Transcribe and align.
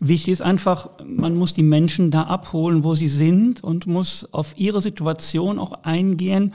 Wichtig 0.00 0.32
ist 0.32 0.42
einfach, 0.42 0.90
man 1.04 1.34
muss 1.34 1.54
die 1.54 1.62
Menschen 1.62 2.10
da 2.10 2.24
abholen, 2.24 2.84
wo 2.84 2.94
sie 2.94 3.06
sind 3.06 3.64
und 3.64 3.86
muss 3.86 4.28
auf 4.30 4.52
ihre 4.58 4.82
Situation 4.82 5.58
auch 5.58 5.84
eingehen, 5.84 6.52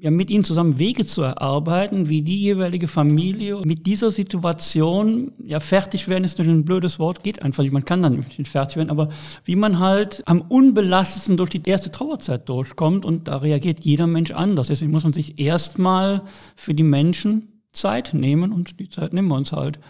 ja, 0.00 0.12
mit 0.12 0.30
ihnen 0.30 0.44
zusammen 0.44 0.78
Wege 0.78 1.04
zu 1.04 1.22
erarbeiten, 1.22 2.08
wie 2.08 2.22
die 2.22 2.38
jeweilige 2.38 2.86
Familie 2.86 3.60
mit 3.64 3.86
dieser 3.86 4.12
Situation, 4.12 5.32
ja, 5.44 5.58
fertig 5.58 6.06
werden 6.06 6.22
ist 6.22 6.38
natürlich 6.38 6.56
ein 6.56 6.64
blödes 6.64 7.00
Wort, 7.00 7.24
geht 7.24 7.42
einfach 7.42 7.64
nicht, 7.64 7.72
man 7.72 7.84
kann 7.84 8.02
dann 8.02 8.24
nicht 8.36 8.46
fertig 8.46 8.76
werden, 8.76 8.90
aber 8.90 9.08
wie 9.44 9.56
man 9.56 9.80
halt 9.80 10.22
am 10.26 10.40
unbelastetsten 10.42 11.36
durch 11.36 11.50
die 11.50 11.62
erste 11.68 11.90
Trauerzeit 11.90 12.48
durchkommt 12.48 13.04
und 13.04 13.26
da 13.26 13.38
reagiert 13.38 13.80
jeder 13.80 14.06
Mensch 14.06 14.30
anders. 14.30 14.68
Deswegen 14.68 14.92
muss 14.92 15.02
man 15.02 15.12
sich 15.12 15.40
erstmal 15.40 16.22
für 16.54 16.74
die 16.74 16.84
Menschen 16.84 17.60
Zeit 17.72 18.14
nehmen 18.14 18.52
und 18.52 18.78
die 18.78 18.88
Zeit 18.88 19.12
nehmen 19.12 19.28
wir 19.28 19.36
uns 19.36 19.50
halt. 19.50 19.80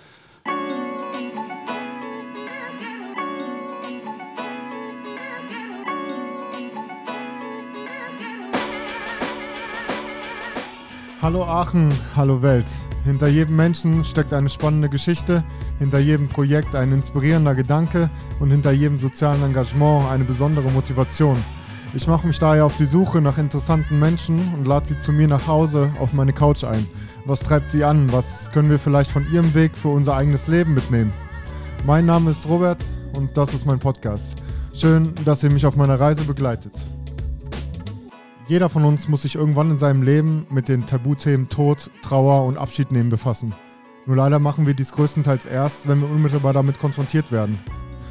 Hallo 11.21 11.43
Aachen, 11.43 11.93
hallo 12.15 12.43
Welt. 12.43 12.71
Hinter 13.03 13.27
jedem 13.27 13.57
Menschen 13.57 14.05
steckt 14.05 14.33
eine 14.33 14.49
spannende 14.49 14.89
Geschichte, 14.89 15.43
hinter 15.81 15.99
jedem 15.99 16.29
Projekt 16.29 16.77
ein 16.77 16.93
inspirierender 16.93 17.57
Gedanke 17.57 18.09
und 18.39 18.53
hinter 18.53 18.71
jedem 18.71 18.99
sozialen 18.99 19.43
Engagement 19.43 20.09
eine 20.09 20.23
besondere 20.23 20.71
Motivation. 20.71 21.45
Ich 21.93 22.07
mache 22.07 22.25
mich 22.25 22.39
daher 22.39 22.65
auf 22.65 22.77
die 22.77 22.85
Suche 22.85 23.21
nach 23.21 23.37
interessanten 23.37 23.99
Menschen 23.99 24.55
und 24.55 24.65
lade 24.65 24.87
sie 24.87 24.99
zu 24.99 25.11
mir 25.11 25.27
nach 25.27 25.49
Hause 25.49 25.93
auf 25.99 26.13
meine 26.13 26.33
Couch 26.33 26.63
ein. 26.63 26.87
Was 27.25 27.41
treibt 27.41 27.71
sie 27.71 27.83
an? 27.83 28.13
Was 28.13 28.53
können 28.53 28.71
wir 28.71 28.79
vielleicht 28.79 29.11
von 29.11 29.29
ihrem 29.33 29.55
Weg 29.55 29.77
für 29.77 29.89
unser 29.89 30.15
eigenes 30.15 30.47
Leben 30.47 30.73
mitnehmen? 30.75 31.13
Mein 31.85 32.07
Name 32.07 32.31
ist 32.31 32.49
Robert 32.49 32.85
und 33.15 33.37
das 33.37 33.55
ist 33.55 33.67
mein 33.67 33.81
Podcast. 33.81 34.37
Schön, 34.73 35.17
dass 35.25 35.43
ihr 35.43 35.51
mich 35.51 35.67
auf 35.67 35.75
meiner 35.75 35.99
Reise 35.99 36.23
begleitet. 36.23 36.87
Jeder 38.49 38.71
von 38.71 38.87
uns 38.87 39.09
muss 39.09 39.23
sich 39.23 39.35
irgendwann 39.35 39.73
in 39.73 39.77
seinem 39.77 40.03
Leben 40.03 40.47
mit 40.49 40.69
den 40.69 40.87
Tabuthemen 40.87 41.51
Tod, 41.51 41.91
Trauer 42.01 42.47
und 42.47 42.57
Abschied 42.57 42.91
nehmen 42.91 43.11
befassen. 43.11 43.55
Nur 44.07 44.17
leider 44.17 44.39
machen 44.39 44.67
wir 44.67 44.73
dies 44.73 44.91
größtenteils 44.93 45.45
erst, 45.45 45.87
wenn 45.87 46.01
wir 46.01 46.09
unmittelbar 46.09 46.55
damit 46.55 46.79
konfrontiert 46.79 47.31
werden. 47.31 47.59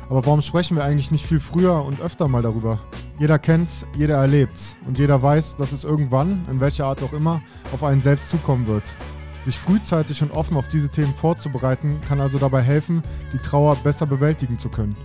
Aber 0.09 0.23
warum 0.27 0.43
sprechen 0.43 0.77
wir 0.77 0.83
eigentlich 0.83 1.09
nicht 1.09 1.25
viel 1.25 1.39
früher 1.39 1.83
und 1.83 1.99
öfter 2.01 2.27
mal 2.27 2.43
darüber? 2.43 2.79
Jeder 3.17 3.39
kennt's, 3.39 3.87
jeder 3.95 4.17
erlebt's 4.17 4.77
und 4.85 4.99
jeder 4.99 5.23
weiß, 5.23 5.55
dass 5.55 5.71
es 5.71 5.83
irgendwann, 5.83 6.45
in 6.51 6.59
welcher 6.59 6.85
Art 6.85 7.01
auch 7.01 7.13
immer, 7.13 7.41
auf 7.73 7.83
einen 7.83 8.01
selbst 8.01 8.29
zukommen 8.29 8.67
wird. 8.67 8.93
Sich 9.43 9.57
frühzeitig 9.57 10.21
und 10.21 10.29
offen 10.29 10.55
auf 10.55 10.67
diese 10.67 10.89
Themen 10.89 11.15
vorzubereiten, 11.15 11.99
kann 12.07 12.21
also 12.21 12.37
dabei 12.37 12.61
helfen, 12.61 13.01
die 13.33 13.39
Trauer 13.39 13.75
besser 13.77 14.05
bewältigen 14.05 14.59
zu 14.59 14.69
können. 14.69 14.95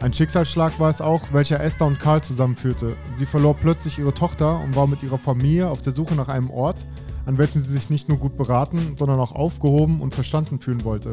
Ein 0.00 0.12
Schicksalsschlag 0.12 0.78
war 0.80 0.90
es 0.90 1.00
auch, 1.00 1.32
welcher 1.32 1.60
Esther 1.60 1.86
und 1.86 1.98
Karl 1.98 2.22
zusammenführte. 2.22 2.96
Sie 3.16 3.26
verlor 3.26 3.54
plötzlich 3.54 3.98
ihre 3.98 4.12
Tochter 4.12 4.60
und 4.60 4.76
war 4.76 4.86
mit 4.86 5.02
ihrer 5.02 5.18
Familie 5.18 5.70
auf 5.70 5.80
der 5.80 5.92
Suche 5.92 6.14
nach 6.14 6.28
einem 6.28 6.50
Ort, 6.50 6.86
an 7.26 7.38
welchem 7.38 7.60
sie 7.60 7.72
sich 7.72 7.88
nicht 7.88 8.08
nur 8.08 8.18
gut 8.18 8.36
beraten, 8.36 8.96
sondern 8.98 9.18
auch 9.18 9.32
aufgehoben 9.32 10.00
und 10.00 10.12
verstanden 10.12 10.60
fühlen 10.60 10.84
wollte. 10.84 11.12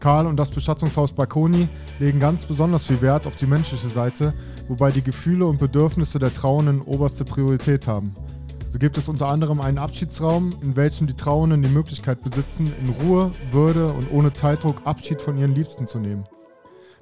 Karl 0.00 0.26
und 0.26 0.36
das 0.36 0.50
Bestattungshaus 0.50 1.12
Barconi 1.12 1.68
legen 1.98 2.20
ganz 2.20 2.46
besonders 2.46 2.84
viel 2.84 3.02
Wert 3.02 3.26
auf 3.26 3.36
die 3.36 3.46
menschliche 3.46 3.88
Seite, 3.88 4.32
wobei 4.68 4.92
die 4.92 5.02
Gefühle 5.02 5.44
und 5.46 5.58
Bedürfnisse 5.58 6.18
der 6.18 6.32
Trauenden 6.32 6.80
oberste 6.82 7.24
Priorität 7.24 7.88
haben. 7.88 8.14
So 8.70 8.78
gibt 8.78 8.96
es 8.96 9.08
unter 9.08 9.28
anderem 9.28 9.60
einen 9.60 9.78
Abschiedsraum, 9.78 10.54
in 10.62 10.76
welchem 10.76 11.08
die 11.08 11.14
Trauenden 11.14 11.62
die 11.62 11.68
Möglichkeit 11.68 12.22
besitzen, 12.22 12.72
in 12.80 12.90
Ruhe, 12.90 13.32
Würde 13.50 13.92
und 13.92 14.12
ohne 14.12 14.32
Zeitdruck 14.32 14.82
Abschied 14.84 15.20
von 15.20 15.36
ihren 15.36 15.54
Liebsten 15.54 15.86
zu 15.86 15.98
nehmen. 15.98 16.24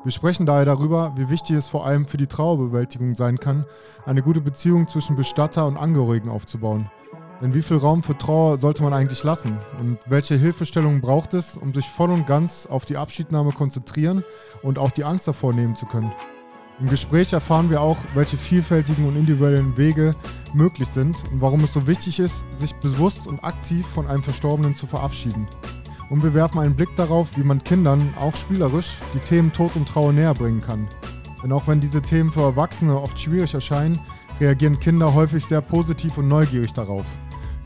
Wir 0.06 0.12
sprechen 0.12 0.46
daher 0.46 0.64
darüber, 0.64 1.12
wie 1.16 1.30
wichtig 1.30 1.56
es 1.56 1.66
vor 1.66 1.84
allem 1.84 2.06
für 2.06 2.16
die 2.16 2.28
Trauerbewältigung 2.28 3.16
sein 3.16 3.38
kann, 3.38 3.64
eine 4.04 4.22
gute 4.22 4.40
Beziehung 4.40 4.86
zwischen 4.86 5.16
Bestatter 5.16 5.66
und 5.66 5.76
Angehörigen 5.76 6.28
aufzubauen. 6.28 6.88
Denn 7.42 7.54
wie 7.54 7.60
viel 7.62 7.78
Raum 7.78 8.04
für 8.04 8.16
Trauer 8.16 8.58
sollte 8.58 8.84
man 8.84 8.92
eigentlich 8.92 9.24
lassen? 9.24 9.58
Und 9.80 9.98
welche 10.06 10.36
Hilfestellungen 10.36 11.00
braucht 11.00 11.34
es, 11.34 11.56
um 11.56 11.74
sich 11.74 11.88
voll 11.88 12.10
und 12.10 12.24
ganz 12.24 12.66
auf 12.66 12.84
die 12.84 12.96
Abschiednahme 12.96 13.50
konzentrieren 13.50 14.22
und 14.62 14.78
auch 14.78 14.92
die 14.92 15.02
Angst 15.02 15.26
davor 15.26 15.52
nehmen 15.52 15.74
zu 15.74 15.86
können? 15.86 16.12
Im 16.78 16.88
Gespräch 16.88 17.32
erfahren 17.32 17.68
wir 17.68 17.80
auch, 17.80 17.98
welche 18.14 18.36
vielfältigen 18.36 19.08
und 19.08 19.16
individuellen 19.16 19.76
Wege 19.76 20.14
möglich 20.54 20.86
sind 20.86 21.24
und 21.32 21.40
warum 21.40 21.64
es 21.64 21.72
so 21.72 21.88
wichtig 21.88 22.20
ist, 22.20 22.46
sich 22.52 22.76
bewusst 22.76 23.26
und 23.26 23.42
aktiv 23.42 23.84
von 23.84 24.06
einem 24.06 24.22
Verstorbenen 24.22 24.76
zu 24.76 24.86
verabschieden 24.86 25.48
und 26.10 26.22
wir 26.22 26.34
werfen 26.34 26.58
einen 26.58 26.76
Blick 26.76 26.94
darauf, 26.96 27.36
wie 27.36 27.42
man 27.42 27.64
Kindern 27.64 28.12
auch 28.18 28.36
spielerisch 28.36 28.98
die 29.14 29.20
Themen 29.20 29.52
Tod 29.52 29.76
und 29.76 29.88
Trauer 29.88 30.12
näher 30.12 30.34
bringen 30.34 30.60
kann. 30.60 30.88
Denn 31.42 31.52
auch 31.52 31.66
wenn 31.68 31.80
diese 31.80 32.02
Themen 32.02 32.32
für 32.32 32.42
Erwachsene 32.42 33.00
oft 33.00 33.18
schwierig 33.18 33.54
erscheinen, 33.54 34.00
reagieren 34.40 34.80
Kinder 34.80 35.14
häufig 35.14 35.44
sehr 35.44 35.60
positiv 35.60 36.18
und 36.18 36.28
neugierig 36.28 36.72
darauf. 36.72 37.06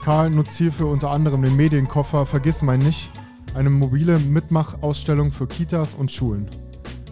Karl 0.02 0.30
nutzt 0.30 0.56
hierfür 0.56 0.88
unter 0.88 1.10
anderem 1.10 1.42
den 1.42 1.56
Medienkoffer 1.56 2.24
Vergiss 2.26 2.62
mein 2.62 2.80
nicht, 2.80 3.10
eine 3.54 3.70
mobile 3.70 4.18
Mitmachausstellung 4.18 5.32
für 5.32 5.46
Kitas 5.46 5.94
und 5.94 6.10
Schulen. 6.10 6.48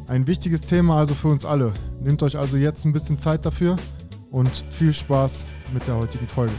Ein 0.06 0.26
wichtiges 0.26 0.62
Thema 0.62 0.98
also 0.98 1.14
für 1.14 1.28
uns 1.28 1.44
alle. 1.44 1.74
Nehmt 2.00 2.22
euch 2.22 2.38
also 2.38 2.56
jetzt 2.56 2.86
ein 2.86 2.92
bisschen 2.92 3.18
Zeit 3.18 3.44
dafür 3.44 3.76
und 4.30 4.64
viel 4.70 4.92
Spaß 4.92 5.46
mit 5.74 5.86
der 5.86 5.96
heutigen 5.96 6.26
Folge. 6.26 6.54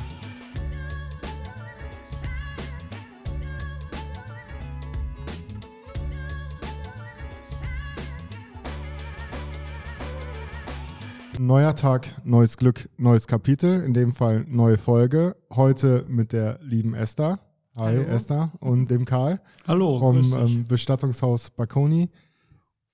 Neuer 11.41 11.73
Tag, 11.73 12.21
neues 12.25 12.57
Glück, 12.57 12.89
neues 12.97 13.25
Kapitel, 13.25 13.81
in 13.81 13.93
dem 13.93 14.11
Fall 14.11 14.45
neue 14.49 14.77
Folge. 14.77 15.37
Heute 15.49 16.03
mit 16.09 16.33
der 16.33 16.59
lieben 16.61 16.93
Esther. 16.93 17.39
Hi 17.77 17.95
Hallo. 17.95 18.01
Esther 18.01 18.51
und 18.59 18.91
dem 18.91 19.05
Karl. 19.05 19.39
Hallo. 19.65 19.99
Vom 19.99 20.17
ähm, 20.17 20.65
Bestattungshaus 20.67 21.49
Baconi. 21.51 22.09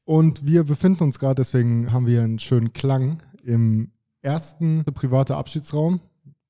Und 0.04 0.46
wir 0.46 0.64
befinden 0.64 1.06
uns 1.06 1.18
gerade, 1.18 1.34
deswegen 1.42 1.92
haben 1.92 2.06
wir 2.06 2.22
einen 2.22 2.38
schönen 2.38 2.72
Klang 2.72 3.24
im 3.44 3.90
ersten 4.22 4.84
private 4.94 5.38
Abschiedsraum 5.38 6.02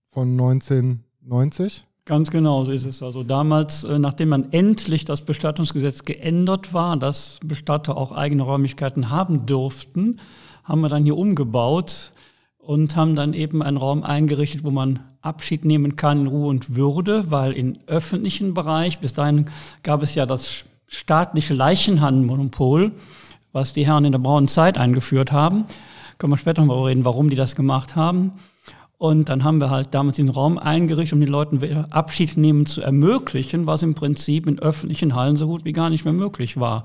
von 0.06 0.32
1990. 0.32 1.88
Ganz 2.04 2.30
genau, 2.30 2.66
so 2.66 2.74
ist 2.74 2.86
es. 2.86 3.02
Also 3.02 3.24
damals, 3.24 3.86
äh, 3.86 4.00
nachdem 4.00 4.30
man 4.30 4.52
endlich 4.52 5.06
das 5.06 5.22
Bestattungsgesetz 5.22 6.04
geändert 6.04 6.74
war, 6.74 6.98
dass 6.98 7.40
Bestatter 7.42 7.96
auch 7.96 8.12
eigene 8.12 8.44
Räumlichkeiten 8.44 9.10
haben 9.12 9.46
durften, 9.46 10.20
haben 10.66 10.82
wir 10.82 10.90
dann 10.90 11.04
hier 11.04 11.18
umgebaut 11.18 12.12
und 12.58 12.96
haben 12.96 13.16
dann 13.16 13.34
eben 13.34 13.62
einen 13.62 13.78
Raum 13.78 14.04
eingerichtet, 14.04 14.64
wo 14.64 14.72
man 14.72 15.00
Abschied 15.22 15.64
nehmen 15.66 15.96
kann 15.96 16.22
in 16.22 16.28
Ruhe 16.28 16.48
und 16.48 16.76
Würde, 16.76 17.32
weil 17.32 17.54
im 17.54 17.78
öffentlichen 17.88 18.54
Bereich, 18.54 19.00
bis 19.00 19.14
dahin 19.14 19.46
gab 19.84 20.02
es 20.02 20.16
ja 20.16 20.26
das 20.26 20.66
staatliche 20.88 21.54
Leichenhandmonopol, 21.54 22.92
was 23.52 23.74
die 23.74 23.86
Herren 23.86 24.06
in 24.06 24.12
der 24.12 24.20
braunen 24.20 24.48
Zeit 24.48 24.78
eingeführt 24.78 25.32
haben. 25.32 25.66
Können 26.18 26.34
wir 26.34 26.38
später 26.38 26.62
noch 26.64 26.76
mal 26.76 26.84
reden, 26.88 27.06
warum 27.06 27.30
die 27.30 27.36
das 27.36 27.56
gemacht 27.56 27.96
haben. 27.96 28.34
Und 28.98 29.30
dann 29.30 29.44
haben 29.44 29.60
wir 29.60 29.70
halt 29.70 29.94
damals 29.94 30.16
diesen 30.16 30.30
Raum 30.30 30.58
eingerichtet, 30.58 31.14
um 31.14 31.20
den 31.20 31.30
Leuten 31.30 31.86
Abschied 31.92 32.38
nehmen 32.38 32.66
zu 32.66 32.82
ermöglichen, 32.82 33.68
was 33.68 33.84
im 33.84 33.94
Prinzip 33.94 34.48
in 34.48 34.60
öffentlichen 34.60 35.16
Hallen 35.16 35.36
so 35.36 35.48
gut 35.48 35.66
wie 35.66 35.74
gar 35.74 35.90
nicht 35.90 36.06
mehr 36.06 36.14
möglich 36.14 36.60
war. 36.60 36.84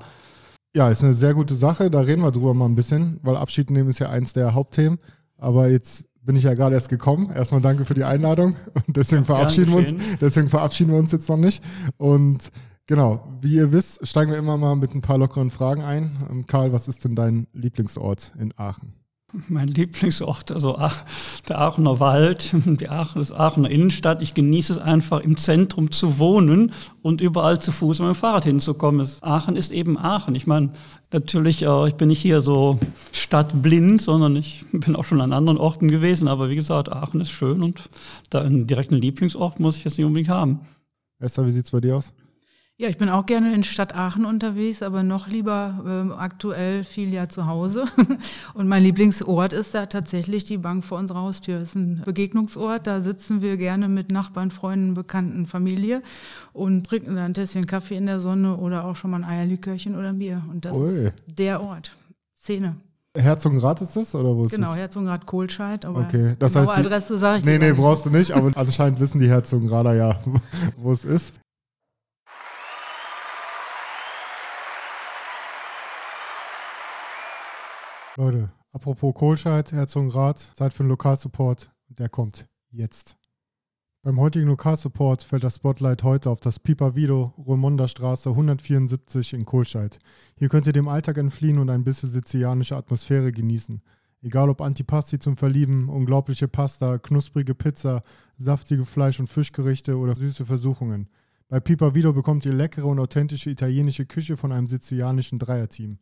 Ja, 0.73 0.89
ist 0.89 1.03
eine 1.03 1.13
sehr 1.13 1.33
gute 1.33 1.55
Sache. 1.55 1.91
Da 1.91 1.99
reden 2.01 2.21
wir 2.21 2.31
drüber 2.31 2.53
mal 2.53 2.65
ein 2.65 2.75
bisschen, 2.75 3.19
weil 3.23 3.35
Abschied 3.35 3.69
nehmen 3.69 3.89
ist 3.89 3.99
ja 3.99 4.09
eins 4.09 4.33
der 4.33 4.53
Hauptthemen. 4.53 4.99
Aber 5.37 5.69
jetzt 5.69 6.05
bin 6.23 6.35
ich 6.35 6.43
ja 6.43 6.53
gerade 6.53 6.75
erst 6.75 6.89
gekommen. 6.89 7.29
Erstmal 7.29 7.61
danke 7.61 7.83
für 7.83 7.93
die 7.93 8.03
Einladung 8.03 8.55
und 8.87 8.95
deswegen 8.95 9.23
ja, 9.23 9.25
verabschieden 9.25 9.71
wir 9.71 9.79
uns. 9.79 9.93
Deswegen 10.21 10.49
verabschieden 10.49 10.91
wir 10.91 10.99
uns 10.99 11.11
jetzt 11.11 11.27
noch 11.27 11.37
nicht. 11.37 11.63
Und 11.97 12.51
genau, 12.87 13.27
wie 13.41 13.55
ihr 13.55 13.73
wisst, 13.73 14.07
steigen 14.07 14.31
wir 14.31 14.37
immer 14.37 14.57
mal 14.57 14.75
mit 14.75 14.93
ein 14.93 15.01
paar 15.01 15.17
lockeren 15.17 15.49
Fragen 15.49 15.81
ein. 15.81 16.25
Ähm, 16.29 16.47
Karl, 16.47 16.71
was 16.71 16.87
ist 16.87 17.03
denn 17.03 17.15
dein 17.15 17.47
Lieblingsort 17.53 18.31
in 18.39 18.53
Aachen? 18.55 19.00
Mein 19.47 19.69
Lieblingsort, 19.69 20.51
also 20.51 20.77
der 21.47 21.59
Aachener 21.59 21.99
Wald, 21.99 22.53
die 22.65 22.89
Aachen, 22.89 23.19
das 23.19 23.31
Aachener 23.31 23.69
Innenstadt. 23.69 24.21
Ich 24.21 24.33
genieße 24.33 24.73
es 24.73 24.79
einfach, 24.79 25.21
im 25.21 25.37
Zentrum 25.37 25.91
zu 25.91 26.19
wohnen 26.19 26.73
und 27.01 27.21
überall 27.21 27.59
zu 27.59 27.71
Fuß 27.71 27.99
mit 27.99 28.09
dem 28.09 28.15
Fahrrad 28.15 28.43
hinzukommen. 28.43 29.07
Aachen 29.21 29.55
ist 29.55 29.71
eben 29.71 29.97
Aachen. 29.97 30.35
Ich 30.35 30.47
meine, 30.47 30.71
natürlich, 31.13 31.63
äh, 31.63 31.87
ich 31.87 31.95
bin 31.95 32.09
nicht 32.09 32.21
hier 32.21 32.41
so 32.41 32.79
stadtblind, 33.13 34.01
sondern 34.01 34.35
ich 34.35 34.65
bin 34.71 34.95
auch 34.95 35.05
schon 35.05 35.21
an 35.21 35.31
anderen 35.31 35.57
Orten 35.57 35.87
gewesen. 35.87 36.27
Aber 36.27 36.49
wie 36.49 36.55
gesagt, 36.55 36.91
Aachen 36.91 37.21
ist 37.21 37.31
schön 37.31 37.63
und 37.63 37.89
da 38.29 38.41
einen 38.41 38.67
direkten 38.67 38.95
Lieblingsort 38.95 39.59
muss 39.59 39.77
ich 39.77 39.85
jetzt 39.85 39.97
nicht 39.97 40.05
unbedingt 40.05 40.29
haben. 40.29 40.59
Esther, 41.19 41.45
wie 41.45 41.51
sieht 41.51 41.65
es 41.65 41.71
bei 41.71 41.79
dir 41.79 41.95
aus? 41.95 42.13
Ja, 42.81 42.89
ich 42.89 42.97
bin 42.97 43.09
auch 43.09 43.27
gerne 43.27 43.53
in 43.53 43.61
Stadt 43.61 43.93
Aachen 43.93 44.25
unterwegs, 44.25 44.81
aber 44.81 45.03
noch 45.03 45.27
lieber 45.27 46.09
äh, 46.09 46.13
aktuell 46.19 46.83
viel 46.83 47.13
ja 47.13 47.29
zu 47.29 47.45
Hause. 47.45 47.85
Und 48.55 48.67
mein 48.67 48.81
Lieblingsort 48.81 49.53
ist 49.53 49.75
da 49.75 49.85
tatsächlich 49.85 50.45
die 50.45 50.57
Bank 50.57 50.83
vor 50.83 50.97
unserer 50.97 51.21
Haustür. 51.21 51.59
Das 51.59 51.69
ist 51.69 51.75
ein 51.75 52.01
Begegnungsort. 52.03 52.87
Da 52.87 53.01
sitzen 53.01 53.43
wir 53.43 53.57
gerne 53.57 53.87
mit 53.87 54.11
Nachbarn, 54.11 54.49
Freunden, 54.49 54.95
Bekannten, 54.95 55.45
Familie 55.45 56.01
und 56.53 56.87
trinken 56.87 57.15
dann 57.15 57.25
ein 57.25 57.33
Tässchen 57.35 57.67
Kaffee 57.67 57.97
in 57.97 58.07
der 58.07 58.19
Sonne 58.19 58.57
oder 58.57 58.85
auch 58.85 58.95
schon 58.95 59.11
mal 59.11 59.17
ein 59.23 59.29
Eierlikörchen 59.29 59.95
oder 59.95 60.09
ein 60.09 60.17
Bier. 60.17 60.41
Und 60.49 60.65
das 60.65 60.75
Ui. 60.75 60.89
ist 60.89 61.13
der 61.27 61.61
Ort. 61.61 61.95
Szene. 62.35 62.77
Herzogenrath 63.15 63.81
ist 63.83 63.95
das 63.95 64.15
oder 64.15 64.35
wo 64.35 64.45
ist 64.45 64.55
Genau? 64.55 64.73
Herzogenrath 64.73 65.27
Kohlscheid, 65.27 65.85
aber 65.85 65.99
Okay, 65.99 66.35
das 66.39 66.55
heißt, 66.55 66.67
die- 66.67 66.79
Adresse 66.79 67.17
sage 67.19 67.39
ich 67.39 67.45
Nee, 67.45 67.59
dir 67.59 67.73
nee, 67.73 67.79
brauchst 67.79 68.07
du 68.07 68.09
nicht, 68.09 68.31
aber 68.31 68.49
anscheinend 68.57 68.99
wissen 68.99 69.19
die 69.19 69.27
Herzogenrader 69.29 69.93
ja, 69.93 70.15
wo 70.77 70.91
es 70.91 71.05
ist. 71.05 71.33
Leute, 78.17 78.51
apropos 78.73 79.13
Kohlscheid, 79.13 79.71
Herzogenrath, 79.71 80.51
Zeit 80.55 80.73
für 80.73 80.83
einen 80.83 80.89
Lokalsupport. 80.89 81.71
Der 81.87 82.09
kommt 82.09 82.45
jetzt. 82.69 83.15
Beim 84.03 84.19
heutigen 84.19 84.47
Lokalsupport 84.47 85.23
fällt 85.23 85.45
das 85.45 85.55
Spotlight 85.55 86.03
heute 86.03 86.29
auf 86.29 86.41
das 86.41 86.59
Pipa 86.59 86.93
Vido, 86.93 87.33
Romonda 87.37 87.87
Straße 87.87 88.29
174 88.29 89.33
in 89.33 89.45
Kohlscheid. 89.45 89.97
Hier 90.35 90.49
könnt 90.49 90.67
ihr 90.67 90.73
dem 90.73 90.89
Alltag 90.89 91.19
entfliehen 91.19 91.57
und 91.57 91.69
ein 91.69 91.85
bisschen 91.85 92.09
sizilianische 92.09 92.75
Atmosphäre 92.75 93.31
genießen. 93.31 93.81
Egal 94.21 94.49
ob 94.49 94.59
Antipasti 94.59 95.17
zum 95.17 95.37
Verlieben, 95.37 95.87
unglaubliche 95.87 96.49
Pasta, 96.49 96.97
knusprige 96.97 97.55
Pizza, 97.55 98.03
saftige 98.35 98.85
Fleisch- 98.85 99.21
und 99.21 99.29
Fischgerichte 99.29 99.97
oder 99.97 100.15
süße 100.15 100.45
Versuchungen. 100.45 101.07
Bei 101.47 101.61
Pipa 101.61 101.95
Vido 101.95 102.11
bekommt 102.11 102.45
ihr 102.45 102.53
leckere 102.53 102.87
und 102.87 102.99
authentische 102.99 103.49
italienische 103.49 104.05
Küche 104.05 104.35
von 104.35 104.51
einem 104.51 104.67
sizilianischen 104.67 105.39
Dreierteam. 105.39 105.99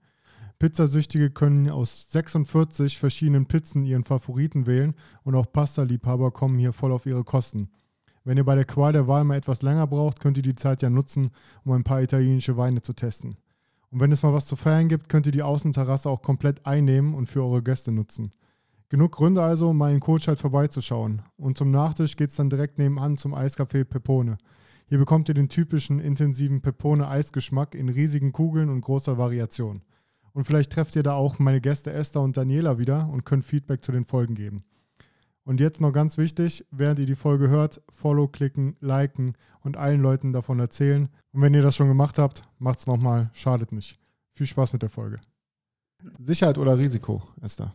Pizzasüchtige 0.60 1.32
können 1.32 1.70
aus 1.70 2.12
46 2.12 3.00
verschiedenen 3.00 3.46
Pizzen 3.46 3.86
ihren 3.86 4.04
Favoriten 4.04 4.68
wählen 4.68 4.94
und 5.24 5.34
auch 5.36 5.50
Pasta-Liebhaber 5.52 6.32
kommen 6.32 6.60
hier 6.60 6.74
voll 6.74 6.92
auf 6.92 7.06
ihre 7.06 7.24
Kosten. 7.24 7.70
Wenn 8.26 8.36
ihr 8.36 8.44
bei 8.44 8.56
der 8.56 8.66
Qual 8.66 8.92
der 8.92 9.08
Wahl 9.08 9.24
mal 9.24 9.38
etwas 9.38 9.62
länger 9.62 9.88
braucht, 9.88 10.20
könnt 10.20 10.36
ihr 10.36 10.44
die 10.44 10.56
Zeit 10.56 10.82
ja 10.82 10.90
nutzen, 10.90 11.30
um 11.64 11.72
ein 11.72 11.86
paar 11.86 12.02
italienische 12.02 12.58
Weine 12.58 12.82
zu 12.82 12.92
testen. 12.92 13.38
Und 13.90 14.02
wenn 14.02 14.12
es 14.12 14.22
mal 14.22 14.34
was 14.34 14.46
zu 14.46 14.58
feiern 14.58 14.90
gibt, 14.90 15.08
könnt 15.08 15.26
ihr 15.26 15.32
die 15.32 15.44
Außenterrasse 15.44 16.10
auch 16.10 16.22
komplett 16.22 16.66
einnehmen 16.66 17.14
und 17.14 17.30
für 17.30 17.42
eure 17.42 17.64
Gäste 17.64 17.94
nutzen. 17.94 18.32
Genug 18.90 19.14
Gründe 19.14 19.42
also, 19.42 19.70
um 19.70 19.78
mal 19.78 19.94
in 19.94 20.02
Kohlscheid 20.02 20.38
vorbeizuschauen. 20.38 21.22
Und 21.38 21.58
zum 21.58 21.72
Nachtisch 21.72 22.18
geht's 22.18 22.36
dann 22.36 22.50
direkt 22.50 22.78
nebenan 22.78 23.18
zum 23.18 23.34
Eiscafé 23.34 23.86
Pepone. 23.86 24.38
Hier 24.88 24.98
bekommt 24.98 25.30
ihr 25.30 25.36
den 25.36 25.50
typischen 25.50 26.00
intensiven 26.00 26.62
Pepone-Eisgeschmack 26.62 27.76
in 27.76 27.88
riesigen 27.88 28.34
Kugeln 28.34 28.70
und 28.70 28.82
großer 28.82 29.18
Variation. 29.18 29.84
Und 30.40 30.46
vielleicht 30.46 30.72
trefft 30.72 30.96
ihr 30.96 31.04
da 31.04 31.16
auch 31.16 31.38
meine 31.38 31.60
Gäste 31.60 31.92
Esther 31.92 32.22
und 32.22 32.38
Daniela 32.38 32.80
wieder 32.80 33.10
und 33.10 33.26
könnt 33.26 33.44
Feedback 33.44 33.84
zu 33.84 33.92
den 33.92 34.06
Folgen 34.06 34.36
geben. 34.36 34.64
Und 35.44 35.60
jetzt 35.60 35.82
noch 35.82 35.92
ganz 35.92 36.18
wichtig, 36.18 36.66
während 36.72 36.98
ihr 37.00 37.06
die 37.06 37.16
Folge 37.16 37.50
hört, 37.50 37.82
Follow 37.90 38.30
klicken, 38.30 38.78
liken 38.80 39.34
und 39.60 39.76
allen 39.76 40.02
Leuten 40.02 40.32
davon 40.32 40.62
erzählen. 40.62 41.10
Und 41.34 41.42
wenn 41.42 41.54
ihr 41.54 41.62
das 41.62 41.76
schon 41.76 41.90
gemacht 41.90 42.18
habt, 42.18 42.44
macht's 42.58 42.88
nochmal, 42.88 43.30
schadet 43.34 43.74
nicht. 43.74 44.00
Viel 44.32 44.48
Spaß 44.48 44.72
mit 44.72 44.82
der 44.82 44.88
Folge. 44.88 45.18
Sicherheit 46.18 46.58
oder 46.58 46.78
Risiko, 46.78 47.22
Esther? 47.42 47.74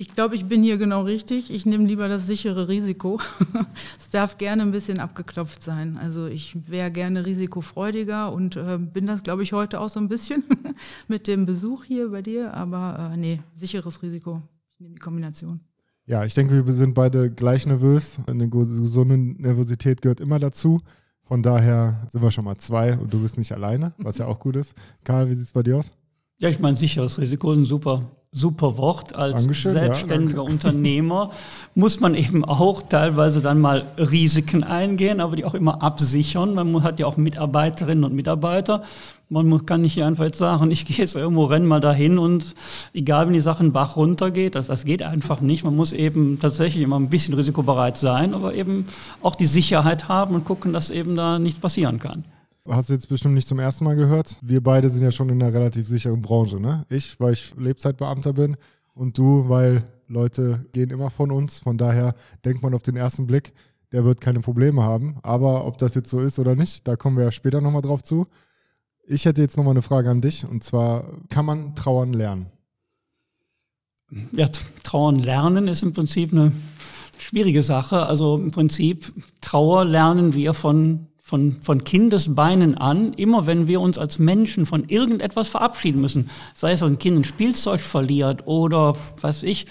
Ich 0.00 0.14
glaube, 0.14 0.36
ich 0.36 0.44
bin 0.44 0.62
hier 0.62 0.78
genau 0.78 1.02
richtig. 1.02 1.52
Ich 1.52 1.66
nehme 1.66 1.84
lieber 1.84 2.06
das 2.06 2.28
sichere 2.28 2.68
Risiko. 2.68 3.18
es 3.98 4.10
darf 4.10 4.38
gerne 4.38 4.62
ein 4.62 4.70
bisschen 4.70 5.00
abgeklopft 5.00 5.60
sein. 5.60 5.96
Also 5.96 6.26
ich 6.26 6.56
wäre 6.70 6.92
gerne 6.92 7.26
risikofreudiger 7.26 8.32
und 8.32 8.54
äh, 8.54 8.78
bin 8.78 9.08
das, 9.08 9.24
glaube 9.24 9.42
ich, 9.42 9.52
heute 9.52 9.80
auch 9.80 9.88
so 9.88 9.98
ein 9.98 10.06
bisschen 10.06 10.44
mit 11.08 11.26
dem 11.26 11.46
Besuch 11.46 11.82
hier 11.82 12.10
bei 12.10 12.22
dir. 12.22 12.54
Aber 12.54 13.10
äh, 13.12 13.16
nee, 13.16 13.40
sicheres 13.56 14.00
Risiko. 14.00 14.40
Ich 14.72 14.78
nehme 14.78 14.94
die 14.94 15.00
Kombination. 15.00 15.58
Ja, 16.06 16.24
ich 16.24 16.32
denke, 16.32 16.64
wir 16.64 16.72
sind 16.72 16.94
beide 16.94 17.28
gleich 17.28 17.66
nervös. 17.66 18.20
Eine 18.28 18.48
gesunde 18.48 19.18
Nervosität 19.18 20.00
gehört 20.00 20.20
immer 20.20 20.38
dazu. 20.38 20.80
Von 21.24 21.42
daher 21.42 22.06
sind 22.08 22.22
wir 22.22 22.30
schon 22.30 22.44
mal 22.44 22.56
zwei 22.58 22.96
und 22.96 23.12
du 23.12 23.20
bist 23.20 23.36
nicht 23.36 23.50
alleine, 23.50 23.94
was 23.98 24.18
ja 24.18 24.26
auch 24.26 24.38
gut 24.38 24.54
ist. 24.54 24.76
Karl, 25.02 25.28
wie 25.28 25.34
sieht's 25.34 25.52
bei 25.52 25.64
dir 25.64 25.78
aus? 25.78 25.90
Ja, 26.38 26.48
ich 26.48 26.60
meine, 26.60 26.76
sicheres 26.76 27.18
Risiko 27.18 27.50
ist 27.50 27.58
ein 27.58 27.64
super, 27.64 28.00
super 28.30 28.76
Wort. 28.76 29.14
Als 29.14 29.44
Dankeschön, 29.44 29.74
ja, 29.74 29.80
selbstständiger 29.80 30.42
Unternehmer 30.42 31.30
muss 31.74 32.00
man 32.00 32.14
eben 32.14 32.44
auch 32.44 32.82
teilweise 32.82 33.40
dann 33.40 33.60
mal 33.60 33.86
Risiken 33.96 34.64
eingehen, 34.64 35.20
aber 35.20 35.36
die 35.36 35.44
auch 35.44 35.54
immer 35.54 35.82
absichern. 35.82 36.54
Man 36.54 36.82
hat 36.82 37.00
ja 37.00 37.06
auch 37.06 37.16
Mitarbeiterinnen 37.16 38.04
und 38.04 38.14
Mitarbeiter. 38.14 38.82
Man 39.30 39.66
kann 39.66 39.82
nicht 39.82 40.02
einfach 40.02 40.24
jetzt 40.24 40.38
sagen, 40.38 40.70
ich 40.70 40.84
gehe 40.84 40.96
jetzt 40.96 41.16
irgendwo, 41.16 41.44
renn 41.44 41.66
mal 41.66 41.80
dahin 41.80 42.18
und 42.18 42.54
egal, 42.94 43.26
wenn 43.26 43.34
die 43.34 43.40
Sachen 43.40 43.72
Bach 43.72 43.96
runtergeht, 43.96 44.54
das, 44.54 44.66
das 44.66 44.84
geht 44.84 45.02
einfach 45.02 45.40
nicht. 45.40 45.64
Man 45.64 45.76
muss 45.76 45.92
eben 45.92 46.38
tatsächlich 46.40 46.82
immer 46.82 46.98
ein 46.98 47.10
bisschen 47.10 47.34
risikobereit 47.34 47.96
sein, 47.96 48.34
aber 48.34 48.54
eben 48.54 48.84
auch 49.22 49.34
die 49.34 49.46
Sicherheit 49.46 50.08
haben 50.08 50.34
und 50.34 50.44
gucken, 50.44 50.72
dass 50.72 50.90
eben 50.90 51.14
da 51.14 51.38
nichts 51.38 51.60
passieren 51.60 51.98
kann. 51.98 52.24
Hast 52.68 52.90
du 52.90 52.94
jetzt 52.94 53.08
bestimmt 53.08 53.34
nicht 53.34 53.48
zum 53.48 53.58
ersten 53.58 53.84
Mal 53.84 53.96
gehört. 53.96 54.38
Wir 54.42 54.62
beide 54.62 54.90
sind 54.90 55.02
ja 55.02 55.10
schon 55.10 55.28
in 55.30 55.42
einer 55.42 55.52
relativ 55.52 55.86
sicheren 55.86 56.20
Branche. 56.20 56.60
Ne? 56.60 56.84
Ich, 56.88 57.18
weil 57.18 57.32
ich 57.32 57.54
Lebzeitbeamter 57.56 58.32
bin 58.32 58.56
und 58.94 59.16
du, 59.16 59.48
weil 59.48 59.84
Leute 60.06 60.66
gehen 60.72 60.90
immer 60.90 61.10
von 61.10 61.30
uns. 61.30 61.60
Von 61.60 61.78
daher 61.78 62.14
denkt 62.44 62.62
man 62.62 62.74
auf 62.74 62.82
den 62.82 62.96
ersten 62.96 63.26
Blick, 63.26 63.52
der 63.92 64.04
wird 64.04 64.20
keine 64.20 64.40
Probleme 64.40 64.82
haben. 64.82 65.18
Aber 65.22 65.66
ob 65.66 65.78
das 65.78 65.94
jetzt 65.94 66.10
so 66.10 66.20
ist 66.20 66.38
oder 66.38 66.56
nicht, 66.56 66.86
da 66.86 66.96
kommen 66.96 67.16
wir 67.16 67.24
ja 67.24 67.32
später 67.32 67.60
nochmal 67.60 67.82
drauf 67.82 68.02
zu. 68.02 68.26
Ich 69.06 69.24
hätte 69.24 69.40
jetzt 69.40 69.56
nochmal 69.56 69.72
eine 69.72 69.82
Frage 69.82 70.10
an 70.10 70.20
dich 70.20 70.46
und 70.46 70.62
zwar, 70.62 71.04
kann 71.30 71.46
man 71.46 71.74
trauern 71.74 72.12
lernen? 72.12 72.46
Ja, 74.32 74.46
Trauern 74.82 75.16
lernen 75.16 75.68
ist 75.68 75.82
im 75.82 75.92
Prinzip 75.92 76.32
eine 76.32 76.52
schwierige 77.18 77.62
Sache. 77.62 78.06
Also 78.06 78.36
im 78.36 78.50
Prinzip 78.50 79.12
Trauer 79.40 79.84
lernen 79.84 80.34
wir 80.34 80.54
von, 80.54 81.08
von, 81.28 81.58
von 81.60 81.84
Kindesbeinen 81.84 82.78
an, 82.78 83.12
immer 83.12 83.46
wenn 83.46 83.66
wir 83.66 83.82
uns 83.82 83.98
als 83.98 84.18
Menschen 84.18 84.64
von 84.64 84.84
irgendetwas 84.88 85.48
verabschieden 85.48 86.00
müssen. 86.00 86.30
Sei 86.54 86.72
es, 86.72 86.80
dass 86.80 86.88
ein 86.88 86.98
Kind 86.98 87.18
ein 87.18 87.24
Spielzeug 87.24 87.80
verliert 87.80 88.46
oder, 88.46 88.96
weiß 89.20 89.42
ich, 89.42 89.66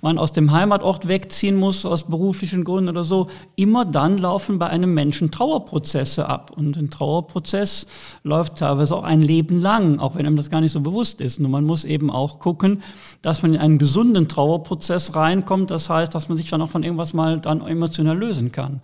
man 0.00 0.16
aus 0.16 0.32
dem 0.32 0.52
Heimatort 0.52 1.08
wegziehen 1.08 1.56
muss, 1.56 1.84
aus 1.84 2.04
beruflichen 2.04 2.64
Gründen 2.64 2.88
oder 2.88 3.04
so. 3.04 3.26
Immer 3.56 3.84
dann 3.84 4.16
laufen 4.16 4.58
bei 4.58 4.68
einem 4.68 4.94
Menschen 4.94 5.30
Trauerprozesse 5.30 6.26
ab. 6.26 6.50
Und 6.56 6.78
ein 6.78 6.88
Trauerprozess 6.88 7.86
läuft 8.22 8.56
teilweise 8.56 8.96
auch 8.96 9.04
ein 9.04 9.20
Leben 9.20 9.60
lang, 9.60 9.98
auch 9.98 10.16
wenn 10.16 10.24
einem 10.24 10.36
das 10.36 10.48
gar 10.48 10.62
nicht 10.62 10.72
so 10.72 10.80
bewusst 10.80 11.20
ist. 11.20 11.38
Nur 11.38 11.50
man 11.50 11.64
muss 11.64 11.84
eben 11.84 12.10
auch 12.10 12.38
gucken, 12.38 12.82
dass 13.20 13.42
man 13.42 13.52
in 13.52 13.60
einen 13.60 13.76
gesunden 13.76 14.28
Trauerprozess 14.28 15.14
reinkommt. 15.14 15.70
Das 15.70 15.90
heißt, 15.90 16.14
dass 16.14 16.30
man 16.30 16.38
sich 16.38 16.48
dann 16.48 16.62
auch 16.62 16.70
von 16.70 16.82
irgendwas 16.82 17.12
mal 17.12 17.38
dann 17.38 17.60
emotional 17.66 18.16
lösen 18.16 18.50
kann. 18.50 18.80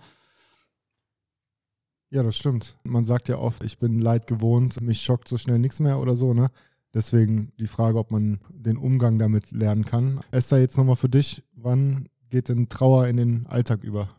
Ja, 2.11 2.23
das 2.23 2.35
stimmt. 2.35 2.77
Man 2.83 3.05
sagt 3.05 3.29
ja 3.29 3.37
oft, 3.37 3.63
ich 3.63 3.77
bin 3.77 3.99
Leid 3.99 4.25
gewohnt, 4.25 4.81
mich 4.81 5.01
schockt 5.01 5.27
so 5.27 5.37
schnell 5.37 5.59
nichts 5.59 5.79
mehr 5.79 5.99
oder 5.99 6.15
so, 6.15 6.33
ne? 6.33 6.49
Deswegen 6.93 7.51
die 7.59 7.67
Frage, 7.67 7.99
ob 7.99 8.09
man 8.09 8.39
den 8.49 8.77
Umgang 8.77 9.19
damit 9.19 9.51
lernen 9.51 9.85
kann. 9.85 10.21
Esther, 10.31 10.59
jetzt 10.59 10.75
nochmal 10.75 10.95
für 10.95 11.09
dich, 11.09 11.43
wann 11.53 12.09
geht 12.31 12.49
denn 12.49 12.67
Trauer 12.67 13.07
in 13.07 13.17
den 13.17 13.45
Alltag 13.45 13.83
über? 13.83 14.09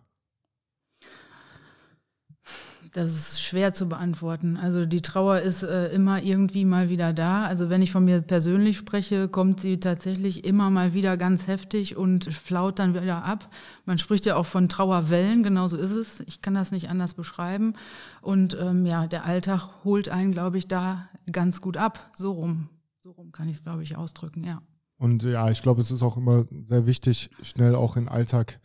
Das 2.92 3.08
ist 3.14 3.40
schwer 3.40 3.72
zu 3.72 3.88
beantworten. 3.88 4.56
Also 4.56 4.84
die 4.84 5.00
Trauer 5.00 5.38
ist 5.40 5.62
äh, 5.62 5.88
immer 5.92 6.22
irgendwie 6.22 6.64
mal 6.64 6.88
wieder 6.88 7.12
da. 7.12 7.44
Also 7.44 7.70
wenn 7.70 7.82
ich 7.82 7.92
von 7.92 8.04
mir 8.04 8.20
persönlich 8.20 8.76
spreche, 8.78 9.28
kommt 9.28 9.60
sie 9.60 9.78
tatsächlich 9.78 10.44
immer 10.44 10.70
mal 10.70 10.92
wieder 10.92 11.16
ganz 11.16 11.46
heftig 11.46 11.96
und 11.96 12.24
flaut 12.34 12.80
dann 12.80 13.00
wieder 13.00 13.24
ab. 13.24 13.48
Man 13.84 13.98
spricht 13.98 14.26
ja 14.26 14.34
auch 14.34 14.46
von 14.46 14.68
Trauerwellen, 14.68 15.44
genau 15.44 15.68
so 15.68 15.76
ist 15.76 15.92
es. 15.92 16.20
Ich 16.26 16.42
kann 16.42 16.54
das 16.54 16.72
nicht 16.72 16.88
anders 16.88 17.14
beschreiben. 17.14 17.74
Und 18.22 18.56
ähm, 18.60 18.84
ja, 18.84 19.06
der 19.06 19.24
Alltag 19.24 19.68
holt 19.84 20.08
einen, 20.08 20.32
glaube 20.32 20.58
ich, 20.58 20.66
da 20.66 21.08
ganz 21.30 21.60
gut 21.60 21.76
ab. 21.76 22.10
So 22.16 22.32
rum. 22.32 22.70
So 22.98 23.12
rum 23.12 23.30
kann 23.30 23.48
ich 23.48 23.58
es, 23.58 23.62
glaube 23.62 23.84
ich, 23.84 23.96
ausdrücken, 23.96 24.42
ja. 24.42 24.62
Und 24.98 25.22
ja, 25.22 25.50
ich 25.50 25.62
glaube, 25.62 25.80
es 25.80 25.90
ist 25.90 26.02
auch 26.02 26.16
immer 26.16 26.44
sehr 26.64 26.86
wichtig, 26.86 27.30
schnell 27.40 27.74
auch 27.74 27.96
in 27.96 28.04
den 28.04 28.08
Alltag 28.10 28.60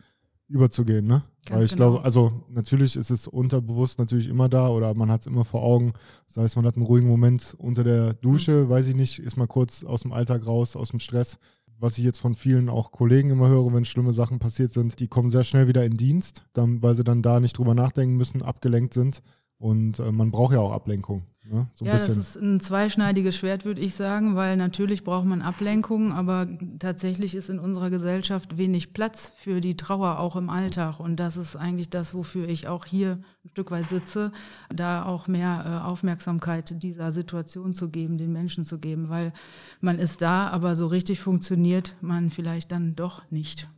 überzugehen, 0.48 1.06
ne? 1.06 1.22
Ganz 1.44 1.58
Weil 1.58 1.64
ich 1.64 1.70
genau. 1.72 1.90
glaube, 1.90 2.04
also 2.04 2.32
natürlich 2.48 2.96
ist 2.96 3.10
es 3.10 3.26
unterbewusst 3.26 3.98
natürlich 3.98 4.28
immer 4.28 4.48
da 4.48 4.68
oder 4.68 4.94
man 4.94 5.10
hat 5.10 5.22
es 5.22 5.26
immer 5.26 5.44
vor 5.44 5.62
Augen. 5.62 5.92
Das 6.26 6.36
heißt, 6.38 6.56
man 6.56 6.66
hat 6.66 6.76
einen 6.76 6.86
ruhigen 6.86 7.08
Moment 7.08 7.54
unter 7.58 7.84
der 7.84 8.14
Dusche, 8.14 8.64
Mhm. 8.64 8.68
weiß 8.68 8.88
ich 8.88 8.94
nicht, 8.96 9.18
ist 9.18 9.36
mal 9.36 9.46
kurz 9.46 9.84
aus 9.84 10.02
dem 10.02 10.12
Alltag 10.12 10.46
raus, 10.46 10.76
aus 10.76 10.90
dem 10.90 11.00
Stress. 11.00 11.38
Was 11.78 11.98
ich 11.98 12.04
jetzt 12.04 12.18
von 12.20 12.34
vielen 12.34 12.68
auch 12.68 12.90
Kollegen 12.90 13.30
immer 13.30 13.48
höre, 13.48 13.72
wenn 13.74 13.84
schlimme 13.84 14.14
Sachen 14.14 14.38
passiert 14.38 14.72
sind, 14.72 14.98
die 14.98 15.08
kommen 15.08 15.30
sehr 15.30 15.44
schnell 15.44 15.68
wieder 15.68 15.84
in 15.84 15.96
Dienst, 15.96 16.44
dann, 16.54 16.82
weil 16.82 16.96
sie 16.96 17.04
dann 17.04 17.22
da 17.22 17.38
nicht 17.38 17.58
drüber 17.58 17.74
nachdenken 17.74 18.16
müssen, 18.16 18.42
abgelenkt 18.42 18.94
sind. 18.94 19.22
Und 19.58 19.98
äh, 19.98 20.10
man 20.10 20.30
braucht 20.30 20.52
ja 20.54 20.60
auch 20.60 20.72
Ablenkung. 20.72 21.22
Ne? 21.48 21.68
So 21.74 21.84
ja, 21.84 21.92
das 21.92 22.08
ist 22.08 22.36
ein 22.36 22.60
zweischneidiges 22.60 23.36
Schwert, 23.36 23.64
würde 23.64 23.80
ich 23.80 23.94
sagen, 23.94 24.34
weil 24.34 24.56
natürlich 24.56 25.04
braucht 25.04 25.26
man 25.26 25.42
Ablenkung, 25.42 26.12
aber 26.12 26.48
tatsächlich 26.78 27.34
ist 27.34 27.50
in 27.50 27.58
unserer 27.58 27.90
Gesellschaft 27.90 28.58
wenig 28.58 28.92
Platz 28.92 29.32
für 29.36 29.60
die 29.60 29.76
Trauer 29.76 30.18
auch 30.18 30.36
im 30.36 30.50
Alltag. 30.50 30.98
Und 30.98 31.16
das 31.16 31.36
ist 31.36 31.56
eigentlich 31.56 31.90
das, 31.90 32.14
wofür 32.14 32.48
ich 32.48 32.68
auch 32.68 32.84
hier 32.84 33.20
ein 33.44 33.48
Stück 33.50 33.70
weit 33.70 33.88
sitze, 33.88 34.32
da 34.74 35.04
auch 35.04 35.28
mehr 35.28 35.82
äh, 35.84 35.86
Aufmerksamkeit 35.86 36.82
dieser 36.82 37.12
Situation 37.12 37.74
zu 37.74 37.90
geben, 37.90 38.18
den 38.18 38.32
Menschen 38.32 38.64
zu 38.64 38.78
geben, 38.78 39.08
weil 39.08 39.32
man 39.80 39.98
ist 39.98 40.22
da, 40.22 40.48
aber 40.48 40.74
so 40.74 40.86
richtig 40.86 41.20
funktioniert 41.20 41.94
man 42.00 42.30
vielleicht 42.30 42.72
dann 42.72 42.96
doch 42.96 43.30
nicht. 43.30 43.68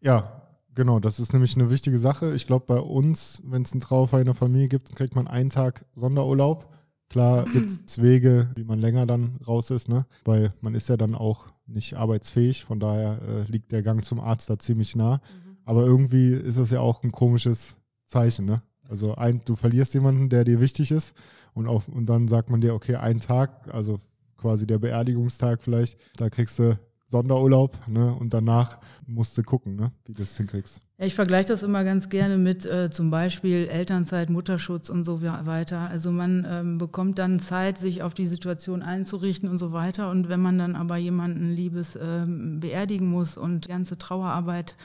Ja, 0.00 0.42
genau. 0.74 1.00
Das 1.00 1.20
ist 1.20 1.32
nämlich 1.32 1.54
eine 1.56 1.70
wichtige 1.70 1.98
Sache. 1.98 2.34
Ich 2.34 2.46
glaube, 2.46 2.66
bei 2.66 2.80
uns, 2.80 3.42
wenn 3.44 3.62
es 3.62 3.72
einen 3.72 3.80
Trauerfall 3.80 4.20
in 4.20 4.26
der 4.26 4.34
Familie 4.34 4.68
gibt, 4.68 4.94
kriegt 4.96 5.14
man 5.14 5.28
einen 5.28 5.50
Tag 5.50 5.84
Sonderurlaub. 5.94 6.77
Klar 7.08 7.44
gibt 7.52 7.70
es 7.70 8.00
Wege, 8.00 8.50
wie 8.54 8.64
man 8.64 8.78
länger 8.78 9.06
dann 9.06 9.38
raus 9.46 9.70
ist, 9.70 9.88
ne? 9.88 10.06
weil 10.24 10.52
man 10.60 10.74
ist 10.74 10.88
ja 10.88 10.96
dann 10.96 11.14
auch 11.14 11.46
nicht 11.66 11.94
arbeitsfähig. 11.94 12.64
Von 12.64 12.80
daher 12.80 13.20
äh, 13.22 13.50
liegt 13.50 13.72
der 13.72 13.82
Gang 13.82 14.04
zum 14.04 14.20
Arzt 14.20 14.50
da 14.50 14.58
ziemlich 14.58 14.96
nah. 14.96 15.16
Mhm. 15.16 15.56
Aber 15.64 15.84
irgendwie 15.84 16.32
ist 16.32 16.58
das 16.58 16.70
ja 16.70 16.80
auch 16.80 17.02
ein 17.02 17.12
komisches 17.12 17.76
Zeichen. 18.06 18.46
Ne? 18.46 18.62
Also 18.88 19.14
ein, 19.14 19.42
du 19.44 19.54
verlierst 19.54 19.94
jemanden, 19.94 20.30
der 20.30 20.44
dir 20.44 20.60
wichtig 20.60 20.90
ist 20.90 21.14
und, 21.52 21.68
auf, 21.68 21.88
und 21.88 22.06
dann 22.06 22.28
sagt 22.28 22.50
man 22.50 22.60
dir, 22.60 22.74
okay, 22.74 22.96
ein 22.96 23.20
Tag, 23.20 23.72
also 23.72 24.00
quasi 24.36 24.66
der 24.66 24.78
Beerdigungstag 24.78 25.62
vielleicht, 25.62 25.98
da 26.16 26.30
kriegst 26.30 26.58
du 26.58 26.78
Sonderurlaub 27.08 27.76
ne? 27.88 28.14
und 28.14 28.34
danach 28.34 28.78
musst 29.06 29.36
du 29.38 29.42
gucken, 29.42 29.76
ne? 29.76 29.92
wie 30.04 30.12
du 30.12 30.22
das 30.22 30.36
hinkriegst. 30.36 30.82
Ja, 30.98 31.06
ich 31.06 31.14
vergleiche 31.14 31.48
das 31.48 31.62
immer 31.62 31.82
ganz 31.84 32.10
gerne 32.10 32.36
mit 32.36 32.66
äh, 32.66 32.90
zum 32.90 33.10
Beispiel 33.10 33.66
Elternzeit, 33.68 34.28
Mutterschutz 34.28 34.90
und 34.90 35.04
so 35.04 35.22
weiter. 35.22 35.88
Also 35.90 36.10
man 36.12 36.46
ähm, 36.46 36.76
bekommt 36.76 37.18
dann 37.18 37.38
Zeit, 37.38 37.78
sich 37.78 38.02
auf 38.02 38.12
die 38.12 38.26
Situation 38.26 38.82
einzurichten 38.82 39.48
und 39.48 39.58
so 39.58 39.72
weiter. 39.72 40.10
Und 40.10 40.28
wenn 40.28 40.40
man 40.40 40.58
dann 40.58 40.76
aber 40.76 40.96
jemanden 40.96 41.50
Liebes 41.50 41.96
ähm, 42.00 42.60
beerdigen 42.60 43.08
muss 43.08 43.38
und 43.38 43.64
die 43.64 43.68
ganze 43.68 43.96
Trauerarbeit 43.96 44.76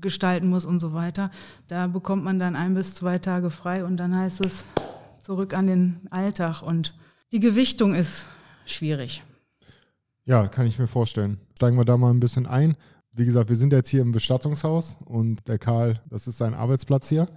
gestalten 0.00 0.48
muss 0.48 0.64
und 0.64 0.78
so 0.78 0.92
weiter, 0.92 1.30
da 1.66 1.88
bekommt 1.88 2.22
man 2.22 2.38
dann 2.38 2.54
ein 2.54 2.74
bis 2.74 2.94
zwei 2.94 3.18
Tage 3.18 3.50
frei 3.50 3.84
und 3.84 3.96
dann 3.96 4.14
heißt 4.14 4.44
es 4.44 4.64
zurück 5.20 5.52
an 5.54 5.66
den 5.66 6.00
Alltag. 6.10 6.62
Und 6.62 6.94
die 7.32 7.40
Gewichtung 7.40 7.94
ist 7.94 8.28
schwierig. 8.66 9.24
Ja, 10.24 10.46
kann 10.46 10.66
ich 10.66 10.78
mir 10.78 10.86
vorstellen. 10.86 11.40
Steigen 11.62 11.78
wir 11.78 11.84
da 11.84 11.96
mal 11.96 12.10
ein 12.10 12.18
bisschen 12.18 12.46
ein. 12.46 12.74
Wie 13.12 13.24
gesagt, 13.24 13.48
wir 13.48 13.54
sind 13.54 13.72
jetzt 13.72 13.88
hier 13.88 14.02
im 14.02 14.10
Bestattungshaus 14.10 14.98
und 15.04 15.46
der 15.46 15.60
Karl, 15.60 16.02
das 16.10 16.26
ist 16.26 16.38
sein 16.38 16.54
Arbeitsplatz 16.54 17.08
hier. 17.08 17.28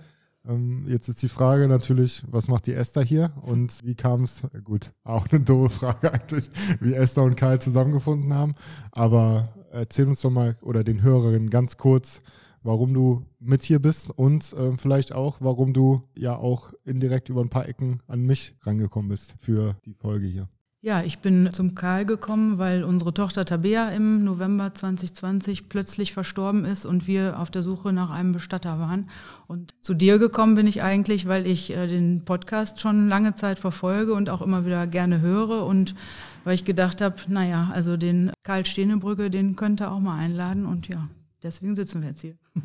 Ähm, 0.48 0.88
jetzt 0.90 1.08
ist 1.08 1.22
die 1.22 1.28
Frage 1.28 1.68
natürlich, 1.68 2.24
was 2.28 2.48
macht 2.48 2.66
die 2.66 2.74
Esther 2.74 3.04
hier 3.04 3.34
und 3.44 3.86
wie 3.86 3.94
kam 3.94 4.24
es, 4.24 4.48
gut, 4.64 4.94
auch 5.04 5.28
eine 5.30 5.42
doofe 5.42 5.70
Frage 5.70 6.12
eigentlich, 6.12 6.50
wie 6.80 6.96
Esther 6.96 7.22
und 7.22 7.38
Karl 7.38 7.62
zusammengefunden 7.62 8.34
haben. 8.34 8.56
Aber 8.92 9.54
erzähl 9.72 10.08
uns 10.08 10.22
doch 10.22 10.32
mal 10.32 10.58
oder 10.64 10.84
den 10.84 11.04
Hörerinnen 11.04 11.52
ganz 11.52 11.78
kurz, 11.78 12.24
warum 12.64 12.96
du 12.96 13.28
mit 13.40 13.62
hier 13.62 13.78
bist 13.78 14.10
und 14.10 14.54
äh, 14.54 14.76
vielleicht 14.76 15.14
auch, 15.14 15.38
warum 15.40 15.72
du 15.72 16.02
ja 16.18 16.36
auch 16.36 16.74
indirekt 16.84 17.30
über 17.30 17.42
ein 17.42 17.50
paar 17.50 17.70
Ecken 17.70 18.02
an 18.08 18.22
mich 18.22 18.56
rangekommen 18.62 19.10
bist 19.10 19.36
für 19.38 19.76
die 19.86 19.94
Folge 19.94 20.26
hier. 20.26 20.50
Ja, 20.86 21.02
ich 21.02 21.18
bin 21.18 21.50
zum 21.52 21.74
Karl 21.74 22.06
gekommen, 22.06 22.60
weil 22.60 22.84
unsere 22.84 23.12
Tochter 23.12 23.44
Tabea 23.44 23.90
im 23.90 24.24
November 24.24 24.72
2020 24.72 25.68
plötzlich 25.68 26.14
verstorben 26.14 26.64
ist 26.64 26.86
und 26.86 27.08
wir 27.08 27.40
auf 27.40 27.50
der 27.50 27.64
Suche 27.64 27.92
nach 27.92 28.12
einem 28.12 28.34
Bestatter 28.34 28.78
waren. 28.78 29.10
Und 29.48 29.74
zu 29.82 29.96
dir 29.96 30.20
gekommen 30.20 30.54
bin 30.54 30.68
ich 30.68 30.84
eigentlich, 30.84 31.28
weil 31.28 31.48
ich 31.48 31.76
äh, 31.76 31.88
den 31.88 32.24
Podcast 32.24 32.82
schon 32.82 33.10
lange 33.10 33.34
Zeit 33.34 33.58
verfolge 33.58 34.14
und 34.14 34.30
auch 34.30 34.44
immer 34.44 34.68
wieder 34.68 34.86
gerne 34.86 35.22
höre 35.22 35.66
und 35.66 35.96
weil 36.44 36.54
ich 36.54 36.66
gedacht 36.66 37.02
habe, 37.02 37.16
naja, 37.30 37.72
also 37.74 37.98
den 37.98 38.32
Karl 38.44 38.64
Stehnebrücke, 38.64 39.32
den 39.32 39.56
könnte 39.56 39.90
auch 39.90 40.00
mal 40.00 40.20
einladen 40.20 40.68
und 40.68 40.88
ja, 40.88 41.10
deswegen 41.42 41.76
sitzen 41.76 42.04
wir 42.04 42.10
jetzt 42.10 42.22
hier. 42.22 42.36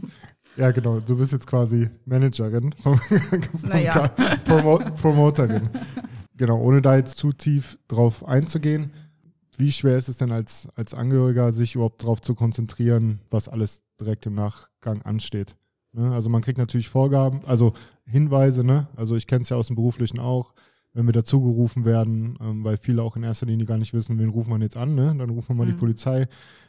Ja, 0.57 0.73
genau. 0.73 0.99
Du 0.99 1.17
bist 1.17 1.31
jetzt 1.31 1.47
quasi 1.47 1.89
Managerin, 2.07 2.75
vom, 2.83 2.99
vom 2.99 3.69
naja. 3.69 4.09
Promo 4.45 4.79
Promoterin. 5.01 5.71
Genau, 6.41 6.59
ohne 6.59 6.81
da 6.81 6.97
jetzt 6.97 7.19
zu 7.19 7.35
tief 7.35 7.79
drauf 7.87 8.27
einzugehen, 8.27 8.93
wie 9.59 9.71
schwer 9.71 9.99
ist 9.99 10.09
es 10.09 10.17
denn 10.17 10.33
als, 10.33 10.71
als 10.75 10.95
Angehöriger, 10.95 11.53
sich 11.53 11.75
überhaupt 11.75 12.03
darauf 12.03 12.23
zu 12.23 12.35
konzentrieren, 12.35 13.21
was 13.29 13.47
alles 13.47 13.83
direkt 14.01 14.25
im 14.25 14.37
Nachgang 14.37 15.03
ansteht? 15.03 15.55
Ne? 15.93 16.11
Also 16.11 16.31
man 16.31 16.41
kriegt 16.41 16.57
natürlich 16.57 16.89
Vorgaben, 16.89 17.45
also 17.45 17.75
Hinweise, 18.07 18.65
ne? 18.65 18.89
also 18.97 19.17
ich 19.17 19.27
kenne 19.27 19.43
es 19.43 19.51
ja 19.51 19.59
aus 19.59 19.67
dem 19.67 19.77
Beruflichen 19.77 20.19
auch, 20.19 20.55
wenn 20.95 21.05
wir 21.05 21.13
dazugerufen 21.13 21.85
werden, 21.85 22.39
ähm, 22.41 22.65
weil 22.65 22.79
viele 22.79 23.03
auch 23.03 23.17
in 23.17 23.23
erster 23.23 23.45
Linie 23.45 23.67
gar 23.67 23.77
nicht 23.77 23.93
wissen, 23.93 24.19
wen 24.19 24.31
ruft 24.31 24.49
man 24.49 24.63
jetzt 24.63 24.79
an, 24.79 24.95
ne? 24.95 25.15
dann 25.19 25.29
rufen 25.29 25.51
wir 25.51 25.57
mal 25.57 25.67
mhm. 25.67 25.73
die 25.73 25.79
Polizei. 25.79 26.27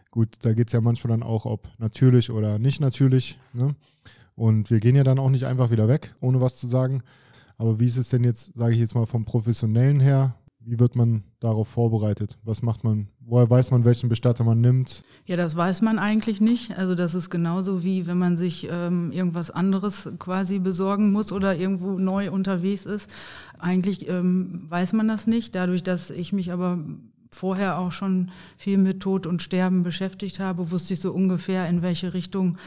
Gut, 0.10 0.36
da 0.42 0.52
geht 0.52 0.68
es 0.68 0.74
ja 0.74 0.82
manchmal 0.82 1.18
dann 1.18 1.24
auch, 1.24 1.46
ob 1.46 1.70
natürlich 1.78 2.30
oder 2.30 2.60
nicht 2.60 2.82
natürlich. 2.82 3.40
Ne? 3.54 3.74
Und 4.36 4.70
wir 4.70 4.82
gehen 4.82 4.98
ja 4.98 5.06
dann 5.06 5.18
auch 5.18 5.30
nicht 5.30 5.46
einfach 5.46 5.72
wieder 5.72 5.88
weg, 5.88 6.14
ohne 6.20 6.42
was 6.42 6.58
zu 6.58 6.68
sagen. 6.68 7.04
Aber 7.62 7.80
wie 7.80 7.86
ist 7.86 7.98
es 7.98 8.10
denn 8.10 8.24
jetzt, 8.24 8.56
sage 8.56 8.74
ich 8.74 8.80
jetzt 8.80 8.96
mal, 8.96 9.06
vom 9.06 9.24
Professionellen 9.24 10.00
her? 10.00 10.34
Wie 10.62 10.80
wird 10.80 10.96
man 10.96 11.24
darauf 11.40 11.68
vorbereitet? 11.68 12.40
Was 12.44 12.64
macht 12.64 12.84
man? 12.84 13.08
Woher 13.20 13.48
weiß 13.48 13.70
man, 13.70 13.86
welchen 13.86 14.10
Bestatter 14.10 14.44
man 14.44 14.62
nimmt? 14.62 15.04
Ja, 15.28 15.36
das 15.36 15.56
weiß 15.56 15.84
man 15.84 16.00
eigentlich 16.00 16.42
nicht. 16.42 16.76
Also 16.76 16.96
das 16.96 17.14
ist 17.14 17.30
genauso 17.30 17.84
wie 17.84 18.08
wenn 18.08 18.18
man 18.18 18.36
sich 18.36 18.68
ähm, 18.72 19.12
irgendwas 19.12 19.52
anderes 19.52 20.10
quasi 20.18 20.58
besorgen 20.58 21.12
muss 21.12 21.32
oder 21.32 21.56
irgendwo 21.56 22.00
neu 22.00 22.32
unterwegs 22.32 22.88
ist. 22.88 23.12
Eigentlich 23.60 24.10
ähm, 24.10 24.66
weiß 24.68 24.94
man 24.94 25.08
das 25.08 25.28
nicht. 25.28 25.54
Dadurch, 25.54 25.84
dass 25.84 26.10
ich 26.10 26.34
mich 26.34 26.52
aber 26.52 26.80
vorher 27.30 27.78
auch 27.78 27.92
schon 27.92 28.32
viel 28.58 28.80
mit 28.80 29.02
Tod 29.02 29.28
und 29.28 29.44
Sterben 29.44 29.84
beschäftigt 29.84 30.40
habe, 30.40 30.72
wusste 30.72 30.96
ich 30.96 31.00
so 31.00 31.12
ungefähr, 31.12 31.70
in 31.70 31.84
welche 31.84 32.16
Richtung 32.16 32.58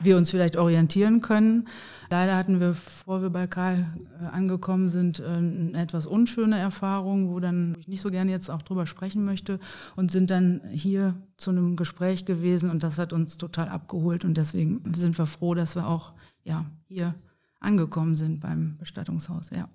wir 0.00 0.16
uns 0.16 0.30
vielleicht 0.30 0.56
orientieren 0.56 1.20
können. 1.20 1.68
Leider 2.10 2.36
hatten 2.36 2.60
wir, 2.60 2.68
bevor 2.68 3.20
wir 3.20 3.30
bei 3.30 3.46
Karl 3.46 3.86
äh, 4.20 4.26
angekommen 4.26 4.88
sind, 4.88 5.18
äh, 5.18 5.24
eine 5.24 5.82
etwas 5.82 6.06
unschöne 6.06 6.58
Erfahrung, 6.58 7.30
wo 7.30 7.40
dann 7.40 7.74
wo 7.74 7.80
ich 7.80 7.88
nicht 7.88 8.00
so 8.00 8.08
gerne 8.08 8.30
jetzt 8.30 8.48
auch 8.48 8.62
drüber 8.62 8.86
sprechen 8.86 9.24
möchte 9.24 9.58
und 9.96 10.10
sind 10.10 10.30
dann 10.30 10.62
hier 10.70 11.14
zu 11.36 11.50
einem 11.50 11.76
Gespräch 11.76 12.24
gewesen 12.24 12.70
und 12.70 12.82
das 12.82 12.98
hat 12.98 13.12
uns 13.12 13.36
total 13.36 13.68
abgeholt 13.68 14.24
und 14.24 14.36
deswegen 14.36 14.82
sind 14.94 15.18
wir 15.18 15.26
froh, 15.26 15.54
dass 15.54 15.74
wir 15.74 15.88
auch 15.88 16.12
ja, 16.44 16.64
hier 16.86 17.14
angekommen 17.60 18.14
sind 18.14 18.40
beim 18.40 18.76
Bestattungshaus. 18.78 19.50
Ja. 19.50 19.68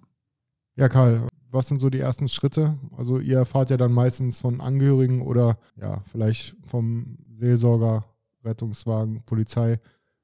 ja, 0.76 0.88
Karl, 0.88 1.28
was 1.52 1.68
sind 1.68 1.80
so 1.80 1.90
die 1.90 2.00
ersten 2.00 2.30
Schritte? 2.30 2.78
Also 2.98 3.20
ihr 3.20 3.38
erfahrt 3.38 3.70
ja 3.70 3.78
dann 3.78 3.92
meistens 3.92 4.40
von 4.40 4.62
Angehörigen 4.62 5.22
oder 5.22 5.58
ja, 5.76 6.02
vielleicht 6.12 6.56
vom 6.66 7.18
Seelsorger, 7.30 8.06
Rettungswagen, 8.44 9.22
Polizei. 9.26 9.80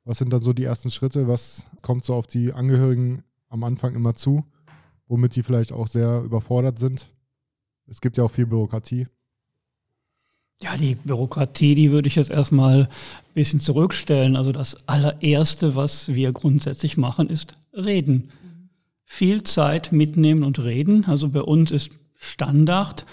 Was 0.10 0.18
sind 0.18 0.34
dann 0.34 0.42
so 0.42 0.54
die 0.54 0.64
ersten 0.64 0.90
Schritte? 0.90 1.28
Was 1.28 1.68
kommt 1.84 2.04
so 2.04 2.16
auf 2.16 2.26
die 2.26 2.52
Angehörigen 2.52 3.22
am 3.48 3.64
Anfang 3.64 3.94
immer 3.94 4.16
zu, 4.16 4.44
womit 5.08 5.36
die 5.36 5.44
vielleicht 5.44 5.72
auch 5.72 5.86
sehr 5.86 6.24
überfordert 6.24 6.80
sind? 6.80 7.12
Es 7.86 8.02
gibt 8.02 8.18
ja 8.18 8.24
auch 8.24 8.32
viel 8.32 8.48
Bürokratie. 8.48 9.06
Ja, 10.64 10.76
die 10.78 10.96
Bürokratie, 10.96 11.76
die 11.76 11.92
würde 11.92 12.08
ich 12.08 12.16
jetzt 12.16 12.32
erstmal 12.32 12.86
ein 12.86 13.34
bisschen 13.36 13.60
zurückstellen. 13.60 14.36
Also 14.36 14.52
das 14.52 14.78
allererste, 14.88 15.76
was 15.76 16.08
wir 16.08 16.32
grundsätzlich 16.32 16.98
machen, 16.98 17.30
ist 17.30 17.60
reden. 17.72 18.30
Viel 19.04 19.44
Zeit 19.44 19.92
mitnehmen 19.92 20.44
und 20.44 20.58
reden. 20.58 21.06
Also 21.06 21.30
bei 21.30 21.44
uns 21.44 21.70
ist 21.70 21.92
Standard. 22.16 23.06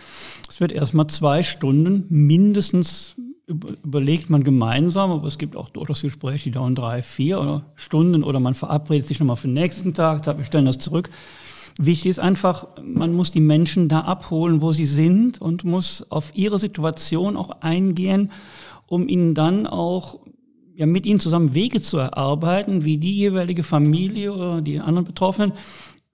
Es 0.49 0.61
wird 0.61 0.73
erstmal 0.73 1.09
zwei 1.09 1.43
Stunden 1.43 2.07
mindestens 2.09 3.17
überlegt 3.47 4.29
man 4.29 4.43
gemeinsam, 4.43 5.13
aber 5.13 5.29
es 5.29 5.39
gibt 5.39 5.57
auch 5.57 5.69
durchaus 5.69 6.03
Gespräche, 6.03 6.45
die 6.45 6.51
dauern 6.51 6.75
drei, 6.75 7.03
vier 7.03 7.65
Stunden 7.77 8.25
oder 8.25 8.41
man 8.41 8.55
verabredet 8.55 9.07
sich 9.07 9.21
nochmal 9.21 9.37
für 9.37 9.47
den 9.47 9.55
nächsten 9.55 9.95
Tag, 9.95 10.27
wir 10.27 10.45
stellen 10.45 10.67
das 10.67 10.79
zurück. 10.79 11.11
Wichtig 11.79 12.11
ist 12.11 12.19
einfach, 12.19 12.67
man 12.83 13.13
muss 13.13 13.31
die 13.31 13.41
Menschen 13.41 13.89
da 13.89 14.01
abholen, 14.01 14.63
wo 14.63 14.73
sie 14.73 14.87
sind 14.87 15.41
und 15.41 15.65
muss 15.65 16.11
auf 16.11 16.33
ihre 16.35 16.59
Situation 16.59 17.37
auch 17.37 17.51
eingehen, 17.61 18.33
um 18.87 19.09
ihnen 19.09 19.35
dann 19.35 19.67
auch 19.67 20.21
ja, 20.75 20.87
mit 20.87 21.07
ihnen 21.07 21.21
zusammen 21.21 21.55
Wege 21.55 21.81
zu 21.81 21.99
erarbeiten, 21.99 22.85
wie 22.85 22.99
die 22.99 23.15
jeweilige 23.15 23.63
Familie 23.63 24.33
oder 24.33 24.61
die 24.61 24.81
anderen 24.81 25.07
Betroffenen 25.07 25.53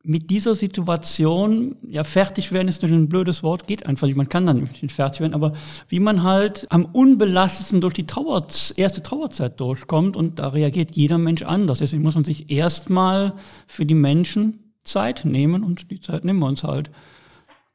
mit 0.04 0.30
dieser 0.30 0.54
Situation, 0.54 1.76
ja, 1.87 2.02
fertig 2.02 2.50
werden 2.50 2.68
ist 2.68 2.82
natürlich 2.82 3.02
ein 3.02 3.09
blödes 3.09 3.42
Wort, 3.42 3.66
geht 3.66 3.87
einfach 3.87 4.06
nicht. 4.06 4.16
Man 4.16 4.28
kann 4.28 4.47
dann 4.47 4.68
nicht 4.80 4.92
fertig 4.92 5.21
werden, 5.21 5.35
aber 5.35 5.52
wie 5.88 6.00
man 6.00 6.23
halt 6.23 6.66
am 6.71 6.87
unbelastetsten 6.87 7.80
durch 7.80 7.94
die 7.94 8.06
Trauer, 8.06 8.47
erste 8.76 9.02
Trauerzeit 9.02 9.61
durchkommt 9.61 10.16
und 10.16 10.38
da 10.38 10.49
reagiert 10.49 10.92
jeder 10.92 11.18
Mensch 11.18 11.42
anders. 11.42 11.78
Deswegen 11.78 12.02
muss 12.02 12.16
man 12.16 12.25
sich 12.25 12.50
erstmal 12.50 13.35
für 13.68 13.87
die 13.87 13.94
Menschen 13.94 14.73
Zeit 14.82 15.25
nehmen 15.25 15.62
und 15.62 15.90
die 15.90 16.00
Zeit 16.00 16.25
nehmen 16.25 16.40
wir 16.40 16.47
uns 16.47 16.64
halt. 16.64 16.90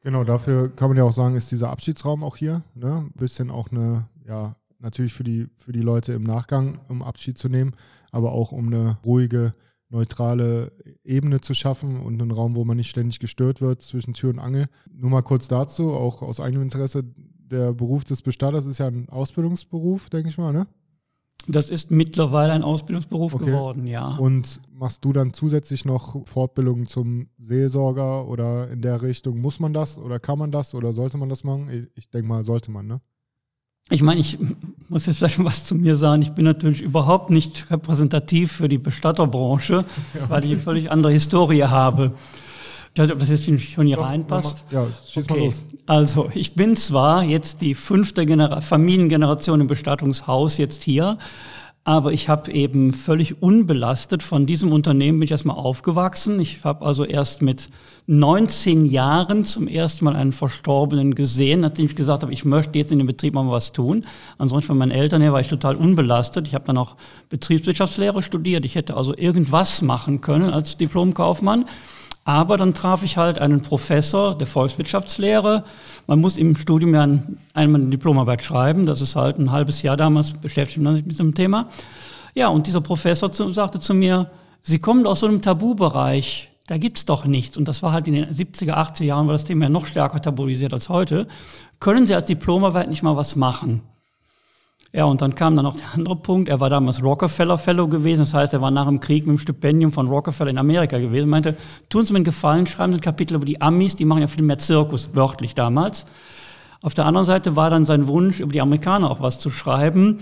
Genau, 0.02 0.24
dafür 0.24 0.70
kann 0.76 0.90
man 0.90 0.98
ja 0.98 1.04
auch 1.04 1.14
sagen, 1.14 1.36
ist 1.36 1.52
dieser 1.52 1.70
Abschiedsraum 1.70 2.24
auch 2.24 2.38
hier, 2.38 2.64
ne? 2.76 3.08
Ein 3.08 3.12
bisschen 3.18 3.50
auch 3.50 3.72
eine, 3.72 4.08
ja, 4.28 4.56
natürlich 4.80 5.14
für 5.14 5.24
die, 5.24 5.48
für 5.56 5.72
die 5.72 5.82
Leute 5.82 6.14
im 6.14 6.24
Nachgang, 6.24 6.80
um 6.90 7.02
Abschied 7.02 7.38
zu 7.38 7.50
nehmen, 7.50 7.74
aber 8.12 8.32
auch 8.34 8.52
um 8.52 8.68
eine 8.68 8.98
ruhige 9.06 9.54
neutrale 9.90 10.72
Ebene 11.04 11.42
zu 11.42 11.54
schaffen 11.54 12.00
und 12.02 12.22
einen 12.22 12.32
Raum, 12.32 12.56
wo 12.56 12.66
man 12.66 12.78
nicht 12.78 12.90
ständig 12.90 13.20
gestört 13.20 13.62
wird 13.62 13.82
zwischen 13.82 14.14
Tür 14.14 14.32
und 14.32 14.40
Angel. 14.40 14.68
Nur 14.92 15.10
mal 15.10 15.22
kurz 15.22 15.48
dazu, 15.48 15.92
auch 15.94 16.22
aus 16.22 16.40
eigenem 16.40 16.64
Interesse, 16.64 17.04
der 17.38 17.74
Beruf 17.74 18.04
des 18.04 18.22
Bestatters 18.22 18.66
ist 18.66 18.80
ja 18.80 18.88
ein 18.88 19.10
Ausbildungsberuf, 19.10 20.10
denke 20.10 20.30
ich 20.30 20.38
mal, 20.38 20.52
ne? 20.52 20.68
Das 21.48 21.70
ist 21.70 21.92
mittlerweile 21.92 22.52
ein 22.52 22.64
Ausbildungsberuf 22.64 23.36
okay. 23.36 23.46
geworden, 23.46 23.88
ja. 23.88 24.18
Und 24.18 24.60
machst 24.74 25.06
du 25.06 25.14
dann 25.14 25.34
zusätzlich 25.34 25.86
noch 25.86 26.28
Fortbildungen 26.28 26.88
zum 26.88 27.30
Seelsorger 27.38 28.28
oder 28.28 28.70
in 28.70 28.82
der 28.82 29.02
Richtung? 29.02 29.40
Muss 29.40 29.60
man 29.60 29.74
das 29.74 29.98
oder 29.98 30.20
kann 30.20 30.40
man 30.40 30.52
das 30.52 30.76
oder 30.76 30.94
sollte 30.94 31.18
man 31.18 31.30
das 31.30 31.46
machen? 31.46 31.88
Ich 31.96 32.10
denke 32.10 32.28
mal, 32.28 32.44
sollte 32.44 32.72
man, 32.72 32.88
ne? 32.88 33.02
Ich 33.90 34.02
meine, 34.02 34.20
ich 34.20 34.38
muss 34.90 35.06
jetzt 35.06 35.18
vielleicht 35.18 35.44
was 35.44 35.66
zu 35.66 35.76
mir 35.76 35.96
sagen. 35.96 36.22
Ich 36.22 36.32
bin 36.32 36.46
natürlich 36.46 36.82
überhaupt 36.82 37.30
nicht 37.30 37.70
repräsentativ 37.72 38.52
für 38.52 38.70
die 38.70 38.78
Bestatterbranche, 38.78 39.86
ja. 40.14 40.30
weil 40.30 40.44
ich 40.44 40.52
eine 40.52 40.60
völlig 40.60 40.92
andere 40.92 41.12
Historie 41.12 41.64
habe. 41.64 42.12
Ich 42.94 43.00
weiß 43.00 43.10
nicht, 43.10 43.14
ob 43.14 43.20
das 43.20 43.30
jetzt 43.30 43.46
schon 43.46 43.86
hier 43.86 43.98
Doch, 43.98 44.06
reinpasst. 44.06 44.64
Ja, 44.72 44.88
schieß 45.08 45.26
okay. 45.26 45.40
mal 45.40 45.46
los. 45.46 45.64
Also, 45.86 46.32
ich 46.34 46.56
bin 46.56 46.76
zwar 46.76 47.24
jetzt 47.24 47.62
die 47.62 47.76
fünfte 47.76 48.26
Genera 48.26 48.60
Familiengeneration 48.60 49.62
im 49.62 49.68
Bestattungshaus 49.68 50.58
jetzt 50.58 50.84
hier, 50.84 51.20
aber 51.88 52.12
ich 52.12 52.28
habe 52.28 52.52
eben 52.52 52.92
völlig 52.92 53.42
unbelastet 53.42 54.22
von 54.22 54.46
diesem 54.46 54.74
Unternehmen 54.74 55.20
bin 55.20 55.26
ich 55.26 55.32
erstmal 55.32 55.56
aufgewachsen. 55.56 56.38
Ich 56.42 56.66
habe 56.66 56.86
also 56.86 57.06
erst 57.06 57.42
mit 57.42 57.70
19 58.08 58.86
Jahren 58.86 59.46
zum 59.46 59.70
ersten 59.70 60.04
Mal 60.04 60.18
einen 60.18 60.34
Verstorbenen 60.34 61.16
gesehen, 61.16 61.62
nachdem 61.62 61.86
ich 61.86 61.96
gesagt 61.96 62.24
habe, 62.24 62.34
ich 62.34 62.44
möchte 62.44 62.78
jetzt 62.78 62.92
in 62.92 62.98
dem 62.98 63.08
Betrieb 63.08 63.36
mal 63.36 63.50
was 63.50 63.72
tun. 63.72 64.02
Ansonsten 64.38 64.68
von 64.68 64.78
meinen 64.78 64.92
Eltern 64.92 65.22
her 65.22 65.32
war 65.32 65.40
ich 65.40 65.48
total 65.48 65.78
unbelastet. 65.78 66.46
Ich 66.46 66.56
habe 66.56 66.66
dann 66.66 66.78
auch 66.78 66.98
Betriebswirtschaftslehre 67.30 68.22
studiert. 68.22 68.66
Ich 68.66 68.76
hätte 68.76 68.98
also 68.98 69.16
irgendwas 69.16 69.82
machen 69.82 70.20
können 70.20 70.50
als 70.50 70.76
Diplomkaufmann. 70.76 71.68
Aber 72.28 72.58
dann 72.58 72.74
traf 72.74 73.04
ich 73.04 73.16
halt 73.16 73.40
einen 73.40 73.62
Professor 73.62 74.38
der 74.38 74.48
Volkswirtschaftslehre. 74.48 75.64
Man 76.08 76.20
muss 76.20 76.38
im 76.38 76.58
Studium 76.58 76.94
ja 76.94 77.08
einmal 77.54 77.80
eine 77.80 77.90
Diplomarbeit 77.90 78.44
schreiben. 78.44 78.86
Das 78.86 79.00
ist 79.00 79.16
halt 79.16 79.40
ein 79.40 79.54
halbes 79.54 79.82
Jahr 79.82 79.96
damals 79.96 80.34
beschäftigt 80.34 80.82
man 80.82 80.98
sich 80.98 81.06
mit 81.06 81.12
diesem 81.14 81.36
Thema. 81.36 81.70
Ja, 82.36 82.50
und 82.50 82.68
dieser 82.68 82.82
Professor 82.82 83.32
zu, 83.32 83.50
sagte 83.52 83.80
zu 83.80 83.94
mir, 83.94 84.30
Sie 84.62 84.80
kommen 84.80 85.08
aus 85.08 85.22
so 85.22 85.28
einem 85.28 85.42
Tabubereich. 85.42 86.52
Da 86.68 86.78
gibt's 86.78 87.06
doch 87.06 87.24
nichts. 87.24 87.56
Und 87.56 87.70
das 87.70 87.82
war 87.82 87.94
halt 87.94 88.10
in 88.10 88.16
den 88.16 88.26
70er, 88.26 88.74
80er 88.74 89.06
Jahren, 89.06 89.28
war 89.28 89.34
das 89.34 89.46
Thema 89.46 89.64
ja 89.64 89.70
noch 89.70 89.86
stärker 89.86 90.22
tabuisiert 90.22 90.74
als 90.74 90.90
heute. 90.90 91.30
Können 91.80 92.08
Sie 92.08 92.14
als 92.16 92.26
Diplomarbeit 92.26 92.90
nicht 92.90 93.04
mal 93.04 93.16
was 93.16 93.38
machen? 93.38 93.84
Ja, 94.94 95.04
und 95.04 95.22
dann 95.22 95.36
kam 95.36 95.56
dann 95.56 95.66
noch 95.66 95.76
der 95.76 95.94
andere 95.94 96.16
Punkt. 96.16 96.50
Er 96.50 96.60
war 96.60 96.70
damals 96.70 97.04
Rockefeller 97.04 97.58
Fellow 97.58 97.88
gewesen. 97.88 98.20
Das 98.20 98.34
heißt, 98.34 98.54
er 98.54 98.62
war 98.62 98.72
nach 98.72 98.86
dem 98.86 99.00
Krieg 99.00 99.28
mit 99.28 99.38
dem 99.38 99.40
Stipendium 99.40 99.92
von 99.92 100.08
Rockefeller 100.08 100.50
in 100.50 100.58
Amerika 100.58 100.98
gewesen. 100.98 101.28
Er 101.28 101.32
meinte, 101.32 101.58
tun 101.90 102.06
Sie 102.06 102.14
mir 102.14 102.18
einen 102.18 102.26
Gefallen, 102.26 102.66
schreiben 102.66 102.94
Sie 102.94 103.00
ein 103.00 103.02
Kapitel 103.02 103.36
über 103.36 103.46
die 103.46 103.62
Amis. 103.62 103.96
Die 103.96 104.06
machen 104.06 104.22
ja 104.22 104.28
viel 104.28 104.44
mehr 104.44 104.58
Zirkus, 104.58 105.10
wörtlich 105.14 105.56
damals. 105.56 106.06
Auf 106.82 106.94
der 106.94 107.06
anderen 107.06 107.26
Seite 107.26 107.56
war 107.56 107.70
dann 107.70 107.86
sein 107.86 108.08
Wunsch, 108.08 108.40
über 108.40 108.52
die 108.52 108.62
Amerikaner 108.62 109.12
auch 109.12 109.20
was 109.20 109.40
zu 109.40 109.50
schreiben. 109.50 110.20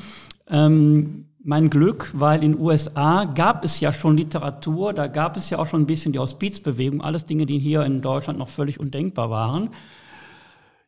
Ähm, 0.50 1.26
mein 1.44 1.70
Glück, 1.70 2.12
weil 2.16 2.44
in 2.44 2.54
den 2.54 2.62
USA 2.62 3.26
gab 3.26 3.64
es 3.64 3.80
ja 3.80 3.94
schon 3.94 4.18
Literatur, 4.18 4.94
da 4.94 5.06
gab 5.06 5.38
es 5.38 5.52
ja 5.52 5.60
auch 5.60 5.68
schon 5.68 5.84
ein 5.84 5.86
bisschen 5.86 6.12
die 6.12 6.18
Hospizbewegung, 6.18 7.02
alles 7.02 7.28
Dinge, 7.28 7.46
die 7.46 7.60
hier 7.60 7.84
in 7.86 8.02
Deutschland 8.02 8.40
noch 8.40 8.50
völlig 8.50 8.80
undenkbar 8.80 9.30
waren. 9.30 9.70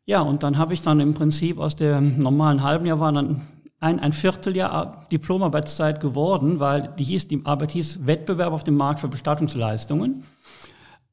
Ja, 0.06 0.22
und 0.22 0.42
dann 0.42 0.58
habe 0.58 0.74
ich 0.74 0.82
dann 0.82 1.00
im 1.00 1.14
Prinzip 1.14 1.60
aus 1.60 1.76
dem 1.76 2.18
normalen 2.18 2.64
halben 2.64 2.88
Jahr 2.88 3.00
war 3.00 3.12
dann 3.12 3.42
ein, 3.80 4.00
ein 4.00 4.12
Vierteljahr 4.12 5.06
Diplomarbeitszeit 5.12 6.02
geworden, 6.02 6.60
weil 6.60 6.94
die, 6.98 7.04
hieß, 7.04 7.28
die 7.28 7.46
Arbeit 7.46 7.72
hieß 7.72 8.06
Wettbewerb 8.06 8.54
auf 8.54 8.64
dem 8.64 8.76
Markt 8.76 9.00
für 9.00 9.08
Bestattungsleistungen. 9.08 10.24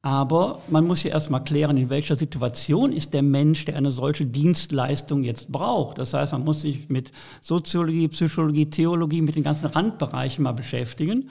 Aber 0.01 0.61
man 0.67 0.85
muss 0.85 1.01
ja 1.01 1.11
erstmal 1.11 1.43
klären, 1.43 1.77
in 1.77 1.89
welcher 1.89 2.15
Situation 2.15 2.91
ist 2.91 3.15
der 3.15 3.23
Mensch, 3.23 3.65
der 3.65 3.75
eine 3.75 3.91
solche 3.91 4.25
Dienstleistung 4.25 5.23
jetzt 5.23 5.51
braucht. 5.51 5.97
Das 5.97 6.13
heißt, 6.13 6.31
man 6.31 6.43
muss 6.43 6.61
sich 6.61 6.89
mit 6.89 7.11
Soziologie, 7.41 8.07
Psychologie, 8.09 8.69
Theologie, 8.69 9.21
mit 9.21 9.35
den 9.35 9.41
ganzen 9.41 9.65
Randbereichen 9.65 10.43
mal 10.43 10.51
beschäftigen. 10.51 11.29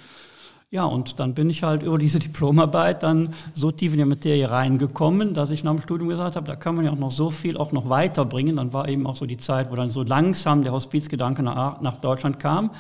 Ja, 0.75 0.87
und 0.87 1.21
dann 1.21 1.35
bin 1.35 1.51
ich 1.51 1.63
halt 1.63 1.85
über 1.85 1.99
diese 1.99 2.19
Diplomarbeit 2.29 3.05
dann 3.05 3.33
so 3.53 3.71
tief 3.71 3.93
in 3.93 3.99
die 4.01 4.05
Materie 4.05 4.51
reingekommen, 4.51 5.33
dass 5.33 5.51
ich 5.51 5.63
nach 5.63 5.71
dem 5.71 5.81
Studium 5.81 6.09
gesagt 6.09 6.35
habe, 6.35 6.49
da 6.49 6.57
kann 6.57 6.75
man 6.75 6.85
ja 6.85 6.91
auch 6.91 6.99
noch 6.99 7.13
so 7.13 7.31
viel 7.31 7.57
auch 7.57 7.71
noch 7.71 7.89
weiterbringen. 7.89 8.57
Dann 8.57 8.73
war 8.73 8.89
eben 8.89 9.07
auch 9.07 9.15
so 9.15 9.25
die 9.25 9.37
Zeit, 9.37 9.71
wo 9.71 9.77
dann 9.77 9.91
so 9.91 10.03
langsam 10.03 10.63
der 10.63 10.73
Hospizgedanke 10.73 11.45
nach, 11.45 12.01
Deutschland 12.01 12.41
kam. 12.41 12.73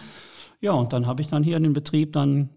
Ja, 0.60 0.72
und 0.72 0.92
dann 0.92 1.06
habe 1.06 1.22
ich 1.22 1.28
dann 1.28 1.44
hier 1.44 1.56
in 1.56 1.62
den 1.62 1.72
Betrieb 1.72 2.12
dann 2.14 2.48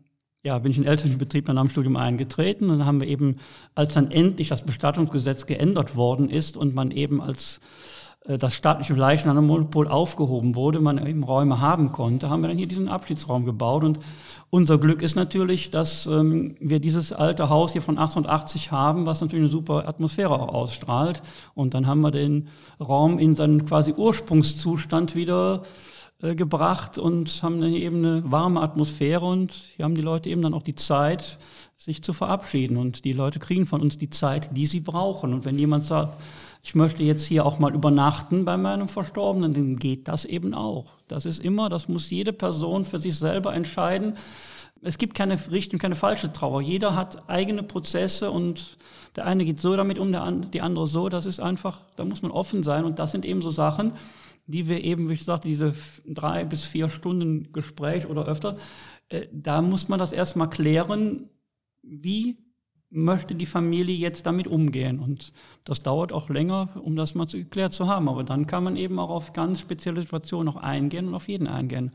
ja, 0.41 0.57
bin 0.57 0.71
ich 0.71 0.77
in 0.77 0.85
den 0.85 0.89
elterlichen 0.89 1.19
Betrieb 1.19 1.45
dann 1.45 1.59
am 1.59 1.69
Studium 1.69 1.97
eingetreten. 1.97 2.71
Und 2.71 2.79
dann 2.79 2.87
haben 2.87 3.01
wir 3.01 3.07
eben, 3.07 3.35
als 3.75 3.93
dann 3.93 4.09
endlich 4.09 4.47
das 4.47 4.65
Bestattungsgesetz 4.65 5.45
geändert 5.45 5.95
worden 5.95 6.31
ist 6.31 6.57
und 6.57 6.73
man 6.73 6.89
eben 6.89 7.21
als 7.21 7.59
das 8.27 8.55
staatliche 8.55 8.93
Leichnammonopol 8.93 9.87
aufgehoben 9.87 10.55
wurde, 10.55 10.81
man 10.81 11.05
eben 11.05 11.23
Räume 11.23 11.61
haben 11.61 11.93
konnte, 11.93 12.29
haben 12.29 12.41
wir 12.41 12.49
dann 12.49 12.57
hier 12.57 12.67
diesen 12.67 12.89
Abschiedsraum 12.89 13.45
gebaut. 13.45 13.85
Und 13.85 13.99
unser 14.49 14.77
Glück 14.77 15.01
ist 15.01 15.15
natürlich, 15.15 15.71
dass 15.71 16.07
ähm, 16.07 16.55
wir 16.59 16.79
dieses 16.79 17.13
alte 17.13 17.49
Haus 17.49 17.71
hier 17.71 17.81
von 17.81 17.97
1880 17.97 18.71
haben, 18.71 19.05
was 19.05 19.21
natürlich 19.21 19.43
eine 19.43 19.51
super 19.51 19.87
Atmosphäre 19.87 20.31
auch 20.31 20.53
ausstrahlt. 20.53 21.21
Und 21.53 21.73
dann 21.73 21.87
haben 21.87 22.01
wir 22.01 22.11
den 22.11 22.49
Raum 22.79 23.17
in 23.17 23.35
seinen 23.35 23.65
quasi 23.65 23.93
Ursprungszustand 23.93 25.15
wieder 25.15 25.61
äh, 25.63 25.67
gebracht 26.19 26.97
und 26.97 27.43
haben 27.43 27.61
dann 27.61 27.73
eben 27.73 28.03
eine 28.03 28.31
warme 28.31 28.61
Atmosphäre 28.61 29.23
und 29.25 29.53
hier 29.53 29.85
haben 29.85 29.93
die 29.93 30.01
Leute 30.01 30.29
eben 30.29 30.41
dann 30.41 30.55
auch 30.55 30.63
die 30.63 30.73
Zeit, 30.73 31.37
sich 31.75 32.01
zu 32.01 32.11
verabschieden. 32.11 32.77
Und 32.77 33.05
die 33.05 33.13
Leute 33.13 33.37
kriegen 33.37 33.67
von 33.67 33.81
uns 33.81 33.99
die 33.99 34.09
Zeit, 34.09 34.49
die 34.57 34.65
sie 34.65 34.79
brauchen. 34.79 35.31
Und 35.33 35.45
wenn 35.45 35.59
jemand 35.59 35.83
sagt, 35.83 36.19
ich 36.63 36.73
möchte 36.73 37.03
jetzt 37.03 37.25
hier 37.25 37.45
auch 37.45 37.59
mal 37.59 37.73
übernachten 37.73 38.45
bei 38.45 38.57
meinem 38.57 38.87
Verstorbenen, 38.87 39.53
dann 39.53 39.75
geht 39.75 40.07
das 40.07 40.25
eben 40.25 40.55
auch. 40.55 40.93
Das 41.07 41.25
ist 41.25 41.39
immer, 41.39 41.69
das 41.69 41.87
muss 41.87 42.09
jede 42.09 42.33
Person 42.33 42.83
für 42.83 42.97
sich 42.97 43.15
selber 43.15 43.53
entscheiden. 43.53 44.17
Es 44.81 44.97
gibt 44.97 45.15
keine 45.15 45.39
richtige, 45.51 45.79
keine 45.79 45.95
falsche 45.95 46.33
Trauer. 46.33 46.61
Jeder 46.61 46.95
hat 46.95 47.29
eigene 47.29 47.61
Prozesse 47.61 48.31
und 48.31 48.77
der 49.15 49.25
eine 49.25 49.45
geht 49.45 49.61
so 49.61 49.75
damit 49.75 49.99
um, 49.99 50.11
der 50.11 50.31
die 50.31 50.61
andere 50.61 50.87
so. 50.87 51.09
Das 51.09 51.27
ist 51.27 51.39
einfach, 51.39 51.81
da 51.95 52.05
muss 52.05 52.23
man 52.23 52.31
offen 52.31 52.63
sein. 52.63 52.85
Und 52.85 52.97
das 52.97 53.11
sind 53.11 53.23
eben 53.23 53.41
so 53.41 53.49
Sachen, 53.49 53.93
die 54.47 54.67
wir 54.67 54.83
eben, 54.83 55.09
wie 55.09 55.13
ich 55.13 55.25
sagte, 55.25 55.47
diese 55.47 55.73
drei 56.05 56.45
bis 56.45 56.63
vier 56.63 56.89
Stunden 56.89 57.51
Gespräch 57.51 58.07
oder 58.07 58.25
öfter, 58.25 58.57
äh, 59.09 59.27
da 59.31 59.61
muss 59.61 59.89
man 59.89 59.99
das 59.99 60.13
erstmal 60.13 60.49
klären, 60.49 61.29
wie 61.83 62.37
möchte 62.89 63.35
die 63.35 63.45
Familie 63.45 63.95
jetzt 63.95 64.25
damit 64.25 64.47
umgehen. 64.47 64.99
Und 64.99 65.33
das 65.65 65.83
dauert 65.83 66.13
auch 66.13 66.29
länger, 66.29 66.69
um 66.81 66.95
das 66.95 67.15
mal 67.15 67.27
geklärt 67.27 67.73
zu 67.73 67.87
haben. 67.87 68.07
Aber 68.07 68.23
dann 68.23 68.47
kann 68.47 68.63
man 68.63 68.77
eben 68.77 68.97
auch 68.99 69.09
auf 69.09 69.33
ganz 69.33 69.59
spezielle 69.59 70.01
Situationen 70.01 70.47
auch 70.53 70.57
eingehen 70.57 71.07
und 71.07 71.15
auf 71.15 71.27
jeden 71.27 71.47
eingehen. 71.47 71.91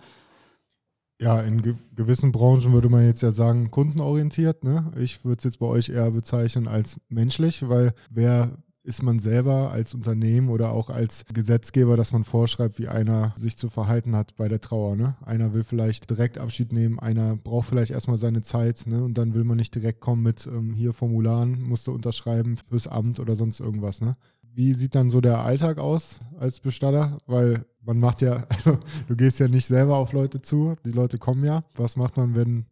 Ja, 1.19 1.41
in 1.41 1.63
ge 1.63 1.77
gewissen 1.95 2.33
Branchen 2.33 2.73
würde 2.73 2.89
man 2.89 3.07
jetzt 3.07 3.23
ja 3.23 3.31
sagen, 3.31 3.71
kundenorientiert. 3.71 4.65
Ne? 4.65 4.93
Ich 4.99 5.25
würde 5.25 5.39
es 5.39 5.45
jetzt 5.45 5.61
bei 5.61 5.67
euch 5.67 5.89
eher 5.89 6.11
bezeichnen 6.11 6.69
als 6.69 7.01
menschlich, 7.09 7.67
weil 7.69 7.95
wer 8.11 8.59
ist 8.85 9.03
man 9.03 9.19
selber 9.21 9.71
als 9.71 9.95
Unternehmen 9.95 10.49
oder 10.49 10.73
auch 10.73 10.91
als 10.91 11.25
Gesetzgeber, 11.33 11.97
dass 11.97 12.13
man 12.13 12.25
vorschreibt, 12.25 12.79
wie 12.79 12.89
einer 12.89 13.33
sich 13.37 13.57
zu 13.57 13.69
verhalten 13.69 14.17
hat 14.17 14.35
bei 14.37 14.49
der 14.49 14.61
Trauer. 14.61 14.97
Ne? 14.97 15.17
Einer 15.25 15.55
will 15.55 15.63
vielleicht 15.63 16.11
direkt 16.11 16.39
Abschied 16.39 16.73
nehmen, 16.73 16.99
einer 16.99 17.37
braucht 17.37 17.69
vielleicht 17.69 17.93
erstmal 17.93 18.19
seine 18.19 18.43
Zeit 18.43 18.85
ne? 18.87 19.05
und 19.05 19.19
dann 19.19 19.35
will 19.35 19.45
man 19.45 19.57
nicht 19.57 19.75
direkt 19.75 20.01
kommen 20.01 20.23
mit 20.23 20.47
ähm, 20.47 20.75
hier 20.75 20.93
Formularen, 20.93 21.63
musst 21.63 21.87
du 21.87 21.93
unterschreiben 21.93 22.57
fürs 22.57 22.89
Amt 22.89 23.21
oder 23.21 23.37
sonst 23.37 23.61
irgendwas. 23.61 24.01
Ne? 24.01 24.17
Wie 24.43 24.75
sieht 24.75 24.95
dann 24.97 25.11
so 25.11 25.21
der 25.21 25.39
Alltag 25.39 25.79
aus 25.79 26.19
als 26.39 26.59
Bestatter? 26.59 27.19
Weil 27.27 27.65
man 27.81 28.01
macht 28.01 28.21
ja, 28.21 28.47
also 28.49 28.79
du 29.07 29.15
gehst 29.15 29.39
ja 29.39 29.47
nicht 29.47 29.67
selber 29.67 29.97
auf 29.97 30.13
Leute 30.13 30.43
zu, 30.43 30.75
die 30.85 30.93
Leute 30.93 31.19
kommen 31.19 31.45
ja. 31.45 31.65
Was 31.75 31.97
macht 31.97 32.17
man, 32.17 32.35
wenn 32.35 32.67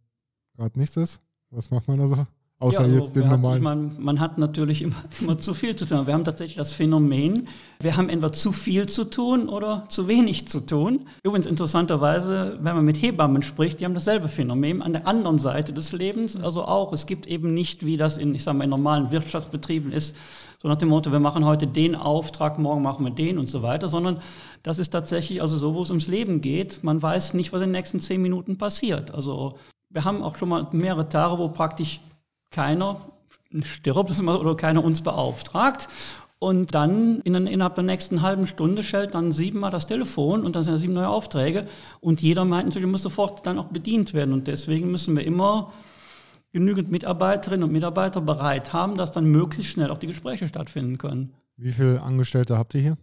gerade 0.57 0.79
nichts 0.79 0.96
ist? 0.96 1.20
Was 1.51 1.70
macht 1.70 1.87
man 1.87 1.99
da 1.99 2.09
so? 2.09 2.27
Außer 2.61 2.81
ja, 2.81 2.85
also 2.85 2.99
jetzt 2.99 3.16
den 3.16 3.29
normalen. 3.29 3.55
Hat, 3.55 3.62
man, 3.62 3.96
man, 3.99 4.20
hat 4.20 4.37
natürlich 4.37 4.83
immer, 4.83 4.96
immer 5.20 5.38
zu 5.38 5.55
viel 5.55 5.75
zu 5.77 5.87
tun. 5.87 6.07
Wir 6.07 6.12
haben 6.12 6.25
tatsächlich 6.25 6.59
das 6.59 6.73
Phänomen, 6.73 7.49
wir 7.81 7.96
haben 7.96 8.11
entweder 8.11 8.35
zu 8.35 8.53
viel 8.53 8.87
zu 8.87 9.05
tun 9.05 9.49
oder 9.49 9.85
zu 9.88 10.09
wenig 10.09 10.46
zu 10.46 10.61
tun. 10.61 11.07
Übrigens 11.25 11.46
interessanterweise, 11.46 12.59
wenn 12.61 12.77
man 12.77 12.85
mit 12.85 13.01
Hebammen 13.01 13.42
spricht, 13.42 13.81
die 13.81 13.87
haben 13.87 13.94
dasselbe 13.94 14.29
Phänomen 14.29 14.83
an 14.83 14.92
der 14.92 15.07
anderen 15.07 15.38
Seite 15.38 15.73
des 15.73 15.92
Lebens. 15.92 16.37
Also 16.37 16.64
auch, 16.64 16.92
es 16.92 17.07
gibt 17.07 17.27
eben 17.27 17.55
nicht, 17.55 17.87
wie 17.87 17.96
das 17.96 18.18
in, 18.18 18.35
ich 18.35 18.44
sag 18.44 18.55
mal, 18.55 18.64
in 18.64 18.70
normalen 18.70 19.11
Wirtschaftsbetrieben 19.11 19.90
ist, 19.90 20.14
so 20.62 20.68
nach 20.68 20.77
dem 20.77 20.90
Motto, 20.90 21.11
wir 21.11 21.20
machen 21.20 21.46
heute 21.46 21.66
den 21.66 21.96
Auftrag, 21.96 22.59
morgen 22.59 22.83
machen 22.83 23.07
wir 23.07 23.11
den 23.11 23.38
und 23.38 23.49
so 23.49 23.62
weiter, 23.62 23.88
sondern 23.88 24.20
das 24.62 24.79
ist 24.79 24.90
tatsächlich 24.90 25.40
also 25.40 25.57
so, 25.57 25.75
wo 25.75 25.81
es 25.81 25.88
ums 25.88 26.07
Leben 26.07 26.42
geht. 26.42 26.85
Man 26.85 27.01
weiß 27.01 27.33
nicht, 27.33 27.55
was 27.55 27.62
in 27.62 27.68
den 27.68 27.73
nächsten 27.73 28.01
zehn 28.01 28.20
Minuten 28.20 28.59
passiert. 28.59 29.14
Also 29.14 29.55
wir 29.88 30.05
haben 30.05 30.23
auch 30.23 30.37
schon 30.37 30.51
mal 30.51 30.68
mehrere 30.73 31.09
Tage, 31.09 31.38
wo 31.38 31.49
praktisch 31.49 32.01
keiner 32.51 33.13
stirbt 33.63 34.21
oder 34.23 34.57
keiner 34.57 34.85
uns 34.85 35.03
beauftragt. 35.03 35.89
Und 36.39 36.75
dann 36.75 37.21
in, 37.21 37.35
innerhalb 37.35 37.75
der 37.75 37.85
nächsten 37.85 38.23
halben 38.23 38.47
Stunde 38.47 38.83
stellt 38.83 39.15
dann 39.15 39.31
siebenmal 39.31 39.71
das 39.71 39.87
Telefon 39.87 40.45
und 40.45 40.57
dann 40.57 40.63
sind 40.63 40.79
sieben 40.79 40.95
neue 40.95 41.09
Aufträge. 41.09 41.67
Und 42.01 42.23
jeder 42.23 42.47
meint 42.47 42.69
natürlich, 42.69 42.89
muss 42.89 43.03
sofort 43.03 43.47
dann 43.47 43.59
auch 43.59 43.67
bedient 43.67 44.15
werden. 44.15 44.33
Und 44.33 44.49
deswegen 44.49 44.91
müssen 44.91 45.15
wir 45.15 45.25
immer 45.25 45.73
genügend 46.53 46.91
Mitarbeiterinnen 46.91 47.65
und 47.65 47.73
Mitarbeiter 47.73 48.23
bereit 48.23 48.73
haben, 48.73 48.97
dass 48.97 49.13
dann 49.13 49.27
möglichst 49.27 49.73
schnell 49.73 49.91
auch 49.91 49.99
die 49.99 50.07
Gespräche 50.07 50.49
stattfinden 50.49 50.97
können. 50.97 51.35
Wie 51.57 51.73
viele 51.73 52.01
Angestellte 52.03 52.57
habt 52.57 52.75
ihr 52.75 52.81
hier? 52.81 52.99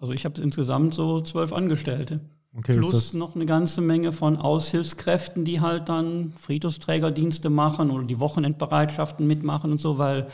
Also 0.00 0.12
ich 0.12 0.24
habe 0.24 0.40
insgesamt 0.40 0.94
so 0.94 1.20
zwölf 1.20 1.52
Angestellte. 1.52 2.18
Okay, 2.54 2.76
Plus 2.76 3.14
noch 3.14 3.34
eine 3.34 3.46
ganze 3.46 3.80
Menge 3.80 4.12
von 4.12 4.36
Aushilfskräften, 4.36 5.44
die 5.44 5.60
halt 5.60 5.88
dann 5.88 6.32
Friedhofsträgerdienste 6.36 7.48
machen 7.48 7.90
oder 7.90 8.04
die 8.04 8.20
Wochenendbereitschaften 8.20 9.26
mitmachen 9.26 9.72
und 9.72 9.80
so, 9.80 9.96
weil 9.96 10.28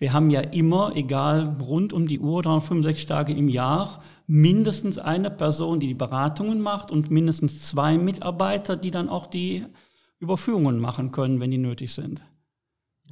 wir 0.00 0.12
haben 0.12 0.30
ja 0.30 0.40
immer, 0.40 0.96
egal 0.96 1.56
rund 1.60 1.92
um 1.92 2.08
die 2.08 2.18
Uhr, 2.18 2.42
365 2.42 3.06
Tage 3.06 3.32
im 3.32 3.48
Jahr, 3.48 4.02
mindestens 4.26 4.98
eine 4.98 5.30
Person, 5.30 5.78
die 5.78 5.86
die 5.86 5.94
Beratungen 5.94 6.60
macht 6.60 6.90
und 6.90 7.12
mindestens 7.12 7.68
zwei 7.68 7.96
Mitarbeiter, 7.96 8.76
die 8.76 8.90
dann 8.90 9.08
auch 9.08 9.26
die 9.26 9.64
Überführungen 10.18 10.80
machen 10.80 11.12
können, 11.12 11.38
wenn 11.38 11.52
die 11.52 11.58
nötig 11.58 11.92
sind. 11.92 12.24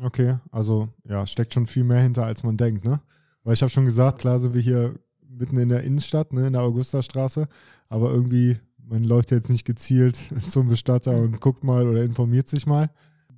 Okay, 0.03 0.39
also 0.51 0.89
ja, 1.09 1.25
steckt 1.27 1.55
schon 1.55 1.69
viel 1.69 1.85
mehr 1.85 2.01
hinter, 2.01 2.25
als 2.25 2.43
man 2.43 2.57
denkt, 2.57 2.85
ne? 2.85 3.01
Weil 3.45 3.55
ich 3.55 3.63
habe 3.63 3.71
schon 3.71 3.85
gesagt, 3.85 4.19
klar 4.19 4.41
sind 4.41 4.55
wir 4.55 4.61
hier 4.61 4.99
mitten 5.41 5.59
in 5.59 5.71
der 5.71 5.83
Innenstadt, 5.83 6.33
ne, 6.33 6.47
in 6.47 6.53
der 6.53 6.63
Augustastraße, 6.63 7.49
aber 7.89 8.11
irgendwie, 8.11 8.59
man 8.79 9.03
läuft 9.03 9.31
jetzt 9.31 9.51
nicht 9.51 9.65
gezielt 9.65 10.19
zum 10.49 10.69
Bestatter 10.69 11.17
und 11.17 11.41
guckt 11.41 11.65
mal 11.65 11.89
oder 11.89 12.03
informiert 12.03 12.49
sich 12.49 12.67
mal. 12.67 12.91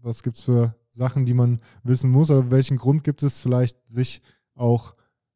Was 0.03 0.23
gibt 0.23 0.37
es 0.37 0.43
für 0.43 0.75
Sachen, 0.91 1.25
die 1.25 1.35
man 1.35 1.61
wissen 1.85 2.11
muss 2.11 2.31
oder 2.31 2.51
welchen 2.51 2.77
Grund 2.77 3.05
gibt 3.05 3.23
es 3.23 3.41
vielleicht, 3.41 3.79
sich 3.89 4.21
auch 4.55 4.95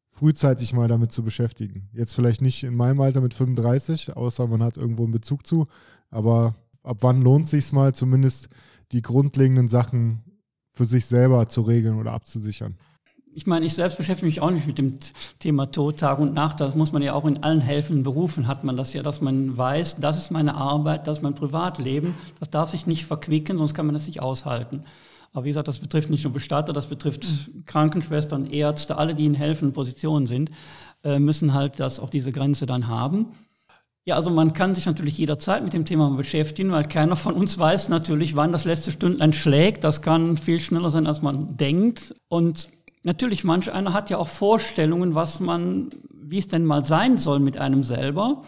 frühzeitig 0.09 0.73
mal 0.73 0.87
damit 0.87 1.11
zu 1.11 1.23
beschäftigen? 1.23 1.89
Jetzt 1.93 2.13
vielleicht 2.13 2.41
nicht 2.41 2.63
in 2.63 2.75
meinem 2.75 2.99
Alter 3.01 3.21
mit 3.21 3.33
35, 3.33 4.15
außer 4.15 4.47
man 4.47 4.61
hat 4.61 4.77
irgendwo 4.77 5.03
einen 5.03 5.13
Bezug 5.13 5.47
zu, 5.47 5.67
aber 6.09 6.55
ab 6.83 6.97
wann 7.01 7.21
lohnt 7.21 7.45
es 7.45 7.51
sich 7.51 7.71
mal 7.71 7.95
zumindest 7.95 8.49
die 8.91 9.01
grundlegenden 9.01 9.67
Sachen 9.67 10.23
für 10.71 10.85
sich 10.85 11.05
selber 11.05 11.47
zu 11.49 11.61
regeln 11.61 11.97
oder 11.97 12.13
abzusichern? 12.13 12.77
Ich 13.37 13.45
meine, 13.45 13.67
ich 13.67 13.75
selbst 13.75 13.99
beschäftige 13.99 14.25
mich 14.25 14.41
auch 14.41 14.49
nicht 14.49 14.65
mit 14.65 14.79
dem 14.79 14.95
Thema 15.37 15.69
Tod, 15.71 15.99
Tag 15.99 16.17
und 16.17 16.33
Nacht. 16.33 16.59
Das 16.59 16.73
muss 16.73 16.91
man 16.91 17.03
ja 17.03 17.13
auch 17.13 17.23
in 17.23 17.43
allen 17.43 17.61
helfenden 17.61 18.01
Berufen 18.01 18.47
hat 18.47 18.63
man 18.63 18.75
das 18.75 18.93
ja, 18.93 19.03
dass 19.03 19.21
man 19.21 19.55
weiß, 19.55 19.97
das 19.97 20.17
ist 20.17 20.31
meine 20.31 20.55
Arbeit, 20.55 21.05
das 21.05 21.19
ist 21.19 21.23
mein 21.23 21.35
Privatleben. 21.35 22.15
Das 22.39 22.49
darf 22.49 22.71
sich 22.71 22.87
nicht 22.87 23.05
verquicken, 23.05 23.59
sonst 23.59 23.75
kann 23.75 23.85
man 23.85 23.93
das 23.93 24.07
nicht 24.07 24.23
aushalten. 24.23 24.85
Aber 25.33 25.45
wie 25.45 25.49
gesagt, 25.49 25.67
das 25.67 25.77
betrifft 25.77 26.09
nicht 26.09 26.23
nur 26.23 26.33
Bestatter, 26.33 26.73
das 26.73 26.87
betrifft 26.87 27.25
mhm. 27.25 27.63
Krankenschwestern, 27.67 28.47
Ärzte, 28.47 28.97
alle, 28.97 29.13
die 29.13 29.27
in 29.27 29.35
helfenden 29.35 29.73
Positionen 29.73 30.25
sind, 30.25 30.49
äh, 31.03 31.19
müssen 31.19 31.53
halt 31.53 31.79
das 31.79 31.99
auch 31.99 32.09
diese 32.09 32.31
Grenze 32.31 32.65
dann 32.65 32.87
haben. 32.87 33.27
Ja, 34.05 34.15
also 34.15 34.31
man 34.31 34.53
kann 34.53 34.73
sich 34.73 34.87
natürlich 34.87 35.15
jederzeit 35.15 35.63
mit 35.63 35.73
dem 35.73 35.85
Thema 35.85 36.09
beschäftigen, 36.09 36.71
weil 36.71 36.85
keiner 36.85 37.15
von 37.15 37.35
uns 37.35 37.59
weiß 37.59 37.89
natürlich, 37.89 38.35
wann 38.35 38.51
das 38.51 38.65
letzte 38.65 38.91
Stündlein 38.91 39.33
schlägt. 39.33 39.83
Das 39.83 40.01
kann 40.01 40.37
viel 40.37 40.59
schneller 40.59 40.89
sein, 40.89 41.05
als 41.05 41.21
man 41.21 41.55
denkt. 41.55 42.15
Und 42.29 42.69
natürlich, 43.03 43.43
manch 43.43 43.71
einer 43.71 43.93
hat 43.93 44.09
ja 44.09 44.17
auch 44.17 44.27
Vorstellungen, 44.27 45.15
was 45.15 45.39
man, 45.39 45.89
wie 46.11 46.37
es 46.37 46.47
denn 46.47 46.65
mal 46.65 46.85
sein 46.85 47.17
soll 47.17 47.39
mit 47.39 47.57
einem 47.57 47.83
selber. 47.83 48.43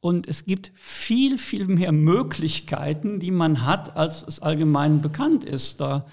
Und 0.00 0.26
es 0.26 0.44
gibt 0.44 0.72
viel, 0.74 1.38
viel 1.38 1.66
mehr 1.66 1.92
Möglichkeiten, 1.92 3.20
die 3.20 3.30
man 3.30 3.64
hat, 3.64 3.96
als 3.96 4.24
es 4.26 4.40
allgemein 4.40 5.00
bekannt 5.00 5.44
ist. 5.44 5.80
Da, 5.80 6.06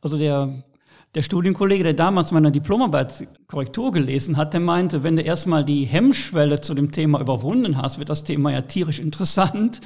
also 0.00 0.16
der 0.18 0.64
der 1.14 1.22
Studienkollege, 1.22 1.84
der 1.84 1.94
damals 1.94 2.32
meine 2.32 2.50
Diplomarbeit 2.50 3.28
Korrektur 3.46 3.92
gelesen 3.92 4.36
hat, 4.36 4.52
der 4.52 4.60
meinte, 4.60 5.04
wenn 5.04 5.14
du 5.14 5.22
erstmal 5.22 5.64
die 5.64 5.84
Hemmschwelle 5.84 6.60
zu 6.60 6.74
dem 6.74 6.90
Thema 6.90 7.20
überwunden 7.20 7.76
hast, 7.76 7.98
wird 7.98 8.08
das 8.08 8.24
Thema 8.24 8.50
ja 8.50 8.62
tierisch 8.62 8.98
interessant. 8.98 9.80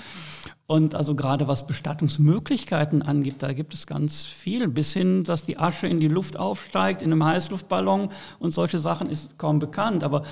Und 0.66 0.94
also 0.94 1.14
gerade 1.14 1.48
was 1.48 1.66
Bestattungsmöglichkeiten 1.66 3.02
angeht, 3.02 3.36
da 3.38 3.52
gibt 3.52 3.74
es 3.74 3.86
ganz 3.86 4.24
viel, 4.24 4.68
bis 4.68 4.92
hin, 4.92 5.24
dass 5.24 5.44
die 5.44 5.58
Asche 5.58 5.86
in 5.86 6.00
die 6.00 6.08
Luft 6.08 6.36
aufsteigt, 6.36 7.02
in 7.02 7.12
einem 7.12 7.24
Heißluftballon 7.24 8.10
und 8.38 8.50
solche 8.50 8.78
Sachen 8.78 9.08
ist 9.08 9.38
kaum 9.38 9.58
bekannt. 9.58 10.04
Aber 10.04 10.24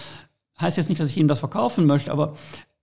heißt 0.61 0.77
jetzt 0.77 0.89
nicht, 0.89 1.01
dass 1.01 1.11
ich 1.11 1.17
Ihnen 1.17 1.29
das 1.29 1.41
verkaufen 1.41 1.87
möchte, 1.87 2.13
aber 2.13 2.35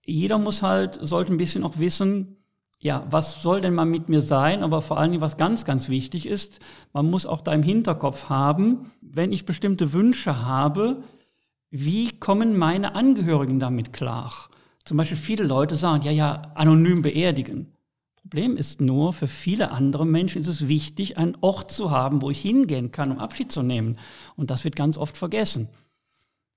jeder 0.05 0.37
muss 0.37 0.61
halt, 0.61 0.99
sollte 1.01 1.33
ein 1.33 1.37
bisschen 1.37 1.63
auch 1.63 1.77
wissen, 1.77 2.37
ja, 2.79 3.07
was 3.09 3.41
soll 3.41 3.61
denn 3.61 3.73
mal 3.73 3.85
mit 3.85 4.09
mir 4.09 4.19
sein? 4.19 4.61
Aber 4.61 4.81
vor 4.81 4.99
allen 4.99 5.11
Dingen, 5.11 5.21
was 5.21 5.37
ganz, 5.37 5.63
ganz 5.63 5.87
wichtig 5.87 6.27
ist, 6.27 6.59
man 6.91 7.09
muss 7.09 7.25
auch 7.25 7.39
da 7.39 7.53
im 7.53 7.63
Hinterkopf 7.63 8.27
haben, 8.27 8.91
wenn 9.01 9.31
ich 9.31 9.45
bestimmte 9.45 9.93
Wünsche 9.93 10.45
habe, 10.45 11.01
wie 11.69 12.11
kommen 12.19 12.57
meine 12.57 12.93
Angehörigen 12.93 13.59
damit 13.59 13.93
klar? 13.93 14.33
Zum 14.85 14.97
Beispiel 14.97 15.17
viele 15.17 15.43
Leute 15.43 15.75
sagen, 15.75 16.03
ja, 16.03 16.11
ja, 16.11 16.53
anonym 16.55 17.01
beerdigen. 17.01 17.73
Problem 18.15 18.57
ist 18.57 18.81
nur, 18.81 19.13
für 19.13 19.27
viele 19.27 19.71
andere 19.71 20.05
Menschen 20.05 20.41
ist 20.41 20.47
es 20.47 20.67
wichtig, 20.67 21.17
einen 21.17 21.37
Ort 21.41 21.71
zu 21.71 21.91
haben, 21.91 22.21
wo 22.21 22.29
ich 22.29 22.41
hingehen 22.41 22.91
kann, 22.91 23.11
um 23.11 23.19
Abschied 23.19 23.51
zu 23.51 23.63
nehmen. 23.63 23.97
Und 24.35 24.49
das 24.49 24.63
wird 24.63 24.75
ganz 24.75 24.97
oft 24.97 25.17
vergessen. 25.17 25.69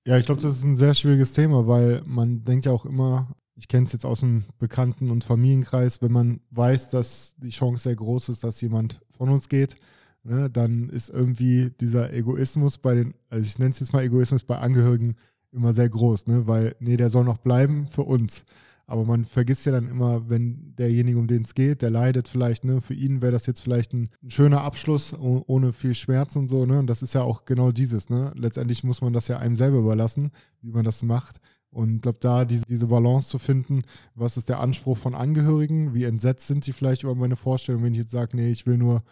Ja, 0.06 0.16
ich 0.16 0.26
glaube, 0.26 0.40
das 0.40 0.56
ist 0.56 0.62
ein 0.62 0.76
sehr 0.76 0.94
schwieriges 0.94 1.32
Thema, 1.32 1.66
weil 1.66 2.02
man 2.06 2.44
denkt 2.44 2.66
ja 2.66 2.72
auch 2.72 2.84
immer, 2.84 3.28
ich 3.56 3.66
kenne 3.66 3.86
es 3.86 3.92
jetzt 3.92 4.06
aus 4.06 4.20
dem 4.20 4.44
Bekannten- 4.58 5.10
und 5.10 5.24
Familienkreis, 5.24 6.02
wenn 6.02 6.12
man 6.12 6.40
weiß, 6.50 6.90
dass 6.90 7.34
die 7.38 7.50
Chance 7.50 7.84
sehr 7.84 7.96
groß 7.96 8.28
ist, 8.28 8.44
dass 8.44 8.60
jemand 8.60 9.00
von 9.16 9.28
uns 9.28 9.48
geht, 9.48 9.76
ne, 10.22 10.50
dann 10.50 10.88
ist 10.90 11.08
irgendwie 11.08 11.70
dieser 11.80 12.12
Egoismus 12.12 12.78
bei 12.78 12.94
den, 12.94 13.14
also 13.30 13.44
ich 13.44 13.58
nenne 13.58 13.70
es 13.70 13.80
jetzt 13.80 13.92
mal 13.92 14.04
Egoismus 14.04 14.44
bei 14.44 14.58
Angehörigen 14.58 15.16
immer 15.52 15.74
sehr 15.74 15.88
groß, 15.88 16.26
ne, 16.26 16.46
weil, 16.46 16.76
nee, 16.80 16.96
der 16.96 17.10
soll 17.10 17.24
noch 17.24 17.38
bleiben 17.38 17.86
für 17.86 18.02
uns. 18.02 18.44
Aber 18.88 19.04
man 19.04 19.24
vergisst 19.24 19.66
ja 19.66 19.72
dann 19.72 19.88
immer, 19.88 20.28
wenn 20.30 20.74
derjenige, 20.76 21.18
um 21.18 21.26
den 21.26 21.42
es 21.42 21.54
geht, 21.54 21.82
der 21.82 21.90
leidet 21.90 22.28
vielleicht, 22.28 22.64
ne, 22.64 22.80
für 22.80 22.94
ihn 22.94 23.20
wäre 23.20 23.32
das 23.32 23.46
jetzt 23.46 23.60
vielleicht 23.60 23.92
ein, 23.92 24.10
schöner 24.28 24.62
Abschluss 24.62 25.12
ohne 25.18 25.72
viel 25.72 25.94
Schmerz 25.94 26.36
und 26.36 26.48
so, 26.48 26.66
ne? 26.66 26.78
Und 26.78 26.86
das 26.86 27.02
ist 27.02 27.14
ja 27.14 27.22
auch 27.22 27.44
genau 27.44 27.72
dieses, 27.72 28.10
ne? 28.10 28.32
Letztendlich 28.36 28.84
muss 28.84 29.00
man 29.00 29.12
das 29.12 29.26
ja 29.26 29.38
einem 29.38 29.56
selber 29.56 29.78
überlassen, 29.78 30.30
wie 30.62 30.70
man 30.70 30.84
das 30.84 31.02
macht. 31.02 31.40
Und 31.70 31.96
ich 31.96 32.02
glaube, 32.02 32.18
da 32.20 32.44
diese, 32.44 32.64
diese 32.64 32.86
Balance 32.86 33.28
zu 33.28 33.38
finden, 33.38 33.82
was 34.14 34.36
ist 34.36 34.48
der 34.48 34.60
Anspruch 34.60 34.96
von 34.96 35.14
Angehörigen, 35.16 35.92
wie 35.92 36.04
entsetzt 36.04 36.46
sind 36.46 36.64
sie 36.64 36.72
vielleicht 36.72 37.02
über 37.02 37.14
meine 37.16 37.36
Vorstellung, 37.36 37.82
wenn 37.82 37.92
ich 37.92 37.98
jetzt 37.98 38.12
sage, 38.12 38.36
nee, 38.36 38.50
ich 38.50 38.66
will 38.66 38.78
nur, 38.78 39.02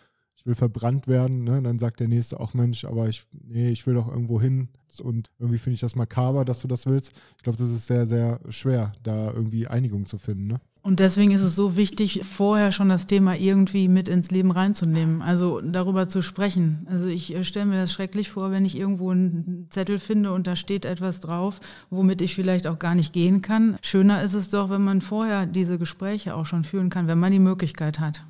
ich 0.44 0.48
will 0.48 0.54
verbrannt 0.54 1.08
werden, 1.08 1.44
ne? 1.44 1.62
dann 1.62 1.78
sagt 1.78 2.00
der 2.00 2.08
Nächste 2.08 2.38
auch, 2.38 2.52
Mensch, 2.52 2.84
aber 2.84 3.08
ich, 3.08 3.24
nee, 3.32 3.70
ich 3.70 3.86
will 3.86 3.94
doch 3.94 4.08
irgendwo 4.08 4.42
hin 4.42 4.68
und 5.02 5.30
irgendwie 5.38 5.56
finde 5.56 5.76
ich 5.76 5.80
das 5.80 5.96
makaber, 5.96 6.44
dass 6.44 6.60
du 6.60 6.68
das 6.68 6.84
willst. 6.84 7.12
Ich 7.38 7.42
glaube, 7.42 7.56
das 7.56 7.70
ist 7.70 7.86
sehr, 7.86 8.06
sehr 8.06 8.40
schwer, 8.50 8.92
da 9.02 9.32
irgendwie 9.32 9.66
Einigung 9.66 10.04
zu 10.04 10.18
finden. 10.18 10.48
Ne? 10.48 10.60
Und 10.82 11.00
deswegen 11.00 11.30
ist 11.30 11.40
es 11.40 11.56
so 11.56 11.78
wichtig, 11.78 12.20
vorher 12.24 12.72
schon 12.72 12.90
das 12.90 13.06
Thema 13.06 13.34
irgendwie 13.34 13.88
mit 13.88 14.06
ins 14.06 14.30
Leben 14.30 14.50
reinzunehmen, 14.50 15.22
also 15.22 15.62
darüber 15.62 16.10
zu 16.10 16.20
sprechen. 16.20 16.86
Also 16.90 17.06
ich 17.06 17.34
äh, 17.34 17.42
stelle 17.42 17.64
mir 17.64 17.80
das 17.80 17.90
schrecklich 17.90 18.30
vor, 18.30 18.50
wenn 18.50 18.66
ich 18.66 18.76
irgendwo 18.76 19.12
einen 19.12 19.68
Zettel 19.70 19.98
finde 19.98 20.30
und 20.34 20.46
da 20.46 20.56
steht 20.56 20.84
etwas 20.84 21.20
drauf, 21.20 21.58
womit 21.88 22.20
ich 22.20 22.34
vielleicht 22.34 22.66
auch 22.66 22.78
gar 22.78 22.94
nicht 22.94 23.14
gehen 23.14 23.40
kann. 23.40 23.78
Schöner 23.80 24.22
ist 24.22 24.34
es 24.34 24.50
doch, 24.50 24.68
wenn 24.68 24.84
man 24.84 25.00
vorher 25.00 25.46
diese 25.46 25.78
Gespräche 25.78 26.34
auch 26.34 26.44
schon 26.44 26.64
führen 26.64 26.90
kann, 26.90 27.06
wenn 27.06 27.18
man 27.18 27.32
die 27.32 27.38
Möglichkeit 27.38 27.98
hat. 27.98 28.22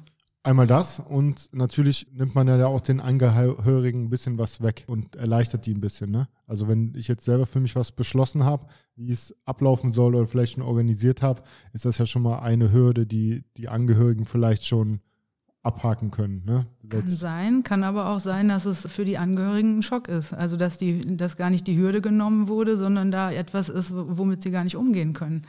Einmal 0.46 0.66
das 0.66 1.00
und 1.00 1.48
natürlich 1.52 2.06
nimmt 2.12 2.34
man 2.34 2.46
ja 2.48 2.66
auch 2.66 2.82
den 2.82 3.00
Angehörigen 3.00 4.04
ein 4.04 4.10
bisschen 4.10 4.36
was 4.36 4.60
weg 4.60 4.84
und 4.86 5.16
erleichtert 5.16 5.64
die 5.64 5.72
ein 5.72 5.80
bisschen. 5.80 6.10
Ne? 6.10 6.28
Also 6.46 6.68
wenn 6.68 6.92
ich 6.94 7.08
jetzt 7.08 7.24
selber 7.24 7.46
für 7.46 7.60
mich 7.60 7.74
was 7.76 7.92
beschlossen 7.92 8.44
habe, 8.44 8.66
wie 8.94 9.10
es 9.10 9.34
ablaufen 9.46 9.90
soll 9.90 10.14
oder 10.14 10.26
vielleicht 10.26 10.52
schon 10.52 10.62
organisiert 10.62 11.22
habe, 11.22 11.42
ist 11.72 11.86
das 11.86 11.96
ja 11.96 12.04
schon 12.04 12.20
mal 12.20 12.40
eine 12.40 12.72
Hürde, 12.72 13.06
die 13.06 13.42
die 13.56 13.70
Angehörigen 13.70 14.26
vielleicht 14.26 14.66
schon 14.66 15.00
abhaken 15.62 16.10
können. 16.10 16.42
Ne? 16.44 16.66
Kann 16.90 17.08
sein, 17.08 17.62
kann 17.62 17.82
aber 17.82 18.10
auch 18.10 18.20
sein, 18.20 18.50
dass 18.50 18.66
es 18.66 18.86
für 18.86 19.06
die 19.06 19.16
Angehörigen 19.16 19.78
ein 19.78 19.82
Schock 19.82 20.08
ist. 20.08 20.34
Also 20.34 20.58
dass, 20.58 20.76
die, 20.76 21.16
dass 21.16 21.38
gar 21.38 21.48
nicht 21.48 21.66
die 21.66 21.78
Hürde 21.78 22.02
genommen 22.02 22.48
wurde, 22.48 22.76
sondern 22.76 23.10
da 23.10 23.32
etwas 23.32 23.70
ist, 23.70 23.92
womit 23.94 24.42
sie 24.42 24.50
gar 24.50 24.64
nicht 24.64 24.76
umgehen 24.76 25.14
können 25.14 25.46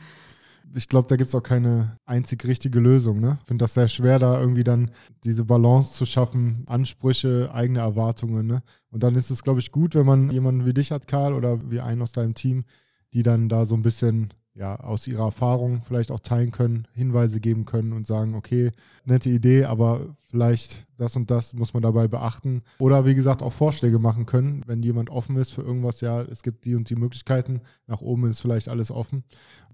ich 0.74 0.88
glaube, 0.88 1.08
da 1.08 1.16
gibt 1.16 1.28
es 1.28 1.34
auch 1.34 1.42
keine 1.42 1.96
einzig 2.04 2.44
richtige 2.46 2.80
Lösung. 2.80 3.20
Ne? 3.20 3.38
Ich 3.40 3.46
finde 3.46 3.62
das 3.62 3.74
sehr 3.74 3.88
schwer, 3.88 4.18
da 4.18 4.40
irgendwie 4.40 4.64
dann 4.64 4.90
diese 5.24 5.44
Balance 5.44 5.92
zu 5.92 6.06
schaffen, 6.06 6.64
Ansprüche, 6.66 7.50
eigene 7.52 7.80
Erwartungen. 7.80 8.46
Ne? 8.46 8.62
Und 8.90 9.02
dann 9.02 9.14
ist 9.14 9.30
es, 9.30 9.42
glaube 9.42 9.60
ich, 9.60 9.72
gut, 9.72 9.94
wenn 9.94 10.06
man 10.06 10.30
jemanden 10.30 10.66
wie 10.66 10.74
dich 10.74 10.92
hat, 10.92 11.06
Karl, 11.06 11.34
oder 11.34 11.70
wie 11.70 11.80
einen 11.80 12.02
aus 12.02 12.12
deinem 12.12 12.34
Team, 12.34 12.64
die 13.12 13.22
dann 13.22 13.48
da 13.48 13.64
so 13.64 13.74
ein 13.74 13.82
bisschen 13.82 14.32
ja, 14.56 14.76
aus 14.80 15.06
ihrer 15.06 15.26
Erfahrung 15.26 15.82
vielleicht 15.82 16.10
auch 16.10 16.20
teilen 16.20 16.50
können, 16.50 16.88
Hinweise 16.94 17.40
geben 17.40 17.66
können 17.66 17.92
und 17.92 18.06
sagen, 18.06 18.34
okay, 18.34 18.72
nette 19.04 19.28
Idee, 19.28 19.64
aber 19.64 20.16
vielleicht 20.24 20.86
das 20.96 21.14
und 21.14 21.30
das 21.30 21.52
muss 21.52 21.74
man 21.74 21.82
dabei 21.82 22.08
beachten. 22.08 22.62
Oder 22.78 23.04
wie 23.04 23.14
gesagt, 23.14 23.42
auch 23.42 23.52
Vorschläge 23.52 23.98
machen 23.98 24.24
können, 24.24 24.62
wenn 24.66 24.82
jemand 24.82 25.10
offen 25.10 25.36
ist 25.36 25.50
für 25.50 25.60
irgendwas, 25.60 26.00
ja, 26.00 26.22
es 26.22 26.42
gibt 26.42 26.64
die 26.64 26.74
und 26.74 26.88
die 26.88 26.96
Möglichkeiten, 26.96 27.60
nach 27.86 28.00
oben 28.00 28.30
ist 28.30 28.40
vielleicht 28.40 28.68
alles 28.68 28.90
offen. 28.90 29.24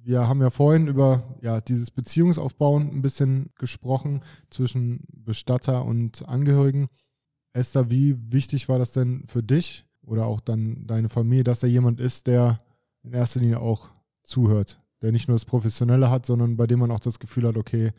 Wir 0.04 0.26
haben 0.26 0.40
ja 0.40 0.50
vorhin 0.50 0.88
über 0.88 1.22
ja, 1.42 1.60
dieses 1.60 1.90
Beziehungsaufbauen 1.92 2.90
ein 2.90 3.02
bisschen 3.02 3.50
gesprochen 3.56 4.22
zwischen 4.50 5.04
Bestatter 5.12 5.84
und 5.84 6.28
Angehörigen. 6.28 6.88
Esther, 7.52 7.88
wie 7.90 8.32
wichtig 8.32 8.68
war 8.68 8.78
das 8.78 8.90
denn 8.90 9.24
für 9.26 9.42
dich 9.42 9.86
oder 10.04 10.26
auch 10.26 10.40
dann 10.40 10.86
deine 10.86 11.08
Familie, 11.08 11.44
dass 11.44 11.60
da 11.60 11.68
jemand 11.68 12.00
ist, 12.00 12.26
der 12.26 12.58
in 13.04 13.12
erster 13.12 13.40
Linie 13.40 13.60
auch 13.60 13.90
zuhört, 14.22 14.80
der 15.02 15.12
nicht 15.12 15.28
nur 15.28 15.36
das 15.36 15.44
Professionelle 15.44 16.10
hat, 16.10 16.26
sondern 16.26 16.56
bei 16.56 16.66
dem 16.66 16.80
man 16.80 16.90
auch 16.90 17.00
das 17.00 17.18
Gefühl 17.20 17.46
hat, 17.46 17.56
okay, 17.56 17.92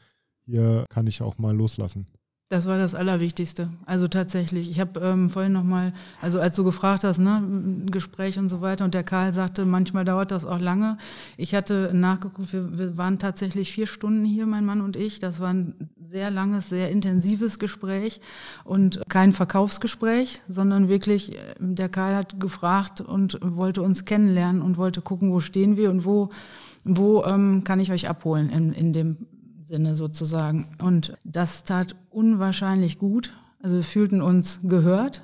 hier 0.46 0.86
kann 0.90 1.08
ich 1.08 1.22
auch 1.22 1.38
mal 1.38 1.56
loslassen. 1.56 2.08
Das 2.54 2.68
war 2.68 2.78
das 2.78 2.94
Allerwichtigste. 2.94 3.70
Also 3.88 4.08
tatsächlich. 4.08 4.70
Ich 4.70 4.80
habe 4.80 5.00
ähm, 5.00 5.32
vorhin 5.32 5.54
nochmal, 5.54 5.92
also 6.22 6.40
als 6.40 6.56
du 6.56 6.64
gefragt 6.64 7.04
hast, 7.04 7.18
ne, 7.18 7.42
Gespräch 7.88 8.38
und 8.38 8.48
so 8.48 8.62
weiter, 8.62 8.86
und 8.86 8.94
der 8.94 9.04
Karl 9.04 9.34
sagte, 9.34 9.66
manchmal 9.66 10.06
dauert 10.06 10.30
das 10.30 10.46
auch 10.46 10.60
lange. 10.60 11.00
Ich 11.36 11.56
hatte 11.56 11.90
nachgeguckt, 11.96 12.54
wir, 12.54 12.78
wir, 12.78 12.96
waren 12.96 13.18
tatsächlich 13.18 13.72
vier 13.72 13.88
Stunden 13.88 14.24
hier, 14.24 14.46
mein 14.46 14.66
Mann 14.66 14.82
und 14.82 14.96
ich. 14.96 15.20
Das 15.20 15.40
war 15.40 15.52
ein 15.52 15.90
sehr 16.00 16.30
langes, 16.30 16.70
sehr 16.70 16.92
intensives 16.92 17.58
Gespräch 17.58 18.22
und 18.66 19.02
kein 19.10 19.34
Verkaufsgespräch, 19.34 20.44
sondern 20.48 20.90
wirklich, 20.90 21.34
äh, 21.34 21.56
der 21.58 21.90
Karl 21.90 22.16
hat 22.16 22.40
gefragt 22.40 23.02
und 23.02 23.40
wollte 23.42 23.82
uns 23.82 24.06
kennenlernen 24.06 24.62
und 24.62 24.78
wollte 24.78 25.02
gucken, 25.02 25.32
wo 25.32 25.40
stehen 25.40 25.76
wir 25.76 25.90
und 25.90 26.06
wo, 26.06 26.30
wo 26.84 27.24
ähm, 27.24 27.64
kann 27.64 27.80
ich 27.80 27.92
euch 27.92 28.08
abholen 28.08 28.52
in, 28.52 28.74
in 28.74 28.94
dem 28.94 29.18
Sinne 29.74 29.96
sozusagen. 29.96 30.68
Und 30.78 31.18
das 31.24 31.64
tat 31.64 31.96
unwahrscheinlich 32.12 33.00
gut. 33.00 33.34
Also 33.60 33.78
wir 33.78 33.84
fühlten 33.84 34.22
uns 34.22 34.60
gehört. 34.64 35.24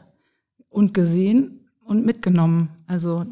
und 0.69 0.93
gesehen 0.93 1.59
und 1.83 2.05
mitgenommen. 2.05 2.69
Also 2.87 3.25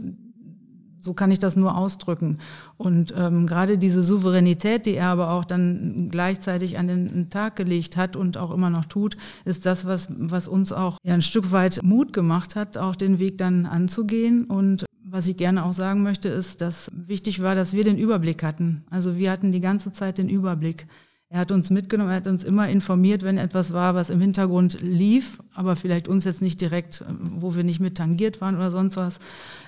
so 1.00 1.14
kann 1.14 1.32
ich 1.32 1.40
das 1.40 1.56
nur 1.56 1.78
ausdrücken. 1.78 2.40
Und 2.78 3.14
ähm, 3.16 3.48
gerade 3.48 3.78
diese 3.78 4.04
Souveränität, 4.04 4.86
die 4.86 4.96
er 4.96 5.08
aber 5.08 5.32
auch 5.32 5.46
dann 5.46 6.10
gleichzeitig 6.12 6.78
an 6.78 6.88
den 6.88 7.30
Tag 7.30 7.56
gelegt 7.56 7.96
hat 7.96 8.16
und 8.16 8.38
auch 8.38 8.52
immer 8.52 8.70
noch 8.70 8.86
tut, 8.86 9.18
ist 9.46 9.66
das, 9.66 9.86
was, 9.86 10.08
was 10.18 10.48
uns 10.48 10.72
auch 10.72 10.98
ja, 11.04 11.14
ein 11.14 11.22
Stück 11.22 11.52
weit 11.52 11.82
Mut 11.84 12.14
gemacht 12.14 12.56
hat, 12.56 12.78
auch 12.78 12.96
den 12.96 13.20
Weg 13.20 13.38
dann 13.38 13.66
anzugehen. 13.66 14.46
Und 14.46 14.86
was 15.04 15.28
ich 15.28 15.38
gerne 15.38 15.64
auch 15.64 15.74
sagen 15.74 16.04
möchte, 16.04 16.28
ist, 16.30 16.62
dass 16.62 16.92
wichtig 16.94 17.42
war, 17.42 17.56
dass 17.56 17.74
wir 17.74 17.84
den 17.84 17.98
Überblick 17.98 18.44
hatten. 18.44 18.84
Also 18.90 19.18
wir 19.18 19.32
hatten 19.32 19.52
die 19.52 19.62
ganze 19.62 19.92
Zeit 19.92 20.18
den 20.18 20.30
Überblick. 20.30 20.88
Er 21.30 21.40
hat 21.40 21.52
uns 21.52 21.70
mitgenommen, 21.70 22.10
er 22.10 22.18
hat 22.18 22.28
uns 22.28 22.46
immer 22.46 22.70
informiert, 22.70 23.22
wenn 23.22 23.38
etwas 23.38 23.74
war, 23.74 23.96
was 23.96 24.10
im 24.10 24.22
Hintergrund 24.22 24.80
lief, 24.82 25.40
aber 25.54 25.76
vielleicht 25.76 26.08
uns 26.08 26.24
jetzt 26.24 26.42
nicht 26.42 26.62
direkt, 26.62 27.04
wo 27.20 27.54
wir 27.54 27.66
nicht 27.66 27.82
mit 27.82 27.98
tangiert 27.98 28.40
waren 28.40 28.56
oder 28.56 28.72
sonst 28.72 28.96
was. 28.96 29.20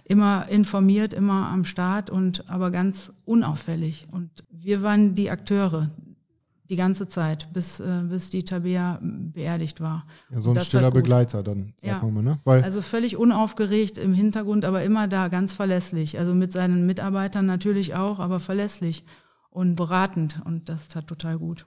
Immer 0.06 0.48
informiert, 0.48 1.14
immer 1.14 1.50
am 1.50 1.66
Start 1.66 2.10
und 2.10 2.50
aber 2.50 2.72
ganz 2.72 3.12
unauffällig. 3.26 4.08
Und 4.10 4.30
wir 4.50 4.82
waren 4.84 5.16
die 5.16 5.30
Akteure 5.30 5.90
die 6.70 6.76
ganze 6.76 7.08
Zeit, 7.08 7.52
bis, 7.52 7.80
äh, 7.80 8.04
bis 8.08 8.30
die 8.30 8.44
Tabea 8.44 9.00
beerdigt 9.02 9.82
war. 9.82 10.06
Ja, 10.32 10.40
so 10.40 10.52
ein 10.52 10.60
stiller 10.60 10.92
Begleiter 10.92 11.42
dann, 11.44 11.74
sagt 11.78 11.84
ja. 11.84 12.00
man 12.02 12.14
mal, 12.14 12.24
ne? 12.24 12.40
Weil 12.46 12.64
also 12.64 12.82
völlig 12.82 13.18
unaufgeregt 13.18 13.98
im 13.98 14.14
Hintergrund, 14.14 14.66
aber 14.66 14.84
immer 14.84 15.08
da, 15.08 15.28
ganz 15.30 15.52
verlässlich. 15.52 16.20
Also 16.20 16.36
mit 16.36 16.52
seinen 16.52 16.86
Mitarbeitern 16.86 17.48
natürlich 17.48 17.96
auch, 17.96 18.20
aber 18.20 18.40
verlässlich 18.40 19.04
und 19.50 19.76
beratend 19.76 20.42
und 20.46 20.70
das 20.70 20.88
tat 20.88 21.08
total 21.08 21.38
gut. 21.38 21.66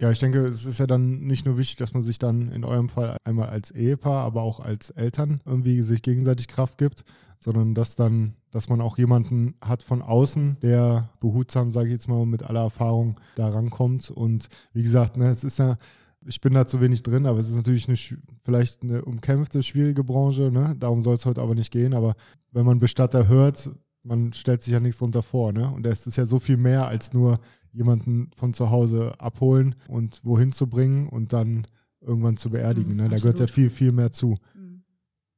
Ja, 0.00 0.10
ich 0.10 0.18
denke, 0.18 0.46
es 0.46 0.64
ist 0.64 0.78
ja 0.78 0.86
dann 0.86 1.20
nicht 1.20 1.44
nur 1.44 1.58
wichtig, 1.58 1.76
dass 1.76 1.92
man 1.92 2.02
sich 2.02 2.18
dann 2.18 2.50
in 2.52 2.64
eurem 2.64 2.88
Fall 2.88 3.18
einmal 3.24 3.50
als 3.50 3.70
Ehepaar, 3.70 4.24
aber 4.24 4.40
auch 4.40 4.58
als 4.58 4.88
Eltern 4.88 5.42
irgendwie 5.44 5.82
sich 5.82 6.00
gegenseitig 6.00 6.48
Kraft 6.48 6.78
gibt, 6.78 7.04
sondern 7.38 7.74
dass 7.74 7.96
dann, 7.96 8.34
dass 8.50 8.70
man 8.70 8.80
auch 8.80 8.96
jemanden 8.96 9.56
hat 9.60 9.82
von 9.82 10.00
außen, 10.00 10.56
der 10.62 11.10
behutsam, 11.20 11.70
sage 11.70 11.88
ich 11.88 11.92
jetzt 11.92 12.08
mal, 12.08 12.24
mit 12.24 12.42
aller 12.42 12.62
Erfahrung 12.62 13.20
da 13.36 13.50
rankommt. 13.50 14.10
Und 14.10 14.48
wie 14.72 14.82
gesagt, 14.82 15.18
ne, 15.18 15.28
es 15.28 15.44
ist 15.44 15.58
ja, 15.58 15.76
ich 16.24 16.40
bin 16.40 16.54
da 16.54 16.66
zu 16.66 16.80
wenig 16.80 17.02
drin, 17.02 17.26
aber 17.26 17.38
es 17.38 17.50
ist 17.50 17.56
natürlich 17.56 17.86
eine, 17.86 17.98
vielleicht 18.42 18.82
eine 18.82 19.04
umkämpfte, 19.04 19.62
schwierige 19.62 20.02
Branche. 20.02 20.50
Ne? 20.50 20.76
Darum 20.78 21.02
soll 21.02 21.16
es 21.16 21.26
heute 21.26 21.42
aber 21.42 21.54
nicht 21.54 21.70
gehen. 21.70 21.92
Aber 21.92 22.14
wenn 22.52 22.64
man 22.64 22.78
Bestatter 22.78 23.28
hört, 23.28 23.70
man 24.02 24.32
stellt 24.32 24.62
sich 24.62 24.72
ja 24.72 24.80
nichts 24.80 24.98
drunter 24.98 25.22
vor, 25.22 25.52
ne? 25.52 25.70
Und 25.70 25.86
es 25.86 26.06
ist 26.06 26.16
ja 26.16 26.26
so 26.26 26.38
viel 26.38 26.56
mehr 26.56 26.86
als 26.86 27.12
nur 27.12 27.40
jemanden 27.72 28.30
von 28.34 28.54
zu 28.54 28.70
Hause 28.70 29.14
abholen 29.18 29.74
und 29.88 30.20
wohin 30.24 30.52
zu 30.52 30.66
bringen 30.66 31.08
und 31.08 31.32
dann 31.32 31.66
irgendwann 32.00 32.36
zu 32.36 32.50
beerdigen. 32.50 32.92
Mhm, 32.92 32.96
ne? 32.96 33.08
Da 33.08 33.16
gehört 33.16 33.40
ja 33.40 33.46
viel, 33.46 33.70
viel 33.70 33.92
mehr 33.92 34.12
zu. 34.12 34.36
Mhm. 34.54 34.82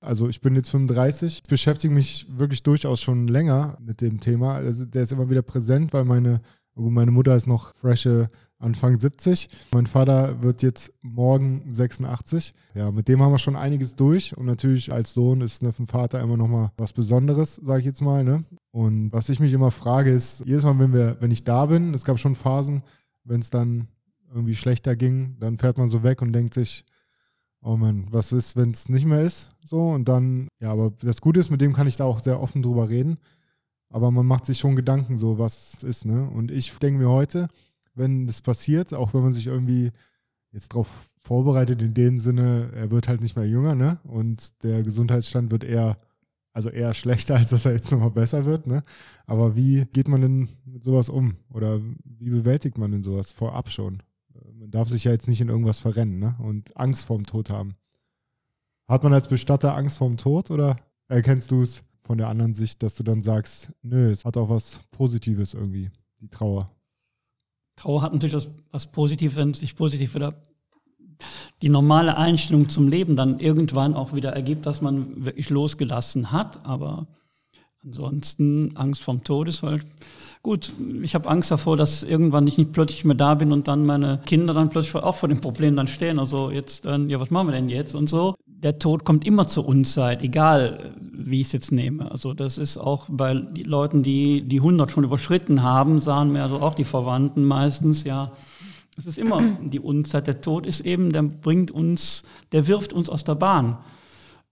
Also 0.00 0.28
ich 0.28 0.40
bin 0.40 0.54
jetzt 0.54 0.70
35, 0.70 1.44
beschäftige 1.44 1.92
mich 1.92 2.26
wirklich 2.36 2.62
durchaus 2.62 3.00
schon 3.00 3.28
länger 3.28 3.78
mit 3.80 4.00
dem 4.00 4.20
Thema. 4.20 4.54
Also 4.54 4.84
der 4.84 5.02
ist 5.02 5.12
immer 5.12 5.30
wieder 5.30 5.42
präsent, 5.42 5.92
weil 5.92 6.04
meine, 6.04 6.40
meine 6.74 7.10
Mutter 7.10 7.34
ist 7.36 7.46
noch 7.46 7.74
frische 7.76 8.30
Anfang 8.62 8.98
70. 8.98 9.48
Mein 9.72 9.86
Vater 9.86 10.42
wird 10.42 10.62
jetzt 10.62 10.92
morgen 11.02 11.64
86. 11.72 12.54
Ja, 12.74 12.92
mit 12.92 13.08
dem 13.08 13.20
haben 13.20 13.32
wir 13.32 13.38
schon 13.38 13.56
einiges 13.56 13.96
durch. 13.96 14.36
Und 14.36 14.46
natürlich 14.46 14.92
als 14.92 15.12
Sohn 15.14 15.40
ist 15.40 15.62
ne, 15.62 15.72
den 15.72 15.88
Vater 15.88 16.20
immer 16.20 16.36
noch 16.36 16.46
mal 16.46 16.72
was 16.76 16.92
Besonderes, 16.92 17.56
sage 17.56 17.80
ich 17.80 17.86
jetzt 17.86 18.02
mal. 18.02 18.22
Ne? 18.22 18.44
Und 18.70 19.12
was 19.12 19.28
ich 19.28 19.40
mich 19.40 19.52
immer 19.52 19.72
frage, 19.72 20.10
ist, 20.10 20.44
jedes 20.46 20.62
Mal, 20.62 20.78
wenn, 20.78 20.92
wir, 20.92 21.16
wenn 21.20 21.32
ich 21.32 21.44
da 21.44 21.66
bin, 21.66 21.92
es 21.92 22.04
gab 22.04 22.18
schon 22.18 22.36
Phasen, 22.36 22.84
wenn 23.24 23.40
es 23.40 23.50
dann 23.50 23.88
irgendwie 24.32 24.54
schlechter 24.54 24.96
ging, 24.96 25.36
dann 25.40 25.58
fährt 25.58 25.76
man 25.76 25.88
so 25.88 26.02
weg 26.04 26.22
und 26.22 26.32
denkt 26.32 26.54
sich, 26.54 26.84
oh 27.62 27.76
Mann, 27.76 28.06
was 28.10 28.32
ist, 28.32 28.56
wenn 28.56 28.70
es 28.70 28.88
nicht 28.88 29.06
mehr 29.06 29.22
ist? 29.22 29.50
So, 29.64 29.90
und 29.90 30.08
dann, 30.08 30.48
ja, 30.60 30.72
aber 30.72 30.92
das 31.02 31.20
Gute 31.20 31.40
ist, 31.40 31.50
mit 31.50 31.60
dem 31.60 31.72
kann 31.72 31.86
ich 31.86 31.96
da 31.96 32.04
auch 32.04 32.20
sehr 32.20 32.40
offen 32.40 32.62
drüber 32.62 32.88
reden. 32.88 33.18
Aber 33.92 34.10
man 34.10 34.26
macht 34.26 34.46
sich 34.46 34.58
schon 34.58 34.74
Gedanken, 34.74 35.18
so 35.18 35.38
was 35.38 35.82
ist, 35.84 36.06
ne? 36.06 36.28
Und 36.30 36.50
ich 36.50 36.72
denke 36.78 36.98
mir 36.98 37.10
heute, 37.10 37.48
wenn 37.94 38.26
das 38.26 38.40
passiert, 38.40 38.94
auch 38.94 39.12
wenn 39.12 39.20
man 39.20 39.34
sich 39.34 39.46
irgendwie 39.46 39.92
jetzt 40.50 40.72
darauf 40.72 40.88
vorbereitet, 41.20 41.82
in 41.82 41.92
dem 41.92 42.18
Sinne, 42.18 42.70
er 42.74 42.90
wird 42.90 43.06
halt 43.06 43.20
nicht 43.20 43.36
mehr 43.36 43.46
jünger, 43.46 43.74
ne? 43.74 44.00
Und 44.04 44.62
der 44.64 44.82
Gesundheitsstand 44.82 45.50
wird 45.50 45.62
eher, 45.62 45.98
also 46.54 46.70
eher 46.70 46.94
schlechter, 46.94 47.34
als 47.36 47.50
dass 47.50 47.66
er 47.66 47.72
jetzt 47.72 47.92
nochmal 47.92 48.10
besser 48.10 48.46
wird, 48.46 48.66
ne? 48.66 48.82
Aber 49.26 49.56
wie 49.56 49.84
geht 49.92 50.08
man 50.08 50.22
denn 50.22 50.48
mit 50.64 50.82
sowas 50.82 51.10
um? 51.10 51.36
Oder 51.50 51.78
wie 52.02 52.30
bewältigt 52.30 52.78
man 52.78 52.92
denn 52.92 53.02
sowas 53.02 53.30
vorab 53.30 53.68
schon? 53.68 54.02
Man 54.54 54.70
darf 54.70 54.88
sich 54.88 55.04
ja 55.04 55.12
jetzt 55.12 55.28
nicht 55.28 55.42
in 55.42 55.50
irgendwas 55.50 55.80
verrennen, 55.80 56.18
ne? 56.18 56.34
Und 56.38 56.74
Angst 56.78 57.04
vorm 57.04 57.24
Tod 57.24 57.50
haben. 57.50 57.74
Hat 58.88 59.02
man 59.02 59.12
als 59.12 59.28
Bestatter 59.28 59.76
Angst 59.76 59.98
vorm 59.98 60.16
Tod 60.16 60.50
oder 60.50 60.76
erkennst 61.08 61.50
du 61.50 61.60
es 61.60 61.84
von 62.04 62.18
der 62.18 62.28
anderen 62.28 62.54
Sicht, 62.54 62.82
dass 62.82 62.94
du 62.96 63.02
dann 63.02 63.22
sagst, 63.22 63.72
nö, 63.82 64.10
es 64.10 64.24
hat 64.24 64.36
auch 64.36 64.48
was 64.48 64.80
Positives 64.90 65.54
irgendwie, 65.54 65.90
die 66.20 66.28
Trauer? 66.28 66.70
Trauer 67.76 68.02
hat 68.02 68.12
natürlich 68.12 68.34
das, 68.34 68.50
was 68.70 68.86
Positives, 68.86 69.36
wenn 69.36 69.54
sich 69.54 69.76
positiv 69.76 70.14
wieder 70.14 70.34
die 71.62 71.68
normale 71.68 72.16
Einstellung 72.16 72.68
zum 72.68 72.88
Leben 72.88 73.16
dann 73.16 73.38
irgendwann 73.38 73.94
auch 73.94 74.14
wieder 74.14 74.32
ergibt, 74.32 74.66
dass 74.66 74.82
man 74.82 75.24
wirklich 75.24 75.50
losgelassen 75.50 76.32
hat. 76.32 76.66
Aber 76.66 77.06
ansonsten 77.84 78.76
Angst 78.76 79.02
vorm 79.02 79.22
Tod 79.24 79.48
ist 79.48 79.62
halt 79.62 79.84
gut. 80.42 80.72
Ich 81.02 81.14
habe 81.14 81.28
Angst 81.28 81.50
davor, 81.50 81.76
dass 81.76 82.02
irgendwann 82.02 82.46
ich 82.46 82.58
nicht 82.58 82.72
plötzlich 82.72 83.04
mehr 83.04 83.14
da 83.14 83.34
bin 83.34 83.52
und 83.52 83.68
dann 83.68 83.86
meine 83.86 84.20
Kinder 84.26 84.54
dann 84.54 84.68
plötzlich 84.68 84.94
auch 84.96 85.14
vor 85.14 85.28
dem 85.28 85.40
Problem 85.40 85.76
dann 85.76 85.86
stehen. 85.86 86.18
Also 86.18 86.50
jetzt 86.50 86.84
dann, 86.84 87.08
ja, 87.08 87.20
was 87.20 87.30
machen 87.30 87.48
wir 87.48 87.52
denn 87.52 87.68
jetzt 87.68 87.94
und 87.94 88.08
so. 88.08 88.34
Der 88.62 88.78
Tod 88.78 89.04
kommt 89.04 89.26
immer 89.26 89.48
zur 89.48 89.66
Unzeit, 89.66 90.22
egal 90.22 90.94
wie 91.00 91.40
ich 91.40 91.48
es 91.48 91.52
jetzt 91.52 91.72
nehme. 91.72 92.10
Also 92.12 92.32
das 92.32 92.58
ist 92.58 92.78
auch 92.78 93.08
bei 93.10 93.32
Leuten, 93.32 94.04
die 94.04 94.42
die 94.42 94.58
100 94.58 94.92
schon 94.92 95.02
überschritten 95.02 95.62
haben, 95.62 95.98
sagen 95.98 96.30
mir 96.30 96.44
also 96.44 96.60
auch 96.60 96.74
die 96.74 96.84
Verwandten 96.84 97.44
meistens, 97.44 98.04
ja, 98.04 98.30
es 98.96 99.06
ist 99.06 99.18
immer 99.18 99.40
die 99.62 99.80
Unzeit. 99.80 100.28
Der 100.28 100.40
Tod 100.40 100.66
ist 100.66 100.80
eben, 100.80 101.12
der 101.12 101.22
bringt 101.22 101.72
uns, 101.72 102.22
der 102.52 102.68
wirft 102.68 102.92
uns 102.92 103.08
aus 103.08 103.24
der 103.24 103.34
Bahn. 103.34 103.78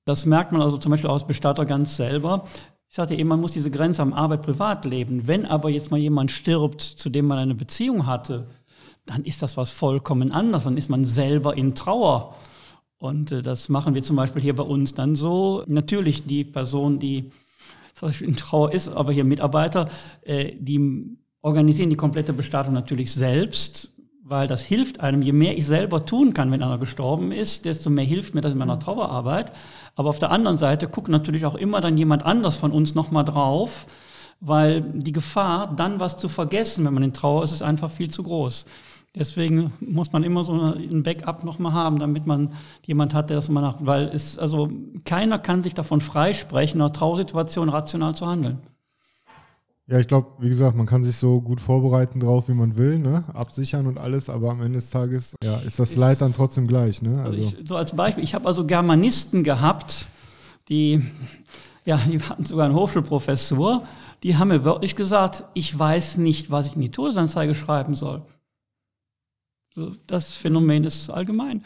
Das 0.04 0.26
merkt 0.26 0.50
man 0.50 0.60
also 0.60 0.76
zum 0.76 0.90
Beispiel 0.90 1.10
aus 1.10 1.26
Bestatter 1.26 1.64
ganz 1.64 1.96
selber. 1.96 2.44
Ich 2.88 2.96
sagte 2.96 3.14
eben, 3.14 3.28
man 3.28 3.40
muss 3.40 3.52
diese 3.52 3.70
Grenze 3.70 4.02
am 4.02 4.12
Arbeit-Privat-Leben. 4.12 5.28
Wenn 5.28 5.46
aber 5.46 5.70
jetzt 5.70 5.92
mal 5.92 6.00
jemand 6.00 6.32
stirbt, 6.32 6.82
zu 6.82 7.10
dem 7.10 7.26
man 7.26 7.38
eine 7.38 7.54
Beziehung 7.54 8.06
hatte, 8.06 8.48
dann 9.06 9.24
ist 9.24 9.42
das 9.42 9.56
was 9.56 9.70
vollkommen 9.70 10.32
anderes. 10.32 10.64
Dann 10.64 10.76
ist 10.76 10.88
man 10.88 11.04
selber 11.04 11.56
in 11.56 11.76
Trauer. 11.76 12.34
Und 13.00 13.32
äh, 13.32 13.42
das 13.42 13.68
machen 13.70 13.94
wir 13.94 14.02
zum 14.02 14.14
Beispiel 14.14 14.42
hier 14.42 14.54
bei 14.54 14.62
uns 14.62 14.94
dann 14.94 15.16
so. 15.16 15.64
Natürlich 15.66 16.26
die 16.26 16.44
Person, 16.44 16.98
die 17.00 17.30
zum 17.94 18.08
Beispiel 18.08 18.28
in 18.28 18.36
Trauer 18.36 18.72
ist, 18.72 18.88
aber 18.88 19.10
hier 19.10 19.24
Mitarbeiter, 19.24 19.88
äh, 20.22 20.52
die 20.60 21.18
organisieren 21.40 21.88
die 21.88 21.96
komplette 21.96 22.34
Bestattung 22.34 22.74
natürlich 22.74 23.12
selbst, 23.12 23.90
weil 24.22 24.46
das 24.46 24.62
hilft 24.62 25.00
einem. 25.00 25.22
Je 25.22 25.32
mehr 25.32 25.56
ich 25.56 25.64
selber 25.64 26.04
tun 26.04 26.34
kann, 26.34 26.52
wenn 26.52 26.62
einer 26.62 26.76
gestorben 26.76 27.32
ist, 27.32 27.64
desto 27.64 27.88
mehr 27.88 28.04
hilft 28.04 28.34
mir 28.34 28.42
das 28.42 28.52
in 28.52 28.58
meiner 28.58 28.78
Trauerarbeit. 28.78 29.52
Aber 29.96 30.10
auf 30.10 30.18
der 30.18 30.30
anderen 30.30 30.58
Seite 30.58 30.86
guckt 30.86 31.08
natürlich 31.08 31.46
auch 31.46 31.54
immer 31.54 31.80
dann 31.80 31.96
jemand 31.96 32.26
anders 32.26 32.56
von 32.56 32.70
uns 32.70 32.94
nochmal 32.94 33.24
drauf, 33.24 33.86
weil 34.40 34.82
die 34.82 35.12
Gefahr, 35.12 35.74
dann 35.74 36.00
was 36.00 36.18
zu 36.18 36.28
vergessen, 36.28 36.84
wenn 36.84 36.92
man 36.92 37.02
in 37.02 37.14
Trauer 37.14 37.44
ist, 37.44 37.52
ist 37.52 37.62
einfach 37.62 37.90
viel 37.90 38.10
zu 38.10 38.22
groß. 38.22 38.66
Deswegen 39.16 39.72
muss 39.80 40.12
man 40.12 40.22
immer 40.22 40.44
so 40.44 40.52
ein 40.52 41.02
Backup 41.02 41.42
nochmal 41.42 41.72
haben, 41.72 41.98
damit 41.98 42.26
man 42.26 42.52
jemand 42.84 43.12
hat, 43.12 43.28
der 43.28 43.36
das 43.36 43.48
immer 43.48 43.60
nach, 43.60 43.78
weil 43.80 44.04
es, 44.04 44.38
also 44.38 44.70
keiner 45.04 45.40
kann 45.40 45.64
sich 45.64 45.74
davon 45.74 46.00
freisprechen, 46.00 46.76
in 46.76 46.82
einer 46.82 46.92
Trausituation 46.92 47.68
rational 47.68 48.14
zu 48.14 48.26
handeln. 48.26 48.58
Ja, 49.88 49.98
ich 49.98 50.06
glaube, 50.06 50.28
wie 50.38 50.48
gesagt, 50.48 50.76
man 50.76 50.86
kann 50.86 51.02
sich 51.02 51.16
so 51.16 51.40
gut 51.40 51.60
vorbereiten 51.60 52.20
drauf, 52.20 52.48
wie 52.48 52.54
man 52.54 52.76
will, 52.76 53.00
ne? 53.00 53.24
absichern 53.34 53.88
und 53.88 53.98
alles, 53.98 54.30
aber 54.30 54.52
am 54.52 54.62
Ende 54.62 54.78
des 54.78 54.90
Tages 54.90 55.34
ja, 55.42 55.56
ist 55.56 55.80
das 55.80 55.96
Leid 55.96 56.20
dann 56.20 56.32
trotzdem 56.32 56.68
gleich. 56.68 57.02
Ne? 57.02 57.20
Also, 57.20 57.36
also 57.36 57.56
ich, 57.58 57.68
so 57.68 57.74
als 57.74 57.96
Beispiel, 57.96 58.22
ich 58.22 58.36
habe 58.36 58.46
also 58.46 58.64
Germanisten 58.64 59.42
gehabt, 59.42 60.06
die, 60.68 61.02
ja, 61.84 61.96
die 62.08 62.22
hatten 62.22 62.44
sogar 62.44 62.66
eine 62.66 62.76
Hochschulprofessur, 62.76 63.82
die 64.22 64.36
haben 64.36 64.48
mir 64.48 64.62
wirklich 64.62 64.94
gesagt, 64.94 65.42
ich 65.54 65.76
weiß 65.76 66.18
nicht, 66.18 66.52
was 66.52 66.68
ich 66.68 66.76
in 66.76 66.82
die 66.82 66.92
Todesanzeige 66.92 67.56
schreiben 67.56 67.96
soll. 67.96 68.22
So, 69.72 69.92
das 70.06 70.32
Phänomen 70.32 70.84
ist 70.84 71.10
allgemein. 71.10 71.64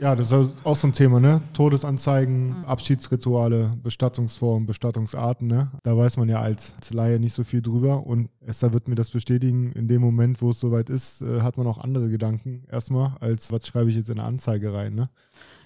Ja, 0.00 0.14
das 0.14 0.30
ist 0.30 0.54
auch 0.64 0.76
so 0.76 0.86
ein 0.86 0.92
Thema, 0.92 1.18
ne? 1.18 1.42
Todesanzeigen, 1.52 2.60
mhm. 2.60 2.64
Abschiedsrituale, 2.64 3.72
Bestattungsformen, 3.82 4.66
Bestattungsarten, 4.66 5.48
ne? 5.48 5.72
Da 5.82 5.96
weiß 5.96 6.16
man 6.18 6.28
ja 6.28 6.40
als, 6.40 6.74
als 6.76 6.92
Laie 6.92 7.18
nicht 7.18 7.32
so 7.32 7.42
viel 7.42 7.62
drüber. 7.62 8.06
Und 8.06 8.30
Esther 8.40 8.72
wird 8.72 8.86
mir 8.86 8.94
das 8.94 9.10
bestätigen, 9.10 9.72
in 9.72 9.88
dem 9.88 10.00
Moment, 10.00 10.40
wo 10.40 10.50
es 10.50 10.60
soweit 10.60 10.88
ist, 10.88 11.22
äh, 11.22 11.40
hat 11.40 11.56
man 11.56 11.66
auch 11.66 11.78
andere 11.78 12.08
Gedanken 12.10 12.62
erstmal, 12.70 13.16
als 13.20 13.50
was 13.52 13.66
schreibe 13.66 13.90
ich 13.90 13.96
jetzt 13.96 14.08
in 14.08 14.18
eine 14.18 14.28
Anzeige 14.28 14.72
rein, 14.72 14.94
ne? 14.94 15.10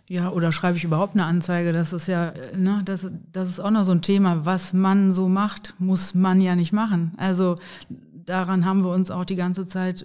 Ja, 0.08 0.30
oder 0.30 0.50
schreibe 0.50 0.76
ich 0.76 0.84
überhaupt 0.84 1.14
eine 1.14 1.24
Anzeige? 1.24 1.72
Das 1.72 1.92
ist 1.92 2.06
ja, 2.06 2.32
ne, 2.56 2.82
das, 2.84 3.08
das 3.32 3.48
ist 3.48 3.60
auch 3.60 3.70
noch 3.70 3.84
so 3.84 3.92
ein 3.92 4.02
Thema. 4.02 4.44
Was 4.44 4.72
man 4.72 5.12
so 5.12 5.28
macht, 5.28 5.74
muss 5.78 6.14
man 6.14 6.40
ja 6.40 6.56
nicht 6.56 6.72
machen. 6.72 7.12
Also 7.18 7.56
daran 8.26 8.64
haben 8.64 8.82
wir 8.82 8.92
uns 8.92 9.10
auch 9.10 9.24
die 9.24 9.36
ganze 9.36 9.66
Zeit 9.66 10.04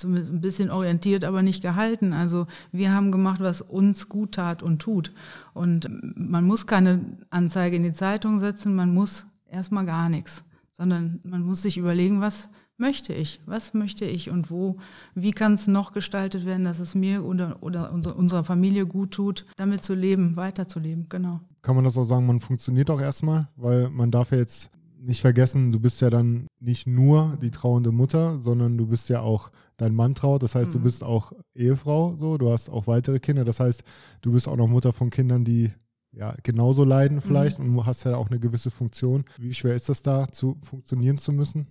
zumindest 0.00 0.32
ein 0.32 0.40
bisschen 0.40 0.70
orientiert, 0.70 1.24
aber 1.24 1.42
nicht 1.42 1.62
gehalten. 1.62 2.12
Also 2.12 2.46
wir 2.72 2.92
haben 2.92 3.12
gemacht, 3.12 3.40
was 3.40 3.60
uns 3.62 4.08
gut 4.08 4.32
tat 4.32 4.62
und 4.62 4.80
tut. 4.80 5.12
Und 5.54 5.88
man 6.14 6.44
muss 6.44 6.66
keine 6.66 7.00
Anzeige 7.30 7.76
in 7.76 7.82
die 7.82 7.92
Zeitung 7.92 8.38
setzen, 8.38 8.74
man 8.74 8.92
muss 8.92 9.26
erstmal 9.46 9.86
gar 9.86 10.08
nichts, 10.08 10.44
sondern 10.72 11.20
man 11.22 11.42
muss 11.42 11.62
sich 11.62 11.78
überlegen, 11.78 12.20
was 12.20 12.48
möchte 12.80 13.12
ich, 13.12 13.40
was 13.44 13.74
möchte 13.74 14.06
ich 14.06 14.30
und 14.30 14.50
wo, 14.50 14.78
wie 15.14 15.32
kann 15.32 15.54
es 15.54 15.68
noch 15.68 15.92
gestaltet 15.92 16.46
werden, 16.46 16.64
dass 16.64 16.78
es 16.78 16.94
mir 16.94 17.24
oder, 17.24 17.58
oder 17.60 17.92
unserer 17.92 18.42
Familie 18.42 18.86
gut 18.86 19.12
tut, 19.12 19.44
damit 19.56 19.84
zu 19.84 19.94
leben, 19.94 20.36
weiterzuleben, 20.36 21.06
genau. 21.08 21.40
Kann 21.62 21.76
man 21.76 21.84
das 21.84 21.98
auch 21.98 22.04
sagen, 22.04 22.26
man 22.26 22.40
funktioniert 22.40 22.88
auch 22.90 23.00
erstmal, 23.00 23.48
weil 23.56 23.90
man 23.90 24.10
darf 24.10 24.32
ja 24.32 24.38
jetzt 24.38 24.70
nicht 25.02 25.20
vergessen, 25.20 25.72
du 25.72 25.80
bist 25.80 26.00
ja 26.00 26.10
dann 26.10 26.46
nicht 26.60 26.86
nur 26.86 27.38
die 27.40 27.50
trauernde 27.50 27.92
Mutter, 27.92 28.40
sondern 28.40 28.76
du 28.76 28.86
bist 28.86 29.08
ja 29.08 29.20
auch 29.20 29.50
dein 29.76 29.94
Mann 29.94 30.14
traut. 30.14 30.42
Das 30.42 30.54
heißt, 30.54 30.70
mhm. 30.70 30.74
du 30.74 30.80
bist 30.80 31.02
auch 31.02 31.32
Ehefrau, 31.54 32.16
so, 32.16 32.38
du 32.38 32.50
hast 32.50 32.68
auch 32.68 32.86
weitere 32.86 33.18
Kinder. 33.18 33.44
Das 33.44 33.60
heißt, 33.60 33.82
du 34.20 34.32
bist 34.32 34.46
auch 34.48 34.56
noch 34.56 34.68
Mutter 34.68 34.92
von 34.92 35.10
Kindern, 35.10 35.44
die 35.44 35.72
ja 36.12 36.34
genauso 36.42 36.84
leiden 36.84 37.16
mhm. 37.16 37.22
vielleicht 37.22 37.58
mhm. 37.58 37.78
und 37.78 37.86
hast 37.86 38.04
ja 38.04 38.16
auch 38.16 38.30
eine 38.30 38.40
gewisse 38.40 38.70
Funktion. 38.70 39.24
Wie 39.38 39.54
schwer 39.54 39.74
ist 39.74 39.88
das 39.88 40.02
da, 40.02 40.28
zu 40.28 40.58
funktionieren 40.62 41.18
zu 41.18 41.32
müssen? 41.32 41.66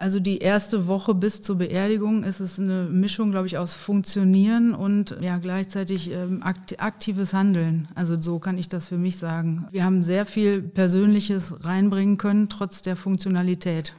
Also 0.00 0.20
die 0.20 0.38
erste 0.38 0.86
Woche 0.86 1.12
bis 1.12 1.42
zur 1.42 1.58
Beerdigung 1.58 2.22
ist 2.22 2.38
es 2.38 2.60
eine 2.60 2.84
Mischung, 2.84 3.32
glaube 3.32 3.48
ich, 3.48 3.58
aus 3.58 3.74
Funktionieren 3.74 4.72
und 4.72 5.16
ja 5.20 5.38
gleichzeitig 5.38 6.12
ähm, 6.12 6.40
aktives 6.44 7.32
Handeln. 7.34 7.88
Also 7.96 8.18
so 8.20 8.38
kann 8.38 8.58
ich 8.58 8.68
das 8.68 8.86
für 8.86 8.96
mich 8.96 9.16
sagen. 9.16 9.66
Wir 9.72 9.84
haben 9.84 10.04
sehr 10.04 10.24
viel 10.24 10.62
Persönliches 10.62 11.64
reinbringen 11.64 12.16
können, 12.16 12.48
trotz 12.48 12.80
der 12.80 12.94
Funktionalität. 12.94 13.96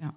Ja. 0.00 0.14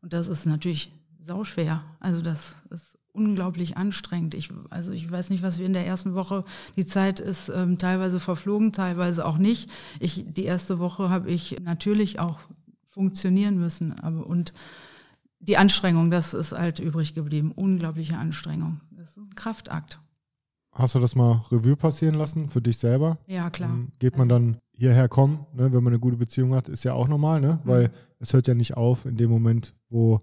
Und 0.00 0.14
das 0.14 0.28
ist 0.28 0.46
natürlich 0.46 0.90
sauschwer. 1.20 1.84
Also 2.00 2.22
das 2.22 2.56
ist 2.70 2.96
unglaublich 3.12 3.76
anstrengend. 3.76 4.32
Ich, 4.34 4.50
also 4.70 4.92
ich 4.92 5.10
weiß 5.10 5.28
nicht, 5.28 5.42
was 5.42 5.58
wir 5.58 5.66
in 5.66 5.74
der 5.74 5.86
ersten 5.86 6.14
Woche, 6.14 6.44
die 6.76 6.86
Zeit 6.86 7.20
ist 7.20 7.50
ähm, 7.50 7.76
teilweise 7.76 8.18
verflogen, 8.18 8.72
teilweise 8.72 9.26
auch 9.26 9.36
nicht. 9.36 9.70
Ich, 10.00 10.24
die 10.26 10.44
erste 10.44 10.78
Woche 10.78 11.10
habe 11.10 11.30
ich 11.30 11.56
natürlich 11.60 12.18
auch 12.18 12.40
funktionieren 12.96 13.58
müssen. 13.58 13.92
Aber, 14.00 14.26
und 14.26 14.54
die 15.38 15.58
Anstrengung, 15.58 16.10
das 16.10 16.32
ist 16.32 16.52
halt 16.52 16.78
übrig 16.78 17.14
geblieben. 17.14 17.52
Unglaubliche 17.54 18.16
Anstrengung. 18.16 18.80
Das 18.90 19.10
ist 19.10 19.18
ein 19.18 19.34
Kraftakt. 19.34 20.00
Hast 20.72 20.94
du 20.94 20.98
das 20.98 21.14
mal 21.14 21.42
Revue 21.52 21.76
passieren 21.76 22.14
lassen 22.14 22.48
für 22.48 22.62
dich 22.62 22.78
selber? 22.78 23.18
Ja, 23.26 23.50
klar. 23.50 23.68
Ähm, 23.68 23.92
geht 23.98 24.16
man 24.16 24.30
also, 24.30 24.44
dann 24.44 24.56
hierher 24.72 25.08
kommen, 25.08 25.46
ne, 25.54 25.72
wenn 25.72 25.84
man 25.84 25.92
eine 25.92 26.00
gute 26.00 26.16
Beziehung 26.16 26.54
hat, 26.54 26.70
ist 26.70 26.84
ja 26.84 26.94
auch 26.94 27.06
normal, 27.08 27.40
ne? 27.40 27.60
Mhm. 27.62 27.68
weil 27.68 27.90
es 28.18 28.32
hört 28.32 28.48
ja 28.48 28.54
nicht 28.54 28.76
auf 28.76 29.04
in 29.04 29.16
dem 29.16 29.30
Moment, 29.30 29.74
wo 29.90 30.20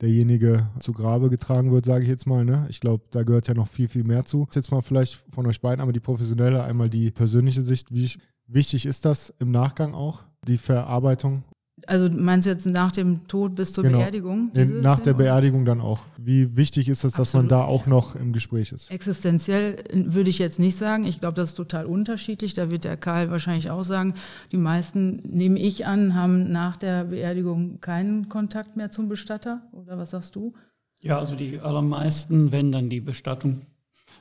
derjenige 0.00 0.68
zu 0.78 0.92
Grabe 0.92 1.30
getragen 1.30 1.72
wird, 1.72 1.84
sage 1.84 2.04
ich 2.04 2.08
jetzt 2.08 2.26
mal. 2.26 2.44
Ne? 2.44 2.66
Ich 2.68 2.80
glaube, 2.80 3.04
da 3.10 3.22
gehört 3.22 3.48
ja 3.48 3.54
noch 3.54 3.68
viel, 3.68 3.88
viel 3.88 4.04
mehr 4.04 4.24
zu. 4.24 4.46
Jetzt 4.52 4.70
mal 4.70 4.82
vielleicht 4.82 5.14
von 5.14 5.46
euch 5.46 5.60
beiden 5.60 5.80
einmal 5.80 5.92
die 5.92 6.00
professionelle, 6.00 6.62
einmal 6.62 6.90
die 6.90 7.10
persönliche 7.10 7.62
Sicht. 7.62 7.92
Wie 7.92 8.10
wichtig 8.46 8.86
ist 8.86 9.04
das 9.04 9.32
im 9.38 9.50
Nachgang 9.50 9.94
auch, 9.94 10.24
die 10.46 10.58
Verarbeitung 10.58 11.44
also 11.86 12.08
meinst 12.10 12.46
du 12.46 12.50
jetzt 12.50 12.66
nach 12.66 12.92
dem 12.92 13.26
Tod 13.28 13.54
bis 13.54 13.72
zur 13.72 13.84
genau. 13.84 13.98
Beerdigung? 13.98 14.50
Nach 14.80 15.00
der 15.00 15.14
Beerdigung 15.14 15.64
dann 15.64 15.80
auch. 15.80 16.00
Wie 16.16 16.56
wichtig 16.56 16.88
ist 16.88 17.04
es, 17.04 17.12
dass 17.12 17.28
Absolut. 17.28 17.50
man 17.50 17.60
da 17.60 17.64
auch 17.64 17.86
noch 17.86 18.14
im 18.14 18.32
Gespräch 18.32 18.72
ist? 18.72 18.90
Existenziell 18.90 19.76
würde 19.92 20.30
ich 20.30 20.38
jetzt 20.38 20.58
nicht 20.58 20.76
sagen. 20.76 21.04
Ich 21.04 21.20
glaube, 21.20 21.34
das 21.34 21.50
ist 21.50 21.54
total 21.54 21.86
unterschiedlich. 21.86 22.54
Da 22.54 22.70
wird 22.70 22.84
der 22.84 22.96
Karl 22.96 23.30
wahrscheinlich 23.30 23.70
auch 23.70 23.84
sagen, 23.84 24.14
die 24.52 24.56
meisten, 24.56 25.16
nehme 25.28 25.58
ich 25.58 25.86
an, 25.86 26.14
haben 26.14 26.50
nach 26.50 26.76
der 26.76 27.04
Beerdigung 27.04 27.80
keinen 27.80 28.28
Kontakt 28.28 28.76
mehr 28.76 28.90
zum 28.90 29.08
Bestatter. 29.08 29.62
Oder 29.72 29.98
was 29.98 30.10
sagst 30.10 30.36
du? 30.36 30.54
Ja, 31.00 31.18
also 31.18 31.34
die 31.34 31.60
allermeisten, 31.60 32.50
wenn 32.50 32.72
dann 32.72 32.88
die 32.88 33.00
Bestattung 33.00 33.62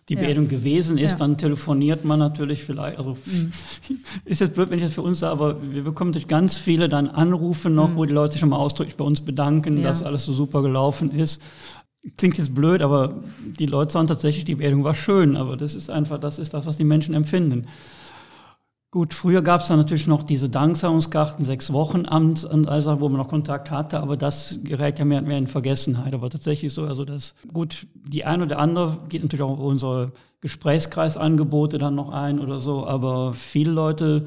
die 0.09 0.15
Beerdigung 0.15 0.49
ja. 0.49 0.57
gewesen 0.57 0.97
ist, 0.97 1.13
ja. 1.13 1.17
dann 1.17 1.37
telefoniert 1.37 2.03
man 2.03 2.19
natürlich 2.19 2.63
vielleicht, 2.63 2.97
also 2.97 3.15
mhm. 3.25 3.51
ist 4.25 4.41
jetzt 4.41 4.55
blöd, 4.55 4.69
wenn 4.69 4.77
ich 4.77 4.83
das 4.83 4.93
für 4.93 5.01
uns 5.01 5.19
sage, 5.19 5.31
aber 5.31 5.73
wir 5.73 5.83
bekommen 5.83 6.11
durch 6.11 6.27
ganz 6.27 6.57
viele 6.57 6.89
dann 6.89 7.07
Anrufe 7.07 7.69
noch, 7.69 7.91
mhm. 7.91 7.95
wo 7.95 8.05
die 8.05 8.13
Leute 8.13 8.33
sich 8.33 8.41
schon 8.41 8.49
mal 8.49 8.57
ausdrücklich 8.57 8.97
bei 8.97 9.05
uns 9.05 9.21
bedanken, 9.21 9.77
ja. 9.77 9.83
dass 9.83 10.03
alles 10.03 10.25
so 10.25 10.33
super 10.33 10.61
gelaufen 10.61 11.11
ist. 11.11 11.41
Klingt 12.17 12.37
jetzt 12.37 12.53
blöd, 12.53 12.81
aber 12.81 13.23
die 13.57 13.65
Leute 13.65 13.93
sagen 13.93 14.07
tatsächlich, 14.07 14.43
die 14.43 14.55
Beerdigung 14.55 14.83
war 14.83 14.95
schön, 14.95 15.37
aber 15.37 15.55
das 15.55 15.73
ist 15.73 15.89
einfach, 15.89 16.19
das 16.19 16.37
ist 16.37 16.53
das, 16.53 16.65
was 16.65 16.75
die 16.75 16.83
Menschen 16.83 17.13
empfinden. 17.13 17.67
Gut, 18.93 19.15
früher 19.15 19.41
gab 19.41 19.61
es 19.61 19.69
dann 19.69 19.79
natürlich 19.79 20.05
noch 20.05 20.21
diese 20.21 20.49
Danksagungskarten, 20.49 21.43
sechs 21.43 21.73
Wochen 21.73 22.05
Amt, 22.05 22.47
also 22.67 23.01
wo 23.01 23.09
man 23.09 23.17
noch 23.17 23.27
Kontakt 23.27 23.71
hatte, 23.71 23.99
aber 23.99 24.17
das 24.17 24.59
gerät 24.63 24.99
ja 24.99 25.05
mehr 25.05 25.17
und 25.17 25.27
mehr 25.27 25.39
in 25.39 25.47
Vergessenheit. 25.47 26.13
Aber 26.13 26.29
tatsächlich 26.29 26.71
so, 26.71 26.83
also 26.83 27.03
das, 27.03 27.33
gut, 27.51 27.87
die 27.95 28.23
ein 28.23 28.43
oder 28.43 28.59
andere 28.59 28.99
geht 29.09 29.23
natürlich 29.23 29.41
auch 29.41 29.57
unsere 29.57 30.11
Gesprächskreisangebote 30.41 31.79
dann 31.79 31.95
noch 31.95 32.11
ein 32.11 32.39
oder 32.39 32.59
so, 32.59 32.85
aber 32.85 33.33
viele 33.33 33.71
Leute 33.71 34.25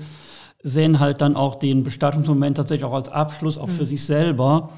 sehen 0.64 0.98
halt 0.98 1.20
dann 1.20 1.36
auch 1.36 1.54
den 1.54 1.84
Bestattungsmoment 1.84 2.56
tatsächlich 2.56 2.86
auch 2.86 2.94
als 2.94 3.08
Abschluss, 3.08 3.58
auch 3.58 3.68
mhm. 3.68 3.72
für 3.72 3.86
sich 3.86 4.04
selber, 4.04 4.70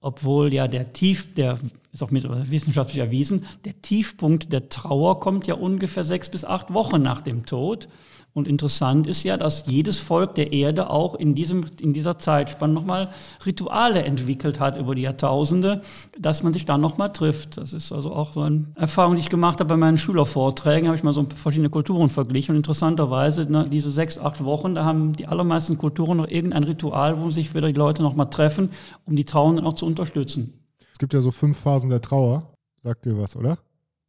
obwohl 0.00 0.54
ja 0.54 0.68
der 0.68 0.94
Tief, 0.94 1.34
der 1.34 1.58
ist 1.94 2.02
auch 2.02 2.10
wissenschaftlich 2.10 2.98
erwiesen, 2.98 3.44
der 3.64 3.80
Tiefpunkt 3.80 4.52
der 4.52 4.68
Trauer 4.68 5.20
kommt 5.20 5.46
ja 5.46 5.54
ungefähr 5.54 6.02
sechs 6.02 6.28
bis 6.28 6.44
acht 6.44 6.74
Wochen 6.74 7.00
nach 7.00 7.20
dem 7.20 7.46
Tod. 7.46 7.88
Und 8.32 8.48
interessant 8.48 9.06
ist 9.06 9.22
ja, 9.22 9.36
dass 9.36 9.66
jedes 9.68 9.98
Volk 9.98 10.34
der 10.34 10.52
Erde 10.52 10.90
auch 10.90 11.14
in, 11.14 11.36
diesem, 11.36 11.64
in 11.80 11.92
dieser 11.92 12.18
Zeitspanne 12.18 12.72
nochmal 12.72 13.10
Rituale 13.46 14.02
entwickelt 14.02 14.58
hat 14.58 14.76
über 14.76 14.96
die 14.96 15.02
Jahrtausende, 15.02 15.82
dass 16.18 16.42
man 16.42 16.52
sich 16.52 16.64
dann 16.64 16.80
nochmal 16.80 17.12
trifft. 17.12 17.58
Das 17.58 17.72
ist 17.72 17.92
also 17.92 18.12
auch 18.12 18.32
so 18.32 18.40
eine 18.40 18.64
Erfahrung, 18.74 19.14
die 19.14 19.20
ich 19.20 19.28
gemacht 19.28 19.60
habe 19.60 19.68
bei 19.68 19.76
meinen 19.76 19.98
Schülervorträgen, 19.98 20.88
habe 20.88 20.96
ich 20.96 21.04
mal 21.04 21.14
so 21.14 21.24
verschiedene 21.36 21.70
Kulturen 21.70 22.10
verglichen. 22.10 22.54
Und 22.54 22.56
interessanterweise, 22.56 23.48
ne, 23.48 23.68
diese 23.70 23.90
sechs, 23.90 24.18
acht 24.18 24.42
Wochen, 24.42 24.74
da 24.74 24.84
haben 24.84 25.12
die 25.12 25.28
allermeisten 25.28 25.78
Kulturen 25.78 26.16
noch 26.16 26.28
irgendein 26.28 26.64
Ritual, 26.64 27.20
wo 27.20 27.30
sich 27.30 27.54
wieder 27.54 27.68
die 27.68 27.78
Leute 27.78 28.02
nochmal 28.02 28.30
treffen, 28.30 28.70
um 29.06 29.14
die 29.14 29.24
Trauernden 29.24 29.64
auch 29.64 29.74
zu 29.74 29.86
unterstützen. 29.86 30.63
Es 30.94 30.98
gibt 30.98 31.12
ja 31.12 31.20
so 31.20 31.32
fünf 31.32 31.58
Phasen 31.58 31.90
der 31.90 32.00
Trauer. 32.00 32.54
Sagt 32.84 33.04
ihr 33.04 33.18
was, 33.18 33.34
oder? 33.34 33.58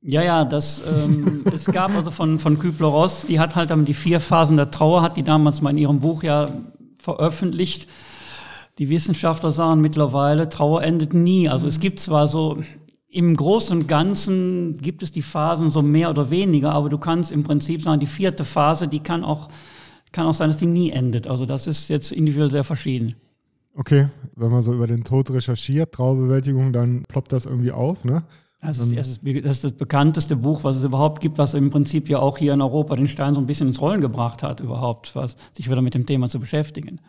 Ja, 0.04 0.21
ja, 0.21 0.45
das, 0.45 0.84
ähm, 0.88 1.43
es 1.52 1.65
gab 1.65 1.89
also 1.95 2.12
von, 2.12 2.38
von 2.38 2.60
Kübler-Ross, 2.60 3.26
die 3.28 3.39
hat 3.39 3.56
halt 3.56 3.71
dann 3.71 3.86
die 3.86 3.95
vier 3.95 4.19
Phasen 4.19 4.56
der 4.56 4.69
Trauer, 4.69 5.02
hat 5.02 5.17
die 5.17 5.24
damals 5.24 5.63
mal 5.63 5.71
in 5.71 5.78
ihrem 5.78 6.00
Buch 6.00 6.21
ja 6.21 6.48
veröffentlicht. 7.00 7.88
Die 8.78 8.89
Wissenschaftler 8.89 9.52
sagen 9.52 9.82
mittlerweile, 9.82 10.48
Trauer 10.48 10.84
endet 10.84 11.15
nie. 11.15 11.50
Also 11.50 11.65
es 11.65 11.80
gibt 11.80 12.00
zwar 12.00 12.28
so, 12.28 12.62
im 13.10 13.36
Großen 13.36 13.76
und 13.76 13.88
Ganzen 13.88 14.78
gibt 14.80 15.02
es 15.02 15.12
die 15.12 15.24
Phasen 15.24 15.71
so 15.71 15.82
mehr 15.82 16.12
oder 16.12 16.30
weniger, 16.30 16.74
aber 16.74 16.89
du 16.89 17.00
kannst 17.00 17.32
im 17.32 17.41
Prinzip 17.41 17.82
sagen, 17.82 18.00
die 18.00 18.06
vierte 18.06 18.45
Phase, 18.45 18.88
die 18.88 19.00
kann 19.00 19.24
auch, 19.24 19.50
kann 20.12 20.28
auch 20.28 20.36
sein, 20.36 20.50
dass 20.50 20.58
die 20.58 20.67
nie 20.67 20.91
endet. 20.91 21.26
Also 21.26 21.48
das 21.48 21.65
ist 21.65 21.89
jetzt 21.89 22.12
individuell 22.12 22.52
sehr 22.52 22.63
verschieden. 22.63 23.15
Okay, 23.76 24.08
wenn 24.36 24.52
man 24.52 24.64
so 24.64 24.74
über 24.74 24.88
den 24.88 25.04
Tod 25.04 25.30
recherchiert, 25.32 25.94
Trauerbewältigung, 25.94 26.72
dann 26.72 27.04
ploppt 27.04 27.34
das 27.34 27.46
irgendwie 27.46 27.72
auf, 27.72 28.06
ne? 28.06 28.24
Also 28.62 28.90
das 28.92 29.08
ist, 29.10 29.22
das 29.24 29.52
ist 29.52 29.64
das 29.64 29.72
bekannteste 29.74 30.36
Buch, 30.36 30.64
was 30.64 30.78
es 30.78 30.84
überhaupt 30.84 31.22
gibt, 31.22 31.38
was 31.38 31.54
im 31.54 31.70
Prinzip 31.70 32.10
ja 32.10 32.20
auch 32.20 32.38
hier 32.38 32.54
in 32.54 32.62
Europa 32.62 32.96
den 32.96 33.08
Stein 33.08 33.36
so 33.36 33.42
ein 33.42 33.46
bisschen 33.46 33.68
ins 33.68 33.82
Rollen 33.82 34.02
gebracht 34.02 34.42
hat, 34.44 34.60
überhaupt, 34.60 35.16
was 35.16 35.36
sich 35.56 35.70
wieder 35.70 35.82
mit 35.82 35.94
dem 35.94 36.06
Thema 36.06 36.30
zu 36.30 36.40
beschäftigen. 36.40 37.00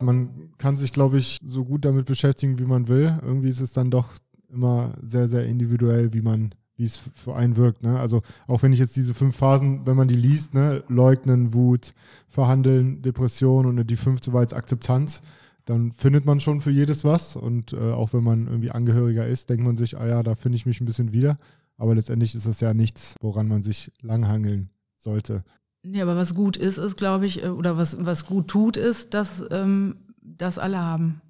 Man 0.00 0.50
kann 0.56 0.76
sich, 0.76 0.92
glaube 0.92 1.18
ich, 1.18 1.40
so 1.44 1.64
gut 1.64 1.84
damit 1.84 2.06
beschäftigen, 2.06 2.58
wie 2.58 2.64
man 2.64 2.88
will. 2.88 3.18
Irgendwie 3.22 3.48
ist 3.48 3.60
es 3.60 3.72
dann 3.72 3.90
doch 3.90 4.06
immer 4.50 4.94
sehr, 5.02 5.28
sehr 5.28 5.46
individuell, 5.46 6.12
wie 6.14 6.22
man, 6.22 6.54
wie 6.76 6.84
es 6.84 7.00
für 7.14 7.34
einen 7.34 7.56
wirkt. 7.56 7.82
Ne? 7.82 7.98
Also 7.98 8.22
auch 8.46 8.62
wenn 8.62 8.72
ich 8.72 8.78
jetzt 8.78 8.96
diese 8.96 9.12
fünf 9.12 9.36
Phasen, 9.36 9.84
wenn 9.86 9.96
man 9.96 10.08
die 10.08 10.16
liest, 10.16 10.54
ne, 10.54 10.84
leugnen, 10.88 11.52
Wut, 11.52 11.92
verhandeln, 12.28 13.02
Depression 13.02 13.66
und 13.66 13.84
die 13.90 13.96
fünfte 13.96 14.32
war 14.32 14.42
jetzt 14.42 14.54
Akzeptanz, 14.54 15.22
dann 15.68 15.92
findet 15.92 16.24
man 16.24 16.40
schon 16.40 16.60
für 16.60 16.70
jedes 16.70 17.04
was. 17.04 17.36
Und 17.36 17.72
äh, 17.72 17.92
auch 17.92 18.12
wenn 18.14 18.24
man 18.24 18.46
irgendwie 18.46 18.70
Angehöriger 18.70 19.26
ist, 19.26 19.50
denkt 19.50 19.64
man 19.64 19.76
sich, 19.76 19.98
ah 19.98 20.06
ja, 20.06 20.22
da 20.22 20.34
finde 20.34 20.56
ich 20.56 20.64
mich 20.64 20.80
ein 20.80 20.86
bisschen 20.86 21.12
wieder. 21.12 21.38
Aber 21.76 21.94
letztendlich 21.94 22.34
ist 22.34 22.46
das 22.46 22.60
ja 22.60 22.72
nichts, 22.72 23.14
woran 23.20 23.48
man 23.48 23.62
sich 23.62 23.92
langhangeln 24.00 24.70
sollte. 24.96 25.44
Nee, 25.82 26.00
aber 26.00 26.16
was 26.16 26.34
gut 26.34 26.56
ist, 26.56 26.78
ist, 26.78 26.96
glaube 26.96 27.26
ich, 27.26 27.44
äh, 27.44 27.48
oder 27.48 27.76
was, 27.76 28.04
was 28.04 28.24
gut 28.24 28.48
tut, 28.48 28.76
ist, 28.76 29.12
dass 29.12 29.44
ähm, 29.50 29.96
das 30.22 30.58
alle 30.58 30.78
haben. 30.78 31.20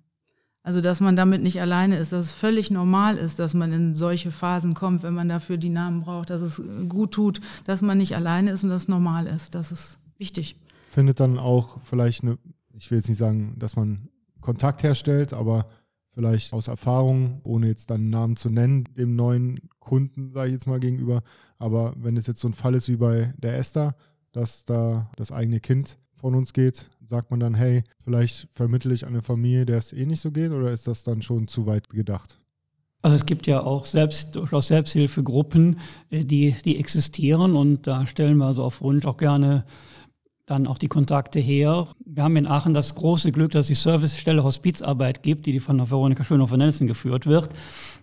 Also, 0.63 0.81
dass 0.81 1.01
man 1.01 1.17
damit 1.17 1.43
nicht 1.43 1.61
alleine 1.61 1.97
ist, 1.99 2.13
dass 2.13 2.27
es 2.27 2.33
völlig 2.33 2.71
normal 2.71 3.17
ist, 3.17 3.39
dass 3.39 3.55
man 3.55 3.73
in 3.73 3.95
solche 3.95 4.31
Phasen 4.31 4.75
kommt, 4.75 5.03
wenn 5.03 5.15
man 5.15 5.29
dafür 5.29 5.57
die 5.57 5.71
Namen 5.71 6.03
braucht, 6.03 6.31
dass 6.31 6.43
es 6.43 6.63
gut 6.89 7.13
tut, 7.13 7.41
dass 7.65 7.83
man 7.83 7.99
nicht 7.99 8.15
alleine 8.15 8.51
ist 8.51 8.65
und 8.65 8.71
dass 8.71 8.83
es 8.83 8.89
normal 8.89 9.27
ist. 9.27 9.55
Das 9.55 9.73
ist 9.73 9.99
wichtig. 10.19 10.57
Findet 10.91 11.21
dann 11.21 11.39
auch 11.39 11.81
vielleicht 11.83 12.23
eine, 12.23 12.39
ich 12.75 12.91
will 12.91 12.99
jetzt 12.99 13.09
nicht 13.09 13.19
sagen, 13.19 13.57
dass 13.59 13.77
man 13.77 14.09
Kontakt 14.41 14.83
herstellt, 14.83 15.33
aber 15.33 15.67
vielleicht 16.13 16.53
aus 16.53 16.69
Erfahrung, 16.69 17.41
ohne 17.45 17.69
jetzt 17.69 17.91
dann 17.91 18.11
Namen 18.11 18.37
zu 18.37 18.51
nennen, 18.51 18.85
dem 18.97 19.15
neuen 19.15 19.61
Kunden, 19.79 20.33
sage 20.33 20.49
ich 20.49 20.55
jetzt 20.55 20.67
mal 20.67 20.81
gegenüber. 20.81 21.23
Aber 21.59 21.95
wenn 21.97 22.17
es 22.17 22.27
jetzt 22.27 22.41
so 22.41 22.49
ein 22.49 22.55
Fall 22.55 22.75
ist 22.75 22.89
wie 22.89 22.97
bei 22.97 23.33
der 23.39 23.57
Esther, 23.57 23.95
dass 24.33 24.65
da 24.65 25.11
das 25.17 25.33
eigene 25.33 25.61
Kind 25.61 25.99
von 26.13 26.35
uns 26.35 26.53
geht, 26.53 26.91
sagt 27.05 27.31
man 27.31 27.41
dann, 27.41 27.55
hey, 27.55 27.85
vielleicht 27.99 28.49
vermittle 28.51 28.93
ich 28.93 29.07
eine 29.07 29.23
Familie, 29.23 29.65
der 29.65 29.79
es 29.79 29.93
eh 29.93 30.07
nicht 30.07 30.21
so 30.21 30.33
geht, 30.33 30.51
oder 30.51 30.73
ist 30.73 30.87
das 30.87 31.05
dann 31.05 31.23
schon 31.23 31.47
zu 31.47 31.67
weit 31.67 31.89
gedacht? 31.89 32.41
Also 33.01 33.17
es 33.17 33.27
gibt 33.27 33.47
ja 33.47 33.63
auch 33.63 33.85
selbst, 33.85 34.35
durchaus 34.35 34.69
Selbsthilfegruppen, 34.69 35.79
äh, 36.11 36.25
die, 36.25 36.57
die 36.65 36.79
existieren 36.79 37.55
und 37.55 37.87
da 37.87 38.07
stellen 38.07 38.39
wir 38.39 38.47
also 38.47 38.65
auf 38.65 38.81
Wunsch 38.81 39.07
auch 39.07 39.17
gerne 39.17 39.65
dann 40.49 40.67
auch 40.67 40.79
die 40.79 40.89
Kontakte 40.89 41.41
her. 41.41 41.87
Wir 42.07 42.23
haben 42.23 42.37
in 42.37 42.47
Aachen 42.47 42.73
das 42.73 42.95
große 42.95 43.33
Glück, 43.33 43.53
dass 43.53 43.67
es 43.67 43.69
die 43.69 43.75
Servicestelle 43.75 44.43
Hospizarbeit 44.43 45.23
gibt, 45.23 45.45
die 45.45 45.61
von 45.61 45.77
der 45.77 45.91
Veronika 45.91 46.25
Schönhofer-Nelson 46.25 46.87
geführt 46.87 47.27
wird. 47.27 47.51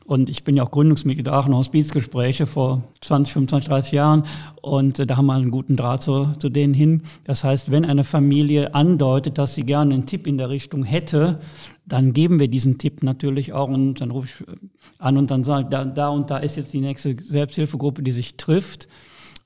Und 0.05 0.29
ich 0.29 0.43
bin 0.43 0.55
ja 0.55 0.61
auch 0.61 0.69
Gründungsmitglied 0.69 1.25
der 1.25 1.33
Aachen 1.33 1.55
Hospizgespräche 1.55 2.45
vor 2.45 2.83
20, 3.01 3.33
25, 3.33 3.67
30 3.67 3.91
Jahren. 3.93 4.25
Und 4.61 4.99
äh, 4.99 5.07
da 5.07 5.17
haben 5.17 5.25
wir 5.25 5.33
einen 5.33 5.49
guten 5.49 5.75
Draht 5.75 6.03
zu, 6.03 6.33
zu 6.37 6.49
denen 6.49 6.75
hin. 6.75 7.01
Das 7.23 7.43
heißt, 7.43 7.71
wenn 7.71 7.83
eine 7.83 8.03
Familie 8.03 8.75
andeutet, 8.75 9.39
dass 9.39 9.55
sie 9.55 9.63
gerne 9.63 9.95
einen 9.95 10.05
Tipp 10.05 10.27
in 10.27 10.37
der 10.37 10.49
Richtung 10.49 10.83
hätte, 10.83 11.39
dann 11.87 12.13
geben 12.13 12.39
wir 12.39 12.47
diesen 12.47 12.77
Tipp 12.77 13.01
natürlich 13.01 13.53
auch 13.53 13.69
und 13.69 14.01
dann 14.01 14.11
rufe 14.11 14.27
ich 14.27 14.47
an 14.99 15.17
und 15.17 15.31
dann 15.31 15.43
sage, 15.43 15.67
da, 15.69 15.83
da 15.83 16.09
und 16.09 16.29
da 16.29 16.37
ist 16.37 16.57
jetzt 16.57 16.73
die 16.73 16.81
nächste 16.81 17.15
Selbsthilfegruppe, 17.19 18.03
die 18.03 18.11
sich 18.11 18.37
trifft. 18.37 18.87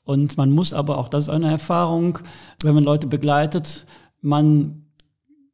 Und 0.09 0.37
man 0.37 0.49
muss 0.49 0.73
aber 0.73 0.97
auch, 0.97 1.07
das 1.07 1.25
ist 1.25 1.29
eine 1.29 1.51
Erfahrung, 1.51 2.17
wenn 2.63 2.73
man 2.73 2.83
Leute 2.83 3.05
begleitet, 3.05 3.85
man 4.21 4.85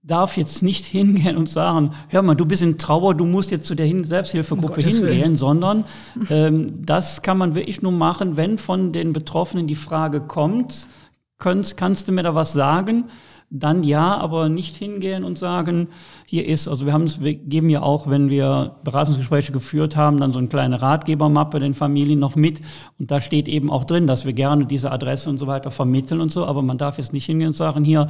darf 0.01 0.37
jetzt 0.37 0.63
nicht 0.63 0.85
hingehen 0.85 1.35
und 1.35 1.49
sagen, 1.49 1.91
hör 2.07 2.21
mal, 2.21 2.35
du 2.35 2.45
bist 2.45 2.61
in 2.63 2.77
Trauer, 2.77 3.15
du 3.15 3.25
musst 3.25 3.51
jetzt 3.51 3.65
zu 3.65 3.75
der 3.75 3.91
Selbsthilfegruppe 4.05 4.79
um 4.79 4.79
hingehen, 4.79 5.09
Willen. 5.09 5.35
sondern 5.35 5.83
ähm, 6.29 6.85
das 6.85 7.21
kann 7.21 7.37
man 7.37 7.53
wirklich 7.53 7.81
nur 7.81 7.91
machen, 7.91 8.37
wenn 8.37 8.57
von 8.57 8.93
den 8.93 9.11
Betroffenen 9.11 9.67
die 9.67 9.75
Frage 9.75 10.21
kommt, 10.21 10.87
kannst, 11.37 11.75
kannst 11.75 12.07
du 12.07 12.13
mir 12.13 12.23
da 12.23 12.33
was 12.33 12.53
sagen? 12.53 13.09
Dann 13.49 13.83
ja, 13.83 14.17
aber 14.17 14.49
nicht 14.49 14.75
hingehen 14.75 15.23
und 15.23 15.37
sagen, 15.37 15.89
hier 16.25 16.45
ist, 16.45 16.67
also 16.67 16.85
wir 16.85 16.93
haben 16.93 17.03
es, 17.03 17.21
wir 17.21 17.35
geben 17.35 17.69
ja 17.69 17.81
auch, 17.81 18.07
wenn 18.07 18.29
wir 18.29 18.75
Beratungsgespräche 18.83 19.51
geführt 19.51 19.95
haben, 19.95 20.19
dann 20.19 20.33
so 20.33 20.39
eine 20.39 20.47
kleine 20.47 20.81
Ratgebermappe 20.81 21.59
den 21.59 21.73
Familien 21.73 22.19
noch 22.19 22.35
mit 22.35 22.61
und 22.99 23.11
da 23.11 23.21
steht 23.21 23.47
eben 23.47 23.69
auch 23.69 23.83
drin, 23.83 24.07
dass 24.07 24.25
wir 24.25 24.33
gerne 24.33 24.65
diese 24.65 24.91
Adresse 24.91 25.29
und 25.29 25.37
so 25.37 25.47
weiter 25.47 25.71
vermitteln 25.71 26.21
und 26.21 26.31
so, 26.31 26.45
aber 26.45 26.61
man 26.61 26.77
darf 26.77 26.97
jetzt 26.97 27.13
nicht 27.13 27.25
hingehen 27.25 27.49
und 27.49 27.55
sagen, 27.55 27.83
hier 27.83 28.09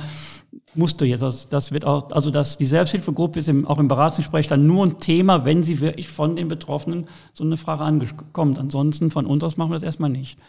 musst 0.74 1.00
du 1.02 1.06
jetzt, 1.06 1.24
also 1.24 1.48
das 1.50 1.72
wird 1.72 1.86
auch, 1.86 2.12
also 2.12 2.32
dass 2.32 2.58
die 2.58 2.66
Selbsthilfegruppe 2.66 3.40
ist 3.40 3.50
im, 3.50 3.68
auch 3.68 3.80
im 3.80 3.88
Beratungsgespräch 3.88 4.48
dann 4.48 4.66
nur 4.68 4.86
ein 4.86 5.00
Thema, 5.00 5.46
wenn 5.46 5.64
sie 5.64 5.80
wirklich 5.82 6.08
von 6.08 6.36
den 6.36 6.48
Betroffenen 6.48 7.08
so 7.34 7.44
eine 7.44 7.58
Frage 7.58 7.84
ankommt. 7.84 8.58
Ansonsten 8.58 9.12
von 9.12 9.26
uns 9.26 9.44
aus 9.44 9.58
machen 9.58 9.72
wir 9.72 9.76
das 9.76 9.84
erstmal 9.84 10.10
nicht. 10.10 10.40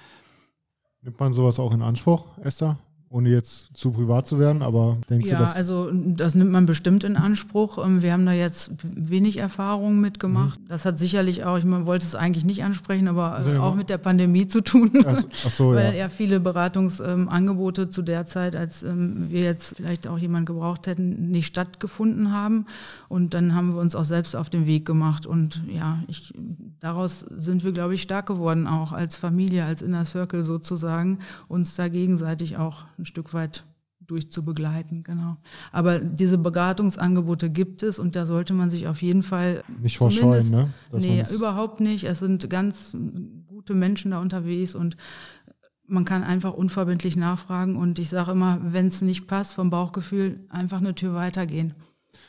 Nimmt 1.03 1.21
man 1.21 1.33
sowas 1.33 1.59
auch 1.59 1.73
in 1.73 1.83
Anspruch, 1.83 2.25
Esther? 2.43 2.79
Ohne 3.09 3.29
jetzt 3.31 3.77
zu 3.77 3.93
privat 3.93 4.27
zu 4.27 4.39
werden, 4.41 4.63
aber 4.63 4.99
denkst 5.09 5.29
ja, 5.29 5.39
du, 5.39 5.45
dass... 5.45 5.55
Ja, 5.55 5.59
also 5.59 5.91
das 5.93 6.35
nimmt 6.35 6.51
man 6.51 6.67
bestimmt 6.67 7.05
in 7.05 7.17
Anspruch. 7.17 7.85
Ähm, 7.85 8.03
wir 8.03 8.13
haben 8.13 8.27
da 8.27 8.33
jetzt 8.33 8.73
wenig 8.83 9.39
Erfahrung 9.39 10.01
mitgemacht. 10.01 10.61
Mhm. 10.61 10.69
Das 10.69 10.85
hat 10.85 10.99
sicherlich 10.99 11.45
auch, 11.45 11.57
ich 11.57 11.65
man 11.65 11.87
wollte 11.87 12.05
es 12.05 12.17
eigentlich 12.17 12.45
nicht 12.45 12.65
ansprechen, 12.65 13.07
aber 13.07 13.33
also 13.33 13.53
auch 13.61 13.77
mit 13.77 13.91
der 13.91 13.99
Pandemie 13.99 14.49
zu 14.49 14.61
tun. 14.61 14.91
Ach, 15.07 15.23
ach 15.23 15.51
so, 15.51 15.71
Weil 15.75 15.93
ja. 15.93 16.01
ja 16.01 16.09
viele 16.09 16.41
Beratungsangebote 16.41 17.83
ähm, 17.83 17.91
zu 17.91 18.03
der 18.03 18.27
Zeit, 18.27 18.57
als 18.57 18.83
ähm, 18.83 19.31
wir 19.31 19.43
jetzt 19.43 19.77
vielleicht 19.77 20.09
auch 20.09 20.19
jemanden 20.19 20.47
gebraucht 20.47 20.89
hätten, 20.89 21.31
nicht 21.31 21.47
stattgefunden 21.47 22.33
haben. 22.33 22.67
Und 23.09 23.35
dann 23.35 23.55
haben 23.55 23.75
wir 23.75 23.81
uns 23.81 23.95
auch 23.95 24.05
selbst 24.05 24.35
auf 24.35 24.51
den 24.51 24.67
Weg 24.67 24.85
gemacht. 24.85 25.27
Und 25.27 25.63
ja, 25.73 26.03
ich, 26.09 26.35
daraus 26.81 27.21
sind 27.21 27.63
wir, 27.63 27.71
glaube 27.71 27.95
ich, 27.95 28.03
stark 28.03 28.27
geworden, 28.27 28.67
auch 28.67 28.93
als 28.93 29.17
Familie, 29.17 29.65
als 29.65 29.81
Inner 29.81 30.05
Circle 30.05 30.43
sozusagen, 30.43 31.21
uns 31.47 31.77
da 31.77 31.87
gegenseitig 31.89 32.57
auch 32.57 32.85
ein 32.99 33.07
Stück 33.07 33.35
weit 33.35 33.65
durchzubegleiten, 34.01 35.03
genau. 35.03 35.37
Aber 35.73 35.99
diese 35.99 36.39
Beratungsangebote 36.39 37.51
gibt 37.51 37.83
es 37.83 37.99
und 37.99 38.15
da 38.17 38.27
sollte 38.27 38.55
man 38.55 38.71
sich 38.71 38.87
auf 38.87 39.03
jeden 39.03 39.23
Fall 39.23 39.65
nicht 39.83 39.99
vorscheuen, 39.99 40.51
ne? 40.51 40.71
Dass 40.91 41.03
nee, 41.03 41.25
überhaupt 41.35 41.81
nicht. 41.81 42.05
Es 42.05 42.21
sind 42.21 42.49
ganz 42.49 42.97
gute 43.47 43.75
Menschen 43.75 44.13
da 44.13 44.21
unterwegs 44.21 44.75
und 44.75 44.97
man 45.89 46.05
kann 46.05 46.25
einfach 46.25 46.53
unverbindlich 46.53 47.17
nachfragen 47.17 47.77
und 47.77 47.99
ich 47.99 48.09
sage 48.09 48.33
immer, 48.33 48.59
wenn 48.63 48.89
es 48.89 49.03
nicht 49.03 49.27
passt 49.27 49.55
vom 49.55 49.71
Bauchgefühl, 49.71 50.41
einfach 50.49 50.79
eine 50.79 50.95
Tür 50.95 51.15
weitergehen. 51.15 51.75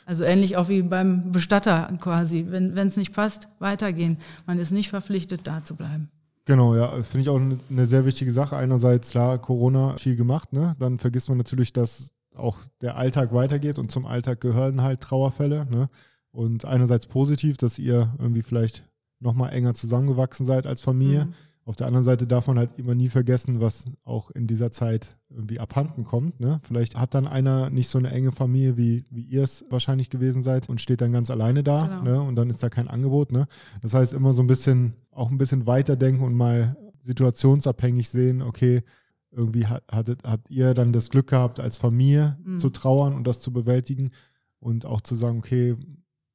Also 0.04 0.24
ähnlich 0.24 0.56
auch 0.56 0.68
wie 0.68 0.82
beim 0.82 1.32
Bestatter 1.32 1.90
quasi. 2.00 2.46
Wenn 2.48 2.76
es 2.76 2.96
nicht 2.96 3.14
passt, 3.14 3.48
weitergehen. 3.58 4.18
Man 4.46 4.58
ist 4.58 4.70
nicht 4.70 4.90
verpflichtet, 4.90 5.46
da 5.46 5.64
zu 5.64 5.76
bleiben. 5.76 6.10
Genau, 6.48 6.74
ja, 6.74 7.02
finde 7.02 7.20
ich 7.20 7.28
auch 7.28 7.38
eine 7.38 7.86
sehr 7.86 8.06
wichtige 8.06 8.32
Sache. 8.32 8.56
Einerseits, 8.56 9.10
klar, 9.10 9.36
Corona 9.36 9.98
viel 9.98 10.16
gemacht, 10.16 10.54
ne? 10.54 10.76
Dann 10.78 10.96
vergisst 10.96 11.28
man 11.28 11.36
natürlich, 11.36 11.74
dass 11.74 12.14
auch 12.34 12.56
der 12.80 12.96
Alltag 12.96 13.34
weitergeht 13.34 13.78
und 13.78 13.92
zum 13.92 14.06
Alltag 14.06 14.40
gehören 14.40 14.80
halt 14.80 15.02
Trauerfälle, 15.02 15.66
ne? 15.66 15.90
Und 16.30 16.64
einerseits 16.64 17.06
positiv, 17.06 17.58
dass 17.58 17.78
ihr 17.78 18.14
irgendwie 18.18 18.40
vielleicht 18.40 18.82
nochmal 19.20 19.52
enger 19.52 19.74
zusammengewachsen 19.74 20.46
seid 20.46 20.66
als 20.66 20.80
Familie. 20.80 21.26
Mhm. 21.26 21.34
Auf 21.68 21.76
der 21.76 21.86
anderen 21.86 22.02
Seite 22.02 22.26
darf 22.26 22.46
man 22.46 22.58
halt 22.58 22.78
immer 22.78 22.94
nie 22.94 23.10
vergessen, 23.10 23.60
was 23.60 23.84
auch 24.02 24.30
in 24.30 24.46
dieser 24.46 24.72
Zeit 24.72 25.18
irgendwie 25.28 25.60
abhanden 25.60 26.02
kommt. 26.02 26.40
Ne? 26.40 26.60
Vielleicht 26.62 26.96
hat 26.96 27.12
dann 27.12 27.28
einer 27.28 27.68
nicht 27.68 27.90
so 27.90 27.98
eine 27.98 28.10
enge 28.10 28.32
Familie, 28.32 28.78
wie, 28.78 29.04
wie 29.10 29.20
ihr 29.20 29.42
es 29.42 29.66
wahrscheinlich 29.68 30.08
gewesen 30.08 30.42
seid 30.42 30.70
und 30.70 30.80
steht 30.80 31.02
dann 31.02 31.12
ganz 31.12 31.30
alleine 31.30 31.62
da 31.62 31.86
genau. 31.86 32.02
ne? 32.02 32.22
und 32.22 32.36
dann 32.36 32.48
ist 32.48 32.62
da 32.62 32.70
kein 32.70 32.88
Angebot. 32.88 33.32
Ne? 33.32 33.48
Das 33.82 33.92
heißt, 33.92 34.14
immer 34.14 34.32
so 34.32 34.42
ein 34.42 34.46
bisschen, 34.46 34.94
auch 35.10 35.30
ein 35.30 35.36
bisschen 35.36 35.66
weiterdenken 35.66 36.24
und 36.24 36.32
mal 36.32 36.74
situationsabhängig 37.00 38.08
sehen, 38.08 38.40
okay, 38.40 38.82
irgendwie 39.30 39.66
hat, 39.66 39.82
hattet, 39.92 40.24
habt 40.24 40.50
ihr 40.50 40.72
dann 40.72 40.94
das 40.94 41.10
Glück 41.10 41.26
gehabt, 41.26 41.60
als 41.60 41.76
Familie 41.76 42.38
mhm. 42.44 42.60
zu 42.60 42.70
trauern 42.70 43.12
und 43.12 43.26
das 43.26 43.42
zu 43.42 43.52
bewältigen 43.52 44.12
und 44.58 44.86
auch 44.86 45.02
zu 45.02 45.14
sagen, 45.14 45.36
okay, 45.36 45.76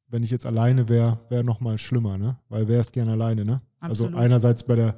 wenn 0.09 0.21
ich 0.21 0.29
jetzt 0.29 0.45
alleine 0.45 0.89
wäre, 0.89 1.21
wäre 1.29 1.43
noch 1.43 1.59
mal 1.59 1.79
schlimmer, 1.79 2.19
ne? 2.19 2.37
Weil 2.49 2.67
wer 2.67 2.81
ist 2.81 2.93
gern 2.93 3.09
alleine, 3.09 3.45
ne? 3.45 3.61
Absolut. 3.79 4.13
Also 4.13 4.23
einerseits 4.23 4.61
bei 4.61 4.75
der 4.75 4.95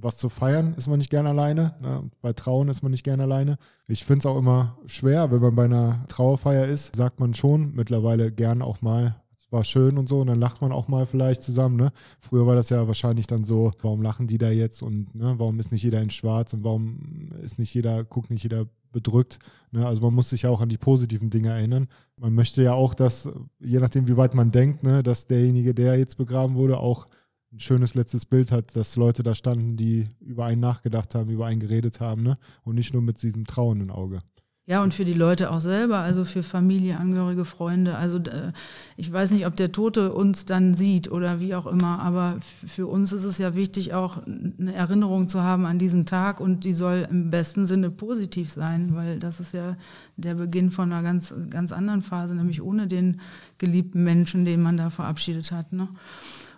was 0.00 0.16
zu 0.16 0.28
feiern 0.28 0.74
ist 0.74 0.88
man 0.88 0.98
nicht 0.98 1.10
gern 1.10 1.26
alleine. 1.26 1.74
Ne? 1.80 2.10
Bei 2.20 2.32
Trauen 2.32 2.68
ist 2.68 2.82
man 2.82 2.92
nicht 2.92 3.04
gern 3.04 3.20
alleine. 3.20 3.58
Ich 3.86 4.04
finde 4.04 4.20
es 4.20 4.26
auch 4.26 4.38
immer 4.38 4.78
schwer, 4.86 5.30
wenn 5.30 5.40
man 5.40 5.54
bei 5.54 5.64
einer 5.64 6.04
Trauerfeier 6.08 6.66
ist, 6.66 6.96
sagt 6.96 7.20
man 7.20 7.34
schon 7.34 7.74
mittlerweile 7.74 8.32
gern 8.32 8.62
auch 8.62 8.80
mal, 8.80 9.16
es 9.38 9.52
war 9.52 9.64
schön 9.64 9.98
und 9.98 10.08
so 10.08 10.20
und 10.20 10.28
dann 10.28 10.40
lacht 10.40 10.62
man 10.62 10.72
auch 10.72 10.88
mal 10.88 11.04
vielleicht 11.04 11.42
zusammen. 11.42 11.76
Ne? 11.76 11.92
Früher 12.18 12.46
war 12.46 12.54
das 12.54 12.70
ja 12.70 12.86
wahrscheinlich 12.86 13.26
dann 13.26 13.44
so, 13.44 13.72
warum 13.82 14.02
lachen 14.02 14.26
die 14.26 14.38
da 14.38 14.50
jetzt 14.50 14.82
und 14.82 15.14
ne, 15.14 15.34
warum 15.36 15.60
ist 15.60 15.72
nicht 15.72 15.82
jeder 15.82 16.00
in 16.00 16.10
Schwarz 16.10 16.54
und 16.54 16.64
warum 16.64 17.30
ist 17.42 17.58
nicht 17.58 17.74
jeder, 17.74 18.04
guckt 18.04 18.30
nicht 18.30 18.44
jeder 18.44 18.66
bedrückt. 18.92 19.38
Ne? 19.72 19.86
Also 19.86 20.02
man 20.02 20.14
muss 20.14 20.30
sich 20.30 20.42
ja 20.42 20.50
auch 20.50 20.60
an 20.60 20.68
die 20.68 20.78
positiven 20.78 21.28
Dinge 21.28 21.50
erinnern. 21.50 21.88
Man 22.16 22.34
möchte 22.34 22.62
ja 22.62 22.72
auch, 22.72 22.94
dass, 22.94 23.28
je 23.60 23.78
nachdem, 23.78 24.08
wie 24.08 24.16
weit 24.16 24.34
man 24.34 24.52
denkt, 24.52 24.84
ne, 24.84 25.02
dass 25.02 25.26
derjenige, 25.26 25.74
der 25.74 25.98
jetzt 25.98 26.16
begraben 26.16 26.54
wurde, 26.54 26.78
auch 26.78 27.06
ein 27.52 27.60
schönes 27.60 27.94
letztes 27.94 28.24
Bild 28.24 28.50
hat, 28.50 28.74
dass 28.76 28.96
Leute 28.96 29.22
da 29.22 29.34
standen, 29.34 29.76
die 29.76 30.08
über 30.20 30.46
einen 30.46 30.60
nachgedacht 30.60 31.14
haben, 31.14 31.30
über 31.30 31.46
einen 31.46 31.60
geredet 31.60 32.00
haben, 32.00 32.22
ne? 32.22 32.38
Und 32.64 32.76
nicht 32.76 32.92
nur 32.92 33.02
mit 33.02 33.22
diesem 33.22 33.44
trauenden 33.44 33.90
Auge. 33.90 34.20
Ja, 34.64 34.80
und 34.80 34.94
für 34.94 35.04
die 35.04 35.12
Leute 35.12 35.50
auch 35.50 35.60
selber, 35.60 35.98
also 35.98 36.24
für 36.24 36.44
Familie, 36.44 36.96
Angehörige, 36.96 37.44
Freunde. 37.44 37.96
Also 37.96 38.18
äh, 38.18 38.52
ich 38.96 39.12
weiß 39.12 39.32
nicht, 39.32 39.44
ob 39.44 39.56
der 39.56 39.72
Tote 39.72 40.12
uns 40.12 40.44
dann 40.44 40.74
sieht 40.74 41.10
oder 41.10 41.40
wie 41.40 41.56
auch 41.56 41.66
immer, 41.66 41.98
aber 41.98 42.38
für 42.64 42.86
uns 42.86 43.12
ist 43.12 43.24
es 43.24 43.38
ja 43.38 43.56
wichtig, 43.56 43.92
auch 43.92 44.24
eine 44.24 44.72
Erinnerung 44.72 45.26
zu 45.26 45.42
haben 45.42 45.66
an 45.66 45.80
diesen 45.80 46.06
Tag 46.06 46.40
und 46.40 46.62
die 46.62 46.74
soll 46.74 47.08
im 47.10 47.30
besten 47.30 47.66
Sinne 47.66 47.90
positiv 47.90 48.52
sein, 48.52 48.94
weil 48.94 49.18
das 49.18 49.40
ist 49.40 49.52
ja 49.52 49.76
der 50.16 50.36
Beginn 50.36 50.70
von 50.70 50.92
einer 50.92 51.02
ganz, 51.02 51.34
ganz 51.50 51.72
anderen 51.72 52.02
Phase, 52.02 52.36
nämlich 52.36 52.62
ohne 52.62 52.86
den 52.86 53.20
geliebten 53.58 54.04
Menschen, 54.04 54.44
den 54.44 54.62
man 54.62 54.76
da 54.76 54.90
verabschiedet 54.90 55.50
hat. 55.50 55.72
Ne? 55.72 55.88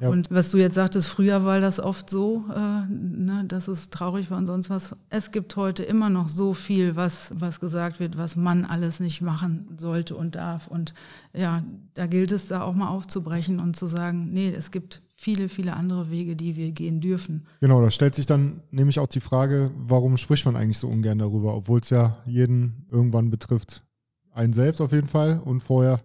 Ja. 0.00 0.08
Und 0.08 0.30
was 0.30 0.50
du 0.50 0.58
jetzt 0.58 0.74
sagtest, 0.74 1.08
früher 1.08 1.44
war 1.44 1.60
das 1.60 1.80
oft 1.80 2.10
so, 2.10 2.44
äh, 2.54 2.86
ne, 2.88 3.44
dass 3.46 3.68
es 3.68 3.90
traurig 3.90 4.30
war 4.30 4.38
und 4.38 4.46
sonst 4.46 4.70
was. 4.70 4.96
Es 5.10 5.30
gibt 5.30 5.56
heute 5.56 5.82
immer 5.82 6.10
noch 6.10 6.28
so 6.28 6.54
viel, 6.54 6.96
was, 6.96 7.32
was 7.34 7.60
gesagt 7.60 8.00
wird, 8.00 8.18
was 8.18 8.36
man 8.36 8.64
alles 8.64 9.00
nicht 9.00 9.20
machen 9.20 9.76
sollte 9.78 10.16
und 10.16 10.34
darf. 10.34 10.66
Und 10.66 10.94
ja, 11.32 11.62
da 11.94 12.06
gilt 12.06 12.32
es 12.32 12.48
da 12.48 12.62
auch 12.62 12.74
mal 12.74 12.88
aufzubrechen 12.88 13.60
und 13.60 13.76
zu 13.76 13.86
sagen, 13.86 14.32
nee, 14.32 14.50
es 14.50 14.70
gibt 14.70 15.02
viele, 15.16 15.48
viele 15.48 15.74
andere 15.74 16.10
Wege, 16.10 16.36
die 16.36 16.56
wir 16.56 16.72
gehen 16.72 17.00
dürfen. 17.00 17.46
Genau, 17.60 17.80
da 17.80 17.90
stellt 17.90 18.14
sich 18.14 18.26
dann 18.26 18.62
nämlich 18.70 18.98
auch 18.98 19.06
die 19.06 19.20
Frage, 19.20 19.70
warum 19.76 20.16
spricht 20.16 20.44
man 20.44 20.56
eigentlich 20.56 20.78
so 20.78 20.88
ungern 20.88 21.18
darüber, 21.18 21.54
obwohl 21.54 21.80
es 21.80 21.90
ja 21.90 22.18
jeden 22.26 22.86
irgendwann 22.90 23.30
betrifft. 23.30 23.84
Einen 24.32 24.52
selbst 24.52 24.80
auf 24.80 24.92
jeden 24.92 25.06
Fall 25.06 25.40
und 25.44 25.62
vorher 25.62 26.00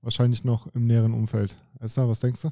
wahrscheinlich 0.00 0.44
noch 0.44 0.66
im 0.74 0.86
näheren 0.86 1.12
Umfeld. 1.12 1.58
Esther, 1.80 2.08
was 2.08 2.20
denkst 2.20 2.42
du? 2.42 2.50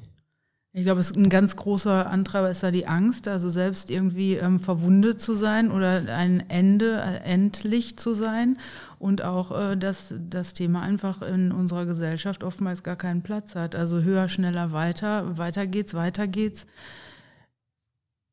Ich 0.77 0.83
glaube, 0.83 0.99
es 0.99 1.11
ein 1.11 1.29
ganz 1.29 1.55
großer 1.55 2.07
Antreiber 2.07 2.51
ist 2.51 2.61
da 2.61 2.69
die 2.69 2.85
Angst, 2.85 3.27
also 3.27 3.49
selbst 3.49 3.89
irgendwie 3.89 4.35
ähm, 4.35 4.59
verwundet 4.59 5.19
zu 5.19 5.33
sein 5.33 5.71
oder 5.71 6.03
ein 6.15 6.47
Ende 6.51 7.01
äh, 7.01 7.23
endlich 7.23 7.97
zu 7.97 8.13
sein 8.13 8.59
und 8.99 9.23
auch, 9.23 9.71
äh, 9.71 9.75
dass 9.75 10.13
das 10.29 10.53
Thema 10.53 10.83
einfach 10.83 11.23
in 11.23 11.51
unserer 11.51 11.87
Gesellschaft 11.87 12.43
oftmals 12.43 12.83
gar 12.83 12.95
keinen 12.95 13.23
Platz 13.23 13.55
hat. 13.55 13.73
Also 13.73 14.03
höher, 14.03 14.29
schneller, 14.29 14.71
weiter, 14.71 15.39
weiter 15.39 15.65
geht's, 15.65 15.95
weiter 15.95 16.27
geht's. 16.27 16.67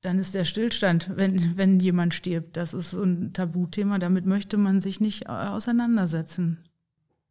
Dann 0.02 0.18
ist 0.18 0.34
der 0.34 0.44
Stillstand, 0.44 1.12
wenn, 1.14 1.56
wenn 1.56 1.80
jemand 1.80 2.12
stirbt. 2.12 2.58
Das 2.58 2.74
ist 2.74 2.90
so 2.90 3.04
ein 3.04 3.32
Tabuthema, 3.32 3.98
damit 3.98 4.26
möchte 4.26 4.58
man 4.58 4.82
sich 4.82 5.00
nicht 5.00 5.28
äh, 5.28 5.28
auseinandersetzen. 5.30 6.58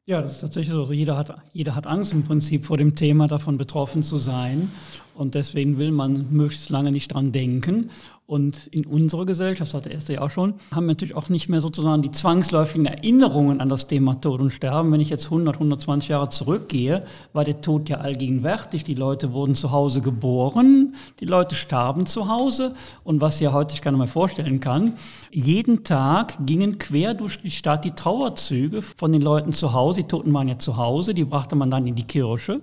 Ja, 0.05 0.21
das 0.21 0.33
ist 0.33 0.41
tatsächlich 0.41 0.73
so. 0.73 0.81
Also 0.81 0.93
jeder 0.93 1.17
hat, 1.17 1.33
jeder 1.53 1.75
hat 1.75 1.87
Angst 1.87 2.11
im 2.11 2.23
Prinzip 2.23 2.65
vor 2.65 2.77
dem 2.77 2.95
Thema, 2.95 3.27
davon 3.27 3.57
betroffen 3.57 4.03
zu 4.03 4.17
sein. 4.17 4.69
Und 5.15 5.35
deswegen 5.35 5.77
will 5.77 5.91
man 5.91 6.27
möglichst 6.31 6.69
lange 6.69 6.91
nicht 6.91 7.13
dran 7.13 7.31
denken. 7.31 7.89
Und 8.25 8.67
in 8.67 8.85
unserer 8.85 9.25
Gesellschaft, 9.25 9.73
hat 9.73 9.85
der 9.85 9.91
erste 9.91 10.13
ja 10.13 10.21
auch 10.21 10.29
schon, 10.29 10.55
haben 10.71 10.85
wir 10.85 10.93
natürlich 10.93 11.13
auch 11.13 11.27
nicht 11.27 11.49
mehr 11.49 11.59
sozusagen 11.59 12.01
die 12.01 12.09
zwangsläufigen 12.09 12.85
Erinnerungen 12.85 13.59
an 13.59 13.67
das 13.67 13.87
Thema 13.87 14.19
Tod 14.21 14.39
und 14.39 14.49
Sterben. 14.49 14.91
Wenn 14.93 15.01
ich 15.01 15.09
jetzt 15.09 15.25
100, 15.25 15.57
120 15.57 16.09
Jahre 16.09 16.29
zurückgehe, 16.29 17.01
war 17.33 17.43
der 17.43 17.59
Tod 17.59 17.89
ja 17.89 17.97
allgegenwärtig. 17.97 18.85
Die 18.85 18.95
Leute 18.95 19.33
wurden 19.33 19.55
zu 19.55 19.71
Hause 19.71 20.01
geboren, 20.01 20.95
die 21.19 21.25
Leute 21.25 21.55
starben 21.55 22.05
zu 22.05 22.29
Hause. 22.29 22.73
Und 23.03 23.19
was 23.19 23.41
ja 23.41 23.51
heute 23.51 23.75
ich 23.75 23.81
gar 23.81 23.91
nicht 23.91 23.99
mehr 23.99 24.07
vorstellen 24.07 24.61
kann, 24.61 24.93
jeden 25.29 25.83
Tag 25.83 26.37
gingen 26.45 26.77
quer 26.77 27.13
durch 27.13 27.41
die 27.41 27.51
Stadt 27.51 27.83
die 27.83 27.91
Trauerzüge 27.91 28.81
von 28.81 29.11
den 29.11 29.21
Leuten 29.21 29.51
zu 29.51 29.73
Hause. 29.73 30.01
Die 30.01 30.07
Toten 30.07 30.33
waren 30.33 30.47
ja 30.47 30.57
zu 30.57 30.77
Hause, 30.77 31.13
die 31.13 31.25
brachte 31.25 31.55
man 31.55 31.69
dann 31.69 31.85
in 31.85 31.95
die 31.95 32.07
Kirche. 32.07 32.61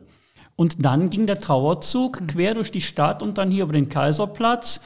Und 0.60 0.84
dann 0.84 1.08
ging 1.08 1.26
der 1.26 1.40
Trauerzug 1.40 2.28
quer 2.28 2.52
durch 2.52 2.70
die 2.70 2.82
Stadt 2.82 3.22
und 3.22 3.38
dann 3.38 3.50
hier 3.50 3.62
über 3.62 3.72
den 3.72 3.88
Kaiserplatz 3.88 4.82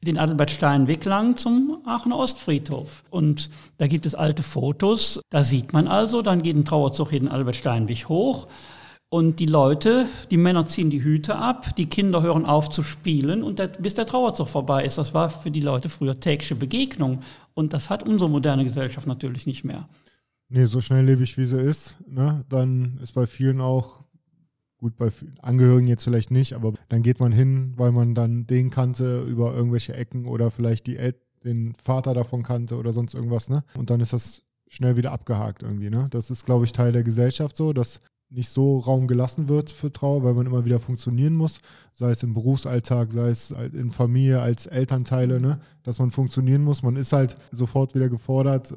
den 0.00 0.18
Adalbertsteinweg 0.18 1.04
lang 1.04 1.36
zum 1.36 1.78
Aachener 1.86 2.16
Ostfriedhof. 2.16 3.04
Und 3.08 3.48
da 3.78 3.86
gibt 3.86 4.04
es 4.04 4.16
alte 4.16 4.42
Fotos. 4.42 5.20
Da 5.30 5.44
sieht 5.44 5.72
man 5.72 5.86
also, 5.86 6.22
dann 6.22 6.42
geht 6.42 6.56
ein 6.56 6.64
Trauerzug 6.64 7.10
hier 7.10 7.20
den 7.20 7.28
Albertsteinweg 7.28 8.08
hoch. 8.08 8.48
Und 9.10 9.38
die 9.38 9.46
Leute, 9.46 10.06
die 10.32 10.38
Männer 10.38 10.66
ziehen 10.66 10.90
die 10.90 11.04
Hüte 11.04 11.36
ab, 11.36 11.76
die 11.76 11.86
Kinder 11.86 12.20
hören 12.20 12.44
auf 12.44 12.68
zu 12.70 12.82
spielen 12.82 13.44
und 13.44 13.60
der, 13.60 13.68
bis 13.68 13.94
der 13.94 14.06
Trauerzug 14.06 14.48
vorbei 14.48 14.84
ist. 14.84 14.98
Das 14.98 15.14
war 15.14 15.30
für 15.30 15.52
die 15.52 15.60
Leute 15.60 15.88
früher 15.88 16.18
tägliche 16.18 16.56
Begegnung. 16.56 17.20
Und 17.54 17.74
das 17.74 17.90
hat 17.90 18.02
unsere 18.02 18.28
moderne 18.28 18.64
Gesellschaft 18.64 19.06
natürlich 19.06 19.46
nicht 19.46 19.62
mehr. 19.62 19.88
Nee, 20.48 20.64
so 20.64 20.80
schnelllebig 20.80 21.38
wie 21.38 21.44
sie 21.44 21.62
ist, 21.62 21.96
ne, 22.08 22.44
dann 22.48 22.98
ist 23.00 23.12
bei 23.12 23.28
vielen 23.28 23.60
auch 23.60 24.01
Gut, 24.82 24.96
bei 24.96 25.12
Angehörigen 25.40 25.86
jetzt 25.86 26.02
vielleicht 26.02 26.32
nicht, 26.32 26.54
aber 26.54 26.72
dann 26.88 27.04
geht 27.04 27.20
man 27.20 27.30
hin, 27.30 27.72
weil 27.76 27.92
man 27.92 28.16
dann 28.16 28.48
den 28.48 28.68
kannte 28.70 29.22
über 29.22 29.54
irgendwelche 29.54 29.94
Ecken 29.94 30.26
oder 30.26 30.50
vielleicht 30.50 30.88
die 30.88 30.96
El 30.96 31.14
den 31.44 31.76
Vater 31.76 32.14
davon 32.14 32.42
kannte 32.42 32.76
oder 32.76 32.92
sonst 32.92 33.14
irgendwas, 33.14 33.48
ne? 33.48 33.62
Und 33.76 33.90
dann 33.90 34.00
ist 34.00 34.12
das 34.12 34.42
schnell 34.66 34.96
wieder 34.96 35.12
abgehakt 35.12 35.62
irgendwie, 35.62 35.88
ne? 35.88 36.08
Das 36.10 36.32
ist, 36.32 36.44
glaube 36.44 36.64
ich, 36.64 36.72
Teil 36.72 36.90
der 36.90 37.04
Gesellschaft 37.04 37.56
so, 37.56 37.72
dass 37.72 38.00
nicht 38.28 38.48
so 38.48 38.78
Raum 38.78 39.06
gelassen 39.06 39.48
wird 39.48 39.70
für 39.70 39.92
Trauer, 39.92 40.24
weil 40.24 40.34
man 40.34 40.46
immer 40.46 40.64
wieder 40.64 40.80
funktionieren 40.80 41.34
muss, 41.34 41.60
sei 41.92 42.10
es 42.10 42.24
im 42.24 42.34
Berufsalltag, 42.34 43.12
sei 43.12 43.28
es 43.28 43.52
in 43.52 43.92
Familie 43.92 44.40
als 44.40 44.66
Elternteile, 44.66 45.40
ne? 45.40 45.60
dass 45.84 46.00
man 46.00 46.10
funktionieren 46.10 46.64
muss. 46.64 46.82
Man 46.82 46.96
ist 46.96 47.12
halt 47.12 47.36
sofort 47.52 47.94
wieder 47.94 48.08
gefordert, 48.08 48.74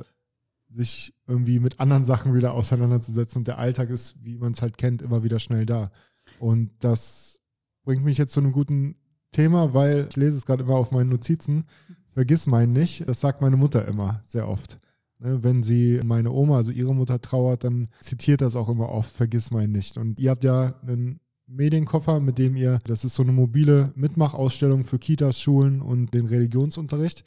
sich 0.75 1.13
irgendwie 1.27 1.59
mit 1.59 1.79
anderen 1.79 2.05
Sachen 2.05 2.33
wieder 2.33 2.53
auseinanderzusetzen. 2.53 3.39
Und 3.39 3.47
der 3.47 3.57
Alltag 3.59 3.89
ist, 3.89 4.23
wie 4.23 4.35
man 4.35 4.53
es 4.53 4.61
halt 4.61 4.77
kennt, 4.77 5.01
immer 5.01 5.23
wieder 5.23 5.39
schnell 5.39 5.65
da. 5.65 5.91
Und 6.39 6.71
das 6.79 7.39
bringt 7.83 8.03
mich 8.03 8.17
jetzt 8.17 8.33
zu 8.33 8.39
einem 8.39 8.51
guten 8.51 8.95
Thema, 9.31 9.73
weil 9.73 10.07
ich 10.09 10.15
lese 10.15 10.37
es 10.37 10.45
gerade 10.45 10.63
immer 10.63 10.75
auf 10.75 10.91
meinen 10.91 11.09
Notizen. 11.09 11.65
Vergiss 12.11 12.47
meinen 12.47 12.73
nicht. 12.73 13.07
Das 13.07 13.19
sagt 13.21 13.41
meine 13.41 13.57
Mutter 13.57 13.87
immer 13.87 14.21
sehr 14.27 14.47
oft. 14.47 14.79
Ne, 15.19 15.43
wenn 15.43 15.63
sie 15.63 16.01
meine 16.03 16.31
Oma, 16.31 16.57
also 16.57 16.71
ihre 16.71 16.93
Mutter 16.93 17.21
trauert, 17.21 17.63
dann 17.63 17.89
zitiert 17.99 18.41
das 18.41 18.55
auch 18.55 18.69
immer 18.69 18.89
oft, 18.89 19.11
vergiss 19.15 19.51
meinen 19.51 19.71
nicht. 19.71 19.97
Und 19.97 20.19
ihr 20.19 20.31
habt 20.31 20.43
ja 20.43 20.75
einen 20.81 21.19
Medienkoffer, 21.47 22.19
mit 22.19 22.37
dem 22.37 22.55
ihr, 22.55 22.79
das 22.85 23.05
ist 23.05 23.15
so 23.15 23.23
eine 23.23 23.31
mobile 23.31 23.91
Mitmachausstellung 23.95 24.83
für 24.83 24.99
Kitas, 24.99 25.39
Schulen 25.39 25.81
und 25.81 26.13
den 26.13 26.25
Religionsunterricht. 26.25 27.23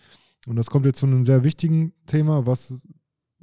Und 0.47 0.57
das 0.57 0.71
kommt 0.71 0.87
jetzt 0.87 0.99
zu 0.99 1.07
einem 1.07 1.25
sehr 1.25 1.45
wichtigen 1.45 1.93
Thema, 2.07 2.47
was 2.47 2.87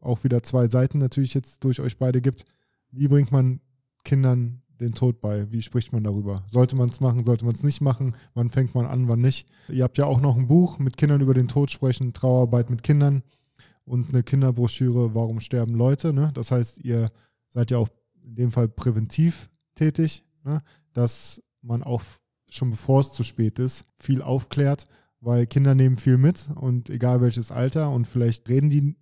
auch 0.05 0.23
wieder 0.23 0.43
zwei 0.43 0.67
Seiten 0.67 0.99
natürlich 0.99 1.33
jetzt 1.33 1.63
durch 1.63 1.79
euch 1.79 1.97
beide 1.97 2.21
gibt. 2.21 2.45
Wie 2.91 3.07
bringt 3.07 3.31
man 3.31 3.59
Kindern 4.03 4.61
den 4.79 4.93
Tod 4.93 5.21
bei? 5.21 5.51
Wie 5.51 5.61
spricht 5.61 5.93
man 5.93 6.03
darüber? 6.03 6.43
Sollte 6.47 6.75
man 6.75 6.89
es 6.89 6.99
machen, 6.99 7.23
sollte 7.23 7.45
man 7.45 7.55
es 7.55 7.63
nicht 7.63 7.81
machen? 7.81 8.15
Wann 8.33 8.49
fängt 8.49 8.75
man 8.75 8.85
an, 8.85 9.07
wann 9.07 9.21
nicht? 9.21 9.47
Ihr 9.69 9.83
habt 9.83 9.97
ja 9.97 10.05
auch 10.05 10.21
noch 10.21 10.35
ein 10.35 10.47
Buch 10.47 10.79
mit 10.79 10.97
Kindern 10.97 11.21
über 11.21 11.33
den 11.33 11.47
Tod 11.47 11.71
sprechen, 11.71 12.13
Trauerarbeit 12.13 12.69
mit 12.69 12.83
Kindern 12.83 13.23
und 13.85 14.09
eine 14.09 14.23
Kinderbroschüre, 14.23 15.15
Warum 15.15 15.39
sterben 15.39 15.75
Leute? 15.75 16.13
Ne? 16.13 16.31
Das 16.33 16.51
heißt, 16.51 16.79
ihr 16.79 17.11
seid 17.49 17.71
ja 17.71 17.77
auch 17.77 17.89
in 18.23 18.35
dem 18.35 18.51
Fall 18.51 18.67
präventiv 18.67 19.49
tätig, 19.75 20.23
ne? 20.43 20.63
dass 20.93 21.41
man 21.61 21.83
auch 21.83 22.01
schon 22.49 22.71
bevor 22.71 23.01
es 23.01 23.11
zu 23.11 23.23
spät 23.23 23.59
ist, 23.59 23.85
viel 23.97 24.21
aufklärt, 24.21 24.85
weil 25.19 25.47
Kinder 25.47 25.75
nehmen 25.75 25.97
viel 25.97 26.17
mit 26.17 26.49
und 26.55 26.89
egal 26.89 27.21
welches 27.21 27.51
Alter 27.51 27.91
und 27.91 28.05
vielleicht 28.05 28.47
reden 28.49 28.69
die 28.69 28.95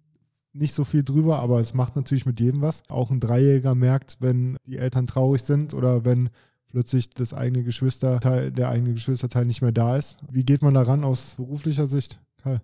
nicht 0.54 0.74
so 0.74 0.84
viel 0.84 1.04
drüber, 1.04 1.40
aber 1.40 1.60
es 1.60 1.74
macht 1.74 1.96
natürlich 1.96 2.26
mit 2.26 2.40
jedem 2.40 2.62
was. 2.62 2.84
Auch 2.90 3.12
ein 3.12 3.20
Dreijähriger 3.20 3.76
merkt, 3.76 4.18
wenn 4.20 4.58
die 4.66 4.78
Eltern 4.78 5.08
traurig 5.08 5.42
sind 5.42 5.74
oder 5.74 6.06
wenn 6.06 6.30
plötzlich 6.70 7.10
das 7.10 7.34
eigene 7.34 7.64
Geschwisterteil, 7.64 8.52
der 8.52 8.70
eigene 8.70 8.94
Geschwisterteil 8.94 9.46
nicht 9.46 9.62
mehr 9.62 9.72
da 9.72 9.98
ist. 9.98 10.20
Wie 10.32 10.44
geht 10.44 10.62
man 10.62 10.74
daran 10.74 11.04
aus 11.04 11.36
beruflicher 11.36 11.88
Sicht, 11.88 12.20
Karl? 12.42 12.62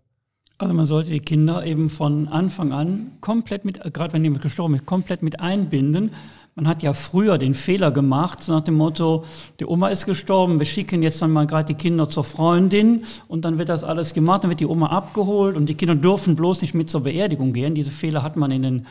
Also 0.58 0.74
man 0.74 0.86
sollte 0.86 1.12
die 1.12 1.22
Kinder 1.22 1.66
eben 1.66 1.90
von 1.90 2.28
Anfang 2.28 2.74
an 2.74 3.12
komplett 3.22 3.64
mit, 3.64 3.82
gerade 3.94 4.12
wenn 4.12 4.26
jemand 4.26 4.42
gestorben 4.42 4.76
ist, 4.76 4.86
komplett 4.86 5.24
mit 5.24 5.40
einbinden. 5.40 6.12
Man 6.56 6.68
hat 6.68 6.84
ja 6.84 6.94
früher 6.94 7.38
den 7.38 7.54
Fehler 7.54 7.92
gemacht, 7.92 8.48
nach 8.50 8.64
dem 8.64 8.76
Motto, 8.76 9.24
die 9.60 9.66
Oma 9.66 9.90
ist 9.90 10.06
gestorben, 10.06 10.60
wir 10.60 10.66
schicken 10.66 11.02
jetzt 11.04 11.22
dann 11.22 11.32
mal 11.32 11.48
gerade 11.48 11.66
die 11.66 11.74
Kinder 11.74 12.10
zur 12.10 12.24
Freundin 12.24 13.04
und 13.28 13.46
dann 13.46 13.58
wird 13.58 13.70
das 13.70 13.84
alles 13.84 14.14
gemacht, 14.14 14.44
dann 14.44 14.50
wird 14.50 14.60
die 14.60 14.66
Oma 14.66 14.88
abgeholt 14.88 15.56
und 15.56 15.68
die 15.68 15.76
Kinder 15.76 15.96
dürfen 15.96 16.36
bloß 16.36 16.62
nicht 16.62 16.74
mit 16.74 16.90
zur 16.90 17.02
Beerdigung 17.02 17.54
gehen. 17.54 17.76
Diese 17.76 17.92
Fehler 17.92 18.24
hat 18.24 18.36
man 18.36 18.52
in 18.52 18.64
den 18.64 18.88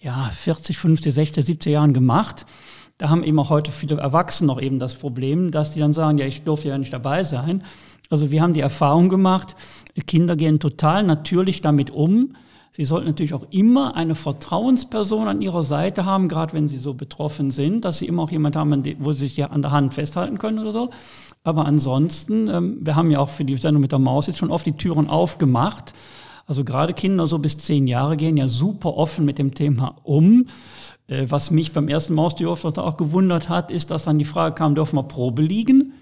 ja, 0.00 0.30
40, 0.32 0.78
50, 0.78 1.12
60, 1.12 1.44
70 1.44 1.72
Jahren 1.72 1.92
gemacht. 1.92 2.46
Da 2.96 3.08
haben 3.08 3.22
eben 3.22 3.38
auch 3.38 3.50
heute 3.50 3.70
viele 3.70 3.96
Erwachsene 3.96 4.46
noch 4.46 4.60
eben 4.60 4.78
das 4.78 4.94
Problem, 4.94 5.50
dass 5.50 5.72
die 5.72 5.80
dann 5.80 5.92
sagen, 5.92 6.18
ja, 6.18 6.26
ich 6.26 6.42
durfte 6.42 6.68
ja 6.68 6.78
nicht 6.78 6.92
dabei 6.92 7.24
sein. 7.24 7.64
Also 8.10 8.30
wir 8.30 8.42
haben 8.42 8.54
die 8.54 8.60
Erfahrung 8.60 9.08
gemacht, 9.08 9.54
Kinder 10.06 10.36
gehen 10.36 10.58
total 10.58 11.02
natürlich 11.04 11.60
damit 11.60 11.90
um, 11.90 12.34
Sie 12.72 12.84
sollten 12.84 13.08
natürlich 13.08 13.34
auch 13.34 13.46
immer 13.50 13.96
eine 13.96 14.14
Vertrauensperson 14.14 15.26
an 15.26 15.42
Ihrer 15.42 15.62
Seite 15.64 16.04
haben, 16.04 16.28
gerade 16.28 16.52
wenn 16.52 16.68
Sie 16.68 16.78
so 16.78 16.94
betroffen 16.94 17.50
sind, 17.50 17.84
dass 17.84 17.98
Sie 17.98 18.06
immer 18.06 18.22
auch 18.22 18.30
jemand 18.30 18.54
haben, 18.54 18.84
wo 19.00 19.12
Sie 19.12 19.20
sich 19.20 19.36
ja 19.36 19.48
an 19.48 19.62
der 19.62 19.72
Hand 19.72 19.94
festhalten 19.94 20.38
können 20.38 20.60
oder 20.60 20.72
so. 20.72 20.90
Aber 21.42 21.66
ansonsten, 21.66 22.48
ähm, 22.48 22.78
wir 22.80 22.96
haben 22.96 23.10
ja 23.10 23.18
auch 23.18 23.30
für 23.30 23.44
die 23.44 23.56
Sendung 23.56 23.80
mit 23.80 23.92
der 23.92 23.98
Maus 23.98 24.26
jetzt 24.26 24.38
schon 24.38 24.50
oft 24.50 24.66
die 24.66 24.76
Türen 24.76 25.08
aufgemacht. 25.08 25.94
Also 26.46 26.64
gerade 26.64 26.94
Kinder 26.94 27.26
so 27.26 27.38
bis 27.38 27.58
zehn 27.58 27.86
Jahre 27.86 28.16
gehen 28.16 28.36
ja 28.36 28.46
super 28.46 28.96
offen 28.96 29.24
mit 29.24 29.38
dem 29.38 29.54
Thema 29.54 29.96
um. 30.04 30.46
Äh, 31.08 31.26
was 31.28 31.50
mich 31.50 31.72
beim 31.72 31.88
ersten 31.88 32.14
Maustierhof 32.14 32.64
auch 32.64 32.96
gewundert 32.96 33.48
hat, 33.48 33.70
ist, 33.70 33.90
dass 33.90 34.04
dann 34.04 34.18
die 34.18 34.24
Frage 34.24 34.54
kam, 34.54 34.74
dürfen 34.74 34.96
wir 34.96 35.04
Probe 35.04 35.42
liegen? 35.42 35.94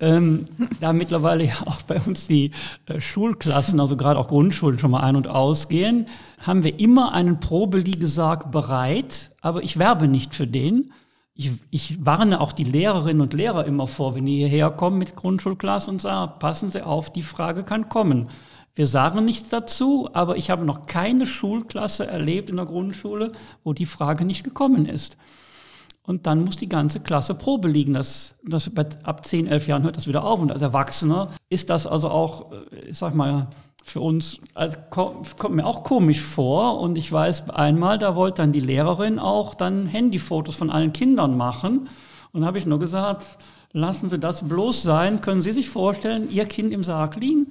Ähm, 0.00 0.46
da 0.80 0.92
mittlerweile 0.92 1.44
ja 1.44 1.54
auch 1.66 1.82
bei 1.82 2.00
uns 2.00 2.26
die 2.26 2.50
äh, 2.86 3.00
Schulklassen, 3.00 3.80
also 3.80 3.96
gerade 3.96 4.18
auch 4.18 4.28
Grundschulen 4.28 4.78
schon 4.78 4.90
mal 4.90 5.00
ein- 5.00 5.16
und 5.16 5.28
ausgehen, 5.28 6.06
haben 6.38 6.64
wir 6.64 6.78
immer 6.78 7.12
einen 7.12 7.40
Probeliegesarg 7.40 8.50
bereit, 8.50 9.32
aber 9.40 9.62
ich 9.62 9.78
werbe 9.78 10.08
nicht 10.08 10.34
für 10.34 10.46
den. 10.46 10.92
Ich, 11.34 11.50
ich 11.70 12.04
warne 12.04 12.40
auch 12.40 12.52
die 12.52 12.64
Lehrerinnen 12.64 13.20
und 13.20 13.32
Lehrer 13.32 13.64
immer 13.64 13.86
vor, 13.86 14.14
wenn 14.14 14.26
die 14.26 14.36
hierher 14.36 14.70
kommen 14.70 14.98
mit 14.98 15.16
Grundschulklasse 15.16 15.90
und 15.90 16.00
sagen, 16.00 16.32
passen 16.38 16.70
Sie 16.70 16.84
auf, 16.84 17.12
die 17.12 17.22
Frage 17.22 17.64
kann 17.64 17.88
kommen. 17.88 18.28
Wir 18.76 18.86
sagen 18.86 19.24
nichts 19.24 19.48
dazu, 19.50 20.08
aber 20.12 20.36
ich 20.36 20.50
habe 20.50 20.64
noch 20.64 20.86
keine 20.86 21.26
Schulklasse 21.26 22.06
erlebt 22.06 22.50
in 22.50 22.56
der 22.56 22.66
Grundschule, 22.66 23.32
wo 23.62 23.72
die 23.72 23.86
Frage 23.86 24.24
nicht 24.24 24.42
gekommen 24.42 24.86
ist. 24.86 25.16
Und 26.06 26.26
dann 26.26 26.44
muss 26.44 26.56
die 26.56 26.68
ganze 26.68 27.00
Klasse 27.00 27.34
Probe 27.34 27.68
liegen. 27.68 27.94
Das, 27.94 28.34
das, 28.46 28.70
ab 29.04 29.24
10, 29.24 29.46
11 29.46 29.68
Jahren 29.68 29.82
hört 29.84 29.96
das 29.96 30.06
wieder 30.06 30.24
auf. 30.24 30.40
Und 30.40 30.52
als 30.52 30.60
Erwachsener 30.60 31.30
ist 31.48 31.70
das 31.70 31.86
also 31.86 32.10
auch, 32.10 32.52
äh, 32.52 32.90
ich 32.90 32.98
sag 32.98 33.14
mal, 33.14 33.48
für 33.82 34.00
uns 34.00 34.38
also 34.54 34.76
kommt 34.90 35.54
mir 35.54 35.66
auch 35.66 35.82
komisch 35.82 36.20
vor. 36.20 36.80
Und 36.80 36.98
ich 36.98 37.10
weiß 37.10 37.50
einmal, 37.50 37.98
da 37.98 38.16
wollte 38.16 38.42
dann 38.42 38.52
die 38.52 38.60
Lehrerin 38.60 39.18
auch 39.18 39.54
dann 39.54 39.86
Handyfotos 39.86 40.56
von 40.56 40.70
allen 40.70 40.92
Kindern 40.92 41.36
machen. 41.36 41.88
Und 42.32 42.44
habe 42.44 42.58
ich 42.58 42.66
nur 42.66 42.78
gesagt, 42.78 43.38
lassen 43.72 44.08
Sie 44.10 44.18
das 44.18 44.46
bloß 44.46 44.82
sein. 44.82 45.22
Können 45.22 45.40
Sie 45.40 45.52
sich 45.52 45.70
vorstellen, 45.70 46.30
Ihr 46.30 46.44
Kind 46.44 46.72
im 46.72 46.84
Sarg 46.84 47.16
liegen? 47.16 47.48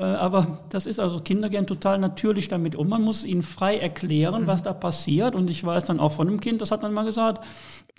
Äh, 0.00 0.04
aber 0.04 0.60
das 0.70 0.86
ist 0.86 0.98
also, 0.98 1.20
Kinder 1.20 1.50
gehen 1.50 1.66
total 1.66 1.98
natürlich 1.98 2.48
damit 2.48 2.74
um. 2.74 2.88
Man 2.88 3.02
muss 3.02 3.24
ihnen 3.24 3.42
frei 3.42 3.76
erklären, 3.76 4.46
was 4.46 4.60
mhm. 4.60 4.64
da 4.64 4.72
passiert. 4.72 5.34
Und 5.34 5.50
ich 5.50 5.62
weiß 5.62 5.84
dann 5.84 6.00
auch 6.00 6.12
von 6.12 6.26
einem 6.26 6.40
Kind, 6.40 6.62
das 6.62 6.70
hat 6.70 6.82
dann 6.82 6.94
mal 6.94 7.04
gesagt, 7.04 7.44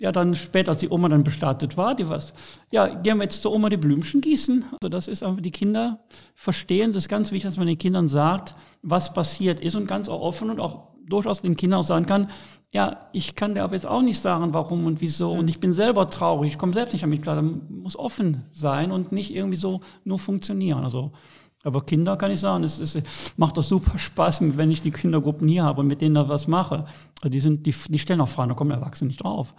ja, 0.00 0.10
dann 0.10 0.34
später, 0.34 0.72
als 0.72 0.80
die 0.80 0.90
Oma 0.90 1.08
dann 1.08 1.22
bestattet 1.22 1.76
war, 1.76 1.94
die 1.94 2.08
was, 2.08 2.34
ja, 2.72 2.88
gehen 2.88 3.18
wir 3.18 3.24
jetzt 3.24 3.42
zur 3.42 3.52
Oma 3.52 3.68
die 3.68 3.76
Blümchen 3.76 4.20
gießen. 4.20 4.64
Also 4.72 4.88
das 4.88 5.06
ist 5.06 5.22
einfach, 5.22 5.40
die 5.40 5.52
Kinder 5.52 6.00
verstehen, 6.34 6.90
das 6.90 7.04
ist 7.04 7.08
ganz 7.08 7.30
wichtig, 7.30 7.50
dass 7.50 7.56
man 7.56 7.68
den 7.68 7.78
Kindern 7.78 8.08
sagt, 8.08 8.56
was 8.82 9.14
passiert 9.14 9.60
ist 9.60 9.76
und 9.76 9.86
ganz 9.86 10.08
auch 10.08 10.20
offen 10.20 10.50
und 10.50 10.58
auch 10.58 10.88
durchaus 11.06 11.42
den 11.42 11.56
Kindern 11.56 11.80
auch 11.80 11.84
sagen 11.84 12.06
kann, 12.06 12.30
ja, 12.72 13.08
ich 13.12 13.34
kann 13.34 13.54
dir 13.54 13.64
aber 13.64 13.74
jetzt 13.74 13.86
auch 13.86 14.00
nicht 14.00 14.18
sagen, 14.18 14.54
warum 14.54 14.86
und 14.86 15.00
wieso. 15.02 15.32
Und 15.32 15.48
ich 15.50 15.60
bin 15.60 15.74
selber 15.74 16.08
traurig, 16.08 16.52
ich 16.52 16.58
komme 16.58 16.72
selbst 16.72 16.94
nicht 16.94 17.02
damit 17.02 17.22
klar. 17.22 17.36
Da 17.36 17.42
muss 17.42 17.98
offen 17.98 18.44
sein 18.50 18.90
und 18.90 19.12
nicht 19.12 19.34
irgendwie 19.34 19.58
so 19.58 19.82
nur 20.04 20.18
funktionieren. 20.18 20.82
Also 20.82 21.12
aber 21.62 21.82
Kinder 21.82 22.16
kann 22.16 22.30
ich 22.30 22.40
sagen, 22.40 22.64
es, 22.64 22.78
es 22.78 22.98
macht 23.36 23.56
doch 23.56 23.62
super 23.62 23.98
Spaß, 23.98 24.40
wenn 24.56 24.70
ich 24.70 24.82
die 24.82 24.90
Kindergruppen 24.90 25.48
hier 25.48 25.64
habe 25.64 25.80
und 25.80 25.86
mit 25.86 26.00
denen 26.00 26.14
da 26.14 26.28
was 26.28 26.48
mache. 26.48 26.86
Also 27.20 27.30
die, 27.30 27.40
sind, 27.40 27.66
die, 27.66 27.74
die 27.88 27.98
stellen 27.98 28.20
auch 28.20 28.28
Fragen, 28.28 28.48
da 28.48 28.54
kommen 28.54 28.70
Erwachsene 28.70 29.08
nicht 29.08 29.22
drauf. 29.22 29.54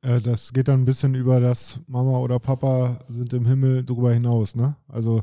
Das 0.00 0.52
geht 0.52 0.68
dann 0.68 0.82
ein 0.82 0.84
bisschen 0.84 1.14
über 1.14 1.40
das 1.40 1.80
Mama 1.86 2.18
oder 2.18 2.38
Papa 2.38 3.00
sind 3.08 3.32
im 3.32 3.46
Himmel 3.46 3.84
drüber 3.84 4.12
hinaus, 4.12 4.54
ne? 4.54 4.76
Also 4.86 5.22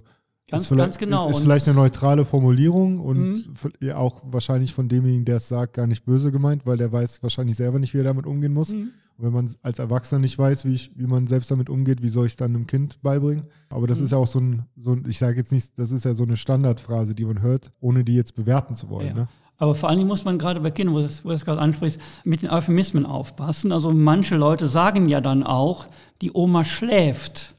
Ganz, 0.52 0.70
ganz 0.70 0.98
genau. 0.98 1.30
Ist, 1.30 1.38
ist 1.38 1.44
vielleicht 1.44 1.68
eine 1.68 1.78
neutrale 1.78 2.26
Formulierung 2.26 3.00
und 3.00 3.48
mhm. 3.80 3.92
auch 3.92 4.22
wahrscheinlich 4.26 4.74
von 4.74 4.90
demjenigen, 4.90 5.24
der 5.24 5.38
es 5.38 5.48
sagt, 5.48 5.74
gar 5.74 5.88
nicht 5.88 6.04
böse 6.04 6.30
gemeint, 6.32 6.66
weil 6.66 6.76
der 6.76 6.92
weiß 6.92 7.24
wahrscheinlich 7.24 7.56
selber 7.56 7.80
nicht, 7.80 7.94
wie 7.94 8.00
er 8.00 8.04
damit 8.04 8.26
umgehen 8.26 8.54
muss. 8.54 8.74
Mhm. 8.74 8.90
Und 9.22 9.28
wenn 9.28 9.34
man 9.34 9.56
als 9.62 9.78
Erwachsener 9.78 10.20
nicht 10.20 10.38
weiß, 10.38 10.66
wie, 10.66 10.74
ich, 10.74 10.92
wie 10.96 11.06
man 11.06 11.28
selbst 11.28 11.52
damit 11.52 11.70
umgeht, 11.70 12.02
wie 12.02 12.10
soll 12.10 12.26
ich 12.26 12.34
es 12.34 12.38
dann 12.38 12.56
einem 12.56 12.66
Kind 12.66 13.02
beibringen? 13.04 13.46
Aber 13.70 13.86
das 13.86 14.00
mhm. 14.00 14.06
ist 14.06 14.12
ja 14.12 14.18
auch 14.18 14.28
so 14.28 14.40
ein, 14.40 14.66
so 14.76 14.94
ein 14.94 15.06
ich 15.08 15.20
sage 15.20 15.38
jetzt 15.38 15.52
nicht, 15.52 15.78
das 15.78 15.92
ist 15.92 16.06
ja 16.06 16.16
so 16.16 16.24
eine 16.24 16.38
Standardphrase, 16.38 17.14
die 17.14 17.26
man 17.26 17.42
hört, 17.42 17.72
ohne 17.80 18.04
die 18.04 18.16
jetzt 18.16 18.34
bewerten 18.34 18.74
zu 18.74 18.90
wollen. 18.90 19.08
Ja. 19.08 19.14
Ne? 19.14 19.28
Aber 19.58 19.76
vor 19.76 19.90
allen 19.90 20.00
Dingen 20.00 20.08
muss 20.08 20.26
man 20.26 20.40
gerade 20.40 20.60
bei 20.60 20.72
Kindern, 20.72 20.96
wo 20.96 21.00
du 21.00 21.34
es 21.34 21.46
gerade 21.46 21.62
ansprichst, 21.62 22.02
mit 22.24 22.42
den 22.42 22.50
Euphemismen 22.50 23.06
aufpassen. 23.06 23.72
Also 23.72 23.92
manche 23.92 24.38
Leute 24.38 24.66
sagen 24.66 25.08
ja 25.08 25.22
dann 25.22 25.44
auch, 25.44 25.86
die 26.24 26.32
Oma 26.34 26.64
schläft. 26.64 27.54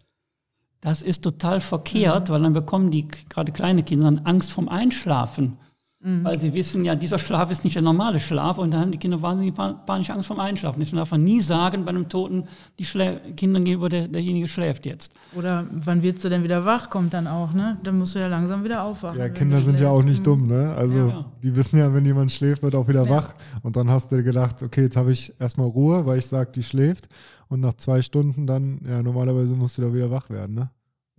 Das 0.80 1.00
ist 1.00 1.22
total 1.22 1.60
verkehrt, 1.60 2.28
mhm. 2.28 2.32
weil 2.32 2.42
dann 2.42 2.54
bekommen 2.54 2.90
die 2.90 3.06
gerade 3.06 3.52
kleine 3.52 3.84
Kinder 3.84 4.20
Angst 4.24 4.50
vom 4.50 4.68
Einschlafen. 4.68 5.58
Mhm. 6.04 6.24
Weil 6.24 6.36
sie 6.36 6.52
wissen 6.52 6.84
ja, 6.84 6.96
dieser 6.96 7.18
Schlaf 7.18 7.50
ist 7.52 7.62
nicht 7.62 7.76
der 7.76 7.82
normale 7.82 8.18
Schlaf 8.18 8.58
und 8.58 8.72
dann 8.72 8.80
haben 8.80 8.90
die 8.90 8.98
Kinder 8.98 9.22
wahnsinnig 9.22 9.54
panische 9.54 10.12
Angst 10.12 10.26
vom 10.26 10.40
Einschlafen. 10.40 10.80
Deswegen 10.80 10.96
darf 10.96 11.12
man 11.12 11.22
nie 11.22 11.40
sagen 11.40 11.84
bei 11.84 11.90
einem 11.90 12.08
Toten, 12.08 12.44
die 12.80 12.84
Schlä 12.84 13.20
Kinder 13.36 13.60
gegenüber, 13.60 13.88
der, 13.88 14.08
derjenige 14.08 14.48
schläft 14.48 14.84
jetzt. 14.84 15.12
Oder 15.36 15.64
wann 15.70 16.02
wird 16.02 16.20
sie 16.20 16.28
denn 16.28 16.42
wieder 16.42 16.64
wach, 16.64 16.90
kommt 16.90 17.14
dann 17.14 17.28
auch, 17.28 17.52
ne? 17.52 17.78
Dann 17.84 17.98
musst 17.98 18.16
du 18.16 18.18
ja 18.18 18.26
langsam 18.26 18.64
wieder 18.64 18.82
aufwachen. 18.82 19.16
Ja, 19.16 19.28
Kinder 19.28 19.60
sind 19.60 19.78
ja 19.78 19.90
auch 19.90 20.02
nicht 20.02 20.20
mhm. 20.20 20.24
dumm, 20.24 20.46
ne? 20.48 20.74
Also 20.74 20.96
ja. 20.96 21.24
die 21.40 21.54
wissen 21.54 21.78
ja, 21.78 21.94
wenn 21.94 22.04
jemand 22.04 22.32
schläft, 22.32 22.64
wird 22.64 22.74
auch 22.74 22.88
wieder 22.88 23.04
ja. 23.04 23.10
wach. 23.10 23.34
Und 23.62 23.76
dann 23.76 23.88
hast 23.88 24.10
du 24.10 24.24
gedacht, 24.24 24.60
okay, 24.60 24.82
jetzt 24.82 24.96
habe 24.96 25.12
ich 25.12 25.32
erstmal 25.38 25.68
Ruhe, 25.68 26.04
weil 26.04 26.18
ich 26.18 26.26
sage, 26.26 26.50
die 26.52 26.64
schläft. 26.64 27.08
Und 27.46 27.60
nach 27.60 27.74
zwei 27.74 28.02
Stunden 28.02 28.48
dann, 28.48 28.80
ja, 28.88 29.04
normalerweise 29.04 29.54
musst 29.54 29.78
du 29.78 29.82
da 29.82 29.94
wieder 29.94 30.10
wach 30.10 30.30
werden, 30.30 30.56
ne? 30.56 30.70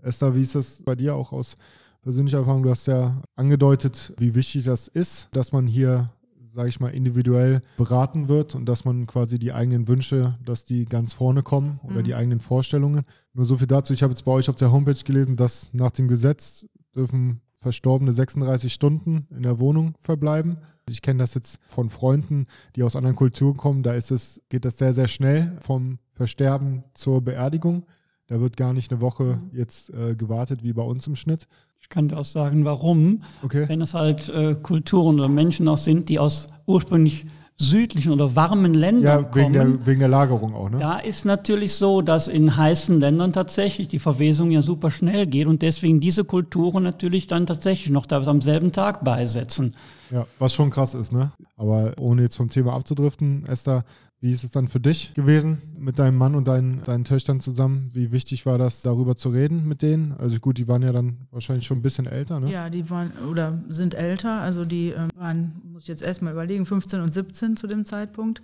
Esther, 0.01 0.35
wie 0.35 0.41
ist 0.41 0.55
das 0.55 0.83
bei 0.83 0.95
dir 0.95 1.15
auch 1.15 1.31
aus 1.31 1.55
persönlicher 2.03 2.39
Erfahrung? 2.39 2.63
Du 2.63 2.69
hast 2.69 2.85
ja 2.85 3.21
angedeutet, 3.35 4.13
wie 4.17 4.35
wichtig 4.35 4.65
das 4.65 4.87
ist, 4.87 5.29
dass 5.31 5.51
man 5.51 5.65
hier, 5.65 6.11
sage 6.51 6.69
ich 6.69 6.79
mal, 6.79 6.89
individuell 6.89 7.61
beraten 7.77 8.27
wird 8.27 8.53
und 8.55 8.65
dass 8.65 8.85
man 8.85 9.07
quasi 9.07 9.39
die 9.39 9.53
eigenen 9.53 9.87
Wünsche, 9.87 10.37
dass 10.45 10.65
die 10.65 10.85
ganz 10.85 11.13
vorne 11.13 11.41
kommen 11.41 11.79
oder 11.83 12.01
mhm. 12.01 12.03
die 12.03 12.15
eigenen 12.15 12.39
Vorstellungen. 12.39 13.03
Nur 13.33 13.45
so 13.45 13.57
viel 13.57 13.67
dazu. 13.67 13.93
Ich 13.93 14.03
habe 14.03 14.11
jetzt 14.11 14.25
bei 14.25 14.31
euch 14.31 14.49
auf 14.49 14.55
der 14.55 14.71
Homepage 14.71 15.03
gelesen, 15.03 15.35
dass 15.35 15.73
nach 15.73 15.91
dem 15.91 16.07
Gesetz 16.07 16.67
dürfen 16.95 17.41
Verstorbene 17.59 18.11
36 18.11 18.73
Stunden 18.73 19.25
in 19.31 19.43
der 19.43 19.57
Wohnung 19.57 19.95
verbleiben. 20.01 20.57
Ich 20.89 21.01
kenne 21.01 21.19
das 21.19 21.33
jetzt 21.33 21.59
von 21.67 21.89
Freunden, 21.89 22.45
die 22.75 22.83
aus 22.83 22.97
anderen 22.97 23.15
Kulturen 23.15 23.55
kommen. 23.55 23.83
Da 23.83 23.93
ist 23.93 24.11
es, 24.11 24.41
geht 24.49 24.65
das 24.65 24.77
sehr, 24.77 24.93
sehr 24.93 25.07
schnell 25.07 25.57
vom 25.61 25.99
Versterben 26.13 26.83
zur 26.93 27.21
Beerdigung. 27.21 27.85
Da 28.27 28.39
wird 28.39 28.57
gar 28.57 28.73
nicht 28.73 28.91
eine 28.91 29.01
Woche 29.01 29.41
jetzt 29.51 29.89
äh, 29.89 30.15
gewartet 30.15 30.63
wie 30.63 30.73
bei 30.73 30.83
uns 30.83 31.07
im 31.07 31.15
Schnitt. 31.15 31.47
Ich 31.81 31.89
kann 31.89 32.07
dir 32.07 32.17
auch 32.17 32.25
sagen, 32.25 32.63
warum. 32.63 33.23
Okay. 33.43 33.67
Wenn 33.67 33.81
es 33.81 33.93
halt 33.93 34.29
äh, 34.29 34.55
Kulturen 34.55 35.19
oder 35.19 35.27
Menschen 35.27 35.67
auch 35.67 35.77
sind, 35.77 36.07
die 36.07 36.19
aus 36.19 36.47
ursprünglich 36.65 37.25
südlichen 37.57 38.11
oder 38.11 38.35
warmen 38.35 38.73
Ländern 38.73 39.03
ja, 39.03 39.35
wegen 39.35 39.53
kommen. 39.53 39.77
Der, 39.77 39.85
wegen 39.85 39.99
der 39.99 40.09
Lagerung 40.09 40.55
auch, 40.55 40.69
ne? 40.69 40.79
Da 40.79 40.97
ist 40.97 41.25
natürlich 41.25 41.73
so, 41.73 42.01
dass 42.01 42.27
in 42.27 42.55
heißen 42.57 42.99
Ländern 42.99 43.31
tatsächlich 43.31 43.87
die 43.87 43.99
Verwesung 43.99 44.51
ja 44.51 44.61
super 44.61 44.89
schnell 44.89 45.27
geht 45.27 45.47
und 45.47 45.61
deswegen 45.61 45.99
diese 45.99 46.23
Kulturen 46.23 46.83
natürlich 46.83 47.27
dann 47.27 47.45
tatsächlich 47.45 47.91
noch 47.91 48.05
teilweise 48.05 48.31
am 48.31 48.41
selben 48.41 48.71
Tag 48.71 49.03
beisetzen. 49.03 49.75
Ja, 50.09 50.25
was 50.39 50.53
schon 50.53 50.71
krass 50.71 50.95
ist, 50.95 51.11
ne? 51.11 51.31
Aber 51.55 51.93
ohne 51.99 52.23
jetzt 52.23 52.37
vom 52.37 52.49
Thema 52.49 52.73
abzudriften, 52.73 53.45
Esther, 53.45 53.85
wie 54.23 54.31
ist 54.31 54.45
es 54.45 54.51
dann 54.51 54.69
für 54.69 54.79
dich 54.79 55.13
gewesen 55.15 55.61
mit 55.77 55.99
deinem 55.99 56.17
Mann 56.17 56.33
und 56.33 56.47
deinen, 56.47 56.81
deinen 56.85 57.03
Töchtern 57.03 57.41
zusammen? 57.41 57.89
Wie 57.91 58.13
wichtig 58.13 58.45
war 58.45 58.57
das, 58.57 58.81
darüber 58.81 59.17
zu 59.17 59.27
reden 59.27 59.67
mit 59.67 59.81
denen? 59.81 60.13
Also 60.13 60.39
gut, 60.39 60.57
die 60.59 60.69
waren 60.69 60.81
ja 60.81 60.93
dann 60.93 61.17
wahrscheinlich 61.29 61.67
schon 61.67 61.79
ein 61.79 61.81
bisschen 61.81 62.05
älter, 62.05 62.39
ne? 62.39 62.49
Ja, 62.49 62.69
die 62.69 62.89
waren 62.89 63.11
oder 63.29 63.61
sind 63.67 63.95
älter. 63.95 64.39
Also 64.39 64.63
die 64.63 64.91
äh, 64.91 65.09
waren, 65.17 65.61
muss 65.65 65.81
ich 65.81 65.89
jetzt 65.89 66.01
erstmal 66.01 66.31
überlegen, 66.31 66.65
15 66.65 67.01
und 67.01 67.13
17 67.13 67.57
zu 67.57 67.67
dem 67.67 67.83
Zeitpunkt. 67.83 68.41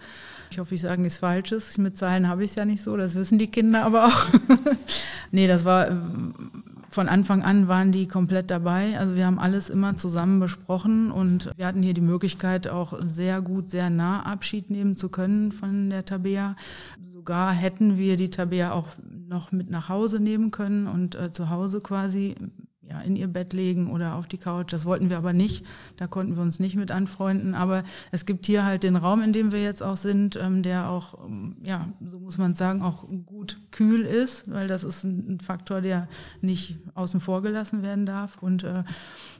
Ich 0.51 0.59
hoffe, 0.59 0.75
ich 0.75 0.81
sage 0.81 1.01
nichts 1.01 1.19
Falsches. 1.19 1.77
Mit 1.77 1.97
Zahlen 1.97 2.27
habe 2.27 2.43
ich 2.43 2.49
es 2.49 2.55
ja 2.57 2.65
nicht 2.65 2.83
so, 2.83 2.97
das 2.97 3.15
wissen 3.15 3.39
die 3.39 3.47
Kinder 3.47 3.85
aber 3.85 4.07
auch. 4.07 4.25
nee, 5.31 5.47
das 5.47 5.63
war 5.63 5.87
von 6.89 7.07
Anfang 7.07 7.43
an 7.43 7.67
waren 7.67 7.91
die 7.91 8.07
komplett 8.07 8.49
dabei. 8.51 8.97
Also 8.97 9.15
wir 9.15 9.25
haben 9.25 9.39
alles 9.39 9.69
immer 9.69 9.95
zusammen 9.95 10.39
besprochen 10.39 11.11
und 11.11 11.51
wir 11.55 11.65
hatten 11.65 11.83
hier 11.83 11.93
die 11.93 12.01
Möglichkeit, 12.01 12.67
auch 12.67 12.93
sehr 13.03 13.41
gut, 13.41 13.69
sehr 13.69 13.89
nah 13.89 14.23
Abschied 14.23 14.69
nehmen 14.69 14.95
zu 14.95 15.09
können 15.09 15.51
von 15.51 15.89
der 15.89 16.05
Tabea. 16.05 16.55
Sogar 17.01 17.51
hätten 17.51 17.97
wir 17.97 18.15
die 18.15 18.29
Tabea 18.29 18.71
auch 18.71 18.87
noch 19.27 19.51
mit 19.51 19.69
nach 19.69 19.89
Hause 19.89 20.21
nehmen 20.21 20.51
können 20.51 20.87
und 20.87 21.15
äh, 21.15 21.31
zu 21.31 21.49
Hause 21.49 21.79
quasi 21.79 22.35
ja, 22.89 23.01
in 23.01 23.15
ihr 23.15 23.27
Bett 23.27 23.53
legen 23.53 23.91
oder 23.91 24.15
auf 24.15 24.27
die 24.27 24.37
Couch. 24.37 24.73
Das 24.73 24.85
wollten 24.85 25.09
wir 25.09 25.17
aber 25.17 25.31
nicht. 25.31 25.65
Da 25.97 26.07
konnten 26.07 26.35
wir 26.35 26.41
uns 26.41 26.59
nicht 26.59 26.75
mit 26.75 26.91
anfreunden. 26.91 27.53
Aber 27.53 27.83
es 28.11 28.25
gibt 28.25 28.47
hier 28.47 28.65
halt 28.65 28.83
den 28.83 28.95
Raum, 28.95 29.21
in 29.21 29.31
dem 29.31 29.51
wir 29.51 29.61
jetzt 29.61 29.83
auch 29.83 29.97
sind, 29.97 30.35
ähm, 30.35 30.63
der 30.63 30.89
auch, 30.89 31.25
ähm, 31.25 31.57
ja, 31.61 31.89
so 32.03 32.19
muss 32.19 32.37
man 32.37 32.55
sagen, 32.55 32.81
auch 32.81 33.05
gut 33.25 33.59
kühl 33.71 34.01
ist, 34.01 34.51
weil 34.51 34.67
das 34.67 34.83
ist 34.83 35.03
ein 35.03 35.39
Faktor, 35.39 35.81
der 35.81 36.07
nicht 36.41 36.79
außen 36.95 37.19
vor 37.19 37.43
gelassen 37.43 37.83
werden 37.83 38.05
darf. 38.07 38.41
Und 38.41 38.63
äh, 38.63 38.83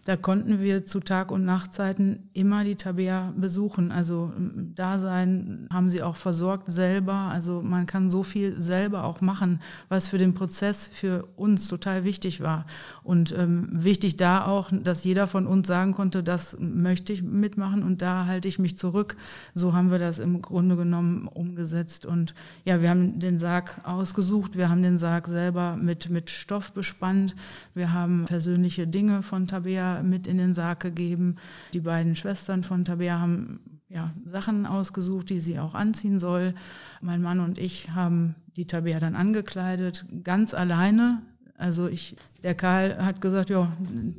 da 0.06 0.16
konnten 0.16 0.60
wir 0.60 0.86
zu 0.86 1.00
Tag- 1.00 1.32
und 1.32 1.44
Nachtzeiten 1.44 2.30
immer 2.34 2.64
die 2.64 2.76
Tabea 2.76 3.34
besuchen. 3.36 3.92
Also 3.92 4.32
ähm, 4.38 4.74
da 4.76 5.00
sein, 5.00 5.68
haben 5.72 5.90
sie 5.90 6.04
auch 6.04 6.18
versorgt 6.18 6.70
selber. 6.72 7.14
Also 7.14 7.64
man 7.64 7.88
kann 7.88 8.12
so 8.12 8.22
viel 8.22 8.62
selber 8.62 9.06
auch 9.06 9.22
machen, 9.22 9.60
was 9.88 10.08
für 10.08 10.20
den 10.20 10.36
Prozess 10.36 10.88
für 10.88 11.28
uns 11.36 11.68
total 11.68 12.04
wichtig 12.04 12.42
war. 12.42 12.66
Und 13.02 13.34
ähm, 13.40 13.70
wichtig 13.72 14.18
da 14.18 14.46
auch, 14.46 14.70
dass 14.72 15.04
jeder 15.04 15.28
von 15.28 15.48
uns 15.48 15.68
sagen 15.68 15.94
konnte, 15.94 16.22
das 16.24 16.58
möchte 16.60 17.14
ich 17.14 17.24
mitmachen 17.24 17.84
und 17.84 18.02
da 18.02 18.26
halte 18.26 18.48
ich 18.48 18.60
mich 18.60 18.78
zurück. 18.78 19.16
So 19.56 19.74
haben 19.74 19.90
wir 19.90 20.00
das 20.00 20.20
im 20.20 20.42
Grunde 20.42 20.76
genommen 20.76 21.28
umgesetzt. 21.28 22.06
Und 22.06 22.34
ja, 22.66 22.82
wir 22.82 22.90
haben 22.90 23.20
den 23.20 23.40
Sarg 23.40 23.82
ausgesucht, 23.84 24.58
wir 24.58 24.70
haben 24.70 24.84
den 24.84 24.98
Sarg 24.98 25.28
selber 25.28 25.78
mit, 25.78 26.10
mit 26.10 26.30
Stoff 26.30 26.74
bespannt, 26.74 27.36
wir 27.74 27.94
haben 27.94 28.26
persönliche 28.26 28.86
Dinge 28.86 29.24
von 29.24 29.48
Tabea 29.48 30.04
mit 30.04 30.28
in 30.28 30.38
den 30.38 30.54
Sarg 30.54 30.82
gegeben. 30.82 31.38
Die 31.74 31.80
beiden 31.80 32.16
Schwestern 32.16 32.64
von 32.64 32.86
Tabea 32.86 33.20
haben 33.20 33.60
ja, 33.90 34.14
Sachen 34.24 34.66
ausgesucht, 34.66 35.30
die 35.30 35.40
sie 35.40 35.60
auch 35.60 35.74
anziehen 35.74 36.20
soll. 36.20 36.54
Mein 37.02 37.22
Mann 37.22 37.40
und 37.40 37.58
ich 37.58 37.92
haben 37.92 38.36
die 38.56 38.66
Tabea 38.66 39.00
dann 39.00 39.16
angekleidet, 39.16 40.06
ganz 40.24 40.54
alleine. 40.54 41.22
Also 41.60 41.88
ich, 41.88 42.16
der 42.42 42.56
Karl 42.56 43.04
hat 43.04 43.20
gesagt, 43.20 43.50
ja, 43.50 43.72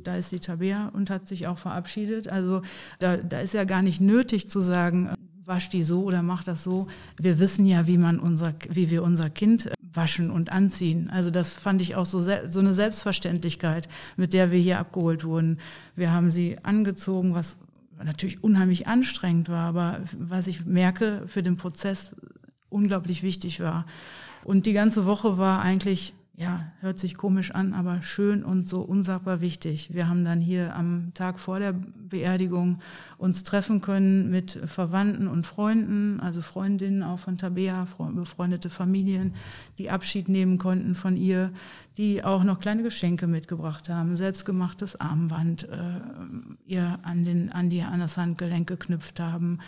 da 0.03 0.15
ist 0.15 0.31
die 0.31 0.39
Tabea 0.39 0.89
und 0.93 1.09
hat 1.09 1.27
sich 1.27 1.47
auch 1.47 1.57
verabschiedet. 1.57 2.27
Also 2.27 2.61
da, 2.99 3.17
da 3.17 3.39
ist 3.39 3.55
ja 3.55 3.63
gar 3.63 3.81
nicht 3.81 3.99
nötig 3.99 4.47
zu 4.47 4.61
sagen, 4.61 5.09
wasch 5.45 5.69
die 5.69 5.81
so 5.81 6.03
oder 6.03 6.21
mach 6.21 6.43
das 6.43 6.63
so. 6.63 6.87
Wir 7.19 7.39
wissen 7.39 7.65
ja, 7.65 7.87
wie 7.87 7.97
man 7.97 8.19
unser, 8.19 8.53
wie 8.69 8.91
wir 8.91 9.01
unser 9.01 9.31
Kind 9.31 9.71
waschen 9.93 10.29
und 10.29 10.51
anziehen. 10.51 11.09
Also 11.09 11.31
das 11.31 11.55
fand 11.55 11.81
ich 11.81 11.95
auch 11.95 12.05
so, 12.05 12.19
so 12.19 12.59
eine 12.59 12.75
Selbstverständlichkeit, 12.75 13.89
mit 14.17 14.33
der 14.33 14.51
wir 14.51 14.59
hier 14.59 14.77
abgeholt 14.77 15.25
wurden. 15.25 15.57
Wir 15.95 16.11
haben 16.11 16.29
sie 16.29 16.57
angezogen, 16.63 17.33
was 17.33 17.57
natürlich 18.03 18.43
unheimlich 18.43 18.87
anstrengend 18.87 19.49
war, 19.49 19.65
aber 19.65 20.01
was 20.17 20.45
ich 20.45 20.65
merke, 20.65 21.23
für 21.25 21.41
den 21.41 21.57
Prozess 21.57 22.15
unglaublich 22.69 23.23
wichtig 23.23 23.59
war. 23.59 23.85
Und 24.43 24.67
die 24.67 24.73
ganze 24.73 25.05
Woche 25.05 25.39
war 25.39 25.61
eigentlich 25.61 26.13
ja, 26.41 26.71
hört 26.79 26.97
sich 26.97 27.17
komisch 27.17 27.51
an, 27.51 27.73
aber 27.73 28.01
schön 28.01 28.43
und 28.43 28.67
so 28.67 28.81
unsagbar 28.81 29.41
wichtig. 29.41 29.93
Wir 29.93 30.09
haben 30.09 30.25
dann 30.25 30.39
hier 30.39 30.75
am 30.75 31.11
Tag 31.13 31.37
vor 31.37 31.59
der 31.59 31.71
Beerdigung 31.71 32.79
uns 33.19 33.43
treffen 33.43 33.79
können 33.79 34.31
mit 34.31 34.59
Verwandten 34.65 35.27
und 35.27 35.45
Freunden, 35.45 36.19
also 36.19 36.41
Freundinnen 36.41 37.03
auch 37.03 37.19
von 37.19 37.37
Tabea, 37.37 37.85
befreundete 38.15 38.71
Familien, 38.71 39.35
die 39.77 39.91
Abschied 39.91 40.29
nehmen 40.29 40.57
konnten 40.57 40.95
von 40.95 41.15
ihr, 41.15 41.51
die 41.97 42.23
auch 42.23 42.43
noch 42.43 42.57
kleine 42.57 42.81
Geschenke 42.81 43.27
mitgebracht 43.27 43.87
haben, 43.87 44.15
selbstgemachtes 44.15 44.99
Armband, 44.99 45.69
äh, 45.69 45.99
ihr 46.65 46.97
an, 47.03 47.23
den, 47.23 47.51
an, 47.51 47.69
die, 47.69 47.83
an 47.83 47.99
das 47.99 48.17
Handgelenk 48.17 48.67
geknüpft 48.67 49.19
haben. 49.19 49.59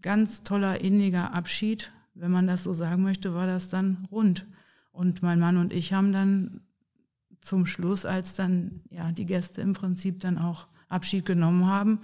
Ganz 0.00 0.42
toller, 0.42 0.80
inniger 0.80 1.34
Abschied. 1.34 1.92
Wenn 2.14 2.30
man 2.30 2.46
das 2.46 2.64
so 2.64 2.72
sagen 2.72 3.02
möchte, 3.02 3.34
war 3.34 3.46
das 3.46 3.68
dann 3.68 4.08
rund. 4.10 4.46
Und 4.94 5.22
mein 5.22 5.40
Mann 5.40 5.56
und 5.56 5.72
ich 5.72 5.92
haben 5.92 6.12
dann 6.12 6.60
zum 7.40 7.66
Schluss, 7.66 8.06
als 8.06 8.36
dann 8.36 8.80
ja 8.90 9.12
die 9.12 9.26
Gäste 9.26 9.60
im 9.60 9.72
Prinzip 9.72 10.20
dann 10.20 10.38
auch 10.38 10.68
Abschied 10.88 11.26
genommen 11.26 11.68
haben, 11.68 11.98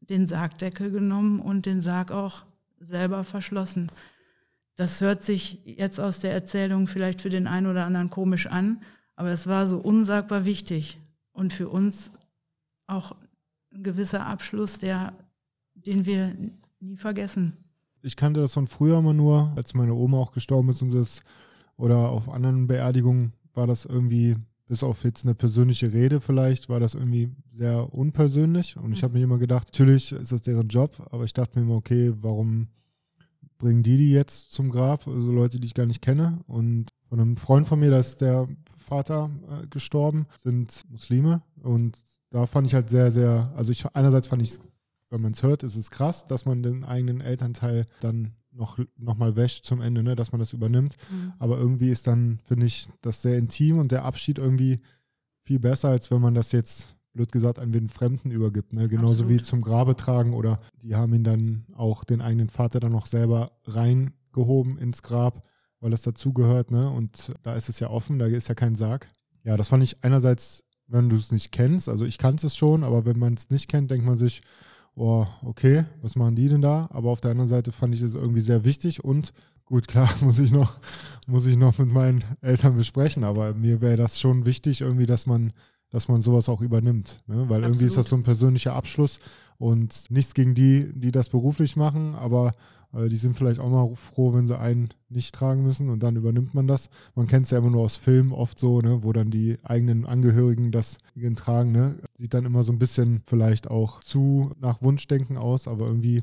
den 0.00 0.26
Sargdeckel 0.26 0.90
genommen 0.90 1.40
und 1.40 1.66
den 1.66 1.80
Sarg 1.80 2.12
auch 2.12 2.46
selber 2.78 3.24
verschlossen. 3.24 3.90
Das 4.76 5.00
hört 5.00 5.22
sich 5.22 5.60
jetzt 5.64 5.98
aus 5.98 6.20
der 6.20 6.32
Erzählung 6.32 6.86
vielleicht 6.86 7.22
für 7.22 7.30
den 7.30 7.46
einen 7.46 7.66
oder 7.66 7.84
anderen 7.84 8.08
komisch 8.08 8.46
an, 8.46 8.82
aber 9.16 9.30
es 9.30 9.46
war 9.46 9.66
so 9.66 9.78
unsagbar 9.78 10.44
wichtig 10.44 11.00
und 11.32 11.52
für 11.52 11.68
uns 11.68 12.12
auch 12.86 13.16
ein 13.74 13.82
gewisser 13.82 14.26
Abschluss, 14.26 14.78
der, 14.78 15.12
den 15.74 16.06
wir 16.06 16.36
nie 16.78 16.96
vergessen 16.96 17.56
ich 18.06 18.16
kannte 18.16 18.40
das 18.40 18.54
von 18.54 18.68
früher 18.68 18.98
immer 18.98 19.12
nur, 19.12 19.52
als 19.56 19.74
meine 19.74 19.94
Oma 19.94 20.18
auch 20.18 20.32
gestorben 20.32 20.68
ist 20.68 20.80
und 20.80 20.94
das, 20.94 21.22
oder 21.76 22.10
auf 22.10 22.28
anderen 22.28 22.66
Beerdigungen 22.66 23.32
war 23.54 23.66
das 23.66 23.84
irgendwie, 23.84 24.36
bis 24.66 24.82
auf 24.82 25.04
jetzt 25.04 25.24
eine 25.24 25.34
persönliche 25.34 25.92
Rede 25.92 26.20
vielleicht, 26.20 26.68
war 26.68 26.80
das 26.80 26.94
irgendwie 26.94 27.30
sehr 27.52 27.92
unpersönlich. 27.92 28.76
Und 28.76 28.92
ich 28.92 29.02
habe 29.02 29.14
mir 29.14 29.24
immer 29.24 29.38
gedacht, 29.38 29.68
natürlich 29.72 30.12
ist 30.12 30.32
das 30.32 30.42
deren 30.42 30.68
Job, 30.68 31.06
aber 31.10 31.24
ich 31.24 31.32
dachte 31.32 31.58
mir 31.58 31.64
immer, 31.64 31.76
okay, 31.76 32.12
warum 32.20 32.68
bringen 33.58 33.82
die 33.82 33.96
die 33.96 34.10
jetzt 34.10 34.52
zum 34.52 34.70
Grab? 34.70 35.06
Also 35.06 35.32
Leute, 35.32 35.58
die 35.58 35.66
ich 35.66 35.74
gar 35.74 35.86
nicht 35.86 36.02
kenne. 36.02 36.40
Und 36.46 36.90
von 37.08 37.20
einem 37.20 37.36
Freund 37.36 37.66
von 37.66 37.80
mir, 37.80 37.90
da 37.90 37.98
ist 37.98 38.20
der 38.20 38.48
Vater 38.76 39.30
äh, 39.50 39.66
gestorben, 39.68 40.26
sind 40.36 40.82
Muslime. 40.90 41.42
Und 41.62 41.98
da 42.30 42.46
fand 42.46 42.66
ich 42.66 42.74
halt 42.74 42.90
sehr, 42.90 43.10
sehr, 43.10 43.52
also 43.56 43.70
ich 43.70 43.86
einerseits 43.94 44.28
fand 44.28 44.42
ich 44.42 44.50
es 44.50 44.60
wenn 45.10 45.20
man 45.20 45.32
es 45.32 45.42
hört, 45.42 45.62
ist 45.62 45.76
es 45.76 45.90
krass, 45.90 46.26
dass 46.26 46.44
man 46.44 46.62
den 46.62 46.84
eigenen 46.84 47.20
Elternteil 47.20 47.86
dann 48.00 48.32
noch, 48.56 48.78
noch 48.96 49.16
mal 49.16 49.36
wäscht 49.36 49.64
zum 49.64 49.80
Ende, 49.80 50.02
ne, 50.02 50.16
dass 50.16 50.32
man 50.32 50.38
das 50.38 50.52
übernimmt. 50.52 50.96
Mhm. 51.10 51.32
Aber 51.38 51.58
irgendwie 51.58 51.90
ist 51.90 52.06
dann, 52.06 52.40
finde 52.44 52.66
ich, 52.66 52.88
das 53.02 53.22
sehr 53.22 53.38
intim 53.38 53.78
und 53.78 53.92
der 53.92 54.04
Abschied 54.04 54.38
irgendwie 54.38 54.80
viel 55.42 55.58
besser, 55.58 55.88
als 55.88 56.10
wenn 56.10 56.20
man 56.20 56.34
das 56.34 56.52
jetzt, 56.52 56.96
blöd 57.12 57.32
gesagt, 57.32 57.58
an 57.58 57.72
den 57.72 57.88
Fremden 57.88 58.30
übergibt. 58.30 58.72
Ne? 58.72 58.88
Genauso 58.88 59.22
Absolut. 59.22 59.32
wie 59.32 59.42
zum 59.42 59.62
Grabe 59.62 59.96
tragen 59.96 60.34
oder 60.34 60.58
die 60.82 60.94
haben 60.94 61.14
ihn 61.14 61.24
dann 61.24 61.64
auch 61.74 62.04
den 62.04 62.20
eigenen 62.20 62.50
Vater 62.50 62.78
dann 62.78 62.92
noch 62.92 63.06
selber 63.06 63.52
reingehoben 63.64 64.76
ins 64.76 65.02
Grab, 65.02 65.46
weil 65.80 65.90
das 65.90 66.02
dazugehört. 66.02 66.70
Ne? 66.70 66.90
Und 66.90 67.32
da 67.42 67.54
ist 67.54 67.68
es 67.68 67.80
ja 67.80 67.88
offen, 67.88 68.18
da 68.18 68.26
ist 68.26 68.48
ja 68.48 68.54
kein 68.54 68.74
Sarg. 68.74 69.08
Ja, 69.44 69.56
das 69.56 69.68
fand 69.68 69.82
ich 69.82 70.04
einerseits, 70.04 70.64
wenn 70.88 71.08
du 71.08 71.16
es 71.16 71.32
nicht 71.32 71.52
kennst, 71.52 71.88
also 71.88 72.04
ich 72.04 72.18
kannte 72.18 72.46
es 72.46 72.56
schon, 72.56 72.84
aber 72.84 73.06
wenn 73.06 73.18
man 73.18 73.34
es 73.34 73.50
nicht 73.50 73.68
kennt, 73.68 73.90
denkt 73.90 74.04
man 74.04 74.18
sich, 74.18 74.42
oh, 74.96 75.26
okay, 75.42 75.84
was 76.02 76.16
machen 76.16 76.34
die 76.34 76.48
denn 76.48 76.62
da? 76.62 76.88
Aber 76.90 77.10
auf 77.10 77.20
der 77.20 77.30
anderen 77.30 77.48
Seite 77.48 77.70
fand 77.70 77.94
ich 77.94 78.02
es 78.02 78.14
irgendwie 78.14 78.40
sehr 78.40 78.64
wichtig 78.64 79.04
und 79.04 79.32
gut, 79.66 79.86
klar, 79.88 80.08
muss 80.22 80.38
ich 80.38 80.50
noch, 80.50 80.78
muss 81.26 81.46
ich 81.46 81.56
noch 81.56 81.78
mit 81.78 81.88
meinen 81.88 82.24
Eltern 82.40 82.76
besprechen, 82.76 83.22
aber 83.22 83.54
mir 83.54 83.80
wäre 83.80 83.96
das 83.96 84.18
schon 84.18 84.46
wichtig, 84.46 84.80
irgendwie, 84.80 85.06
dass 85.06 85.26
man, 85.26 85.52
dass 85.90 86.08
man 86.08 86.22
sowas 86.22 86.48
auch 86.48 86.60
übernimmt. 86.60 87.22
Ne? 87.26 87.36
Weil 87.36 87.42
Absolut. 87.42 87.64
irgendwie 87.64 87.84
ist 87.84 87.96
das 87.96 88.08
so 88.08 88.16
ein 88.16 88.22
persönlicher 88.22 88.74
Abschluss 88.74 89.20
und 89.58 90.10
nichts 90.10 90.34
gegen 90.34 90.54
die, 90.54 90.90
die 90.94 91.12
das 91.12 91.28
beruflich 91.28 91.76
machen, 91.76 92.14
aber 92.14 92.52
äh, 92.96 93.08
die 93.08 93.16
sind 93.16 93.36
vielleicht 93.36 93.60
auch 93.60 93.70
mal 93.70 93.94
froh, 93.94 94.34
wenn 94.34 94.46
sie 94.46 94.58
einen 94.58 94.88
nicht 95.08 95.34
tragen 95.34 95.62
müssen 95.62 95.90
und 95.90 96.02
dann 96.02 96.16
übernimmt 96.16 96.54
man 96.54 96.66
das. 96.66 96.88
Man 97.14 97.26
kennt 97.26 97.46
es 97.46 97.50
ja 97.50 97.58
immer 97.58 97.70
nur 97.70 97.82
aus 97.82 97.96
Filmen 97.96 98.32
oft 98.32 98.58
so, 98.58 98.80
ne, 98.80 99.02
wo 99.02 99.12
dann 99.12 99.30
die 99.30 99.58
eigenen 99.62 100.06
Angehörigen 100.06 100.72
das 100.72 100.98
tragen. 101.36 101.72
Ne. 101.72 101.96
Sieht 102.14 102.34
dann 102.34 102.44
immer 102.46 102.64
so 102.64 102.72
ein 102.72 102.78
bisschen 102.78 103.22
vielleicht 103.26 103.70
auch 103.70 104.02
zu 104.02 104.52
nach 104.60 104.82
Wunschdenken 104.82 105.36
aus, 105.36 105.68
aber 105.68 105.86
irgendwie 105.86 106.22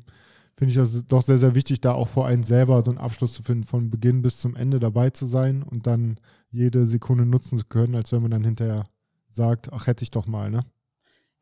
finde 0.55 0.71
ich 0.71 0.75
das 0.77 1.05
doch 1.05 1.21
sehr, 1.21 1.37
sehr 1.37 1.55
wichtig, 1.55 1.81
da 1.81 1.93
auch 1.93 2.07
vor 2.07 2.27
einen 2.27 2.43
selber 2.43 2.83
so 2.83 2.91
einen 2.91 2.99
Abschluss 2.99 3.33
zu 3.33 3.43
finden, 3.43 3.63
von 3.63 3.89
Beginn 3.89 4.21
bis 4.21 4.37
zum 4.37 4.55
Ende 4.55 4.79
dabei 4.79 5.09
zu 5.09 5.25
sein 5.25 5.63
und 5.63 5.87
dann 5.87 6.17
jede 6.51 6.85
Sekunde 6.85 7.25
nutzen 7.25 7.57
zu 7.57 7.65
können, 7.65 7.95
als 7.95 8.11
wenn 8.11 8.21
man 8.21 8.31
dann 8.31 8.43
hinterher 8.43 8.85
sagt, 9.27 9.73
ach 9.73 9.87
hätte 9.87 10.03
ich 10.03 10.11
doch 10.11 10.27
mal, 10.27 10.51
ne? 10.51 10.63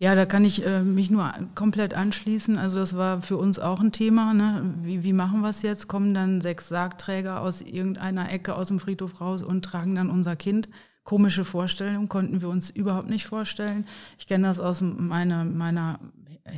Ja, 0.01 0.15
da 0.15 0.25
kann 0.25 0.43
ich 0.43 0.65
äh, 0.65 0.81
mich 0.81 1.11
nur 1.11 1.31
komplett 1.53 1.93
anschließen. 1.93 2.57
Also 2.57 2.79
das 2.79 2.97
war 2.97 3.21
für 3.21 3.37
uns 3.37 3.59
auch 3.59 3.79
ein 3.81 3.91
Thema. 3.91 4.33
Ne? 4.33 4.73
Wie, 4.77 5.03
wie 5.03 5.13
machen 5.13 5.41
wir 5.41 5.49
es 5.49 5.61
jetzt? 5.61 5.87
Kommen 5.87 6.15
dann 6.15 6.41
sechs 6.41 6.69
Sargträger 6.69 7.39
aus 7.39 7.61
irgendeiner 7.61 8.31
Ecke 8.31 8.55
aus 8.55 8.69
dem 8.69 8.79
Friedhof 8.79 9.21
raus 9.21 9.43
und 9.43 9.63
tragen 9.63 9.93
dann 9.93 10.09
unser 10.09 10.35
Kind. 10.35 10.69
Komische 11.03 11.45
Vorstellung, 11.45 12.09
konnten 12.09 12.41
wir 12.41 12.49
uns 12.49 12.71
überhaupt 12.71 13.11
nicht 13.11 13.27
vorstellen. 13.27 13.85
Ich 14.17 14.25
kenne 14.25 14.47
das 14.47 14.59
aus 14.59 14.81
meiner, 14.81 15.45
meiner 15.45 15.99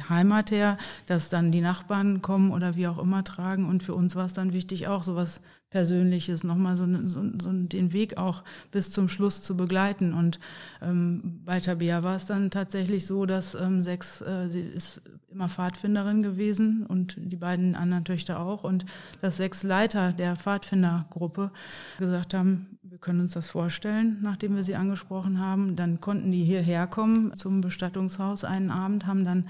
Heimat 0.07 0.49
her, 0.51 0.77
dass 1.05 1.27
dann 1.27 1.51
die 1.51 1.61
Nachbarn 1.61 2.21
kommen 2.21 2.49
oder 2.49 2.77
wie 2.77 2.87
auch 2.87 2.99
immer 2.99 3.25
tragen. 3.25 3.67
Und 3.67 3.83
für 3.83 3.93
uns 3.93 4.15
war 4.15 4.25
es 4.25 4.33
dann 4.33 4.53
wichtig, 4.53 4.87
auch 4.87 5.03
sowas 5.03 5.41
Persönliches, 5.73 6.43
nochmal 6.43 6.75
so, 6.77 6.85
so, 7.07 7.23
so 7.41 7.51
den 7.51 7.93
Weg 7.93 8.17
auch 8.19 8.43
bis 8.69 8.91
zum 8.91 9.09
Schluss 9.09 9.41
zu 9.41 9.57
begleiten. 9.57 10.13
Und 10.13 10.39
ähm, 10.83 11.41
bei 11.43 11.59
Tabea 11.59 12.03
war 12.03 12.15
es 12.15 12.27
dann 12.27 12.51
tatsächlich 12.51 13.07
so, 13.07 13.25
dass 13.25 13.55
ähm, 13.55 13.81
sechs, 13.81 14.21
äh, 14.21 14.49
sie 14.49 14.61
ist 14.61 15.01
immer 15.31 15.49
Pfadfinderin 15.49 16.21
gewesen 16.21 16.85
und 16.85 17.15
die 17.17 17.37
beiden 17.37 17.73
anderen 17.73 18.05
Töchter 18.05 18.39
auch. 18.39 18.63
Und 18.63 18.85
dass 19.21 19.37
sechs 19.37 19.63
Leiter 19.63 20.11
der 20.11 20.35
Pfadfindergruppe 20.35 21.49
gesagt 21.97 22.35
haben, 22.35 22.77
wir 22.83 22.99
können 22.99 23.21
uns 23.21 23.31
das 23.31 23.49
vorstellen, 23.49 24.19
nachdem 24.21 24.55
wir 24.55 24.63
sie 24.63 24.75
angesprochen 24.75 25.39
haben. 25.39 25.75
Dann 25.75 26.01
konnten 26.01 26.31
die 26.31 26.43
hierher 26.43 26.85
kommen 26.85 27.33
zum 27.33 27.61
Bestattungshaus 27.61 28.43
einen 28.43 28.69
Abend, 28.69 29.07
haben 29.07 29.25
dann 29.25 29.47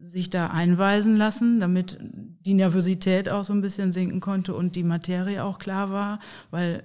sich 0.00 0.30
da 0.30 0.48
einweisen 0.48 1.16
lassen, 1.16 1.60
damit 1.60 1.98
die 2.00 2.54
Nervosität 2.54 3.28
auch 3.28 3.44
so 3.44 3.52
ein 3.52 3.60
bisschen 3.60 3.92
sinken 3.92 4.20
konnte 4.20 4.54
und 4.54 4.76
die 4.76 4.84
Materie 4.84 5.44
auch 5.44 5.58
klar 5.58 5.90
war, 5.90 6.20
weil 6.50 6.84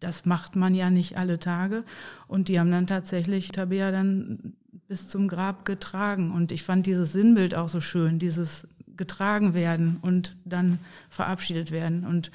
das 0.00 0.26
macht 0.26 0.56
man 0.56 0.74
ja 0.74 0.90
nicht 0.90 1.16
alle 1.16 1.38
Tage. 1.38 1.84
Und 2.28 2.48
die 2.48 2.58
haben 2.60 2.70
dann 2.70 2.86
tatsächlich 2.86 3.50
Tabea 3.50 3.90
dann 3.90 4.54
bis 4.88 5.08
zum 5.08 5.28
Grab 5.28 5.64
getragen. 5.64 6.32
Und 6.32 6.52
ich 6.52 6.62
fand 6.62 6.86
dieses 6.86 7.12
Sinnbild 7.12 7.54
auch 7.54 7.68
so 7.68 7.80
schön, 7.80 8.18
dieses 8.18 8.68
getragen 8.96 9.54
werden 9.54 9.98
und 10.02 10.36
dann 10.44 10.78
verabschiedet 11.08 11.70
werden. 11.70 12.04
Und 12.04 12.30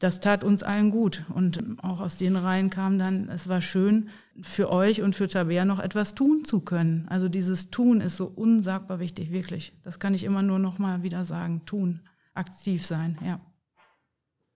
das 0.00 0.18
tat 0.18 0.42
uns 0.42 0.62
allen 0.62 0.90
gut. 0.90 1.24
Und 1.32 1.62
auch 1.84 2.00
aus 2.00 2.16
den 2.16 2.34
Reihen 2.34 2.70
kam 2.70 2.98
dann, 2.98 3.28
es 3.28 3.48
war 3.48 3.60
schön, 3.60 4.08
für 4.42 4.72
euch 4.72 5.02
und 5.02 5.14
für 5.14 5.28
Tabea 5.28 5.64
noch 5.64 5.78
etwas 5.78 6.14
tun 6.14 6.44
zu 6.44 6.60
können. 6.60 7.06
Also 7.08 7.28
dieses 7.28 7.70
Tun 7.70 8.00
ist 8.00 8.16
so 8.16 8.26
unsagbar 8.26 8.98
wichtig, 8.98 9.30
wirklich. 9.30 9.74
Das 9.84 9.98
kann 9.98 10.14
ich 10.14 10.24
immer 10.24 10.42
nur 10.42 10.58
noch 10.58 10.78
mal 10.78 11.02
wieder 11.02 11.24
sagen. 11.26 11.62
Tun, 11.66 12.00
aktiv 12.34 12.84
sein, 12.84 13.18
ja. 13.24 13.40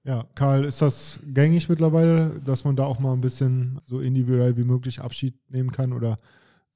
Ja, 0.03 0.27
Karl, 0.35 0.65
ist 0.65 0.83
das 0.83 1.21
gängig 1.27 1.69
mittlerweile, 1.69 2.41
dass 2.45 2.65
man 2.65 2.77
da 2.77 2.85
auch 2.85 2.99
mal 2.99 3.13
ein 3.13 3.23
bisschen 3.23 3.81
so 3.85 4.01
individuell 4.01 4.57
wie 4.57 4.65
möglich 4.65 5.01
Abschied 5.01 5.35
nehmen 5.51 5.73
kann? 5.73 5.93
Oder 5.93 6.17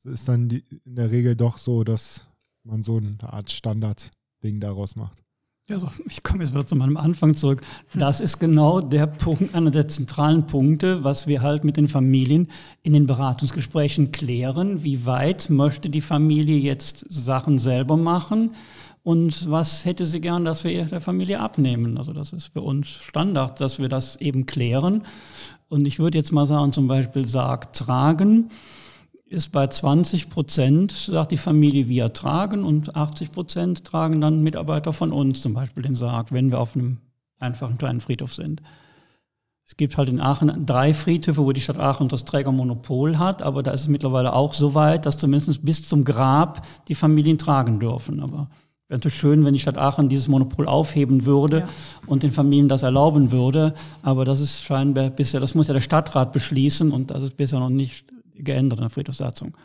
ist 0.05 0.29
dann 0.29 0.49
die, 0.49 0.65
in 0.85 0.95
der 0.95 1.11
Regel 1.11 1.37
doch 1.37 1.59
so, 1.59 1.85
dass 1.85 2.27
man 2.65 2.83
so 2.83 2.99
eine 2.99 3.17
Art 3.23 3.51
Standardding 3.51 4.61
daraus 4.61 4.97
macht? 4.97 5.23
Also 5.71 5.89
ich 6.09 6.23
komme 6.23 6.43
jetzt 6.43 6.53
wieder 6.53 6.67
zu 6.67 6.77
meinem 6.77 6.97
Anfang 6.97 7.35
zurück. 7.35 7.63
Das 7.95 8.21
ist 8.21 8.39
genau 8.39 8.81
der 8.81 9.07
Punkt, 9.07 9.55
einer 9.55 9.71
der 9.71 9.89
zentralen 9.89 10.47
Punkte, 10.47 11.05
was 11.05 11.27
wir 11.27 11.43
halt 11.43 11.65
mit 11.65 11.77
den 11.77 11.89
Familien 11.89 12.49
in 12.83 12.93
den 12.93 13.07
Beratungsgesprächen 13.07 14.13
klären. 14.13 14.83
Wie 14.83 15.07
weit 15.07 15.51
möchte 15.51 15.91
die 15.91 16.01
Familie 16.01 16.59
jetzt 16.59 17.05
Sachen 17.09 17.59
selber 17.59 17.97
machen? 17.97 18.53
Und 19.03 19.49
was 19.51 19.85
hätte 19.85 20.05
sie 20.05 20.21
gern, 20.21 20.45
dass 20.45 20.65
wir 20.65 20.85
der 20.85 21.01
Familie 21.01 21.41
abnehmen? 21.41 21.97
Also 21.97 22.13
das 22.13 22.33
ist 22.33 22.53
für 22.53 22.61
uns 22.61 22.89
Standard, 22.89 23.61
dass 23.61 23.79
wir 23.79 23.89
das 23.89 24.17
eben 24.17 24.45
klären. 24.45 25.05
Und 25.69 25.87
ich 25.87 25.99
würde 25.99 26.19
jetzt 26.19 26.33
mal 26.33 26.47
sagen, 26.47 26.73
zum 26.73 26.89
Beispiel 26.89 27.29
Sarg 27.29 27.73
tragen 27.73 28.51
ist 29.29 29.53
bei 29.53 29.67
20 29.67 30.31
Prozent, 30.31 30.93
sagt 30.93 31.33
die 31.33 31.37
Familie, 31.37 31.89
wir 31.89 32.13
tragen 32.13 32.65
und 32.65 32.97
80 32.97 33.31
Prozent 33.31 33.85
tragen 33.85 34.21
dann 34.21 34.43
Mitarbeiter 34.43 34.93
von 34.93 35.13
uns 35.13 35.43
zum 35.43 35.55
Beispiel 35.55 35.83
den 35.83 35.95
Sarg, 35.95 36.33
wenn 36.33 36.51
wir 36.51 36.61
auf 36.61 36.75
einem 36.75 36.99
einfachen 37.39 37.79
kleinen 37.79 38.01
Friedhof 38.01 38.35
sind. 38.35 38.63
Es 39.65 39.77
gibt 39.77 39.99
halt 39.99 40.09
in 40.09 40.19
Aachen 40.19 40.65
drei 40.65 40.95
Friedhöfe, 40.95 41.45
wo 41.45 41.53
die 41.53 41.61
Stadt 41.61 41.79
Aachen 41.79 42.09
das 42.09 42.25
Trägermonopol 42.25 43.19
hat, 43.19 43.43
aber 43.43 43.63
da 43.63 43.73
ist 43.73 43.83
es 43.83 43.89
mittlerweile 43.89 44.33
auch 44.33 44.55
so 44.55 44.75
weit, 44.75 45.05
dass 45.05 45.19
zumindest 45.19 45.63
bis 45.63 45.87
zum 45.87 46.05
Grab 46.05 46.67
die 46.89 46.95
Familien 46.95 47.37
tragen 47.37 47.79
dürfen. 47.79 48.21
Aber 48.21 48.49
wäre 48.89 48.97
natürlich 48.97 49.19
schön, 49.19 49.45
wenn 49.45 49.53
die 49.53 49.61
Stadt 49.61 49.77
Aachen 49.77 50.09
dieses 50.09 50.27
Monopol 50.27 50.67
aufheben 50.67 51.27
würde 51.27 51.59
ja. 51.59 51.69
und 52.07 52.23
den 52.23 52.33
Familien 52.33 52.71
das 52.71 52.83
erlauben 52.83 53.31
würde. 53.31 53.75
Aber 54.03 54.25
das 54.25 54.41
ist 54.41 54.63
scheinbar 54.63 55.11
bisher, 55.11 55.39
das 55.39 55.55
muss 55.55 55.69
ja 55.69 55.75
der 55.75 55.83
Stadtrat 55.83 56.33
beschließen 56.33 56.91
und 56.91 57.11
das 57.11 57.23
ist 57.23 57.37
bisher 57.37 57.61
noch 57.61 57.69
nicht 57.69 58.07
geändert 58.39 58.79
in 58.79 58.85
der 58.85 58.91
Friedhofssatzung. 58.91 59.57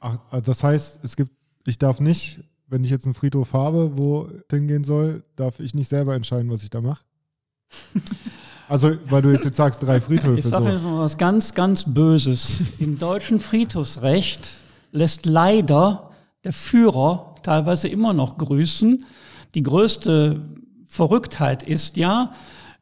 Ach, 0.00 0.18
also 0.30 0.44
das 0.44 0.62
heißt, 0.62 1.00
es 1.02 1.16
gibt, 1.16 1.32
ich 1.66 1.78
darf 1.78 2.00
nicht, 2.00 2.40
wenn 2.66 2.84
ich 2.84 2.90
jetzt 2.90 3.04
einen 3.04 3.14
Friedhof 3.14 3.52
habe, 3.52 3.96
wo 3.96 4.28
hingehen 4.50 4.84
soll, 4.84 5.24
darf 5.36 5.60
ich 5.60 5.74
nicht 5.74 5.88
selber 5.88 6.14
entscheiden, 6.14 6.50
was 6.50 6.62
ich 6.62 6.70
da 6.70 6.80
mache? 6.80 7.04
Also, 8.68 8.92
weil 9.10 9.20
du 9.20 9.30
jetzt, 9.30 9.44
jetzt 9.44 9.58
sagst, 9.58 9.82
drei 9.82 10.00
Friedhöfe. 10.00 10.38
Ich 10.38 10.46
sage 10.46 10.64
so. 10.64 10.70
jetzt 10.70 10.82
mal 10.82 11.00
was 11.00 11.18
ganz, 11.18 11.52
ganz 11.52 11.84
Böses. 11.84 12.62
Im 12.78 12.98
deutschen 12.98 13.38
Friedhofsrecht 13.38 14.48
lässt 14.92 15.26
leider 15.26 16.10
der 16.44 16.54
Führer 16.54 17.34
teilweise 17.42 17.88
immer 17.88 18.14
noch 18.14 18.38
grüßen. 18.38 19.04
Die 19.54 19.62
größte 19.62 20.40
Verrücktheit 20.86 21.62
ist 21.62 21.98
ja, 21.98 22.32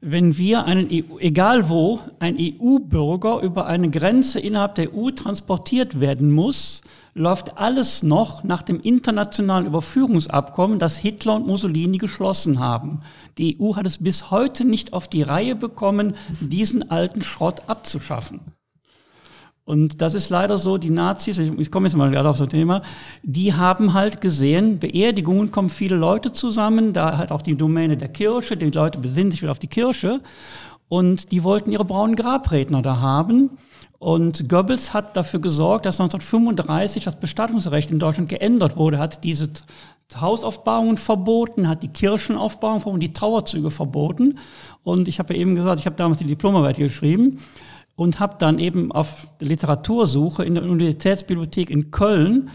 wenn 0.01 0.39
wir 0.39 0.65
einen, 0.65 0.89
EU, 0.91 1.19
egal 1.19 1.69
wo, 1.69 2.01
ein 2.21 2.37
EU-Bürger 2.39 3.41
über 3.43 3.67
eine 3.67 3.91
Grenze 3.91 4.41
innerhalb 4.41 4.75
der 4.77 4.95
EU 4.95 5.11
transportiert 5.11 6.01
werden 6.01 6.31
muss, 6.31 6.81
läuft 7.15 7.59
alles 7.59 8.03
noch 8.03 8.43
nach 8.43 8.63
dem 8.63 8.81
internationalen 8.81 9.67
Überführungsabkommen, 9.67 10.79
das 10.79 10.97
Hitler 10.97 11.35
und 11.37 11.47
Mussolini 11.47 11.99
geschlossen 11.99 12.61
haben. 12.61 13.01
Die 13.37 13.61
EU 13.61 13.77
hat 13.77 13.87
es 13.87 13.99
bis 13.99 14.31
heute 14.31 14.65
nicht 14.65 14.93
auf 14.95 15.07
die 15.09 15.23
Reihe 15.23 15.55
bekommen, 15.55 16.15
diesen 16.41 16.91
alten 16.91 17.23
Schrott 17.23 17.69
abzuschaffen. 17.69 18.41
Und 19.71 20.03
das 20.03 20.15
ist 20.15 20.31
leider 20.31 20.59
so, 20.59 20.79
die 20.79 20.91
Nazis, 20.91 21.39
ich 21.39 21.71
komme 21.71 21.87
jetzt 21.87 21.95
mal 21.95 22.11
gerade 22.11 22.29
auf 22.29 22.39
das 22.39 22.49
Thema, 22.49 22.83
die 23.23 23.55
haben 23.55 23.95
halt 23.95 24.21
gesehen, 24.21 24.81
Beerdigungen 24.81 25.53
kommen 25.53 25.69
viele 25.69 25.95
Leute 25.95 26.33
zusammen, 26.33 26.93
da 26.93 27.17
hat 27.17 27.31
auch 27.31 27.41
die 27.41 27.55
Domäne 27.55 27.97
der 27.97 28.09
Kirche, 28.09 28.57
die 28.57 28.69
Leute 28.71 28.99
besinnen 28.99 29.31
sich 29.31 29.43
wieder 29.43 29.53
auf 29.53 29.61
die 29.61 29.69
Kirche 29.69 30.23
und 30.89 31.31
die 31.31 31.45
wollten 31.45 31.71
ihre 31.71 31.85
braunen 31.85 32.17
Grabredner 32.17 32.83
da 32.83 32.99
haben. 32.99 33.51
Und 34.01 34.49
Goebbels 34.49 34.93
hat 34.93 35.17
dafür 35.17 35.39
gesorgt, 35.39 35.87
dass 35.87 36.01
1935 36.01 37.05
das 37.05 37.21
Bestattungsrecht 37.21 37.93
in 37.93 38.01
Deutschland 38.01 38.29
geändert 38.29 38.77
wurde, 38.77 38.99
hat 38.99 39.23
diese 39.23 39.51
Hausaufbauungen 40.21 40.97
verboten, 40.97 41.69
hat 41.69 41.85
die 41.85 41.93
Kirchenaufbauungen 41.93 42.81
verboten, 42.81 43.01
die 43.01 43.13
Trauerzüge 43.13 43.71
verboten. 43.71 44.37
Und 44.83 45.07
ich 45.07 45.21
habe 45.21 45.33
ja 45.33 45.41
eben 45.41 45.55
gesagt, 45.55 45.79
ich 45.79 45.87
habe 45.87 45.95
damals 45.95 46.19
die 46.19 46.25
Diplomarbeit 46.25 46.77
geschrieben 46.77 47.39
und 48.01 48.19
habe 48.19 48.37
dann 48.39 48.59
eben 48.59 48.93
auf 48.93 49.27
Literatursuche 49.41 50.43
in 50.43 50.55
der 50.55 50.65
Universitätsbibliothek 50.65 51.69
in 51.69 51.91
Köln 51.91 52.51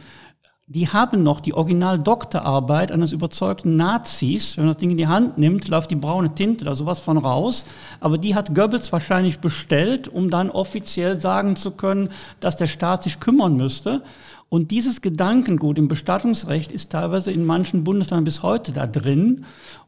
die 0.67 0.87
haben 0.89 1.21
noch 1.21 1.41
die 1.41 1.53
Original-Doktorarbeit 1.53 2.91
eines 2.91 3.11
überzeugten 3.11 3.75
Nazis. 3.75 4.57
Wenn 4.57 4.65
man 4.65 4.73
das 4.73 4.81
Ding 4.81 4.89
in 4.89 4.97
die 4.97 5.05
Hand 5.05 5.37
nimmt, 5.37 5.67
läuft 5.67 5.91
die 5.91 5.95
braune 5.95 6.33
Tinte 6.33 6.65
oder 6.65 6.73
sowas 6.73 6.99
von 6.99 7.19
raus. 7.19 7.67
Aber 7.99 8.17
die 8.17 8.33
hat 8.33 8.55
Goebbels 8.55 8.91
wahrscheinlich 8.91 9.39
bestellt, 9.39 10.07
um 10.07 10.31
dann 10.31 10.49
offiziell 10.49 11.21
sagen 11.21 11.55
zu 11.55 11.69
können, 11.69 12.09
dass 12.39 12.55
der 12.55 12.65
Staat 12.65 13.03
sich 13.03 13.19
kümmern 13.19 13.57
müsste. 13.57 14.01
Und 14.49 14.71
dieses 14.71 15.01
Gedankengut 15.01 15.77
im 15.77 15.87
Bestattungsrecht 15.87 16.71
ist 16.71 16.91
teilweise 16.91 17.31
in 17.31 17.45
manchen 17.45 17.83
Bundesländern 17.83 18.23
bis 18.23 18.41
heute 18.41 18.71
da 18.71 18.87
drin. 18.87 19.45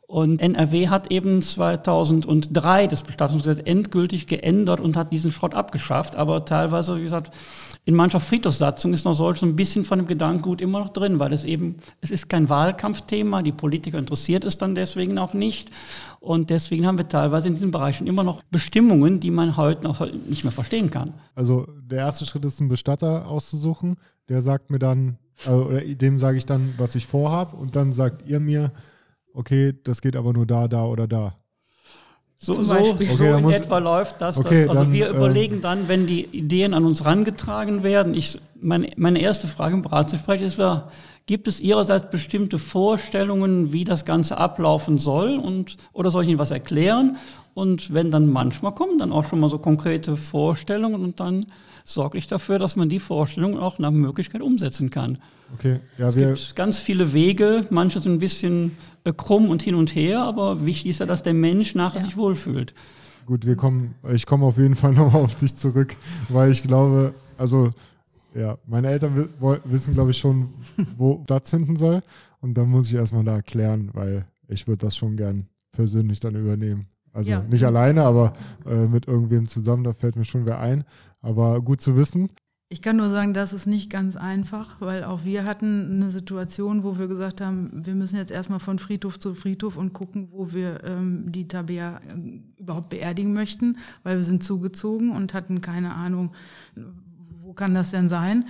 Und 0.09 0.39
NRW 0.39 0.87
hat 0.87 1.11
eben 1.11 1.41
2003 1.41 2.87
das 2.87 3.03
Bestattungsgesetz 3.03 3.61
endgültig 3.65 4.25
geändert 4.25 4.79
und 4.79 4.95
hat 4.95 5.11
diesen 5.11 5.33
Schrott 5.33 5.53
abgeschafft. 5.53 6.15
Aber 6.15 6.45
teilweise, 6.45 6.95
wie 6.95 7.03
gesagt, 7.03 7.35
in 7.83 7.93
mancher 7.93 8.21
Friedhofssatzung 8.21 8.93
ist 8.93 9.03
noch 9.03 9.13
solch 9.13 9.41
ein 9.43 9.57
bisschen 9.57 9.83
von 9.83 9.99
dem 9.99 10.07
Gedankengut 10.07 10.61
immer 10.61 10.79
noch 10.79 10.89
drin, 10.89 11.19
weil 11.19 11.33
es 11.33 11.43
eben, 11.43 11.75
es 11.99 12.09
ist 12.09 12.29
kein 12.29 12.47
Wahlkampfthema, 12.47 13.41
die 13.41 13.51
Politiker 13.51 13.99
interessiert 13.99 14.45
es 14.45 14.57
dann 14.57 14.75
deswegen 14.75 15.17
auch 15.17 15.33
nicht. 15.33 15.71
Und 16.21 16.51
deswegen 16.51 16.87
haben 16.87 16.97
wir 16.97 17.09
teilweise 17.09 17.49
in 17.49 17.55
diesen 17.55 17.71
Bereichen 17.71 18.07
immer 18.07 18.23
noch 18.23 18.43
Bestimmungen, 18.43 19.19
die 19.19 19.29
man 19.29 19.57
heute 19.57 19.83
noch 19.83 19.99
nicht 20.29 20.45
mehr 20.45 20.53
verstehen 20.53 20.89
kann. 20.89 21.15
Also 21.35 21.67
der 21.81 21.99
erste 21.99 22.25
Schritt 22.25 22.45
ist, 22.45 22.61
einen 22.61 22.69
Bestatter 22.69 23.27
auszusuchen. 23.27 23.97
Der 24.29 24.39
sagt 24.39 24.71
mir 24.71 24.79
dann, 24.79 25.17
äh, 25.45 25.49
oder 25.49 25.81
dem 25.81 26.17
sage 26.17 26.37
ich 26.37 26.45
dann, 26.45 26.75
was 26.77 26.95
ich 26.95 27.05
vorhabe. 27.05 27.57
Und 27.57 27.75
dann 27.75 27.91
sagt 27.91 28.25
ihr 28.25 28.39
mir, 28.39 28.71
okay, 29.37 29.73
das 29.83 30.01
geht 30.01 30.15
aber 30.15 30.33
nur 30.33 30.45
da, 30.45 30.67
da 30.67 30.85
oder 30.85 31.07
da. 31.07 31.35
So, 32.39 32.61
so, 32.61 32.75
okay, 32.75 33.09
so 33.15 33.23
in 33.23 33.49
etwa 33.49 33.79
läuft 33.79 34.21
das. 34.21 34.37
Okay, 34.37 34.61
das 34.61 34.69
also 34.69 34.83
dann, 34.83 34.93
wir 34.93 35.09
ähm, 35.09 35.15
überlegen 35.15 35.61
dann, 35.61 35.87
wenn 35.87 36.05
die 36.05 36.25
Ideen 36.25 36.75
an 36.75 36.85
uns 36.85 37.03
rangetragen 37.03 37.81
werden. 37.81 38.13
Ich, 38.13 38.39
meine, 38.61 38.91
meine 38.95 39.19
erste 39.19 39.47
Frage 39.47 39.73
im 39.73 39.81
Beratsgespräch 39.81 40.41
ist, 40.41 40.61
gibt 41.25 41.47
es 41.47 41.59
Ihrerseits 41.59 42.11
bestimmte 42.11 42.59
Vorstellungen, 42.59 43.73
wie 43.73 43.85
das 43.85 44.05
Ganze 44.05 44.37
ablaufen 44.37 44.99
soll? 44.99 45.39
Und, 45.39 45.77
oder 45.93 46.11
soll 46.11 46.23
ich 46.23 46.29
Ihnen 46.29 46.39
was 46.39 46.51
erklären? 46.51 47.17
Und 47.55 47.91
wenn 47.91 48.11
dann 48.11 48.31
manchmal 48.31 48.75
kommen 48.75 48.99
dann 48.99 49.11
auch 49.11 49.23
schon 49.23 49.39
mal 49.39 49.49
so 49.49 49.57
konkrete 49.57 50.15
Vorstellungen 50.15 51.03
und 51.03 51.19
dann 51.19 51.47
sorge 51.87 52.17
ich 52.17 52.27
dafür, 52.27 52.59
dass 52.59 52.75
man 52.75 52.89
die 52.89 52.99
Vorstellungen 52.99 53.57
auch 53.57 53.79
nach 53.79 53.91
Möglichkeit 53.91 54.41
umsetzen 54.41 54.89
kann. 54.89 55.19
Okay, 55.53 55.79
ja, 55.97 56.09
es 56.09 56.15
gibt 56.15 56.55
ganz 56.55 56.79
viele 56.79 57.13
Wege, 57.13 57.65
manche 57.69 57.99
sind 58.01 58.13
ein 58.13 58.19
bisschen 58.19 58.75
äh, 59.05 59.13
krumm 59.13 59.49
und 59.49 59.61
hin 59.61 59.73
und 59.73 59.95
her, 59.95 60.21
aber 60.21 60.65
wichtig 60.65 60.91
ist 60.91 60.99
ja, 60.99 61.05
dass 61.05 61.23
der 61.23 61.33
Mensch 61.33 61.75
nachher 61.75 62.01
ja. 62.01 62.05
sich 62.05 62.17
wohlfühlt. 62.17 62.73
Gut, 63.25 63.45
wir 63.45 63.55
kommen, 63.55 63.95
ich 64.13 64.25
komme 64.25 64.45
auf 64.45 64.57
jeden 64.57 64.75
Fall 64.75 64.91
nochmal 64.93 65.23
auf 65.23 65.37
dich 65.37 65.55
zurück, 65.55 65.95
weil 66.27 66.51
ich 66.51 66.61
glaube, 66.61 67.13
also 67.37 67.69
ja, 68.35 68.57
meine 68.67 68.89
Eltern 68.89 69.29
wissen, 69.63 69.93
glaube 69.93 70.11
ich, 70.11 70.17
schon, 70.17 70.49
wo 70.97 71.23
das 71.27 71.49
finden 71.49 71.77
soll. 71.77 72.01
Und 72.41 72.55
dann 72.55 72.69
muss 72.69 72.87
ich 72.87 72.95
erstmal 72.95 73.23
da 73.23 73.37
erklären, 73.37 73.89
weil 73.93 74.25
ich 74.49 74.67
würde 74.67 74.85
das 74.85 74.95
schon 74.95 75.15
gern 75.15 75.47
persönlich 75.71 76.19
dann 76.19 76.35
übernehmen. 76.35 76.87
Also 77.17 77.31
ja. 77.31 77.41
nicht 77.41 77.63
alleine, 77.63 78.03
aber 78.03 78.33
äh, 78.67 78.85
mit 78.85 79.07
irgendwem 79.07 79.47
zusammen, 79.47 79.83
da 79.83 79.93
fällt 79.93 80.15
mir 80.15 80.25
schon 80.25 80.45
wer 80.45 80.59
ein. 80.59 80.83
Aber 81.21 81.61
gut 81.61 81.81
zu 81.81 81.95
wissen. 81.95 82.29
Ich 82.69 82.81
kann 82.81 82.97
nur 82.97 83.09
sagen, 83.09 83.33
das 83.33 83.53
ist 83.53 83.65
nicht 83.65 83.89
ganz 83.89 84.17
einfach, 84.17 84.81
weil 84.81 85.05
auch 85.05 85.23
wir 85.23 85.45
hatten 85.45 86.01
eine 86.01 86.11
Situation, 86.11 86.83
wo 86.83 86.99
wir 86.99 87.07
gesagt 87.07 87.39
haben, 87.39 87.71
wir 87.73 87.95
müssen 87.95 88.17
jetzt 88.17 88.29
erstmal 88.29 88.59
von 88.59 88.77
Friedhof 88.77 89.17
zu 89.19 89.35
Friedhof 89.35 89.77
und 89.77 89.93
gucken, 89.93 90.33
wo 90.33 90.51
wir 90.51 90.83
ähm, 90.83 91.31
die 91.31 91.47
Tabea 91.47 91.99
äh, 91.99 92.41
überhaupt 92.61 92.89
beerdigen 92.89 93.31
möchten, 93.31 93.77
weil 94.03 94.17
wir 94.17 94.23
sind 94.25 94.43
zugezogen 94.43 95.15
und 95.15 95.33
hatten 95.33 95.61
keine 95.61 95.93
Ahnung, 95.93 96.33
wo 97.41 97.53
kann 97.53 97.73
das 97.73 97.91
denn 97.91 98.09
sein. 98.09 98.43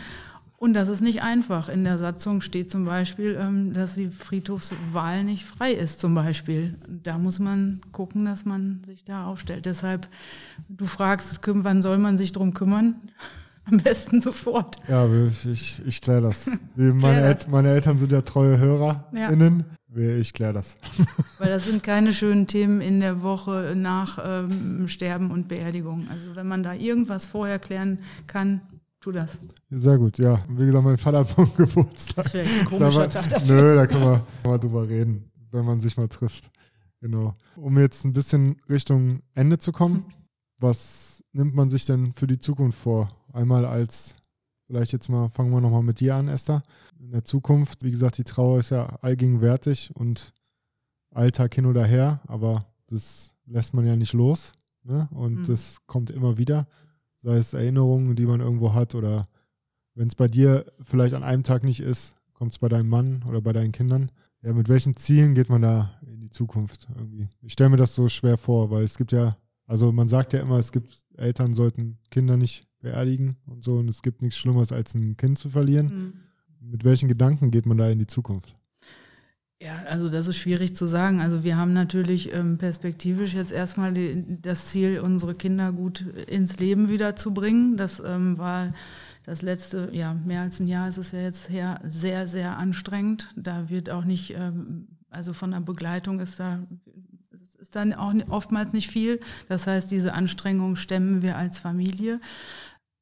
Und 0.60 0.74
das 0.74 0.88
ist 0.88 1.02
nicht 1.02 1.22
einfach. 1.22 1.70
In 1.70 1.84
der 1.84 2.00
Satzung 2.00 2.42
steht 2.42 2.72
zum 2.72 2.84
Beispiel, 2.84 3.38
ähm, 3.40 3.74
dass 3.74 3.94
die 3.94 4.10
Friedhofswahl 4.10 5.24
nicht 5.24 5.46
frei 5.46 5.72
ist, 5.72 6.00
zum 6.00 6.16
Beispiel. 6.16 6.80
Da 6.88 7.20
muss 7.20 7.38
man 7.38 7.80
gucken, 7.92 8.26
dass 8.26 8.44
man 8.44 8.82
sich 8.84 9.04
da 9.04 9.28
aufstellt. 9.28 9.68
Deshalb, 9.68 10.08
du 10.68 10.88
fragst, 10.88 11.42
wann 11.46 11.84
soll 11.84 12.00
man 12.00 12.18
sich 12.18 12.32
drum 12.32 12.56
kümmern? 12.56 12.96
Am 13.66 13.78
besten 13.78 14.22
sofort. 14.22 14.78
Ja, 14.88 15.08
ich, 15.52 15.82
ich 15.86 16.02
kläre 16.02 16.22
das. 16.22 16.50
meine, 16.76 17.22
El 17.22 17.38
meine, 17.50 17.70
Eltern 17.70 17.98
sind 17.98 18.12
ja 18.14 18.22
treue 18.22 18.58
HörerInnen. 18.58 19.66
Ja. 19.94 20.18
Ich 20.18 20.34
kläre 20.34 20.54
das. 20.54 20.78
Weil 21.38 21.50
das 21.50 21.66
sind 21.66 21.84
keine 21.84 22.14
schönen 22.14 22.48
Themen 22.48 22.82
in 22.82 23.00
der 23.00 23.24
Woche 23.24 23.74
nach 23.76 24.20
ähm, 24.24 24.88
Sterben 24.88 25.32
und 25.32 25.48
Beerdigung. 25.48 26.08
Also 26.12 26.36
wenn 26.36 26.48
man 26.48 26.64
da 26.64 26.74
irgendwas 26.74 27.26
vorher 27.26 27.60
klären 27.60 28.00
kann, 28.26 28.62
tu 29.00 29.12
das. 29.12 29.40
Sehr 29.70 29.98
gut, 29.98 30.18
ja. 30.18 30.44
Wie 30.50 30.66
gesagt, 30.66 30.84
mein 30.84 30.98
Vater 30.98 31.20
hat 31.20 31.38
einen 31.38 31.56
Geburtstag. 31.56 32.26
Das 32.26 32.34
wäre 32.34 32.48
ein 32.48 32.66
komischer 32.66 33.10
Tag 33.10 33.30
dafür. 33.30 33.56
Nö, 33.56 33.76
da 33.76 33.88
kann 33.88 34.02
man 34.02 34.22
mal 34.46 34.58
drüber 34.58 34.88
reden, 34.88 35.32
wenn 35.52 35.66
man 35.66 35.82
sich 35.82 35.98
mal 35.98 36.08
trifft. 36.08 36.50
Genau. 37.02 37.36
Um 37.56 37.78
jetzt 37.78 38.06
ein 38.06 38.14
bisschen 38.14 38.58
Richtung 38.70 39.22
Ende 39.36 39.60
zu 39.60 39.72
kommen, 39.72 40.06
was 40.60 41.24
nimmt 41.32 41.54
man 41.54 41.70
sich 41.70 41.86
denn 41.86 42.14
für 42.14 42.28
die 42.28 42.40
Zukunft 42.40 42.80
vor? 42.80 43.10
Einmal 43.32 43.66
als, 43.66 44.16
vielleicht 44.66 44.94
jetzt 44.94 45.10
mal, 45.10 45.30
fangen 45.30 45.52
wir 45.52 45.62
nochmal 45.62 45.84
mit 45.84 46.00
dir 46.00 46.16
an, 46.16 46.28
Esther. 46.28 46.64
In 47.00 47.12
der 47.12 47.24
Zukunft, 47.24 47.84
wie 47.84 47.92
gesagt, 47.92 48.18
die 48.18 48.24
Trauer 48.24 48.60
ist 48.60 48.72
ja 48.72 48.98
allgegenwärtig 49.02 49.92
und 49.96 50.34
Alltag 51.12 51.54
hin 51.54 51.66
oder 51.66 51.86
her, 51.86 52.22
aber 52.28 52.66
das 52.88 53.36
lässt 53.46 53.74
man 53.74 53.86
ja 53.86 53.96
nicht 53.96 54.14
los. 54.14 54.54
Ne? 54.84 55.08
Und 55.12 55.42
mhm. 55.42 55.48
das 55.48 55.86
kommt 55.86 56.10
immer 56.10 56.38
wieder 56.38 56.68
sei 57.18 57.38
es 57.38 57.54
Erinnerungen, 57.54 58.16
die 58.16 58.26
man 58.26 58.42
irgendwo 58.42 58.74
hat 58.74 58.96
oder 58.96 59.24
wenn 59.96 60.08
es 60.08 60.16
bei 60.16 60.28
dir 60.28 60.66
vielleicht 60.82 61.16
an 61.16 61.24
einem 61.24 61.44
Tag 61.44 61.64
nicht 61.64 61.80
ist, 61.80 62.16
kommt 62.34 62.52
es 62.52 62.60
bei 62.60 62.70
deinem 62.70 62.90
Mann 62.90 63.24
oder 63.28 63.42
bei 63.42 63.52
deinen 63.52 63.72
Kindern. 63.72 64.12
Ja, 64.44 64.54
mit 64.54 64.70
welchen 64.70 64.96
Zielen 64.96 65.34
geht 65.34 65.50
man 65.50 65.64
da 65.64 66.00
in 66.06 66.22
die 66.22 66.30
Zukunft 66.30 66.88
irgendwie? 66.96 67.28
Ich 67.42 67.54
stelle 67.54 67.72
mir 67.72 67.78
das 67.78 67.96
so 67.96 68.08
schwer 68.08 68.38
vor, 68.38 68.70
weil 68.70 68.84
es 68.84 68.98
gibt 68.98 69.12
ja, 69.12 69.36
also 69.66 69.92
man 69.92 70.08
sagt 70.08 70.34
ja 70.34 70.40
immer, 70.40 70.60
es 70.60 70.72
gibt 70.72 71.06
Eltern 71.18 71.54
sollten 71.54 71.98
Kinder 72.12 72.38
nicht 72.38 72.68
beerdigen 72.80 73.38
und 73.48 73.64
so 73.64 73.78
und 73.78 73.90
es 73.90 74.04
gibt 74.04 74.22
nichts 74.22 74.38
Schlimmeres 74.38 74.72
als 74.72 74.94
ein 74.94 75.18
Kind 75.18 75.40
zu 75.40 75.50
verlieren. 75.50 76.14
Mhm. 76.62 76.70
Mit 76.70 76.84
welchen 76.84 77.10
Gedanken 77.10 77.50
geht 77.50 77.66
man 77.66 77.78
da 77.78 77.90
in 77.90 78.00
die 78.00 78.08
Zukunft? 78.08 78.56
Ja, 79.60 79.84
also 79.90 80.08
das 80.08 80.28
ist 80.28 80.38
schwierig 80.38 80.76
zu 80.76 80.86
sagen. 80.86 81.20
Also 81.20 81.44
wir 81.44 81.58
haben 81.58 81.74
natürlich 81.74 82.32
ähm, 82.32 82.60
perspektivisch 82.60 83.34
jetzt 83.34 83.52
erstmal 83.52 83.92
die, 83.92 84.24
das 84.40 84.68
Ziel, 84.68 85.00
unsere 85.00 85.34
Kinder 85.34 85.72
gut 85.72 86.02
ins 86.28 86.60
Leben 86.60 86.90
wiederzubringen. 86.90 87.76
Das 87.76 88.00
ähm, 88.06 88.38
war 88.38 88.74
das 89.24 89.42
letzte, 89.42 89.90
ja, 89.94 90.14
mehr 90.14 90.42
als 90.42 90.60
ein 90.60 90.68
Jahr 90.68 90.88
ist 90.88 90.98
es 90.98 91.12
ja 91.12 91.20
jetzt 91.20 91.50
her, 91.50 91.82
sehr, 91.88 92.28
sehr 92.28 92.58
anstrengend. 92.58 93.34
Da 93.36 93.68
wird 93.68 93.90
auch 93.90 94.06
nicht, 94.06 94.36
ähm, 94.36 94.88
also 95.10 95.34
von 95.34 95.50
der 95.50 95.62
Begleitung 95.62 96.20
ist 96.20 96.40
da, 96.40 96.60
ist 97.60 97.76
dann 97.76 97.94
auch 97.94 98.14
oftmals 98.30 98.74
nicht 98.74 98.92
viel. 98.92 99.20
Das 99.50 99.66
heißt, 99.66 99.90
diese 99.90 100.14
Anstrengung 100.14 100.76
stemmen 100.76 101.24
wir 101.24 101.36
als 101.36 101.58
Familie. 101.58 102.22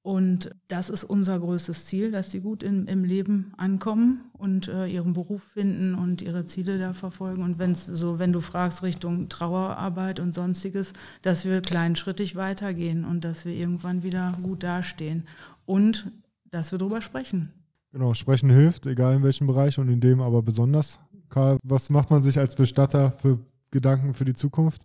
Und 0.06 0.52
das 0.68 0.92
ist 0.92 1.04
unser 1.04 1.40
größtes 1.40 1.86
Ziel, 1.86 2.12
dass 2.12 2.30
sie 2.30 2.40
gut 2.40 2.62
in, 2.62 2.86
im 2.86 3.04
Leben 3.04 3.54
ankommen 3.58 4.26
und 4.34 4.68
äh, 4.68 4.86
ihren 4.86 5.14
Beruf 5.14 5.42
finden 5.42 5.96
und 5.96 6.22
ihre 6.22 6.46
Ziele 6.46 6.78
da 6.78 6.94
verfolgen. 6.94 7.42
Und 7.42 7.58
wenn 7.58 7.74
so, 7.74 8.20
wenn 8.20 8.32
du 8.32 8.40
fragst 8.40 8.84
Richtung 8.84 9.30
Trauerarbeit 9.30 10.20
und 10.20 10.36
sonstiges, 10.36 10.94
dass 11.24 11.44
wir 11.44 11.60
kleinschrittig 11.62 12.36
weitergehen 12.36 13.04
und 13.04 13.26
dass 13.26 13.46
wir 13.46 13.54
irgendwann 13.54 14.04
wieder 14.04 14.38
gut 14.44 14.62
dastehen 14.62 15.24
und 15.66 16.12
dass 16.52 16.72
wir 16.72 16.78
darüber 16.78 17.02
sprechen. 17.02 17.52
Genau, 17.92 18.14
sprechen 18.14 18.52
hilft, 18.52 18.86
egal 18.86 19.16
in 19.16 19.24
welchem 19.24 19.48
Bereich 19.48 19.80
und 19.80 19.90
in 19.90 20.02
dem 20.02 20.22
aber 20.22 20.44
besonders. 20.44 21.00
Karl, 21.30 21.58
was 21.64 21.90
macht 21.90 22.12
man 22.12 22.22
sich 22.22 22.38
als 22.38 22.56
Bestatter 22.56 23.14
für 23.14 23.40
Gedanken 23.72 24.14
für 24.14 24.26
die 24.26 24.36
Zukunft? 24.36 24.84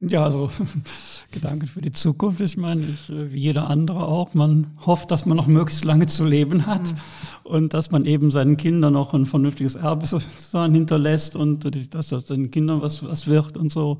Ja, 0.00 0.22
also 0.24 0.48
Gedanken 1.32 1.66
für 1.66 1.80
die 1.80 1.90
Zukunft. 1.90 2.40
Ich 2.40 2.56
meine, 2.56 2.82
ich, 2.86 3.10
äh, 3.10 3.32
wie 3.32 3.40
jeder 3.40 3.68
andere 3.68 4.06
auch, 4.06 4.32
man 4.32 4.68
hofft, 4.86 5.10
dass 5.10 5.26
man 5.26 5.36
noch 5.36 5.48
möglichst 5.48 5.84
lange 5.84 6.06
zu 6.06 6.24
leben 6.24 6.66
hat 6.66 6.82
mhm. 6.82 6.96
und 7.42 7.74
dass 7.74 7.90
man 7.90 8.04
eben 8.04 8.30
seinen 8.30 8.56
Kindern 8.56 8.92
noch 8.92 9.12
ein 9.12 9.26
vernünftiges 9.26 9.74
Erbe 9.74 10.06
sozusagen 10.06 10.72
hinterlässt 10.72 11.34
und 11.34 11.68
dass 11.94 12.08
das 12.08 12.26
den 12.26 12.52
Kindern 12.52 12.80
was, 12.80 13.02
was 13.02 13.26
wird 13.26 13.56
und 13.56 13.72
so. 13.72 13.98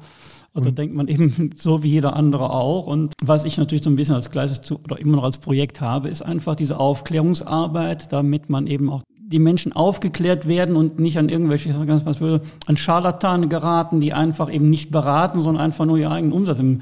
Also 0.55 0.71
denkt 0.71 0.95
man 0.95 1.09
eben 1.09 1.51
so 1.57 1.83
wie 1.83 1.89
jeder 1.89 2.15
andere 2.15 2.51
auch. 2.51 2.87
Und 2.87 3.15
was 3.21 3.45
ich 3.45 3.59
natürlich 3.59 3.83
so 3.83 3.91
ein 3.91 3.97
bisschen 3.97 4.15
als 4.15 4.31
kleines 4.31 4.71
oder 4.71 4.99
immer 5.01 5.17
noch 5.17 5.25
als 5.25 5.39
Projekt 5.39 5.81
habe, 5.81 6.09
ist 6.09 6.23
einfach 6.23 6.55
diese 6.55 6.79
Aufklärungsarbeit, 6.79 8.13
damit 8.13 8.49
man 8.49 8.69
eben 8.69 8.89
auch 8.89 9.03
die 9.31 9.39
Menschen 9.39 9.75
aufgeklärt 9.75 10.49
werden 10.49 10.75
und 10.75 10.99
nicht 10.99 11.19
an 11.19 11.29
irgendwelche, 11.29 11.69
ganz 11.85 12.07
was 12.07 12.19
würde, 12.23 12.43
an 12.67 12.79
Scharlatane 12.79 13.47
geraten, 13.47 14.01
die 14.01 14.15
einfach 14.15 14.51
eben 14.51 14.71
nicht 14.71 14.91
beraten, 14.91 15.39
sondern 15.39 15.63
einfach 15.63 15.85
nur 15.85 15.99
ihren 15.99 16.13
eigenen 16.13 16.33
Umsatz 16.33 16.61
im, 16.61 16.81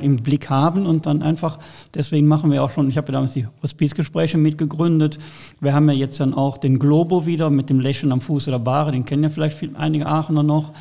im 0.00 0.16
Blick 0.16 0.50
haben 0.50 0.86
und 0.86 1.06
dann 1.06 1.22
einfach, 1.22 1.60
deswegen 1.94 2.26
machen 2.26 2.50
wir 2.50 2.64
auch 2.64 2.70
schon, 2.70 2.88
ich 2.88 2.96
habe 2.96 3.06
ja 3.08 3.12
damals 3.12 3.34
die 3.34 3.46
Hospizgespräche 3.62 4.38
mitgegründet. 4.38 5.20
Wir 5.60 5.72
haben 5.72 5.88
ja 5.88 5.94
jetzt 5.94 6.18
dann 6.18 6.34
auch 6.34 6.58
den 6.58 6.80
Globo 6.80 7.26
wieder 7.26 7.48
mit 7.48 7.70
dem 7.70 7.78
Lächeln 7.78 8.10
am 8.10 8.20
Fuße 8.20 8.50
der 8.50 8.58
Bahre, 8.58 8.90
den 8.90 9.04
kennen 9.04 9.22
ja 9.22 9.28
vielleicht 9.28 9.56
viel, 9.56 9.70
einige 9.76 10.06
Aachener 10.06 10.42
noch. 10.42 10.72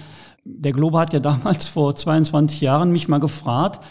Der 0.46 0.72
Globo 0.72 0.98
hat 0.98 1.14
ja 1.14 1.20
damals 1.20 1.68
vor 1.68 1.96
22 1.96 2.60
Jahren 2.60 2.92
mich 2.92 3.08
mal 3.08 3.20
gefragt, 3.20 3.86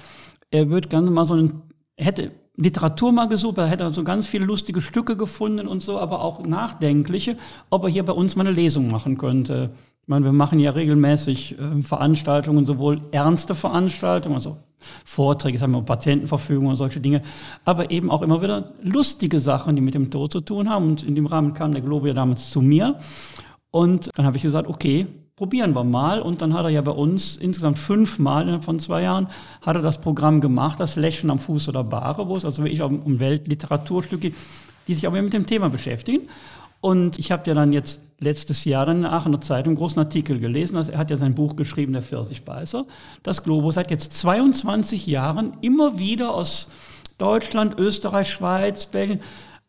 er 0.51 0.71
würde 0.71 0.89
gerne 0.89 1.09
mal 1.13 1.25
so 1.25 1.35
einen, 1.35 1.63
hätte 1.97 2.33
Literatur 2.57 3.13
mal 3.13 3.29
gesucht, 3.29 3.59
er 3.59 3.67
hätte 3.67 3.93
so 3.95 4.05
ganz 4.05 4.27
viele 4.27 4.45
lustige 4.45 4.81
Stücke 4.81 5.17
gefunden 5.17 5.67
und 5.67 5.83
so, 5.83 5.99
aber 5.99 6.23
auch 6.23 6.45
nachdenkliche, 6.45 7.37
ob 7.71 7.85
er 7.85 7.89
hier 7.89 8.05
bei 8.05 8.13
uns 8.13 8.37
mal 8.37 8.47
eine 8.47 8.55
Lesung 8.55 8.91
machen 8.91 9.17
könnte. 9.17 9.71
Ich 10.03 10.09
meine, 10.09 10.25
wir 10.25 10.33
machen 10.33 10.59
ja 10.59 10.73
regelmäßig 10.73 11.59
äh, 11.59 11.83
Veranstaltungen, 11.83 12.67
sowohl 12.67 13.01
ernste 13.13 13.55
Veranstaltungen, 13.55 14.35
also 14.35 14.59
Vorträge, 15.05 15.59
sagen 15.59 15.73
wir 15.73 15.83
Patientenverfügung 15.83 16.67
und 16.67 16.77
solche 16.77 17.01
Dinge, 17.01 17.23
aber 17.65 17.91
eben 17.91 18.11
auch 18.11 18.21
immer 18.21 18.43
wieder 18.43 18.69
lustige 18.83 19.39
Sachen, 19.39 19.77
die 19.77 19.83
mit 19.83 19.95
dem 19.95 20.11
Tod 20.11 20.33
zu 20.33 20.41
tun 20.41 20.69
haben. 20.69 20.89
Und 20.89 21.05
in 21.05 21.15
dem 21.15 21.27
Rahmen 21.27 21.55
kam 21.55 21.73
der 21.73 21.83
Globe 21.83 22.09
ja 22.09 22.15
damals 22.15 22.51
zu 22.51 22.61
mir. 22.61 22.99
Und 23.71 24.11
dann 24.15 24.27
habe 24.27 24.37
ich 24.37 24.43
gesagt, 24.43 24.69
okay, 24.69 25.07
probieren 25.37 25.75
wir 25.75 25.85
mal. 25.85 26.21
Und 26.21 26.43
dann 26.43 26.55
hat 26.55 26.65
er 26.65 26.71
ja 26.71 26.81
bei 26.81 26.93
uns 26.93 27.37
insgesamt 27.37 27.79
fünfmal 27.79 28.63
von 28.63 28.79
zwei 28.79 29.03
Jahren 29.03 29.29
hat 29.61 29.77
er 29.77 29.83
das 29.83 30.01
Programm 30.01 30.41
gemacht, 30.41 30.81
das 30.81 30.97
Lächeln 30.97 31.31
am 31.31 31.39
Fuß 31.39 31.69
oder 31.69 31.85
Bahre, 31.85 32.29
wo 32.29 32.37
es 32.37 32.45
also 32.45 32.63
wirklich 32.65 32.83
um 32.83 33.21
Weltliteraturstücke, 33.21 34.33
die 34.89 34.95
sich 34.95 35.07
aber 35.07 35.21
mit 35.23 35.33
dem 35.33 35.47
Thema 35.47 35.69
beschäftigen. 35.69 36.29
Und 36.83 37.21
ich 37.21 37.31
habe 37.31 37.45
ja 37.47 37.55
dann 37.55 37.73
jetzt 37.73 38.01
letztes 38.19 38.65
Jahr 38.65 38.87
dann 38.87 38.97
in 38.97 39.03
der 39.03 39.13
Aachener 39.13 39.41
Zeitung 39.41 39.71
einen 39.71 39.77
großen 39.77 40.01
Artikel 40.01 40.41
gelesen. 40.41 40.77
Er 40.77 40.99
hat 40.99 41.11
ja 41.11 41.17
sein 41.17 41.35
Buch 41.35 41.55
geschrieben, 41.55 41.93
Der 41.93 42.03
Pfirsichbeißer. 42.03 42.87
Das 43.23 43.45
Globus 43.45 43.77
seit 43.77 43.93
jetzt 43.93 44.13
22 44.15 45.07
Jahren 45.07 45.53
immer 45.61 45.99
wieder 45.99 46.35
aus 46.35 46.69
Deutschland, 47.19 47.79
Österreich, 47.79 48.33
Schweiz, 48.33 48.87
Belgien 48.87 49.21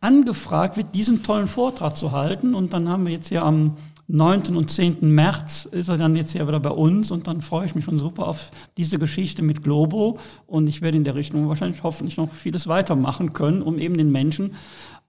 angefragt 0.01 0.75
wird, 0.75 0.95
diesen 0.95 1.21
tollen 1.21 1.47
Vortrag 1.47 1.95
zu 1.95 2.11
halten. 2.11 2.55
Und 2.55 2.73
dann 2.73 2.89
haben 2.89 3.05
wir 3.05 3.13
jetzt 3.13 3.29
ja 3.29 3.43
am 3.43 3.77
9. 4.07 4.55
und 4.55 4.69
10. 4.69 4.97
März 5.01 5.65
ist 5.65 5.87
er 5.87 5.97
dann 5.97 6.15
jetzt 6.15 6.33
hier 6.33 6.47
wieder 6.47 6.59
bei 6.59 6.69
uns 6.69 7.09
und 7.09 7.27
dann 7.27 7.41
freue 7.41 7.65
ich 7.65 7.73
mich 7.73 7.85
schon 7.85 7.97
super 7.97 8.27
auf 8.27 8.51
diese 8.75 8.99
Geschichte 8.99 9.41
mit 9.41 9.63
Globo 9.63 10.19
und 10.45 10.67
ich 10.67 10.81
werde 10.81 10.97
in 10.97 11.05
der 11.05 11.15
Richtung 11.15 11.47
wahrscheinlich 11.47 11.83
hoffentlich 11.83 12.17
noch 12.17 12.31
vieles 12.31 12.67
weitermachen 12.67 13.33
können, 13.33 13.61
um 13.61 13.77
eben 13.79 13.97
den 13.97 14.11
Menschen 14.11 14.55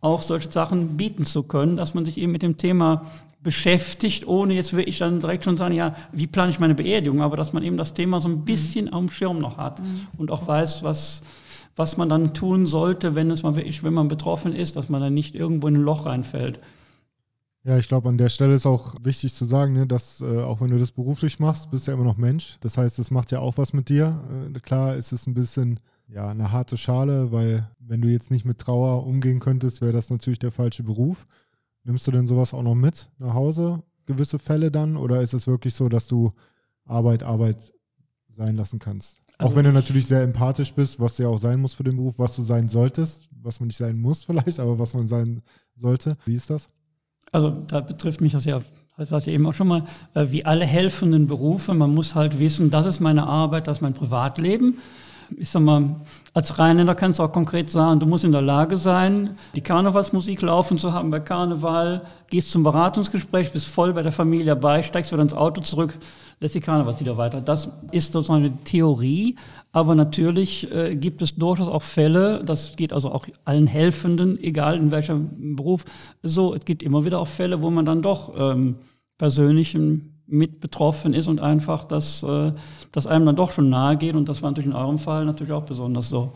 auch 0.00 0.22
solche 0.22 0.50
Sachen 0.50 0.96
bieten 0.96 1.24
zu 1.24 1.42
können, 1.42 1.76
dass 1.76 1.94
man 1.94 2.04
sich 2.04 2.18
eben 2.18 2.30
mit 2.30 2.42
dem 2.42 2.56
Thema 2.56 3.06
beschäftigt, 3.42 4.26
ohne 4.26 4.54
jetzt 4.54 4.74
wirklich 4.74 4.98
dann 4.98 5.20
direkt 5.20 5.44
schon 5.44 5.56
sagen, 5.56 5.74
ja, 5.74 5.94
wie 6.12 6.26
plane 6.26 6.50
ich 6.50 6.58
meine 6.58 6.74
Beerdigung, 6.74 7.20
aber 7.20 7.36
dass 7.36 7.52
man 7.52 7.62
eben 7.62 7.76
das 7.76 7.94
Thema 7.94 8.20
so 8.20 8.28
ein 8.28 8.44
bisschen 8.44 8.86
mhm. 8.86 8.94
am 8.94 9.10
Schirm 9.10 9.38
noch 9.38 9.58
hat 9.58 9.80
mhm. 9.80 10.06
und 10.18 10.30
auch 10.30 10.46
weiß, 10.46 10.82
was, 10.82 11.22
was 11.76 11.96
man 11.96 12.08
dann 12.08 12.32
tun 12.32 12.66
sollte, 12.66 13.14
wenn 13.14 13.30
es 13.30 13.42
mal 13.42 13.56
wirklich, 13.56 13.82
wenn 13.82 13.94
man 13.94 14.08
betroffen 14.08 14.54
ist, 14.54 14.76
dass 14.76 14.88
man 14.88 15.00
dann 15.00 15.14
nicht 15.14 15.34
irgendwo 15.34 15.68
in 15.68 15.76
ein 15.76 15.82
Loch 15.82 16.06
reinfällt. 16.06 16.60
Ja, 17.66 17.78
ich 17.78 17.88
glaube, 17.88 18.10
an 18.10 18.18
der 18.18 18.28
Stelle 18.28 18.54
ist 18.54 18.66
auch 18.66 18.94
wichtig 19.02 19.34
zu 19.34 19.46
sagen, 19.46 19.72
ne, 19.72 19.86
dass 19.86 20.20
äh, 20.20 20.42
auch 20.42 20.60
wenn 20.60 20.70
du 20.70 20.78
das 20.78 20.92
beruflich 20.92 21.38
machst, 21.38 21.70
bist 21.70 21.86
du 21.86 21.90
ja 21.90 21.96
immer 21.96 22.04
noch 22.04 22.18
Mensch. 22.18 22.58
Das 22.60 22.76
heißt, 22.76 22.98
es 22.98 23.10
macht 23.10 23.32
ja 23.32 23.38
auch 23.40 23.56
was 23.56 23.72
mit 23.72 23.88
dir. 23.88 24.22
Äh, 24.54 24.60
klar 24.60 24.96
ist 24.96 25.12
es 25.12 25.26
ein 25.26 25.32
bisschen 25.32 25.80
ja, 26.06 26.28
eine 26.28 26.52
harte 26.52 26.76
Schale, 26.76 27.32
weil 27.32 27.66
wenn 27.78 28.02
du 28.02 28.08
jetzt 28.08 28.30
nicht 28.30 28.44
mit 28.44 28.58
Trauer 28.58 29.06
umgehen 29.06 29.40
könntest, 29.40 29.80
wäre 29.80 29.92
das 29.92 30.10
natürlich 30.10 30.38
der 30.38 30.52
falsche 30.52 30.82
Beruf. 30.82 31.26
Nimmst 31.84 32.06
du 32.06 32.10
denn 32.10 32.26
sowas 32.26 32.52
auch 32.52 32.62
noch 32.62 32.74
mit 32.74 33.08
nach 33.18 33.32
Hause, 33.32 33.82
gewisse 34.04 34.38
Fälle 34.38 34.70
dann? 34.70 34.98
Oder 34.98 35.22
ist 35.22 35.32
es 35.32 35.46
wirklich 35.46 35.74
so, 35.74 35.88
dass 35.88 36.06
du 36.06 36.32
Arbeit, 36.84 37.22
Arbeit 37.22 37.72
sein 38.28 38.56
lassen 38.56 38.78
kannst? 38.78 39.18
Also 39.38 39.52
auch 39.52 39.56
wenn 39.56 39.64
du 39.64 39.72
natürlich 39.72 40.06
sehr 40.06 40.22
empathisch 40.22 40.74
bist, 40.74 41.00
was 41.00 41.16
du 41.16 41.22
ja 41.22 41.28
auch 41.30 41.40
sein 41.40 41.60
muss 41.60 41.72
für 41.72 41.84
den 41.84 41.96
Beruf, 41.96 42.18
was 42.18 42.36
du 42.36 42.42
sein 42.42 42.68
solltest, 42.68 43.28
was 43.30 43.58
man 43.58 43.68
nicht 43.68 43.78
sein 43.78 43.98
muss 43.98 44.24
vielleicht, 44.26 44.60
aber 44.60 44.78
was 44.78 44.92
man 44.92 45.06
sein 45.06 45.42
sollte. 45.74 46.16
Wie 46.26 46.34
ist 46.34 46.50
das? 46.50 46.68
Also 47.34 47.50
da 47.66 47.80
betrifft 47.80 48.20
mich 48.20 48.32
das 48.32 48.44
ja, 48.44 48.60
das 48.96 49.08
sagte 49.08 49.28
ich 49.28 49.34
eben 49.34 49.44
auch 49.46 49.54
schon 49.54 49.66
mal, 49.66 49.82
äh, 50.14 50.26
wie 50.28 50.44
alle 50.44 50.64
helfenden 50.64 51.26
Berufe. 51.26 51.74
Man 51.74 51.92
muss 51.92 52.14
halt 52.14 52.38
wissen, 52.38 52.70
das 52.70 52.86
ist 52.86 53.00
meine 53.00 53.26
Arbeit, 53.26 53.66
das 53.66 53.78
ist 53.78 53.80
mein 53.80 53.92
Privatleben. 53.92 54.78
Ich 55.36 55.50
sag 55.50 55.62
mal, 55.62 55.96
als 56.32 56.60
Rheinländer 56.60 56.94
kannst 56.94 57.18
du 57.18 57.24
auch 57.24 57.32
konkret 57.32 57.72
sagen, 57.72 57.98
du 57.98 58.06
musst 58.06 58.22
in 58.22 58.30
der 58.30 58.42
Lage 58.42 58.76
sein, 58.76 59.36
die 59.56 59.62
Karnevalsmusik 59.62 60.42
laufen 60.42 60.78
zu 60.78 60.92
haben 60.92 61.10
bei 61.10 61.18
Karneval, 61.18 62.02
gehst 62.30 62.52
zum 62.52 62.62
Beratungsgespräch, 62.62 63.50
bist 63.50 63.66
voll 63.66 63.92
bei 63.94 64.02
der 64.02 64.12
Familie 64.12 64.46
dabei, 64.46 64.84
steigst 64.84 65.10
wieder 65.10 65.22
ins 65.22 65.34
Auto 65.34 65.60
zurück, 65.60 65.98
lässt 66.38 66.54
die 66.54 66.60
Karnevalslieder 66.60 67.16
weiter. 67.16 67.40
Das 67.40 67.68
ist 67.90 68.12
sozusagen 68.12 68.44
eine 68.44 68.56
Theorie, 68.62 69.34
aber 69.74 69.96
natürlich 69.96 70.70
äh, 70.72 70.94
gibt 70.94 71.20
es 71.20 71.34
durchaus 71.34 71.66
auch 71.66 71.82
Fälle, 71.82 72.44
das 72.44 72.76
geht 72.76 72.92
also 72.92 73.10
auch 73.10 73.26
allen 73.44 73.66
Helfenden, 73.66 74.38
egal 74.40 74.76
in 74.76 74.92
welchem 74.92 75.56
Beruf, 75.56 75.84
so, 76.22 76.54
es 76.54 76.64
gibt 76.64 76.84
immer 76.84 77.04
wieder 77.04 77.18
auch 77.18 77.26
Fälle, 77.26 77.60
wo 77.60 77.70
man 77.70 77.84
dann 77.84 78.00
doch 78.00 78.32
ähm, 78.38 78.76
persönlich 79.18 79.76
mit 80.26 80.60
betroffen 80.60 81.12
ist 81.12 81.26
und 81.26 81.40
einfach, 81.40 81.84
dass 81.86 82.22
äh, 82.22 82.52
das 82.92 83.08
einem 83.08 83.26
dann 83.26 83.34
doch 83.34 83.50
schon 83.50 83.68
nahe 83.68 83.96
geht 83.96 84.14
und 84.14 84.28
das 84.28 84.42
war 84.42 84.50
natürlich 84.50 84.70
in 84.70 84.76
eurem 84.76 84.98
Fall 84.98 85.24
natürlich 85.24 85.52
auch 85.52 85.64
besonders 85.64 86.08
so. 86.08 86.34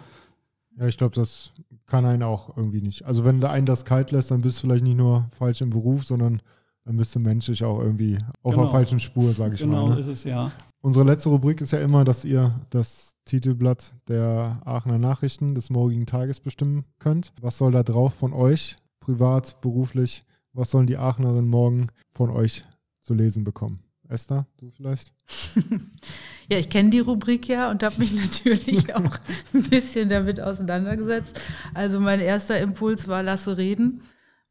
Ja, 0.77 0.89
ich 0.89 0.99
glaube, 0.99 1.15
das 1.15 1.53
kann 1.87 2.05
einen 2.07 2.25
auch 2.25 2.57
irgendwie 2.57 2.83
nicht. 2.83 3.05
Also 3.05 3.25
wenn 3.25 3.41
der 3.41 3.53
einen 3.53 3.67
das 3.67 3.85
kalt 3.85 4.11
lässt, 4.11 4.33
dann 4.33 4.41
bist 4.41 4.59
du 4.59 4.63
vielleicht 4.63 4.83
nicht 4.83 4.97
nur 4.97 5.27
falsch 5.39 5.61
im 5.61 5.71
Beruf, 5.71 6.05
sondern 6.05 6.43
dann 6.85 6.97
bist 6.97 7.15
du 7.15 7.21
menschlich 7.21 7.63
auch 7.63 7.79
irgendwie 7.79 8.19
auf 8.43 8.55
genau. 8.55 8.65
der 8.65 8.73
falschen 8.73 8.99
Spur, 8.99 9.33
sage 9.33 9.55
ich 9.55 9.61
genau 9.61 9.87
mal. 9.87 9.91
Genau 9.91 10.01
ist 10.01 10.09
es, 10.09 10.25
ja. 10.25 10.51
Unsere 10.81 11.05
letzte 11.05 11.31
Rubrik 11.31 11.61
ist 11.61 11.73
ja 11.73 11.81
immer, 11.81 12.05
dass 12.05 12.25
ihr 12.25 12.55
das 12.71 13.17
Titelblatt 13.25 13.95
der 14.07 14.61
Aachener 14.65 14.99
Nachrichten 14.99 15.55
des 15.55 15.71
morgigen 15.71 16.07
Tages 16.07 16.39
bestimmen 16.39 16.85
könnt. 17.01 17.33
Was 17.41 17.59
soll 17.59 17.73
da 17.73 17.83
drauf 17.83 18.15
von 18.15 18.33
euch, 18.33 18.77
privat, 19.01 19.61
beruflich? 19.61 20.23
Was 20.53 20.71
sollen 20.71 20.87
die 20.87 20.97
Aachenerinnen 20.97 21.51
morgen 21.51 21.89
von 22.13 22.31
euch 22.31 22.65
zu 23.01 23.15
lesen 23.15 23.43
bekommen? 23.43 23.81
Esther, 24.09 24.47
du 24.57 24.71
vielleicht? 24.71 25.13
ja, 26.51 26.59
ich 26.59 26.71
kenne 26.71 26.91
die 26.91 27.01
Rubrik 27.01 27.49
ja 27.49 27.71
und 27.71 27.83
habe 27.83 27.99
mich 27.99 28.13
natürlich 28.47 28.95
auch 28.95 29.19
ein 29.53 29.63
bisschen 29.65 30.09
damit 30.09 30.41
auseinandergesetzt. 30.41 31.41
Also 31.75 31.99
mein 31.99 32.21
erster 32.21 32.59
Impuls 32.61 33.09
war, 33.09 33.23
lasse 33.23 33.59
reden 33.59 34.01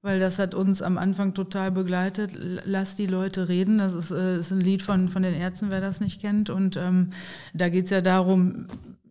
weil 0.08 0.22
das 0.22 0.40
hat 0.40 0.56
uns 0.56 0.82
am 0.82 0.98
Anfang 0.98 1.34
total 1.34 1.70
begleitet. 1.70 2.32
Lass 2.64 2.96
die 2.96 3.08
Leute 3.08 3.50
reden. 3.50 3.78
Das 3.78 3.94
ist, 3.94 4.12
äh, 4.12 4.38
ist 4.40 4.54
ein 4.54 4.62
Lied 4.62 4.82
von, 4.82 5.10
von 5.10 5.22
den 5.22 5.34
Ärzten, 5.34 5.70
wer 5.70 5.82
das 5.82 6.00
nicht 6.00 6.22
kennt. 6.22 6.50
Und 6.50 6.78
ähm, 6.78 7.10
da 7.54 7.68
geht 7.68 7.86
es 7.86 7.92
ja 7.92 8.00
darum, 8.00 8.68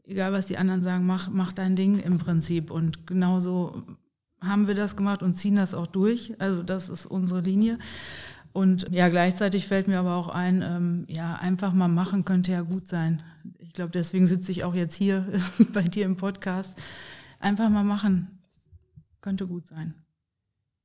egal 0.07 0.33
was 0.33 0.47
die 0.47 0.57
anderen 0.57 0.81
sagen, 0.81 1.05
mach, 1.05 1.29
mach 1.29 1.53
dein 1.53 1.77
Ding 1.77 1.99
im 1.99 2.17
Prinzip. 2.17 2.71
Und 2.71 3.07
genauso 3.07 3.83
haben 4.41 4.69
wir 4.69 4.75
das 4.75 4.97
gemacht 4.97 5.23
und 5.23 5.35
ziehen 5.35 5.57
das 5.57 5.75
auch 5.75 5.87
durch. 5.87 6.33
Also 6.39 6.63
das 6.63 6.89
ist 6.89 7.05
unsere 7.05 7.43
Linie. 7.43 7.79
Und 8.55 8.87
ja, 8.91 9.11
gleichzeitig 9.11 9.67
fällt 9.67 9.89
mir 9.89 9.99
aber 9.99 10.15
auch 10.15 10.31
ein, 10.31 10.63
ähm, 10.63 11.05
ja, 11.09 11.35
einfach 11.35 11.75
mal 11.75 11.89
machen 11.89 12.25
könnte 12.25 12.53
ja 12.53 12.63
gut 12.63 12.89
sein. 12.89 13.23
Ich 13.59 13.75
glaube, 13.75 13.91
deswegen 13.91 14.27
sitze 14.27 14.51
ich 14.51 14.65
auch 14.65 14.75
jetzt 14.75 14.95
hier 14.95 15.27
bei 15.75 15.83
dir 15.83 16.07
im 16.07 16.17
Podcast. 16.17 16.81
Einfach 17.39 17.69
mal 17.69 17.85
machen 17.85 18.39
könnte 19.21 19.47
gut 19.47 19.67
sein. 19.67 19.93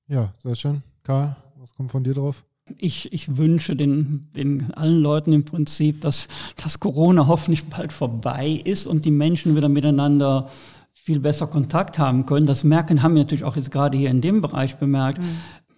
Ja, 0.07 0.33
sehr 0.37 0.55
schön. 0.55 0.83
Karl, 1.03 1.35
was 1.57 1.73
kommt 1.73 1.91
von 1.91 2.03
dir 2.03 2.13
drauf? 2.13 2.43
Ich, 2.77 3.11
ich 3.11 3.37
wünsche 3.37 3.75
den, 3.75 4.29
den 4.35 4.73
allen 4.73 4.99
Leuten 4.99 5.33
im 5.33 5.45
Prinzip, 5.45 6.01
dass, 6.01 6.27
dass 6.61 6.79
Corona 6.79 7.27
hoffentlich 7.27 7.65
bald 7.65 7.91
vorbei 7.91 8.61
ist 8.63 8.87
und 8.87 9.05
die 9.05 9.11
Menschen 9.11 9.55
wieder 9.55 9.69
miteinander 9.69 10.49
viel 10.93 11.19
besser 11.19 11.47
Kontakt 11.47 11.97
haben 11.97 12.25
können. 12.25 12.45
Das 12.45 12.63
merken, 12.63 13.01
haben 13.01 13.15
wir 13.15 13.23
natürlich 13.23 13.43
auch 13.43 13.55
jetzt 13.55 13.71
gerade 13.71 13.97
hier 13.97 14.11
in 14.11 14.21
dem 14.21 14.41
Bereich 14.41 14.77
bemerkt. 14.77 15.19
Mhm. 15.19 15.37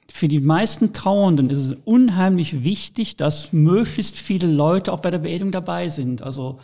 Für 0.10 0.28
die 0.28 0.42
meisten 0.42 0.94
Trauernden 0.94 1.50
ist 1.50 1.58
es 1.58 1.72
unheimlich 1.86 2.64
wichtig, 2.64 3.16
dass 3.16 3.54
möglichst 3.54 4.18
viele 4.18 4.48
Leute 4.48 4.92
auch 4.92 5.00
bei 5.00 5.10
der 5.10 5.20
Beerdigung 5.20 5.52
dabei 5.52 5.90
sind. 5.90 6.22
Also 6.22 6.60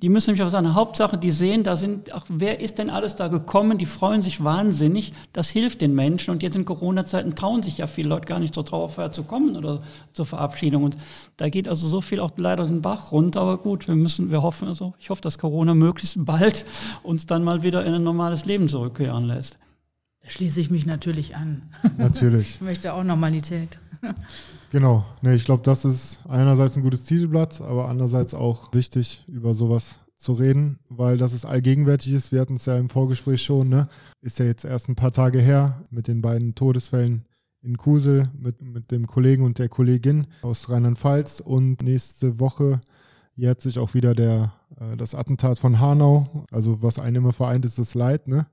die 0.00 0.08
müssen 0.08 0.30
nämlich 0.30 0.46
auch 0.46 0.50
sagen, 0.50 0.74
Hauptsache, 0.74 1.18
die 1.18 1.32
sehen, 1.32 1.64
da 1.64 1.76
sind, 1.76 2.12
ach, 2.12 2.24
wer 2.28 2.60
ist 2.60 2.78
denn 2.78 2.88
alles 2.88 3.16
da 3.16 3.26
gekommen? 3.28 3.78
Die 3.78 3.86
freuen 3.86 4.22
sich 4.22 4.44
wahnsinnig. 4.44 5.12
Das 5.32 5.48
hilft 5.48 5.80
den 5.80 5.94
Menschen. 5.94 6.30
Und 6.30 6.42
jetzt 6.42 6.56
in 6.56 6.64
Corona-Zeiten 6.64 7.34
trauen 7.34 7.62
sich 7.62 7.78
ja 7.78 7.88
viele 7.88 8.10
Leute 8.10 8.26
gar 8.26 8.38
nicht 8.38 8.54
zur 8.54 8.64
Trauerfeier 8.64 9.10
zu 9.10 9.24
kommen 9.24 9.56
oder 9.56 9.82
zur 10.12 10.26
Verabschiedung. 10.26 10.84
Und 10.84 10.96
da 11.36 11.48
geht 11.48 11.68
also 11.68 11.88
so 11.88 12.00
viel 12.00 12.20
auch 12.20 12.30
leider 12.36 12.66
den 12.66 12.80
Bach 12.80 13.10
runter. 13.10 13.40
Aber 13.40 13.58
gut, 13.58 13.88
wir 13.88 13.96
müssen, 13.96 14.30
wir 14.30 14.42
hoffen, 14.42 14.68
also 14.68 14.94
ich 15.00 15.10
hoffe, 15.10 15.22
dass 15.22 15.38
Corona 15.38 15.74
möglichst 15.74 16.24
bald 16.24 16.64
uns 17.02 17.26
dann 17.26 17.42
mal 17.42 17.64
wieder 17.64 17.84
in 17.84 17.92
ein 17.92 18.04
normales 18.04 18.44
Leben 18.44 18.68
zurückkehren 18.68 19.24
lässt. 19.24 19.58
Da 20.22 20.30
schließe 20.30 20.60
ich 20.60 20.70
mich 20.70 20.86
natürlich 20.86 21.34
an. 21.34 21.62
Natürlich. 21.96 22.56
ich 22.56 22.60
möchte 22.60 22.92
auch 22.94 23.02
Normalität. 23.02 23.80
Genau. 24.70 25.04
Nee, 25.22 25.34
ich 25.34 25.44
glaube, 25.44 25.62
das 25.62 25.84
ist 25.84 26.22
einerseits 26.28 26.76
ein 26.76 26.82
gutes 26.82 27.04
Titelblatt, 27.04 27.60
aber 27.60 27.88
andererseits 27.88 28.34
auch 28.34 28.72
wichtig, 28.72 29.24
über 29.28 29.54
sowas 29.54 30.00
zu 30.16 30.32
reden, 30.32 30.80
weil 30.88 31.16
das 31.16 31.32
es 31.32 31.44
allgegenwärtig 31.44 32.12
ist. 32.12 32.32
Wir 32.32 32.40
hatten 32.40 32.56
es 32.56 32.66
ja 32.66 32.76
im 32.76 32.88
Vorgespräch 32.88 33.42
schon, 33.42 33.68
ne? 33.68 33.88
Ist 34.20 34.38
ja 34.38 34.44
jetzt 34.44 34.64
erst 34.64 34.88
ein 34.88 34.96
paar 34.96 35.12
Tage 35.12 35.38
her 35.38 35.84
mit 35.90 36.08
den 36.08 36.20
beiden 36.20 36.54
Todesfällen 36.54 37.24
in 37.62 37.76
Kusel 37.76 38.28
mit, 38.38 38.62
mit 38.62 38.90
dem 38.90 39.06
Kollegen 39.06 39.44
und 39.44 39.58
der 39.58 39.68
Kollegin 39.68 40.26
aus 40.42 40.68
Rheinland-Pfalz. 40.70 41.40
Und 41.40 41.82
nächste 41.82 42.40
Woche 42.40 42.80
jährt 43.34 43.60
sich 43.60 43.78
auch 43.78 43.94
wieder 43.94 44.14
der, 44.14 44.52
äh, 44.78 44.96
das 44.96 45.14
Attentat 45.14 45.58
von 45.58 45.80
Hanau. 45.80 46.46
Also 46.50 46.82
was 46.82 46.98
einen 46.98 47.16
immer 47.16 47.32
vereint, 47.32 47.64
ist 47.64 47.78
das 47.78 47.94
Leid, 47.94 48.28
ne? 48.28 48.46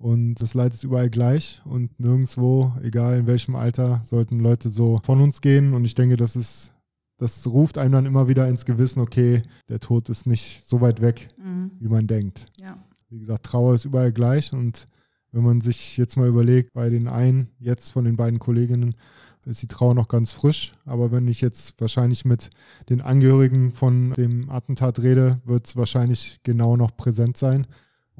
Und 0.00 0.36
das 0.36 0.54
Leid 0.54 0.72
ist 0.72 0.82
überall 0.82 1.10
gleich 1.10 1.60
und 1.66 2.00
nirgendwo, 2.00 2.72
egal 2.82 3.18
in 3.18 3.26
welchem 3.26 3.54
Alter, 3.54 4.00
sollten 4.02 4.40
Leute 4.40 4.70
so 4.70 4.98
von 5.04 5.20
uns 5.20 5.42
gehen. 5.42 5.74
Und 5.74 5.84
ich 5.84 5.94
denke, 5.94 6.16
das 6.16 6.36
ist 6.36 6.72
das 7.18 7.46
ruft 7.46 7.76
einem 7.76 7.92
dann 7.92 8.06
immer 8.06 8.28
wieder 8.28 8.48
ins 8.48 8.64
Gewissen, 8.64 9.00
okay, 9.00 9.42
der 9.68 9.78
Tod 9.78 10.08
ist 10.08 10.26
nicht 10.26 10.66
so 10.66 10.80
weit 10.80 11.02
weg, 11.02 11.28
mhm. 11.36 11.70
wie 11.78 11.88
man 11.88 12.06
denkt. 12.06 12.46
Ja. 12.58 12.82
Wie 13.10 13.18
gesagt, 13.18 13.44
Trauer 13.44 13.74
ist 13.74 13.84
überall 13.84 14.10
gleich 14.10 14.54
und 14.54 14.88
wenn 15.30 15.44
man 15.44 15.60
sich 15.60 15.98
jetzt 15.98 16.16
mal 16.16 16.28
überlegt, 16.28 16.72
bei 16.72 16.88
den 16.88 17.06
einen, 17.06 17.48
jetzt 17.58 17.90
von 17.90 18.06
den 18.06 18.16
beiden 18.16 18.38
Kolleginnen, 18.38 18.94
ist 19.44 19.62
die 19.62 19.68
Trauer 19.68 19.94
noch 19.94 20.08
ganz 20.08 20.32
frisch. 20.32 20.72
Aber 20.86 21.12
wenn 21.12 21.28
ich 21.28 21.40
jetzt 21.40 21.80
wahrscheinlich 21.80 22.24
mit 22.24 22.50
den 22.88 23.00
Angehörigen 23.00 23.72
von 23.72 24.12
dem 24.12 24.48
Attentat 24.48 25.00
rede, 25.00 25.40
wird 25.44 25.66
es 25.66 25.76
wahrscheinlich 25.76 26.40
genau 26.42 26.76
noch 26.76 26.96
präsent 26.96 27.36
sein. 27.36 27.66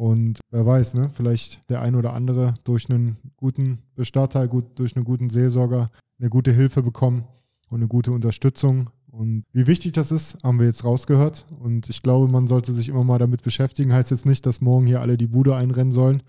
Und 0.01 0.41
wer 0.51 0.65
weiß, 0.65 0.95
ne, 0.95 1.11
vielleicht 1.13 1.69
der 1.69 1.83
ein 1.83 1.95
oder 1.95 2.15
andere 2.15 2.55
durch 2.65 2.89
einen 2.89 3.19
guten 3.37 3.81
Bestatter, 3.97 4.49
gut, 4.49 4.79
durch 4.79 4.97
einen 4.97 5.05
guten 5.05 5.29
Seelsorger 5.29 5.91
eine 6.19 6.31
gute 6.31 6.53
Hilfe 6.53 6.83
bekommen 6.83 7.25
und 7.69 7.81
eine 7.81 7.87
gute 7.87 8.11
Unterstützung. 8.13 8.89
Und 9.11 9.43
wie 9.53 9.67
wichtig 9.67 9.93
das 9.93 10.11
ist, 10.11 10.39
haben 10.43 10.59
wir 10.59 10.65
jetzt 10.65 10.85
rausgehört. 10.85 11.45
Und 11.61 11.91
ich 11.91 12.01
glaube, 12.03 12.29
man 12.29 12.47
sollte 12.47 12.73
sich 12.73 12.89
immer 12.89 13.05
mal 13.05 13.19
damit 13.19 13.43
beschäftigen. 13.43 13.93
Heißt 13.93 14.11
jetzt 14.11 14.25
nicht, 14.25 14.47
dass 14.47 14.63
morgen 14.63 14.87
hier 14.87 15.03
alle 15.03 15.19
die 15.19 15.27
Bude 15.27 15.55
einrennen 15.55 15.93
sollen 15.93 16.23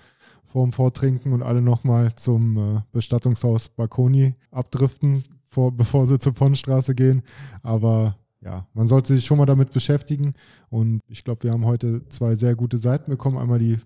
vorm 0.44 0.74
Vortrinken 0.74 1.32
und 1.32 1.42
alle 1.42 1.62
nochmal 1.62 2.14
zum 2.16 2.58
äh, 2.58 2.82
Bestattungshaus 2.92 3.70
Barconi 3.70 4.36
abdriften, 4.52 5.24
vor, 5.46 5.72
bevor 5.72 6.08
sie 6.08 6.20
zur 6.20 6.34
Ponnstraße 6.34 6.94
gehen. 6.94 7.22
Aber 7.64 8.18
ja, 8.44 8.68
man 8.74 8.88
sollte 8.88 9.16
sich 9.16 9.26
schon 9.26 9.38
mal 9.38 9.46
damit 9.46 9.72
beschäftigen. 9.72 10.34
Und 10.70 11.02
ich 11.08 11.24
glaube, 11.24 11.44
wir 11.44 11.52
haben 11.52 11.66
heute 11.66 12.08
zwei 12.10 12.36
sehr 12.36 12.56
gute 12.56 12.78
Seiten 12.78 13.12
bekommen. 13.12 13.38
Einmal 13.38 13.60
die 13.60 13.78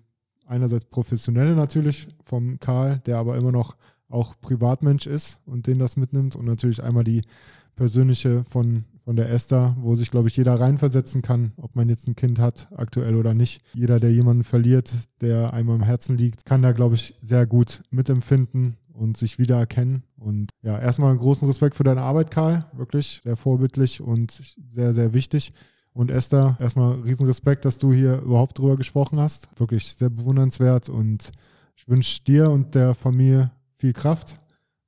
einerseits 0.46 0.86
professionelle 0.86 1.54
natürlich 1.54 2.08
vom 2.24 2.58
Karl, 2.58 3.00
der 3.06 3.18
aber 3.18 3.36
immer 3.36 3.52
noch 3.52 3.76
auch 4.08 4.34
Privatmensch 4.40 5.06
ist 5.06 5.40
und 5.46 5.66
den 5.66 5.78
das 5.78 5.96
mitnimmt. 5.96 6.36
Und 6.36 6.46
natürlich 6.46 6.82
einmal 6.82 7.04
die 7.04 7.22
persönliche 7.74 8.44
von, 8.44 8.84
von 9.04 9.16
der 9.16 9.30
Esther, 9.30 9.76
wo 9.80 9.94
sich, 9.94 10.10
glaube 10.10 10.28
ich, 10.28 10.36
jeder 10.36 10.58
reinversetzen 10.58 11.20
kann, 11.20 11.52
ob 11.58 11.76
man 11.76 11.88
jetzt 11.88 12.08
ein 12.08 12.16
Kind 12.16 12.38
hat, 12.38 12.68
aktuell 12.74 13.16
oder 13.16 13.34
nicht. 13.34 13.62
Jeder, 13.74 14.00
der 14.00 14.12
jemanden 14.12 14.44
verliert, 14.44 14.94
der 15.20 15.52
einem 15.52 15.70
am 15.70 15.82
Herzen 15.82 16.16
liegt, 16.16 16.46
kann 16.46 16.62
da, 16.62 16.72
glaube 16.72 16.94
ich, 16.94 17.14
sehr 17.20 17.46
gut 17.46 17.82
mitempfinden 17.90 18.78
und 18.96 19.16
sich 19.16 19.38
wiedererkennen. 19.38 20.02
Und 20.16 20.50
ja, 20.62 20.78
erstmal 20.78 21.10
einen 21.10 21.18
großen 21.18 21.46
Respekt 21.46 21.76
für 21.76 21.84
deine 21.84 22.02
Arbeit, 22.02 22.30
Karl. 22.30 22.66
Wirklich 22.72 23.20
sehr 23.22 23.36
vorbildlich 23.36 24.00
und 24.00 24.30
sehr, 24.66 24.94
sehr 24.94 25.12
wichtig. 25.12 25.52
Und 25.92 26.10
Esther, 26.10 26.56
erstmal 26.60 27.00
riesen 27.00 27.26
Respekt, 27.26 27.64
dass 27.64 27.78
du 27.78 27.92
hier 27.92 28.18
überhaupt 28.18 28.58
drüber 28.58 28.76
gesprochen 28.76 29.18
hast. 29.18 29.48
Wirklich 29.58 29.94
sehr 29.94 30.10
bewundernswert 30.10 30.88
und 30.88 31.32
ich 31.74 31.88
wünsche 31.88 32.22
dir 32.24 32.50
und 32.50 32.74
der 32.74 32.94
Familie 32.94 33.50
viel 33.76 33.92
Kraft. 33.92 34.38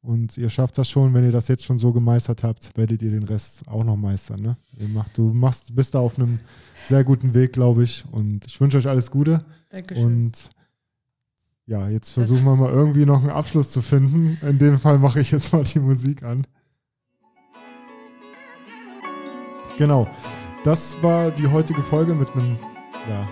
Und 0.00 0.38
ihr 0.38 0.48
schafft 0.48 0.78
das 0.78 0.88
schon, 0.88 1.12
wenn 1.12 1.24
ihr 1.24 1.32
das 1.32 1.48
jetzt 1.48 1.64
schon 1.64 1.78
so 1.78 1.92
gemeistert 1.92 2.42
habt, 2.42 2.76
werdet 2.76 3.02
ihr 3.02 3.10
den 3.10 3.24
Rest 3.24 3.66
auch 3.68 3.84
noch 3.84 3.96
meistern. 3.96 4.40
Ne? 4.40 4.56
Ihr 4.78 4.88
macht, 4.88 5.18
du 5.18 5.34
machst, 5.34 5.74
bist 5.74 5.94
da 5.94 5.98
auf 5.98 6.18
einem 6.18 6.38
sehr 6.86 7.04
guten 7.04 7.34
Weg, 7.34 7.52
glaube 7.52 7.82
ich. 7.82 8.04
Und 8.10 8.46
ich 8.46 8.60
wünsche 8.60 8.78
euch 8.78 8.86
alles 8.86 9.10
Gute. 9.10 9.44
Dankeschön. 9.70 10.04
Und 10.04 10.50
ja, 11.68 11.86
jetzt 11.90 12.10
versuchen 12.10 12.46
wir 12.46 12.56
mal 12.56 12.72
irgendwie 12.72 13.04
noch 13.04 13.20
einen 13.20 13.28
Abschluss 13.28 13.70
zu 13.70 13.82
finden. 13.82 14.38
In 14.40 14.58
dem 14.58 14.78
Fall 14.78 14.98
mache 14.98 15.20
ich 15.20 15.30
jetzt 15.30 15.52
mal 15.52 15.62
die 15.62 15.78
Musik 15.78 16.22
an. 16.22 16.46
Genau. 19.76 20.08
Das 20.64 21.00
war 21.02 21.30
die 21.30 21.46
heutige 21.46 21.82
Folge 21.82 22.14
mit 22.14 22.30
einem, 22.30 22.56
ja, 23.08 23.28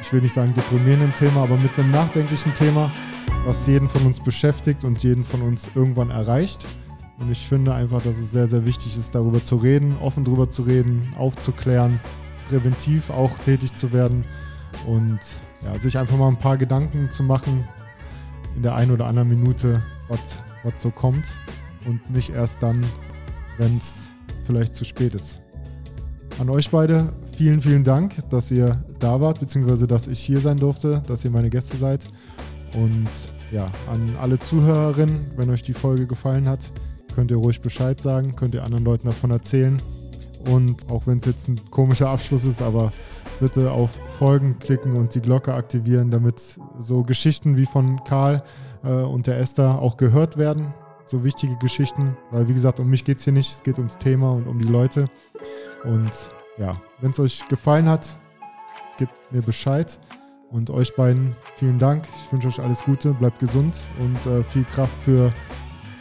ich 0.00 0.12
will 0.12 0.20
nicht 0.20 0.34
sagen 0.34 0.52
deprimierenden 0.52 1.14
Thema, 1.14 1.44
aber 1.44 1.56
mit 1.56 1.70
einem 1.78 1.92
nachdenklichen 1.92 2.52
Thema 2.54 2.92
was 3.46 3.64
jeden 3.68 3.88
von 3.88 4.04
uns 4.04 4.18
beschäftigt 4.18 4.82
und 4.82 5.04
jeden 5.04 5.24
von 5.24 5.40
uns 5.42 5.70
irgendwann 5.76 6.10
erreicht. 6.10 6.66
Und 7.18 7.30
ich 7.30 7.46
finde 7.46 7.72
einfach, 7.72 8.02
dass 8.02 8.18
es 8.18 8.32
sehr, 8.32 8.48
sehr 8.48 8.66
wichtig 8.66 8.98
ist, 8.98 9.14
darüber 9.14 9.42
zu 9.42 9.56
reden, 9.56 9.96
offen 10.02 10.24
darüber 10.24 10.50
zu 10.50 10.62
reden, 10.62 11.14
aufzuklären, 11.16 12.00
präventiv 12.48 13.10
auch 13.10 13.38
tätig 13.38 13.74
zu 13.74 13.92
werden 13.92 14.24
und 14.86 15.20
ja, 15.62 15.78
sich 15.78 15.98
einfach 15.98 16.16
mal 16.16 16.28
ein 16.28 16.38
paar 16.38 16.56
Gedanken 16.56 17.10
zu 17.10 17.22
machen 17.22 17.66
in 18.54 18.62
der 18.62 18.74
einen 18.74 18.90
oder 18.90 19.06
anderen 19.06 19.28
Minute, 19.28 19.82
was 20.08 20.40
so 20.78 20.90
kommt 20.90 21.38
und 21.86 22.10
nicht 22.10 22.30
erst 22.30 22.62
dann, 22.62 22.84
wenn 23.58 23.78
es 23.78 24.12
vielleicht 24.44 24.74
zu 24.74 24.84
spät 24.84 25.14
ist. 25.14 25.40
An 26.38 26.50
euch 26.50 26.70
beide 26.70 27.12
vielen, 27.36 27.62
vielen 27.62 27.84
Dank, 27.84 28.16
dass 28.30 28.50
ihr 28.50 28.84
da 28.98 29.20
wart, 29.20 29.40
beziehungsweise 29.40 29.86
dass 29.86 30.06
ich 30.06 30.20
hier 30.20 30.40
sein 30.40 30.58
durfte, 30.58 31.02
dass 31.06 31.24
ihr 31.24 31.30
meine 31.30 31.50
Gäste 31.50 31.76
seid. 31.76 32.08
Und 32.74 33.08
ja, 33.52 33.70
an 33.90 34.16
alle 34.20 34.38
Zuhörerinnen, 34.38 35.32
wenn 35.36 35.50
euch 35.50 35.62
die 35.62 35.72
Folge 35.72 36.06
gefallen 36.06 36.48
hat, 36.48 36.72
könnt 37.14 37.30
ihr 37.30 37.38
ruhig 37.38 37.60
Bescheid 37.60 38.00
sagen, 38.00 38.36
könnt 38.36 38.54
ihr 38.54 38.64
anderen 38.64 38.84
Leuten 38.84 39.06
davon 39.06 39.30
erzählen. 39.30 39.80
Und 40.46 40.88
auch 40.88 41.06
wenn 41.06 41.18
es 41.18 41.24
jetzt 41.24 41.48
ein 41.48 41.60
komischer 41.70 42.08
Abschluss 42.08 42.44
ist, 42.44 42.62
aber 42.62 42.92
bitte 43.40 43.70
auf 43.70 43.90
Folgen 44.18 44.58
klicken 44.58 44.96
und 44.96 45.14
die 45.14 45.20
Glocke 45.20 45.52
aktivieren, 45.52 46.10
damit 46.10 46.58
so 46.78 47.02
Geschichten 47.02 47.56
wie 47.56 47.66
von 47.66 48.02
Karl 48.04 48.42
äh, 48.84 48.90
und 48.90 49.26
der 49.26 49.38
Esther 49.38 49.80
auch 49.80 49.96
gehört 49.96 50.36
werden. 50.36 50.72
So 51.06 51.22
wichtige 51.22 51.56
Geschichten, 51.56 52.16
weil 52.30 52.48
wie 52.48 52.54
gesagt, 52.54 52.80
um 52.80 52.88
mich 52.88 53.04
geht 53.04 53.18
es 53.18 53.24
hier 53.24 53.32
nicht, 53.32 53.50
es 53.50 53.62
geht 53.62 53.78
ums 53.78 53.98
Thema 53.98 54.32
und 54.32 54.46
um 54.46 54.58
die 54.58 54.66
Leute. 54.66 55.08
Und 55.84 56.30
ja, 56.58 56.74
wenn 57.00 57.10
es 57.10 57.20
euch 57.20 57.46
gefallen 57.48 57.88
hat, 57.88 58.16
gebt 58.98 59.12
mir 59.30 59.42
Bescheid. 59.42 59.98
Und 60.50 60.70
euch 60.70 60.94
beiden 60.94 61.34
vielen 61.56 61.80
Dank. 61.80 62.06
Ich 62.24 62.32
wünsche 62.32 62.46
euch 62.46 62.60
alles 62.60 62.84
Gute, 62.84 63.12
bleibt 63.12 63.40
gesund 63.40 63.80
und 63.98 64.26
äh, 64.26 64.44
viel 64.44 64.62
Kraft 64.64 64.96
für 65.02 65.32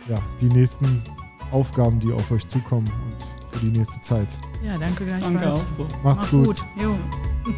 ja, 0.07 0.21
die 0.39 0.49
nächsten 0.49 1.03
Aufgaben, 1.51 1.99
die 1.99 2.13
auf 2.13 2.29
euch 2.31 2.45
zukommen 2.45 2.91
für 3.55 3.65
die 3.65 3.77
nächste 3.77 3.99
Zeit. 3.99 4.39
Ja, 4.63 4.77
danke 4.77 5.05
gleichfalls. 5.05 5.33
Danke 5.33 5.53
auch. 5.53 6.03
Macht's 6.03 6.31
Mach 6.31 6.45
gut. 6.45 6.63
gut. 6.75 7.55